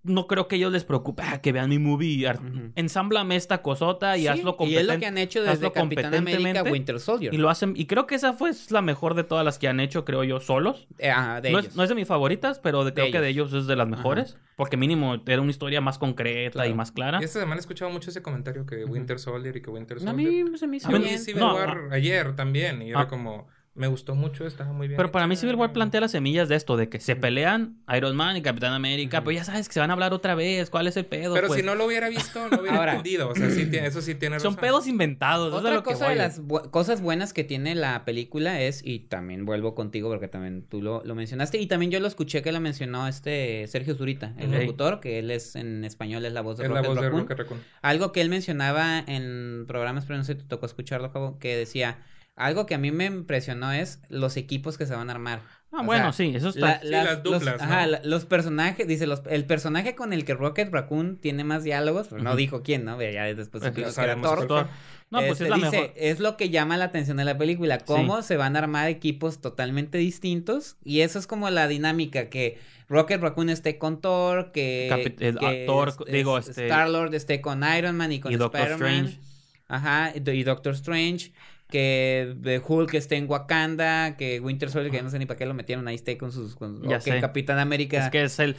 no 0.04 0.26
creo 0.26 0.48
que 0.48 0.56
a 0.56 0.58
ellos 0.58 0.72
les 0.72 0.84
preocupe 0.84 1.22
ah, 1.24 1.40
que 1.40 1.52
vean 1.52 1.68
mi 1.70 1.78
movie. 1.78 2.28
Ujú. 2.28 2.72
Ensámblame 2.74 3.36
esta 3.36 3.62
cosota 3.62 4.16
y 4.16 4.22
Sí, 4.22 4.28
hazlo 4.28 4.50
y 4.50 4.52
es 4.52 4.56
competente. 4.56 4.92
lo 4.94 4.98
que 5.00 5.06
han 5.06 5.18
hecho 5.18 5.40
desde 5.40 5.52
hazlo 5.52 5.72
Capitán 5.72 6.06
América 6.06 6.18
competentemente. 6.40 6.70
Winter 6.72 7.00
Soldier. 7.00 7.32
Y 7.34 7.36
lo 7.38 7.48
hacen. 7.50 7.74
Y 7.76 7.86
creo 7.86 8.06
que 8.06 8.16
esa 8.16 8.32
fue 8.32 8.50
la 8.70 8.82
mejor 8.82 9.14
de 9.14 9.24
todas 9.24 9.44
las 9.44 9.58
que 9.58 9.68
han 9.68 9.78
hecho, 9.80 10.04
creo 10.04 10.24
yo, 10.24 10.40
solos. 10.40 10.88
Eh, 10.98 11.10
ajá, 11.10 11.40
de 11.40 11.50
no, 11.52 11.58
ellos. 11.60 11.70
es, 11.70 11.76
no 11.76 11.82
es 11.84 11.88
de 11.88 11.94
mis 11.94 12.08
favoritas, 12.08 12.58
pero 12.58 12.84
de- 12.84 12.92
creo 12.94 13.10
que 13.12 13.20
de 13.20 13.28
ellos 13.28 13.52
es 13.52 13.66
de 13.66 13.76
las 13.76 13.88
mejores. 13.88 14.36
Porque 14.56 14.76
mínimo 14.76 15.16
era 15.26 15.40
una 15.40 15.50
historia 15.50 15.80
más 15.80 15.98
concreta 15.98 16.66
y 16.66 16.74
más 16.74 16.92
clara. 16.92 17.18
Y 17.20 17.24
esta 17.24 17.40
semana 17.40 17.56
he 17.56 17.60
escuchado 17.60 17.90
mucho 17.90 18.10
ese 18.10 18.22
comentario 18.22 18.66
que. 18.66 18.84
Winter 18.84 19.18
Soldier 19.18 19.56
y 19.56 19.62
que 19.62 19.70
Winter 19.70 19.98
No, 20.02 20.10
a 20.10 20.14
Soldier. 20.14 20.44
mí 20.44 20.58
se 20.58 20.66
me 20.66 20.76
hizo 20.78 20.90
Yo 20.90 20.96
A 20.96 20.98
mí- 20.98 21.04
bien. 21.06 21.18
Civil 21.18 21.40
no, 21.40 21.54
War 21.54 21.88
ayer 21.92 22.34
también 22.36 22.82
y 22.82 22.90
era 22.90 23.02
Ah. 23.02 23.08
como, 23.08 23.46
me 23.74 23.86
gustó 23.86 24.14
mucho, 24.14 24.46
estaba 24.46 24.72
muy 24.72 24.86
bien. 24.86 24.98
Pero 24.98 25.10
para 25.10 25.26
mí. 25.26 25.34
Civil 25.34 25.54
War 25.54 25.72
plantea 25.72 26.02
las 26.02 26.10
semillas 26.10 26.48
de 26.50 26.56
esto, 26.56 26.76
de 26.76 26.90
que 26.90 27.00
se 27.00 27.16
pelean 27.16 27.78
Iron 27.96 28.14
Man 28.14 28.36
y 28.36 28.42
Capitán 28.42 28.74
América, 28.74 29.18
Ujú. 29.18 29.24
pero 29.26 29.36
ya 29.38 29.44
sabes 29.44 29.66
que 29.66 29.72
se 29.72 29.80
van 29.80 29.88
a 29.88 29.94
hablar 29.94 30.12
otra 30.12 30.34
vez, 30.34 30.68
¿cuál 30.68 30.86
es 30.88 30.96
el 30.98 31.06
pedo? 31.06 31.32
Pero 31.34 31.46
Pues, 31.48 31.60
si 31.60 31.66
no 31.66 31.74
lo 31.74 31.86
hubiera 31.86 32.10
visto, 32.10 32.48
no 32.50 32.60
hubiera 32.60 32.76
Ahora. 32.76 32.92
entendido. 32.92 33.30
O 33.30 33.34
sea, 33.34 33.48
sí, 33.50 33.64
tiene- 33.66 33.86
eso 33.86 34.02
sí 34.02 34.14
tiene 34.14 34.38
Son 34.40 34.52
razón. 34.52 34.60
pedos 34.60 34.86
inventados, 34.86 35.54
es 35.54 35.58
Otra 35.60 35.76
que 35.76 35.82
cosa 35.82 36.08
de 36.10 36.16
las 36.16 36.42
bu- 36.42 36.68
cosas 36.70 37.00
buenas 37.00 37.32
que 37.32 37.44
tiene 37.44 37.74
la 37.74 38.04
película 38.04 38.60
es, 38.60 38.82
y 38.84 39.00
también 39.00 39.46
vuelvo 39.46 39.74
contigo 39.74 40.10
porque 40.10 40.28
también 40.28 40.64
tú 40.68 40.82
lo, 40.82 41.02
lo 41.04 41.14
mencionaste, 41.14 41.56
y 41.58 41.66
también 41.66 41.90
yo 41.90 41.98
lo 41.98 42.06
escuché 42.08 42.42
que 42.42 42.52
lo 42.52 42.60
mencionó 42.60 43.08
este 43.08 43.66
Sergio 43.68 43.94
Zurita, 43.94 44.34
el 44.38 44.50
Ok. 44.54 44.60
locutor, 44.60 45.00
que 45.00 45.18
él 45.18 45.30
es 45.30 45.56
en 45.56 45.84
español, 45.84 46.24
es 46.26 46.32
la 46.34 46.42
voz 46.42 46.58
de 46.58 46.64
Es 46.64 46.70
la 46.70 46.76
Rocket 46.76 46.88
voz 46.90 46.96
de 46.96 47.02
Raccoon. 47.06 47.22
Rocket 47.22 47.38
Raccoon. 47.38 47.60
Algo 47.80 48.12
que 48.12 48.20
él 48.20 48.28
mencionaba 48.28 48.98
en 49.06 49.64
programas, 49.66 50.04
pero 50.04 50.18
no 50.18 50.24
sé 50.24 50.34
si 50.34 50.40
te 50.40 50.44
tocó 50.44 50.66
escucharlo, 50.66 51.08
Javo, 51.10 51.38
que 51.38 51.56
decía, 51.56 51.98
algo 52.44 52.66
que 52.66 52.74
a 52.74 52.78
mí 52.78 52.90
me 52.90 53.06
impresionó 53.06 53.72
es 53.72 54.00
los 54.08 54.36
equipos 54.36 54.78
que 54.78 54.86
se 54.86 54.94
van 54.94 55.08
a 55.10 55.12
armar. 55.12 55.40
Ah, 55.74 55.80
O 55.80 55.84
bueno, 55.84 56.12
sea, 56.12 56.26
sí, 56.26 56.36
eso 56.36 56.50
está. 56.50 56.60
La- 56.60 56.80
Sí, 56.80 56.88
las, 56.88 57.04
las 57.06 57.14
los- 57.14 57.22
duplas, 57.40 57.58
¿no? 57.58 57.64
ajá, 57.64 57.86
los 58.04 58.24
personajes, 58.26 58.86
dice, 58.86 59.06
los, 59.06 59.22
el 59.30 59.46
personaje 59.46 59.94
con 59.94 60.12
el 60.12 60.24
que 60.26 60.34
Rocket 60.34 60.70
Raccoon 60.70 61.16
tiene 61.16 61.44
más 61.44 61.64
diálogos, 61.64 62.12
no 62.12 62.36
dijo 62.36 62.62
quién, 62.62 62.84
¿no? 62.84 63.00
Ya 63.00 63.24
después 63.34 63.62
Pues, 63.62 63.64
supimos 63.64 63.94
ya 63.96 64.02
que 64.04 64.10
era 64.10 64.20
Thor. 64.20 64.68
No, 65.10 65.18
pues 65.18 65.32
Este, 65.32 65.44
es 65.44 65.50
la 65.50 65.56
dice, 65.56 65.70
mejor. 65.70 65.92
Es 65.96 66.20
lo 66.20 66.36
que 66.38 66.48
llama 66.50 66.76
la 66.76 66.86
atención 66.86 67.16
de 67.18 67.24
la 67.24 67.36
película, 67.38 67.78
cómo 67.78 68.22
se 68.22 68.36
van 68.36 68.56
a 68.56 68.60
armar 68.60 68.88
equipos 68.88 69.40
totalmente 69.40 69.98
distintos 69.98 70.76
y 70.84 71.00
eso 71.00 71.18
es 71.18 71.26
como 71.26 71.48
la 71.50 71.68
dinámica 71.68 72.28
que 72.30 72.58
Rocket 72.88 73.20
Raccoon 73.20 73.48
esté 73.50 73.78
con 73.78 74.00
Thor, 74.02 74.52
que, 74.52 74.88
Capi- 74.90 75.14
que 75.16 75.64
Thor, 75.66 75.88
es- 75.88 76.12
digo, 76.12 76.36
es- 76.38 76.48
este- 76.48 76.64
Star-Lord 76.66 77.14
esté 77.14 77.40
con 77.40 77.62
Iron 77.76 77.96
Man 77.96 78.12
y 78.12 78.20
con 78.20 78.32
Y 78.32 78.36
Doctor 78.36 78.60
Spider-Man. 78.60 79.04
Strange. 79.06 79.20
Ajá, 79.68 80.12
y 80.14 80.42
Doctor 80.44 80.74
Strange, 80.74 81.32
que 81.72 82.34
de 82.36 82.60
Hulk 82.64 82.92
esté 82.94 83.16
en 83.16 83.28
Wakanda, 83.28 84.16
que 84.16 84.38
Winter 84.40 84.68
Soldier, 84.70 84.92
que 84.92 85.02
no 85.02 85.08
sé 85.10 85.18
ni 85.18 85.24
para 85.26 85.38
qué 85.38 85.46
lo 85.46 85.54
metieron 85.54 85.88
ahí, 85.88 85.94
esté 85.96 86.18
con 86.18 86.30
sus... 86.30 86.54
Con, 86.54 86.82
Ya 86.86 86.98
o 86.98 87.00
que 87.00 87.12
sé. 87.12 87.20
Capitán 87.20 87.58
América... 87.58 88.04
Es 88.04 88.10
que 88.10 88.22
es 88.24 88.38
el. 88.38 88.54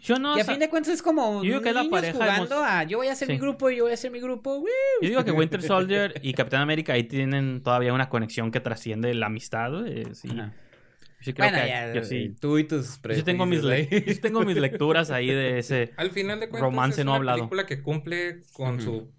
Yo 0.00 0.18
no. 0.18 0.36
y 0.36 0.40
a 0.40 0.44
fin 0.44 0.58
de 0.58 0.68
cuentas 0.68 0.92
es 0.92 1.02
como 1.02 1.42
yo 1.42 1.48
digo 1.48 1.60
que 1.62 1.70
es 1.70 1.74
la 1.74 1.80
niños 1.82 1.90
pareja 1.98 2.12
jugando 2.12 2.56
hemos- 2.56 2.68
a 2.70 2.84
yo 2.84 2.98
voy 2.98 3.08
a 3.08 3.12
hacer 3.12 3.26
Sí. 3.26 3.32
mi 3.32 3.38
grupo 3.38 3.70
y 3.70 3.76
yo 3.76 3.84
voy 3.84 3.90
a 3.90 3.94
hacer 3.94 4.10
mi 4.10 4.20
grupo. 4.20 4.62
Yo 5.00 5.08
digo 5.08 5.24
que 5.24 5.32
Winter 5.32 5.62
Soldier 5.62 6.20
y 6.22 6.34
Capitán 6.34 6.60
América 6.60 6.92
ahí 6.92 7.04
tienen 7.04 7.62
todavía 7.62 7.92
una 7.94 8.08
conexión 8.10 8.50
que 8.50 8.60
trasciende 8.60 9.12
la 9.14 9.26
amistad. 9.26 9.86
eh, 9.86 10.08
sí. 10.14 10.28
Ajá. 10.30 10.52
Yo 11.20 11.24
sí 11.24 11.32
creo 11.32 11.48
Bueno, 11.48 11.62
que 11.64 11.68
ya, 11.70 11.94
yo 11.94 12.04
sí. 12.04 12.34
tú 12.38 12.58
y 12.58 12.64
tus 12.64 13.00
Yo 13.02 13.24
tengo 13.24 13.46
mis, 13.46 13.62
le- 13.64 13.88
yo 14.06 14.20
tengo 14.20 14.42
mis 14.44 14.56
lecturas 14.58 15.10
ahí 15.10 15.28
de 15.28 15.58
ese. 15.58 15.92
Al 15.96 16.10
final 16.10 16.38
de 16.38 16.48
cuentas, 16.50 16.60
Romance 16.70 17.00
es 17.00 17.04
no 17.06 17.12
una 17.12 17.16
hablado. 17.18 17.38
película 17.38 17.64
que 17.66 17.80
cumple 17.82 18.42
con 18.52 18.80
su. 18.82 19.10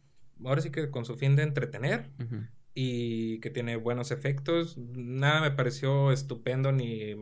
Ahora 0.46 0.62
sí 0.62 0.70
que 0.70 0.92
con 0.92 1.04
su 1.06 1.16
fin 1.16 1.36
de 1.36 1.44
entretener 1.44 2.10
Ujú. 2.24 2.44
Y 2.78 3.40
que 3.40 3.50
tiene 3.50 3.78
buenos 3.78 4.12
efectos. 4.12 4.78
Nada 4.78 5.40
me 5.42 5.50
pareció 5.52 6.12
estupendo 6.12 6.72
ni 6.74 7.16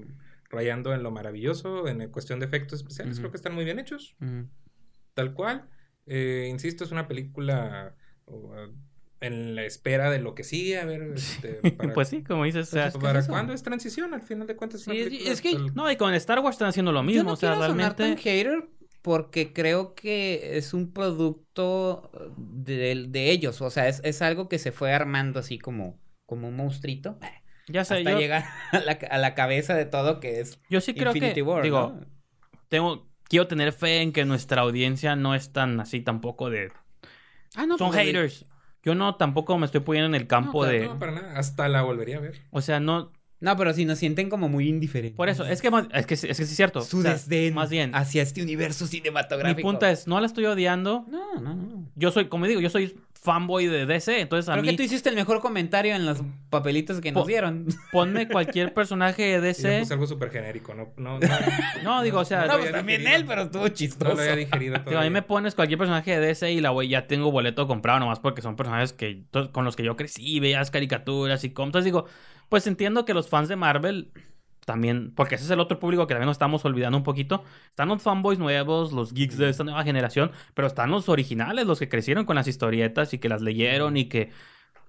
rayando 0.50 0.94
en 0.94 1.04
lo 1.04 1.12
maravilloso. 1.12 1.88
En 1.88 2.10
cuestión 2.10 2.40
de 2.40 2.46
efectos 2.48 2.80
especiales, 2.80 3.20
creo 3.20 3.32
que 3.32 3.38
están 3.38 3.54
muy 3.54 3.64
bien 3.64 3.80
hechos. 3.80 4.16
Tal 5.14 5.34
cual. 5.34 5.70
Eh, 6.08 6.48
insisto, 6.50 6.84
es 6.84 6.92
una 6.92 7.08
película 7.08 7.96
uh, 8.26 8.52
en 9.22 9.56
la 9.56 9.64
espera 9.64 10.10
de 10.10 10.20
lo 10.20 10.34
que 10.36 10.44
sigue. 10.44 10.80
A 10.80 10.86
ver, 10.86 11.02
este, 11.16 11.54
para, 11.78 11.94
Pues 11.94 12.08
sí, 12.10 12.24
como 12.24 12.44
dices. 12.46 12.68
o 12.70 12.72
sea, 12.72 12.88
es 12.88 12.94
que 12.96 13.00
¿para 13.00 13.20
es 13.20 13.28
cuándo 13.28 13.54
es 13.54 13.62
transición? 13.64 14.14
Al 14.14 14.22
final 14.24 14.48
de 14.48 14.56
cuentas, 14.56 14.82
es 14.82 14.88
una 14.88 14.96
Sí, 14.96 15.20
es- 15.26 15.40
que- 15.42 15.54
tal- 15.54 15.74
No, 15.76 15.90
y 15.92 15.96
con 15.98 16.14
Star 16.16 16.40
Wars 16.40 16.56
están 16.56 16.70
haciendo 16.70 16.92
lo 16.92 17.00
Yo 17.02 17.04
mismo. 17.04 17.24
no 17.24 17.34
o 17.34 17.36
sea, 17.36 17.52
quiero 17.54 17.68
sonar 17.68 17.96
tan 17.96 18.18
realmente. 18.18 18.24
hater 18.24 18.68
porque 19.04 19.52
creo 19.52 19.94
que 19.94 20.58
es 20.58 20.74
un 20.74 20.94
producto 20.94 22.10
de, 22.38 23.06
de 23.10 23.32
ellos. 23.32 23.62
O 23.62 23.70
sea, 23.70 23.88
es, 23.88 24.02
es 24.04 24.22
algo 24.24 24.50
que 24.50 24.58
se 24.58 24.72
fue 24.72 24.94
armando 24.94 25.40
así 25.40 25.60
como, 25.60 26.00
como 26.26 26.48
un 26.48 26.56
monstruito. 26.56 27.20
Ya 27.70 27.86
sé, 27.86 28.00
hasta 28.00 28.12
yo, 28.12 28.20
llegar 28.20 28.44
a 28.74 28.80
la, 28.80 29.00
a 29.10 29.18
la 29.18 29.36
cabeza 29.36 29.74
de 29.74 29.86
todo 29.86 30.20
que 30.20 30.42
es 30.42 30.60
yo 30.70 30.82
sí 30.82 30.94
creo 30.94 31.12
Infinity 31.12 31.36
que. 31.36 31.42
War, 31.44 31.64
digo, 31.64 31.94
¿no? 31.98 32.06
tengo. 32.68 33.08
Quiero 33.30 33.48
tener 33.48 33.72
fe 33.72 34.02
en 34.02 34.12
que 34.12 34.26
nuestra 34.26 34.64
audiencia 34.64 35.16
no 35.16 35.34
es 35.34 35.54
tan 35.54 35.80
así 35.80 36.02
tampoco 36.02 36.50
de. 36.50 36.74
Ah, 37.56 37.66
no, 37.66 37.78
Son 37.78 37.92
pues, 37.92 38.06
haters. 38.06 38.46
Yo 38.84 38.96
no 38.96 39.16
tampoco 39.16 39.58
me 39.58 39.66
estoy 39.66 39.80
poniendo 39.80 40.14
en 40.14 40.22
el 40.22 40.28
campo 40.28 40.60
claro, 40.60 40.78
de. 40.78 40.88
No, 40.88 41.00
para 41.00 41.14
nada. 41.14 41.40
Hasta 41.40 41.70
la 41.70 41.84
volvería 41.84 42.18
a 42.18 42.20
ver. 42.20 42.42
O 42.52 42.60
sea, 42.60 42.82
no. 42.82 43.13
No, 43.44 43.56
pero 43.58 43.74
si 43.74 43.86
nos 43.86 44.00
sienten 44.00 44.30
como 44.30 44.50
muy 44.50 44.68
indiferentes. 44.70 45.16
Por 45.18 45.30
eso, 45.30 45.46
es 45.46 45.62
que, 45.62 45.70
más- 45.70 45.88
es 45.94 46.06
que, 46.06 46.14
es 46.16 46.22
que 46.22 46.34
sí 46.34 46.44
es 46.44 46.56
cierto. 46.56 46.82
Su 46.82 47.00
o 47.00 47.02
sea, 47.02 47.12
desdén 47.14 47.54
Más 47.54 47.70
bien, 47.70 47.94
hacia 47.94 48.22
este 48.24 48.42
universo 48.42 48.86
mi 48.86 48.90
cinematográfico. 48.92 49.62
punto 49.70 49.86
es, 49.86 50.08
no 50.08 50.20
la 50.20 50.26
estoy 50.28 50.46
odiando. 50.46 51.06
No, 51.10 51.40
no, 51.42 51.54
no. 51.54 51.90
Yo 51.96 52.12
soy, 52.12 52.26
como 52.30 52.48
digo, 52.48 52.62
yo 52.62 52.70
soy 52.70 52.98
fanboy 53.22 53.68
de 53.68 53.86
DC, 53.86 54.20
entonces 54.20 54.50
a 54.50 54.54
Creo 54.54 54.64
mí 54.64 54.70
que 54.72 54.76
tú 54.78 54.84
hiciste 54.84 55.08
el 55.08 55.16
mejor 55.16 55.40
comentario 55.40 55.96
en 55.96 56.06
los 56.06 56.22
papelitos 56.50 57.00
que 57.00 57.14
nos 57.14 57.24
Po- 57.24 57.28
dieron. 57.28 57.68
ponme 57.94 58.28
cualquier 58.28 58.74
personaje 58.74 59.24
de 59.24 59.40
DC. 59.40 59.80
puse 59.80 59.94
algo 59.94 60.08
súper 60.08 60.30
genérico, 60.30 60.74
no, 60.74 60.92
no, 60.98 61.20
no, 61.20 61.28
No, 61.84 62.04
digo, 62.04 62.20
o 62.20 62.26
sea, 62.26 62.46
no 62.48 62.58
pues 62.60 62.72
también 62.74 63.00
digerido. 63.00 63.22
él, 63.22 63.26
pero 63.26 63.42
estuvo 63.44 63.62
No 63.64 63.70
chistoso. 63.70 64.14
lo 64.16 64.22
había 64.22 64.36
digerido 64.36 64.78
Digo, 64.86 65.00
a 65.00 65.04
mí 65.04 65.10
me 65.10 65.22
pones 65.22 65.56
cualquier 65.56 65.78
personaje 65.80 66.12
de 66.20 66.26
DC 66.28 66.52
y 66.52 66.60
la 66.60 66.72
güey 66.72 66.90
ya 66.90 67.08
tengo 67.08 67.32
boleto 67.32 67.66
comprado 67.66 68.00
nomás 68.00 68.20
porque 68.20 68.42
son 68.42 68.58
personajes 68.58 68.92
que 68.92 69.24
con 69.54 69.64
los 69.64 69.78
que 69.78 69.84
yo 69.84 69.96
crecí, 69.96 70.42
veías 70.42 70.70
caricaturas 70.70 71.46
y 71.46 71.52
cómo. 71.52 71.68
Entonces 71.68 71.86
digo, 71.86 72.06
pues 72.54 72.68
entiendo 72.68 73.04
que 73.04 73.16
los 73.16 73.30
fans 73.30 73.50
de 73.50 73.56
Marvel 73.56 74.12
también, 74.64 75.12
porque 75.16 75.34
ese 75.34 75.46
es 75.46 75.50
el 75.50 75.60
otro 75.60 75.80
público 75.80 76.06
que 76.06 76.14
también 76.14 76.28
nos 76.28 76.36
estamos 76.36 76.64
olvidando 76.66 76.96
un 76.96 77.04
poquito. 77.04 77.44
Están 77.70 77.88
los 77.88 78.04
fanboys 78.04 78.38
nuevos, 78.38 78.92
los 78.94 79.12
geeks 79.12 79.40
de 79.40 79.50
esta 79.50 79.64
nueva 79.64 79.84
generación, 79.84 80.32
pero 80.54 80.68
están 80.68 80.92
los 80.92 81.10
originales, 81.10 81.66
los 81.66 81.80
que 81.80 81.90
crecieron 81.90 82.26
con 82.26 82.36
las 82.36 82.48
historietas 82.48 83.12
y 83.12 83.18
que 83.18 83.28
las 83.28 83.42
leyeron 83.42 83.98
y 83.98 84.06
que 84.06 84.30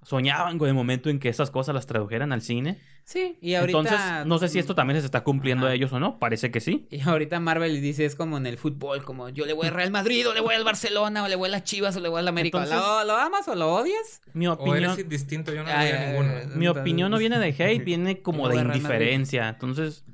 soñaban 0.04 0.58
con 0.58 0.68
el 0.68 0.74
momento 0.74 1.10
en 1.10 1.18
que 1.18 1.28
esas 1.28 1.50
cosas 1.50 1.74
las 1.74 1.86
tradujeran 1.86 2.32
al 2.32 2.42
cine. 2.42 2.78
Sí, 3.04 3.36
y 3.42 3.54
ahorita... 3.54 3.78
Entonces, 3.78 4.26
no 4.26 4.38
sé 4.38 4.48
si 4.48 4.58
esto 4.58 4.74
también 4.74 4.98
se 5.00 5.04
está 5.06 5.24
cumpliendo 5.24 5.66
Ajá. 5.66 5.72
a 5.72 5.74
ellos 5.74 5.92
o 5.92 6.00
no, 6.00 6.18
parece 6.18 6.50
que 6.50 6.60
sí. 6.60 6.86
Y 6.90 7.00
ahorita 7.02 7.38
Marvel 7.40 7.80
dice, 7.82 8.04
es 8.06 8.14
como 8.14 8.36
en 8.38 8.46
el 8.46 8.56
fútbol, 8.56 9.04
como 9.04 9.28
yo 9.28 9.44
le 9.44 9.52
voy 9.52 9.66
al 9.66 9.74
Real 9.74 9.90
Madrid, 9.90 10.26
o 10.28 10.32
le 10.32 10.40
voy 10.40 10.54
al 10.54 10.64
Barcelona, 10.64 11.22
o 11.24 11.28
le 11.28 11.36
voy 11.36 11.48
a 11.48 11.52
las 11.52 11.64
Chivas, 11.64 11.96
o 11.96 12.00
le 12.00 12.08
voy 12.08 12.20
al 12.20 12.28
América. 12.28 12.62
Entonces- 12.62 12.78
¿Lo, 12.80 13.04
lo 13.04 13.16
amas 13.16 13.46
o 13.48 13.54
lo 13.54 13.74
odias? 13.74 14.22
Mi 14.32 14.46
O 14.46 14.52
opinión... 14.54 14.92
eres 14.92 15.08
distinto, 15.08 15.52
yo 15.52 15.62
no 15.64 15.68
Ay, 15.70 15.90
voy 15.90 15.98
a 15.98 16.00
ay, 16.00 16.06
ninguno. 16.08 16.56
Mi 16.56 16.68
opinión 16.68 17.10
no 17.10 17.18
viene 17.18 17.38
de 17.38 17.48
hate, 17.48 17.84
viene 17.84 18.22
como 18.22 18.48
de 18.48 18.56
indiferencia. 18.56 19.48
Entonces, 19.48 20.04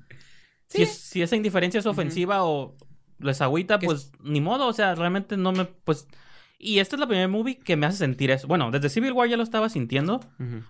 Sí. 0.66 0.78
si, 0.78 0.82
es- 0.82 0.98
si 0.98 1.22
esa 1.22 1.36
indiferencia 1.36 1.78
es 1.80 1.86
ofensiva 1.86 2.44
o 2.44 2.76
les 3.18 3.40
agüita, 3.40 3.78
pues 3.80 4.12
ni 4.22 4.40
modo. 4.40 4.66
O 4.68 4.72
sea, 4.72 4.94
realmente 4.94 5.36
no 5.36 5.50
me. 5.52 5.64
Pues. 5.64 6.06
Y 6.62 6.78
esta 6.78 6.94
es 6.96 7.00
la 7.00 7.06
primera 7.06 7.26
movie 7.26 7.56
que 7.58 7.74
me 7.74 7.86
hace 7.86 7.96
sentir 7.96 8.30
eso. 8.30 8.46
Bueno, 8.46 8.70
desde 8.70 8.90
Civil 8.90 9.12
War 9.12 9.26
ya 9.28 9.38
lo 9.38 9.42
estaba 9.42 9.70
sintiendo. 9.70 10.20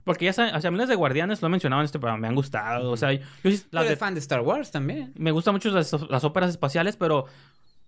Porque 0.04 0.24
ya 0.26 0.32
saben, 0.32 0.54
o 0.54 0.60
sea, 0.60 0.70
miles 0.70 0.88
de 0.88 0.94
guardianes 0.94 1.42
lo 1.42 1.48
he 1.48 1.50
mencionado 1.50 1.82
en 1.82 1.86
este 1.86 1.98
programa, 1.98 2.20
me 2.20 2.28
han 2.28 2.36
gustado. 2.36 2.92
O 2.92 2.96
sea, 2.96 3.12
yo, 3.12 3.20
eres 3.42 3.68
de- 3.72 3.96
fan 3.96 4.14
de 4.14 4.20
Star 4.20 4.40
Wars 4.42 4.70
también. 4.70 5.12
me 5.16 5.32
gustan 5.32 5.52
mucho 5.54 5.68
las, 5.70 5.92
las 6.08 6.24
óperas 6.24 6.50
espaciales, 6.50 6.96
pero. 6.96 7.26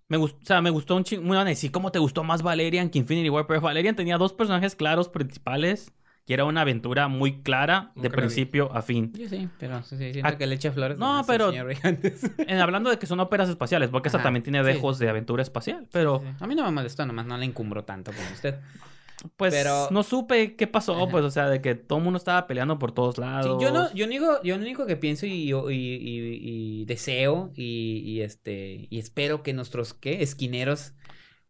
Me 0.08 0.18
gustó, 0.18 0.38
o 0.42 0.44
sea, 0.46 0.60
me 0.60 0.68
gustó 0.70 0.96
un 0.96 1.04
chingo. 1.04 1.22
Muy 1.22 1.36
van 1.36 1.46
a 1.46 1.50
decir, 1.50 1.70
¿cómo 1.70 1.90
te 1.90 1.98
gustó 1.98 2.22
más 2.22 2.42
Valerian 2.42 2.90
que 2.90 2.98
Infinity 2.98 3.30
War? 3.30 3.46
Pero 3.46 3.60
Valerian 3.62 3.94
tenía 3.96 4.18
dos 4.18 4.32
personajes 4.34 4.74
claros 4.74 5.08
principales. 5.08 5.92
Y 6.27 6.32
era 6.35 6.44
una 6.44 6.61
aventura 6.61 7.09
muy 7.09 7.43
clara 7.43 7.90
de 7.97 8.09
la 8.09 8.15
principio 8.15 8.73
a 8.73 8.81
fin. 8.82 9.12
Yo 9.15 9.28
sí, 9.28 9.49
pero 9.59 9.82
sí, 9.82 9.97
sí, 9.97 10.12
siento 10.12 10.28
Ah, 10.28 10.39
que 10.39 10.47
le 10.47 10.55
echa 10.55 10.70
flores. 10.70 10.97
no, 10.99 11.24
pero-. 11.27 11.53
En- 12.47 12.59
hablando 12.61 12.90
de 12.90 12.99
que 12.99 13.07
son 13.07 13.19
óperas 13.20 13.49
espaciales, 13.49 13.90
porque 13.90 14.09
esa 14.09 14.23
también 14.23 14.43
tiene 14.44 14.61
sí. 14.61 14.66
dejos 14.66 14.99
de 15.01 15.09
aventura 15.09 15.43
espacial. 15.43 15.89
Pero, 15.93 16.20
Sí, 16.20 16.27
sí. 16.31 16.36
A 16.44 16.47
mí 16.47 16.55
no 16.55 16.65
me 16.65 16.70
molestó, 16.70 17.05
nomás 17.07 17.27
no 17.27 17.36
le 17.36 17.44
encumbró 17.44 17.85
tanto 17.85 18.12
como 18.12 18.31
usted. 18.32 18.61
pues, 19.36 19.53
Pero- 19.55 19.89
no 19.93 20.03
supe 20.03 20.57
qué 20.57 20.66
pasó, 20.66 20.94
Ajá. 20.97 21.09
pues, 21.11 21.24
o 21.24 21.31
sea, 21.31 21.49
de 21.49 21.61
que 21.61 21.74
todo 21.77 21.99
el 21.99 22.05
mundo 22.05 22.16
estaba 22.19 22.47
peleando 22.49 22.78
por 22.78 22.90
todos 22.93 23.16
Sí, 23.16 23.20
lados. 23.20 23.61
yo 23.62 23.70
no, 23.73 23.93
yo 23.94 24.05
único, 24.07 24.43
yo 24.43 24.57
lo 24.57 24.62
único 24.62 24.85
que 24.86 24.97
pienso 24.97 25.27
y, 25.27 25.51
y, 25.53 25.55
y- 25.70 26.81
y 26.81 26.85
deseo 26.86 27.53
y, 27.55 28.03
y, 28.05 28.20
este 28.23 28.89
y 28.90 28.99
espero 28.99 29.43
que 29.44 29.53
nuestros 29.53 29.94
¿qué? 29.94 30.23
esquineros, 30.23 30.94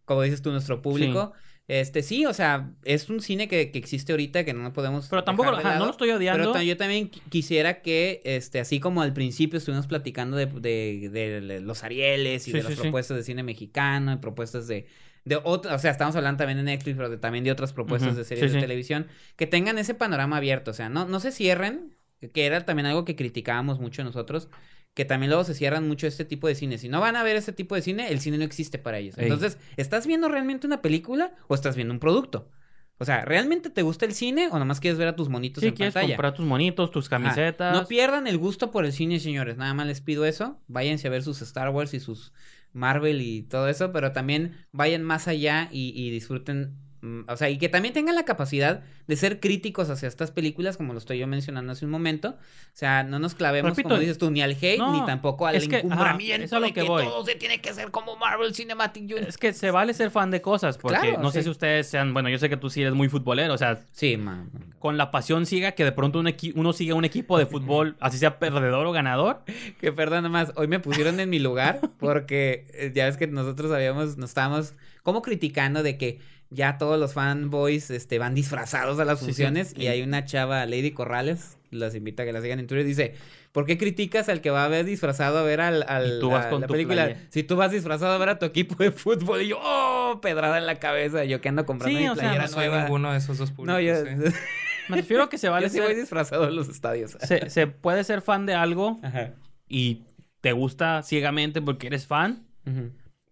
como 0.04 0.20
dices 0.22 0.42
tú, 0.42 0.50
nuestro 0.50 0.82
público, 0.82 1.32
este 1.80 2.02
sí, 2.02 2.26
o 2.26 2.34
sea, 2.34 2.70
es 2.84 3.08
un 3.08 3.20
cine 3.20 3.48
que, 3.48 3.70
que 3.70 3.78
existe 3.78 4.12
ahorita 4.12 4.44
que 4.44 4.52
no 4.52 4.72
podemos. 4.72 5.08
Pero 5.08 5.24
tampoco, 5.24 5.50
dejar 5.50 5.64
de 5.64 5.68
ajá, 5.70 5.78
no 5.78 5.84
lo 5.86 5.90
estoy 5.92 6.10
odiando. 6.10 6.52
Pero 6.52 6.62
yo 6.64 6.76
también 6.76 7.10
qui- 7.10 7.22
quisiera 7.30 7.80
que, 7.82 8.20
este, 8.24 8.60
así 8.60 8.78
como 8.80 9.02
al 9.02 9.12
principio 9.12 9.58
estuvimos 9.58 9.86
platicando 9.86 10.36
de, 10.36 10.46
de- 10.46 11.08
de 11.10 11.60
los 11.60 11.82
Arieles 11.84 12.46
y 12.48 12.50
Sí, 12.50 12.52
de 12.52 12.60
sí, 12.62 12.64
las 12.68 12.74
sí. 12.74 12.80
propuestas 12.82 13.16
de 13.16 13.22
cine 13.22 13.42
mexicano 13.42 14.12
y 14.12 14.16
propuestas 14.16 14.66
de, 14.66 14.86
de 15.24 15.38
otras, 15.44 15.74
o 15.76 15.78
sea, 15.78 15.90
estamos 15.92 16.14
hablando 16.16 16.38
también 16.38 16.58
de 16.58 16.64
Netflix, 16.64 16.96
pero 16.96 17.08
de- 17.08 17.18
también 17.18 17.44
de 17.44 17.52
otras 17.52 17.72
propuestas 17.72 18.16
de 18.16 18.24
series 18.24 18.52
de 18.52 18.60
televisión, 18.60 19.06
que 19.36 19.46
tengan 19.46 19.78
ese 19.78 19.94
panorama 19.94 20.36
abierto, 20.38 20.72
o 20.72 20.74
sea, 20.74 20.88
no, 20.88 21.06
no 21.06 21.20
se 21.20 21.32
cierren, 21.32 21.96
que 22.34 22.46
era 22.46 22.64
también 22.64 22.86
algo 22.86 23.04
que 23.04 23.16
criticábamos 23.16 23.80
mucho 23.80 24.04
nosotros, 24.04 24.48
que 24.94 25.04
también 25.04 25.30
luego 25.30 25.44
se 25.44 25.54
cierran 25.54 25.88
mucho 25.88 26.06
este 26.06 26.24
tipo 26.24 26.48
de 26.48 26.54
cine. 26.54 26.78
Si 26.78 26.88
no 26.88 27.00
van 27.00 27.16
a 27.16 27.22
ver 27.22 27.36
este 27.36 27.52
tipo 27.52 27.74
de 27.74 27.82
cine, 27.82 28.10
el 28.10 28.20
cine 28.20 28.38
no 28.38 28.44
existe 28.44 28.78
para 28.78 28.98
ellos. 28.98 29.16
Ey. 29.18 29.24
Entonces, 29.24 29.58
¿estás 29.76 30.06
viendo 30.06 30.28
realmente 30.28 30.66
una 30.66 30.82
película 30.82 31.34
o 31.48 31.54
estás 31.54 31.76
viendo 31.76 31.94
un 31.94 32.00
producto? 32.00 32.50
O 32.98 33.04
sea, 33.04 33.24
¿realmente 33.24 33.70
te 33.70 33.82
gusta 33.82 34.04
el 34.04 34.12
cine 34.12 34.48
o 34.52 34.58
nomás 34.58 34.78
quieres 34.78 34.98
ver 34.98 35.08
a 35.08 35.16
tus 35.16 35.28
monitos 35.28 35.62
Sí, 35.62 35.68
en 35.68 35.74
quieres 35.74 35.94
pantalla? 35.94 36.14
comprar 36.14 36.34
tus 36.34 36.46
monitos, 36.46 36.90
tus 36.90 37.08
camisetas. 37.08 37.74
No 37.74 37.86
pierdan 37.88 38.26
el 38.26 38.38
gusto 38.38 38.70
por 38.70 38.84
el 38.84 38.92
cine, 38.92 39.18
señores. 39.18 39.56
Nada 39.56 39.74
más 39.74 39.86
les 39.86 40.00
pido 40.00 40.24
eso. 40.24 40.60
Váyanse 40.68 41.08
a 41.08 41.10
ver 41.10 41.22
sus 41.22 41.42
Star 41.42 41.70
Wars 41.70 41.94
y 41.94 42.00
sus 42.00 42.32
Marvel 42.72 43.20
y 43.20 43.42
todo 43.42 43.68
eso, 43.68 43.92
pero 43.92 44.12
también 44.12 44.52
vayan 44.72 45.02
más 45.02 45.26
allá 45.26 45.68
y, 45.72 45.92
y 45.96 46.10
disfruten. 46.10 46.76
Mm, 47.02 47.22
O 47.28 47.36
sea, 47.36 47.50
y 47.50 47.58
que 47.58 47.68
también 47.68 47.92
tengan 47.92 48.14
la 48.14 48.24
capacidad 48.24 48.82
de 49.06 49.16
ser 49.16 49.40
críticos 49.40 49.90
hacia 49.90 50.08
estas 50.08 50.30
películas, 50.30 50.76
como 50.76 50.92
lo 50.94 50.98
estoy 50.98 51.18
yo 51.18 51.26
mencionando 51.26 51.72
hace 51.72 51.84
un 51.84 51.90
momento. 51.90 52.30
O 52.30 52.74
sea, 52.76 53.02
no 53.02 53.18
nos 53.18 53.34
clavemos, 53.34 53.72
Repito, 53.72 53.90
como 53.90 54.00
dices 54.00 54.16
tú, 54.18 54.30
ni 54.30 54.40
al 54.40 54.52
hate, 54.52 54.78
no, 54.78 54.92
ni 54.98 55.04
tampoco 55.04 55.46
al 55.46 55.56
es 55.56 55.68
que, 55.68 55.76
ajá, 55.76 55.84
encumbramiento 55.86 56.44
es 56.44 56.50
lo 56.52 56.60
de 56.60 56.72
que 56.72 56.80
que, 56.82 56.88
voy. 56.88 57.04
todo 57.04 57.24
se 57.26 57.34
tiene 57.34 57.60
que 57.60 57.68
hacer 57.70 57.90
como 57.90 58.16
Marvel 58.16 58.54
Cinematic 58.54 59.02
Universe. 59.02 59.28
Es 59.28 59.38
que 59.38 59.52
se 59.52 59.70
vale 59.70 59.92
ser 59.92 60.10
fan 60.10 60.30
de 60.30 60.40
cosas, 60.40 60.78
porque 60.78 60.98
Claro, 61.00 61.20
no 61.22 61.30
sé 61.30 61.42
si 61.42 61.50
ustedes 61.50 61.88
sean, 61.88 62.14
bueno, 62.14 62.28
yo 62.30 62.38
sé 62.38 62.48
que 62.48 62.56
tú 62.56 62.70
sí 62.70 62.80
eres 62.80 62.94
muy 62.94 63.08
futbolero, 63.08 63.52
o 63.52 63.58
sea, 63.58 63.80
Sí, 63.92 64.16
man. 64.16 64.50
con 64.78 64.96
la 64.96 65.10
pasión 65.10 65.44
ciega 65.46 65.72
que 65.72 65.84
de 65.84 65.92
pronto 65.92 66.18
un 66.20 66.32
uno 66.54 66.72
sigue 66.72 66.92
un 66.92 67.04
equipo 67.04 67.36
de 67.38 67.46
fútbol, 67.52 67.96
así 68.00 68.16
sea 68.18 68.38
perdedor 68.38 68.86
o 68.86 68.92
ganador. 68.92 69.42
Que 69.80 69.92
perdón 69.92 70.22
nomás, 70.22 70.52
hoy 70.56 70.68
me 70.68 70.78
pusieron 70.80 71.18
en 71.20 71.28
mi 71.28 71.38
lugar 71.38 71.80
porque 71.98 72.66
eh, 72.74 72.92
ya 72.94 73.06
ves 73.06 73.16
que 73.16 73.26
nosotros 73.26 73.70
habíamos, 73.72 74.16
nos 74.16 74.30
estábamos 74.30 74.74
como 75.02 75.20
criticando 75.22 75.82
de 75.82 75.98
que 75.98 76.20
ya 76.52 76.78
todos 76.78 76.98
los 77.00 77.14
fanboys 77.14 77.90
este, 77.90 78.18
van 78.18 78.34
disfrazados 78.34 78.98
a 79.00 79.04
las 79.04 79.18
Sí, 79.18 79.24
sí. 79.26 79.30
funciones 79.32 79.74
y 79.76 79.86
hay 79.88 80.02
una 80.02 80.24
chava, 80.24 80.64
Lady 80.66 80.90
Corrales, 80.92 81.56
las 81.70 81.94
invita 81.94 82.22
a 82.22 82.26
que 82.26 82.32
la 82.32 82.40
sigan 82.42 82.58
en 82.58 82.66
Twitter, 82.66 82.84
dice, 82.86 83.14
¿por 83.52 83.64
qué 83.64 83.78
criticas 83.78 84.28
al 84.28 84.40
que 84.42 84.50
va 84.50 84.64
a 84.64 84.68
ver 84.68 84.84
disfrazado 84.84 85.38
a 85.38 85.42
ver 85.42 85.60
al, 85.62 85.84
al- 85.88 86.16
Y 86.18 86.20
tú 86.20 86.30
vas 86.30 86.46
a 86.46 86.50
con 86.50 86.60
la 86.60 86.66
tu 86.66 86.72
película? 86.74 87.06
playa. 87.06 87.26
Si 87.30 87.42
tú 87.42 87.56
vas 87.56 87.70
disfrazado 87.70 88.12
a 88.12 88.18
ver 88.18 88.28
a 88.28 88.38
tu 88.38 88.44
equipo 88.46 88.74
de 88.82 88.92
fútbol 88.92 89.42
y 89.42 89.48
yo, 89.48 89.58
¡oh! 89.62 90.18
Pedrada 90.20 90.58
en 90.58 90.66
la 90.66 90.76
cabeza, 90.78 91.24
yo 91.24 91.40
que 91.40 91.48
ando 91.48 91.64
comprando 91.64 91.98
Sí, 91.98 92.04
mi 92.04 92.10
o 92.10 92.14
sea, 92.14 92.24
playera 92.24 92.44
No 92.44 92.48
soy 92.52 92.66
nueva. 92.66 92.82
ninguno 92.82 93.12
de 93.12 93.18
esos 93.18 93.38
dos 93.38 93.50
públicos. 93.50 93.74
No, 93.74 93.80
yo, 93.80 93.94
¿eh? 93.94 94.32
Me 94.88 94.96
refiero 94.96 95.22
a 95.22 95.30
que 95.30 95.38
se 95.38 95.48
vale 95.48 95.66
yo 95.68 95.72
sí 95.72 95.78
voy 95.78 95.88
ser, 95.88 95.96
disfrazado 95.96 96.44
a 96.44 96.50
los 96.50 96.68
estadios. 96.68 97.16
se, 97.20 97.48
se 97.48 97.66
puede 97.68 98.04
ser 98.04 98.20
fan 98.20 98.44
de 98.46 98.54
algo 98.54 98.98
Ajá. 99.02 99.32
y 99.68 100.02
te 100.42 100.52
gusta 100.52 101.02
ciegamente 101.04 101.62
porque 101.62 101.86
eres 101.86 102.06
fan, 102.06 102.44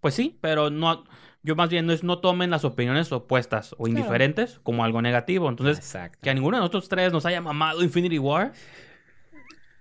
pues 0.01 0.15
sí, 0.15 0.39
pero 0.41 0.71
no, 0.71 1.05
yo 1.43 1.57
más 1.57 1.71
bien 1.71 1.87
no 1.87 1.93
es 1.93 2.05
no 2.05 2.19
tomen 2.19 2.51
las 2.51 2.65
opiniones 2.65 3.11
opuestas 3.13 3.75
o 3.79 3.89
indiferentes 3.89 4.61
como 4.63 4.85
algo 4.85 5.01
negativo. 5.03 5.49
Entonces, 5.49 5.79
Exacto. 5.79 6.19
que 6.23 6.31
a 6.31 6.35
ninguno 6.35 6.57
de 6.57 6.61
nosotros 6.61 6.89
tres 6.89 7.13
nos 7.13 7.25
haya 7.27 7.41
mamado 7.41 7.83
Infinity 7.83 8.19
War, 8.19 8.53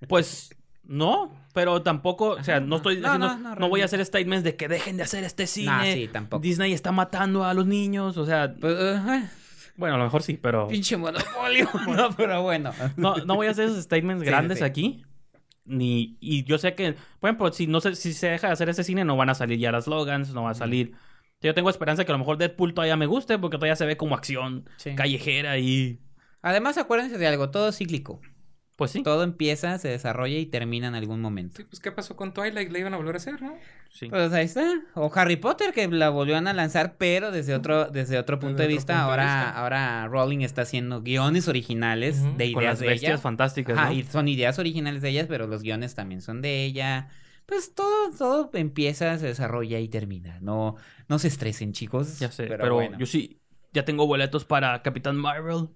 pues 0.08 0.56
no, 0.84 1.32
pero 1.54 1.82
tampoco, 1.82 2.30
o 2.32 2.44
sea, 2.44 2.60
no 2.60 2.78
estoy 2.78 2.98
no, 2.98 3.18
no, 3.18 3.38
no, 3.38 3.56
no, 3.56 3.70
voy 3.70 3.82
a 3.82 3.86
hacer 3.86 4.04
statements 4.06 4.44
de 4.44 4.56
que 4.56 4.68
dejen 4.68 4.98
de 4.98 5.04
hacer 5.04 5.24
este 5.24 5.46
cine. 5.48 5.68
Nah, 5.68 5.84
sí, 5.84 6.10
tampoco. 6.12 6.42
Disney 6.42 6.74
está 6.74 6.92
matando 6.92 7.44
a 7.44 7.54
los 7.54 7.68
niños, 7.68 8.18
o 8.18 8.26
sea, 8.26 8.54
Pues, 8.60 8.76
bueno, 9.76 9.96
a 9.96 9.98
lo 9.98 10.04
mejor 10.06 10.24
sí, 10.24 10.38
pero 10.42 10.68
Pinche 10.68 10.98
monopolio. 10.98 11.70
no, 11.88 12.12
pero 12.16 12.42
bueno. 12.42 12.72
no, 12.98 13.16
no 13.18 13.36
voy 13.36 13.48
a 13.48 13.52
hacer 13.52 13.66
esos 13.66 13.84
statements 13.84 14.24
Sí, 14.24 14.30
grandes 14.30 14.58
sí. 14.60 14.64
aquí. 14.64 15.06
Ni, 15.66 16.18
y 16.20 16.44
yo 16.46 16.58
sé 16.58 16.74
que, 16.74 16.96
por 17.20 17.30
ejemplo, 17.30 17.52
si 17.52 17.68
no 17.68 17.80
sé, 17.80 17.96
si 17.96 18.14
se 18.14 18.28
deja 18.30 18.48
de 18.48 18.54
hacer 18.54 18.70
ese 18.70 18.84
cine, 18.84 19.06
no 19.06 19.16
van 19.16 19.30
a 19.30 19.36
salir 19.36 19.60
ya 19.60 19.72
las 19.72 19.86
slogans, 19.86 20.34
no 20.34 20.44
va 20.44 20.52
a 20.52 20.56
salir. 20.56 20.94
Yo 21.42 21.54
tengo 21.54 21.70
esperanza 21.70 22.04
que 22.06 22.12
a 22.12 22.16
lo 22.16 22.20
mejor 22.20 22.38
Deadpool 22.38 22.74
todavía 22.74 22.98
me 22.98 23.06
guste, 23.06 23.38
porque 23.40 23.58
todavía 23.58 23.76
se 23.76 23.86
ve 23.86 23.96
como 23.98 24.16
acción 24.16 24.70
Sí. 24.78 24.96
callejera 24.96 25.58
y. 25.58 26.00
Además, 26.42 26.78
acuérdense 26.78 27.18
de 27.18 27.28
algo, 27.28 27.50
todo 27.50 27.70
es 27.70 27.78
cíclico. 27.78 28.22
Pues 28.76 28.92
sí. 28.92 29.04
Todo 29.04 29.24
empieza, 29.24 29.78
se 29.78 29.90
desarrolla 29.90 30.38
y 30.38 30.46
termina 30.46 30.88
en 30.88 30.96
algún 30.96 31.20
momento. 31.20 31.58
Sí, 31.58 31.66
pues 31.66 31.82
¿qué 31.82 31.92
pasó 31.92 32.16
con 32.16 32.34
Twilight? 32.34 32.72
Le 32.72 32.80
iban 32.80 32.94
a 32.94 32.98
volver 32.98 33.16
a 33.16 33.18
hacer, 33.18 33.42
¿no? 33.42 33.54
sí. 33.90 34.08
Pues 34.10 34.32
ahí 34.32 34.46
está. 34.46 34.66
O 34.94 35.12
Harry 35.16 35.36
Potter, 35.36 35.74
que 35.74 35.86
la 35.90 36.10
volvieron 36.10 36.48
a 36.48 36.54
lanzar, 36.54 36.96
pero 36.98 37.32
desde 37.32 37.56
otro, 37.56 37.90
desde 37.90 38.18
otro 38.18 38.40
punto 38.40 38.56
de 38.62 38.64
otro 38.68 38.76
vista. 38.76 38.94
punto 38.94 39.06
de 39.06 39.12
ahora, 39.12 39.24
vista. 39.24 39.50
ahora 39.62 40.08
Rowling 40.08 40.40
está 40.42 40.62
haciendo 40.62 41.02
guiones 41.02 41.50
originales 41.50 42.24
de 42.24 42.54
Con 42.54 42.64
ideas 42.64 42.64
las 42.76 42.80
de 42.80 42.88
bestias 42.88 43.12
ella. 43.12 43.18
fantásticas, 43.22 43.78
Ajá, 43.78 43.88
¿no? 43.90 43.94
y 43.96 44.04
son 44.04 44.30
ideas 44.30 44.60
originales 44.60 45.02
de 45.02 45.10
ellas, 45.10 45.26
pero 45.28 45.46
los 45.48 45.62
guiones 45.62 45.94
también 45.96 46.22
son 46.22 46.42
de 46.42 46.64
ella. 46.64 47.10
Pues 47.50 47.74
todo, 47.74 48.12
todo 48.18 48.50
empieza, 48.54 49.18
se 49.18 49.26
desarrolla 49.28 49.80
y 49.80 49.90
termina. 49.90 50.38
No, 50.40 50.76
no 51.08 51.18
se 51.20 51.28
estresen, 51.28 51.74
chicos. 51.74 52.20
Ya 52.20 52.32
sé, 52.32 52.46
pero, 52.46 52.62
pero, 52.64 52.76
bueno. 52.76 52.98
yo 52.98 53.06
sí. 53.06 53.36
Ya 53.74 53.86
tengo 53.86 54.08
boletos 54.08 54.46
para 54.46 54.82
Capitán 54.82 55.16
Marvel. 55.16 55.70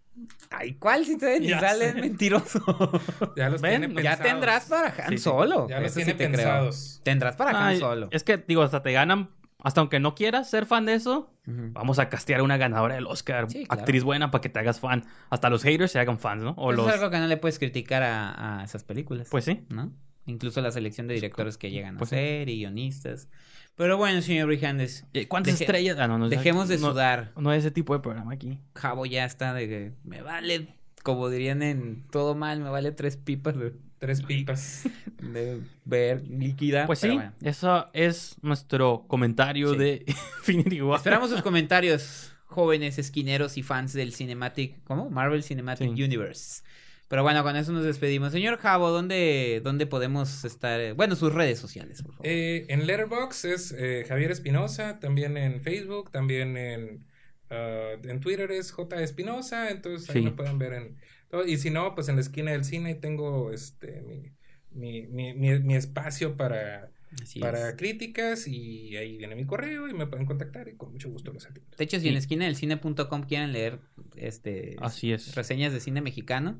Ay, 0.49 0.75
¿cuál 0.75 1.05
si 1.05 1.15
te 1.17 1.39
ni 1.39 1.47
Ya 1.47 1.59
sale 1.59 1.91
sé. 1.93 2.01
mentiroso? 2.01 2.59
Ya 3.37 3.49
los 3.49 3.61
Ven, 3.61 3.81
tiene 3.81 4.03
ya 4.03 4.11
pensados. 4.17 4.31
tendrás 4.31 4.65
para 4.65 4.87
Han 4.87 5.09
Sí, 5.09 5.17
sí. 5.17 5.23
Solo. 5.23 5.67
Ya 5.69 5.79
los 5.79 5.91
sí 5.91 6.03
tiene 6.03 6.15
creo. 6.15 6.29
pensados. 6.31 7.01
Tendrás 7.03 7.35
para 7.35 7.67
Han 7.67 7.77
Solo. 7.79 8.07
Es 8.11 8.23
que, 8.23 8.37
digo, 8.37 8.61
hasta 8.63 8.81
te 8.81 8.91
ganan. 8.93 9.29
Hasta 9.63 9.79
aunque 9.81 9.99
no 9.99 10.13
quieras 10.13 10.49
ser 10.49 10.65
fan 10.65 10.85
de 10.85 10.93
eso, 10.95 11.31
vamos 11.45 11.97
a 11.99 12.09
castear 12.09 12.41
una 12.41 12.57
ganadora 12.57 12.95
del 12.95 13.07
Oscar. 13.07 13.49
Sí, 13.49 13.65
claro. 13.65 13.79
Actriz 13.81 14.03
buena 14.03 14.29
para 14.29 14.41
que 14.41 14.49
te 14.49 14.59
hagas 14.59 14.79
fan. 14.81 15.05
Hasta 15.29 15.49
los 15.49 15.63
haters 15.63 15.91
se 15.91 15.99
hagan 15.99 16.19
fans, 16.19 16.43
¿no? 16.43 16.51
O 16.57 16.73
Eso 16.73 16.81
los. 16.81 16.87
es 16.93 16.99
algo 16.99 17.09
que 17.11 17.17
no 17.19 17.27
le 17.27 17.37
puedes 17.37 17.59
criticar 17.59 18.03
a, 18.03 18.59
a 18.59 18.63
esas 18.65 18.83
películas. 18.83 19.27
Pues 19.31 19.45
sí. 19.45 19.65
¿no? 19.69 19.93
Incluso 20.25 20.61
la 20.61 20.71
selección 20.71 21.07
de 21.07 21.15
directores 21.15 21.57
que 21.57 21.69
llegan 21.71 21.95
a 21.95 21.97
Pues 21.97 22.09
ser 22.11 22.47
y 22.49 22.57
guionistas. 22.59 23.27
Pero 23.75 23.97
bueno, 23.97 24.21
señor 24.21 24.47
Brijandes, 24.47 25.05
Eh, 25.13 25.27
¿Cuántas 25.27 25.55
Deje- 25.55 25.63
estrellas? 25.65 25.97
Ah, 25.99 26.07
no, 26.07 26.17
no, 26.17 26.29
dejemos 26.29 26.67
de 26.69 26.77
no- 26.77 26.91
sudar. 26.91 27.31
No 27.35 27.51
es 27.51 27.59
ese 27.59 27.71
tipo 27.71 27.93
de 27.93 27.99
programa 27.99 28.33
aquí. 28.33 28.59
Javo 28.75 29.05
ya 29.05 29.25
está 29.25 29.53
de 29.53 29.67
que 29.67 29.91
me 30.03 30.21
vale, 30.21 30.67
como 31.03 31.29
dirían 31.29 31.61
en 31.63 32.03
todo 32.11 32.35
mal, 32.35 32.59
me 32.61 32.69
vale 32.69 32.91
tres 32.91 33.17
pipas 33.17 33.57
de, 33.57 33.73
Tres 33.99 34.21
pipas. 34.21 34.83
de 35.21 35.59
ver 35.85 36.27
líquida. 36.27 36.85
Pues 36.85 36.99
sí, 36.99 37.09
bueno. 37.09 37.33
eso 37.41 37.89
es 37.93 38.35
nuestro 38.41 39.05
comentario 39.07 39.71
Sí. 39.73 39.77
de 39.79 40.05
Infinity 40.39 40.81
War. 40.81 40.97
Esperamos 40.97 41.29
sus 41.31 41.41
comentarios, 41.41 42.33
jóvenes 42.45 42.99
esquineros 42.99 43.57
y 43.57 43.63
fans 43.63 43.93
del 43.93 44.13
Cinematic, 44.13 44.83
¿cómo? 44.83 45.09
Marvel 45.09 45.43
Cinematic 45.43 45.93
Sí. 45.95 46.03
Universe. 46.03 46.63
Pero 47.13 47.21
bueno, 47.21 47.43
con 47.43 47.55
eso 47.55 47.71
nos 47.71 47.83
despedimos. 47.85 48.31
Señor 48.31 48.57
Javo, 48.57 48.89
¿dónde, 48.89 49.61
dónde 49.63 49.85
podemos 49.85 50.43
estar? 50.45 50.95
Bueno, 50.95 51.15
sus 51.15 51.31
redes 51.31 51.59
sociales, 51.59 52.01
por 52.01 52.13
favor. 52.13 52.25
Eh, 52.25 52.65
en 52.69 52.87
Letterboxd 52.87 53.45
es 53.45 53.71
eh, 53.77 54.03
Javier 54.07 54.31
Espinosa, 54.31 54.99
también 54.99 55.37
en 55.37 55.61
Facebook, 55.61 56.09
también 56.09 56.57
en, 56.57 57.05
ah, 57.51 57.91
en 58.03 58.19
Twitter 58.19 58.49
es 58.51 58.71
J 58.71 58.99
Espinosa, 59.03 59.69
entonces 59.69 60.09
ahí 60.09 60.21
Sí. 60.21 60.25
me 60.25 60.31
pueden 60.31 60.57
ver 60.57 60.73
en 60.73 60.97
todo. 61.29 61.45
Y 61.45 61.57
si 61.57 61.69
no, 61.69 61.93
pues 61.93 62.09
en 62.09 62.15
la 62.15 62.21
esquina 62.21 62.51
del 62.51 62.65
cine 62.65 62.95
tengo 62.95 63.51
este 63.51 64.01
mi, 64.01 64.31
mi, 64.71 65.05
mi, 65.07 65.33
mi- 65.35 65.59
mi 65.59 65.75
espacio 65.75 66.35
para, 66.35 66.89
Así 67.21 67.39
para 67.39 67.69
es. 67.69 67.75
críticas 67.75 68.47
y 68.47 68.97
ahí 68.97 69.17
viene 69.19 69.35
mi 69.35 69.45
correo 69.45 69.87
y 69.87 69.93
me 69.93 70.07
pueden 70.07 70.25
contactar 70.25 70.67
y 70.67 70.75
con 70.77 70.91
mucho 70.91 71.11
gusto 71.11 71.31
los 71.31 71.45
atiendo. 71.45 71.77
De 71.77 71.83
hecho, 71.83 71.99
si 71.99 72.07
en 72.09 72.17
esquina 72.17 72.45
del 72.45 72.55
cine.com 72.55 73.21
quieren 73.27 73.51
leer 73.53 73.79
este 74.15 74.77
Así 74.79 75.11
es. 75.11 75.35
reseñas 75.35 75.73
de 75.73 75.79
cine 75.79 76.01
mexicano, 76.01 76.59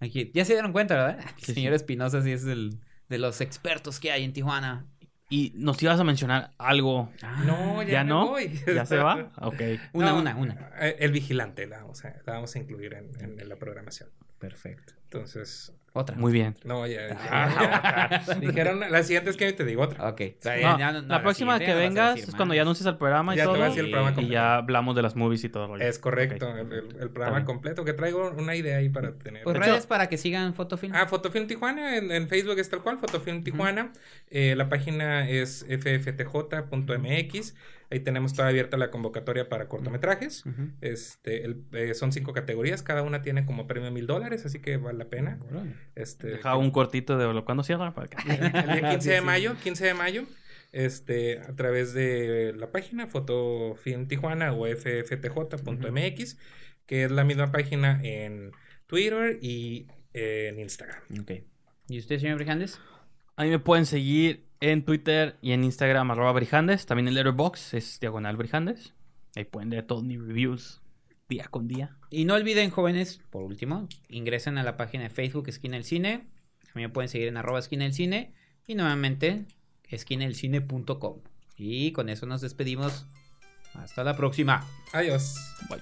aquí 0.00 0.30
ya 0.34 0.44
se 0.44 0.54
dieron 0.54 0.72
cuenta, 0.72 0.94
¿verdad? 0.94 1.20
El 1.38 1.44
Sí, 1.44 1.54
señor 1.54 1.72
Espinosa 1.74 2.22
sí 2.22 2.32
es 2.32 2.44
el 2.44 2.78
de 3.08 3.18
los 3.18 3.40
expertos 3.40 4.00
que 4.00 4.12
hay 4.12 4.24
en 4.24 4.32
Tijuana. 4.32 4.86
Y 5.32 5.52
nos 5.54 5.80
ibas 5.82 6.00
a 6.00 6.04
mencionar 6.04 6.50
algo. 6.58 7.12
No, 7.46 7.82
ya, 7.84 7.88
¿Ya 7.92 8.02
me 8.04 8.08
no? 8.10 8.28
voy. 8.30 8.60
¿Ya 8.74 8.84
se 8.84 8.96
va? 8.96 9.30
Ok. 9.36 9.62
Una, 9.92 10.10
No, 10.12 10.18
una, 10.18 10.36
una. 10.36 10.70
eh, 10.80 10.96
El 10.98 11.12
vigilante 11.12 11.66
la 11.68 11.78
vamos 11.82 12.04
a, 12.04 12.08
la 12.26 12.32
vamos 12.32 12.54
a 12.56 12.58
incluir 12.58 12.94
en, 12.94 13.10
en- 13.20 13.38
en 13.38 13.48
la 13.48 13.54
programación. 13.56 14.08
Perfecto. 14.40 14.94
Entonces, 15.04 15.72
Otra. 15.92 16.14
Muy 16.16 16.30
bien. 16.32 16.54
no, 16.64 16.86
ya. 16.86 17.00
Ah, 17.30 18.22
Dijeron, 18.40 18.78
la 18.78 19.02
siguiente 19.02 19.30
es 19.30 19.36
que 19.36 19.52
te 19.52 19.64
digo 19.64 19.82
otra. 19.82 20.08
Ok. 20.08 20.20
sea, 20.38 20.54
No, 20.56 20.78
Ya 20.78 20.92
no- 20.92 21.02
no, 21.02 21.08
la 21.08 21.20
próxima 21.22 21.58
que 21.58 21.74
vengas 21.74 22.14
decir 22.14 22.28
es 22.28 22.34
cuando 22.36 22.54
ya 22.54 22.62
anuncies 22.62 22.86
el 22.86 22.96
programa 22.96 23.34
y 23.34 23.38
Ya 23.38 23.42
te 23.42 23.46
todo. 23.48 23.56
voy 23.56 23.64
a 23.64 23.68
decir 23.70 23.84
el 23.84 23.90
programa 23.90 24.12
y 24.12 24.14
completo. 24.14 24.32
ya 24.32 24.54
hablamos 24.54 24.94
de 24.94 25.02
las 25.02 25.16
movies 25.16 25.42
y 25.42 25.48
todo. 25.48 25.66
rollo. 25.66 25.82
Es 25.84 25.98
correcto, 25.98 26.48
el, 26.56 26.72
el- 26.72 26.96
el 27.00 27.10
programa 27.10 27.44
completo, 27.44 27.84
que 27.84 27.92
traigo 27.92 28.30
una 28.38 28.54
idea 28.54 28.76
ahí 28.78 28.88
para 28.88 29.12
tener. 29.14 29.42
Pues 29.42 29.56
redes 29.56 29.86
para 29.86 30.08
que 30.08 30.16
sigan 30.16 30.54
Fotofilm. 30.54 30.94
Ah, 30.94 31.06
Fotofilm 31.06 31.48
Tijuana, 31.48 31.96
en, 31.96 32.12
en 32.12 32.28
Facebook 32.28 32.58
es 32.60 32.70
tal 32.70 32.82
cual, 32.82 32.98
Fotofilm 32.98 33.42
Tijuana. 33.42 33.92
Eh, 34.30 34.54
la 34.56 34.68
página 34.68 35.28
es 35.28 35.66
fftj.mx. 35.68 37.54
Ahí 37.90 38.00
tenemos 38.00 38.34
toda 38.34 38.48
abierta 38.48 38.76
la 38.76 38.90
convocatoria 38.90 39.48
para 39.48 39.66
cortometrajes. 39.68 40.44
Este, 40.80 41.44
el- 41.44 41.64
eh, 41.72 41.94
son 41.94 42.12
cinco 42.12 42.32
categorías, 42.32 42.82
cada 42.82 43.02
una 43.02 43.20
tiene 43.22 43.44
como 43.44 43.66
premio 43.66 43.90
mil 43.90 44.06
dólares, 44.06 44.46
así 44.46 44.60
que 44.60 44.76
vale 44.76 44.98
la 44.98 45.08
pena. 45.08 45.38
Este, 45.96 46.28
Deja 46.28 46.56
un 46.56 46.70
cortito 46.70 47.18
de 47.18 47.42
cuando 47.42 47.62
cierra 47.64 47.92
para 47.92 48.06
que... 48.06 48.16
el 48.32 48.50
día 48.52 48.90
15 48.90 49.00
Sí, 49.00 49.08
de 49.10 49.20
mayo, 49.22 49.56
15 49.62 49.86
de 49.86 49.94
mayo, 49.94 50.24
este, 50.72 51.40
a 51.40 51.56
través 51.56 51.92
de 51.92 52.52
la 52.56 52.70
página 52.70 53.08
Fotofilm 53.08 54.06
Tijuana 54.06 54.52
o 54.52 54.66
fftj.mx, 54.66 56.38
que 56.86 57.04
es 57.04 57.10
la 57.10 57.24
misma 57.24 57.50
página 57.52 58.00
en 58.04 58.52
Twitter 58.86 59.38
y 59.42 59.88
en 60.12 60.58
Instagram. 60.60 61.00
Ok. 61.20 61.32
¿Y 61.88 61.98
usted, 61.98 62.18
señor 62.20 62.36
Brijandes? 62.36 62.78
A 63.40 63.44
mí 63.44 63.48
me 63.48 63.58
pueden 63.58 63.86
seguir 63.86 64.44
en 64.60 64.84
Twitter 64.84 65.38
y 65.40 65.52
en 65.52 65.64
Instagram, 65.64 66.10
arroba 66.10 66.30
Brijandes. 66.32 66.84
También 66.84 67.08
en 67.08 67.14
Letterboxd 67.14 67.74
es 67.74 67.98
diagonal 67.98 68.36
Brijandes. 68.36 68.92
Ahí 69.34 69.46
pueden 69.46 69.70
leer 69.70 69.86
todos 69.86 70.04
mis 70.04 70.20
reviews 70.20 70.82
día 71.26 71.46
con 71.50 71.66
día. 71.66 71.96
Y 72.10 72.26
no 72.26 72.34
olviden, 72.34 72.68
jóvenes, 72.68 73.22
por 73.30 73.42
último, 73.42 73.88
ingresen 74.10 74.58
a 74.58 74.62
la 74.62 74.76
página 74.76 75.04
de 75.04 75.08
Facebook 75.08 75.48
Esquina 75.48 75.76
del 75.76 75.84
Cine. 75.84 76.26
A 76.64 76.72
mí 76.74 76.82
me 76.82 76.90
pueden 76.90 77.08
seguir 77.08 77.28
en 77.28 77.38
arroba 77.38 77.60
esquina 77.60 77.84
del 77.84 77.94
cine. 77.94 78.34
Y 78.66 78.74
nuevamente, 78.74 79.46
esquinaelcine.com. 79.88 81.20
Y 81.56 81.92
con 81.92 82.10
eso 82.10 82.26
nos 82.26 82.42
despedimos. 82.42 83.06
Hasta 83.72 84.04
la 84.04 84.18
próxima. 84.18 84.66
Adiós. 84.92 85.34
Bye. 85.70 85.80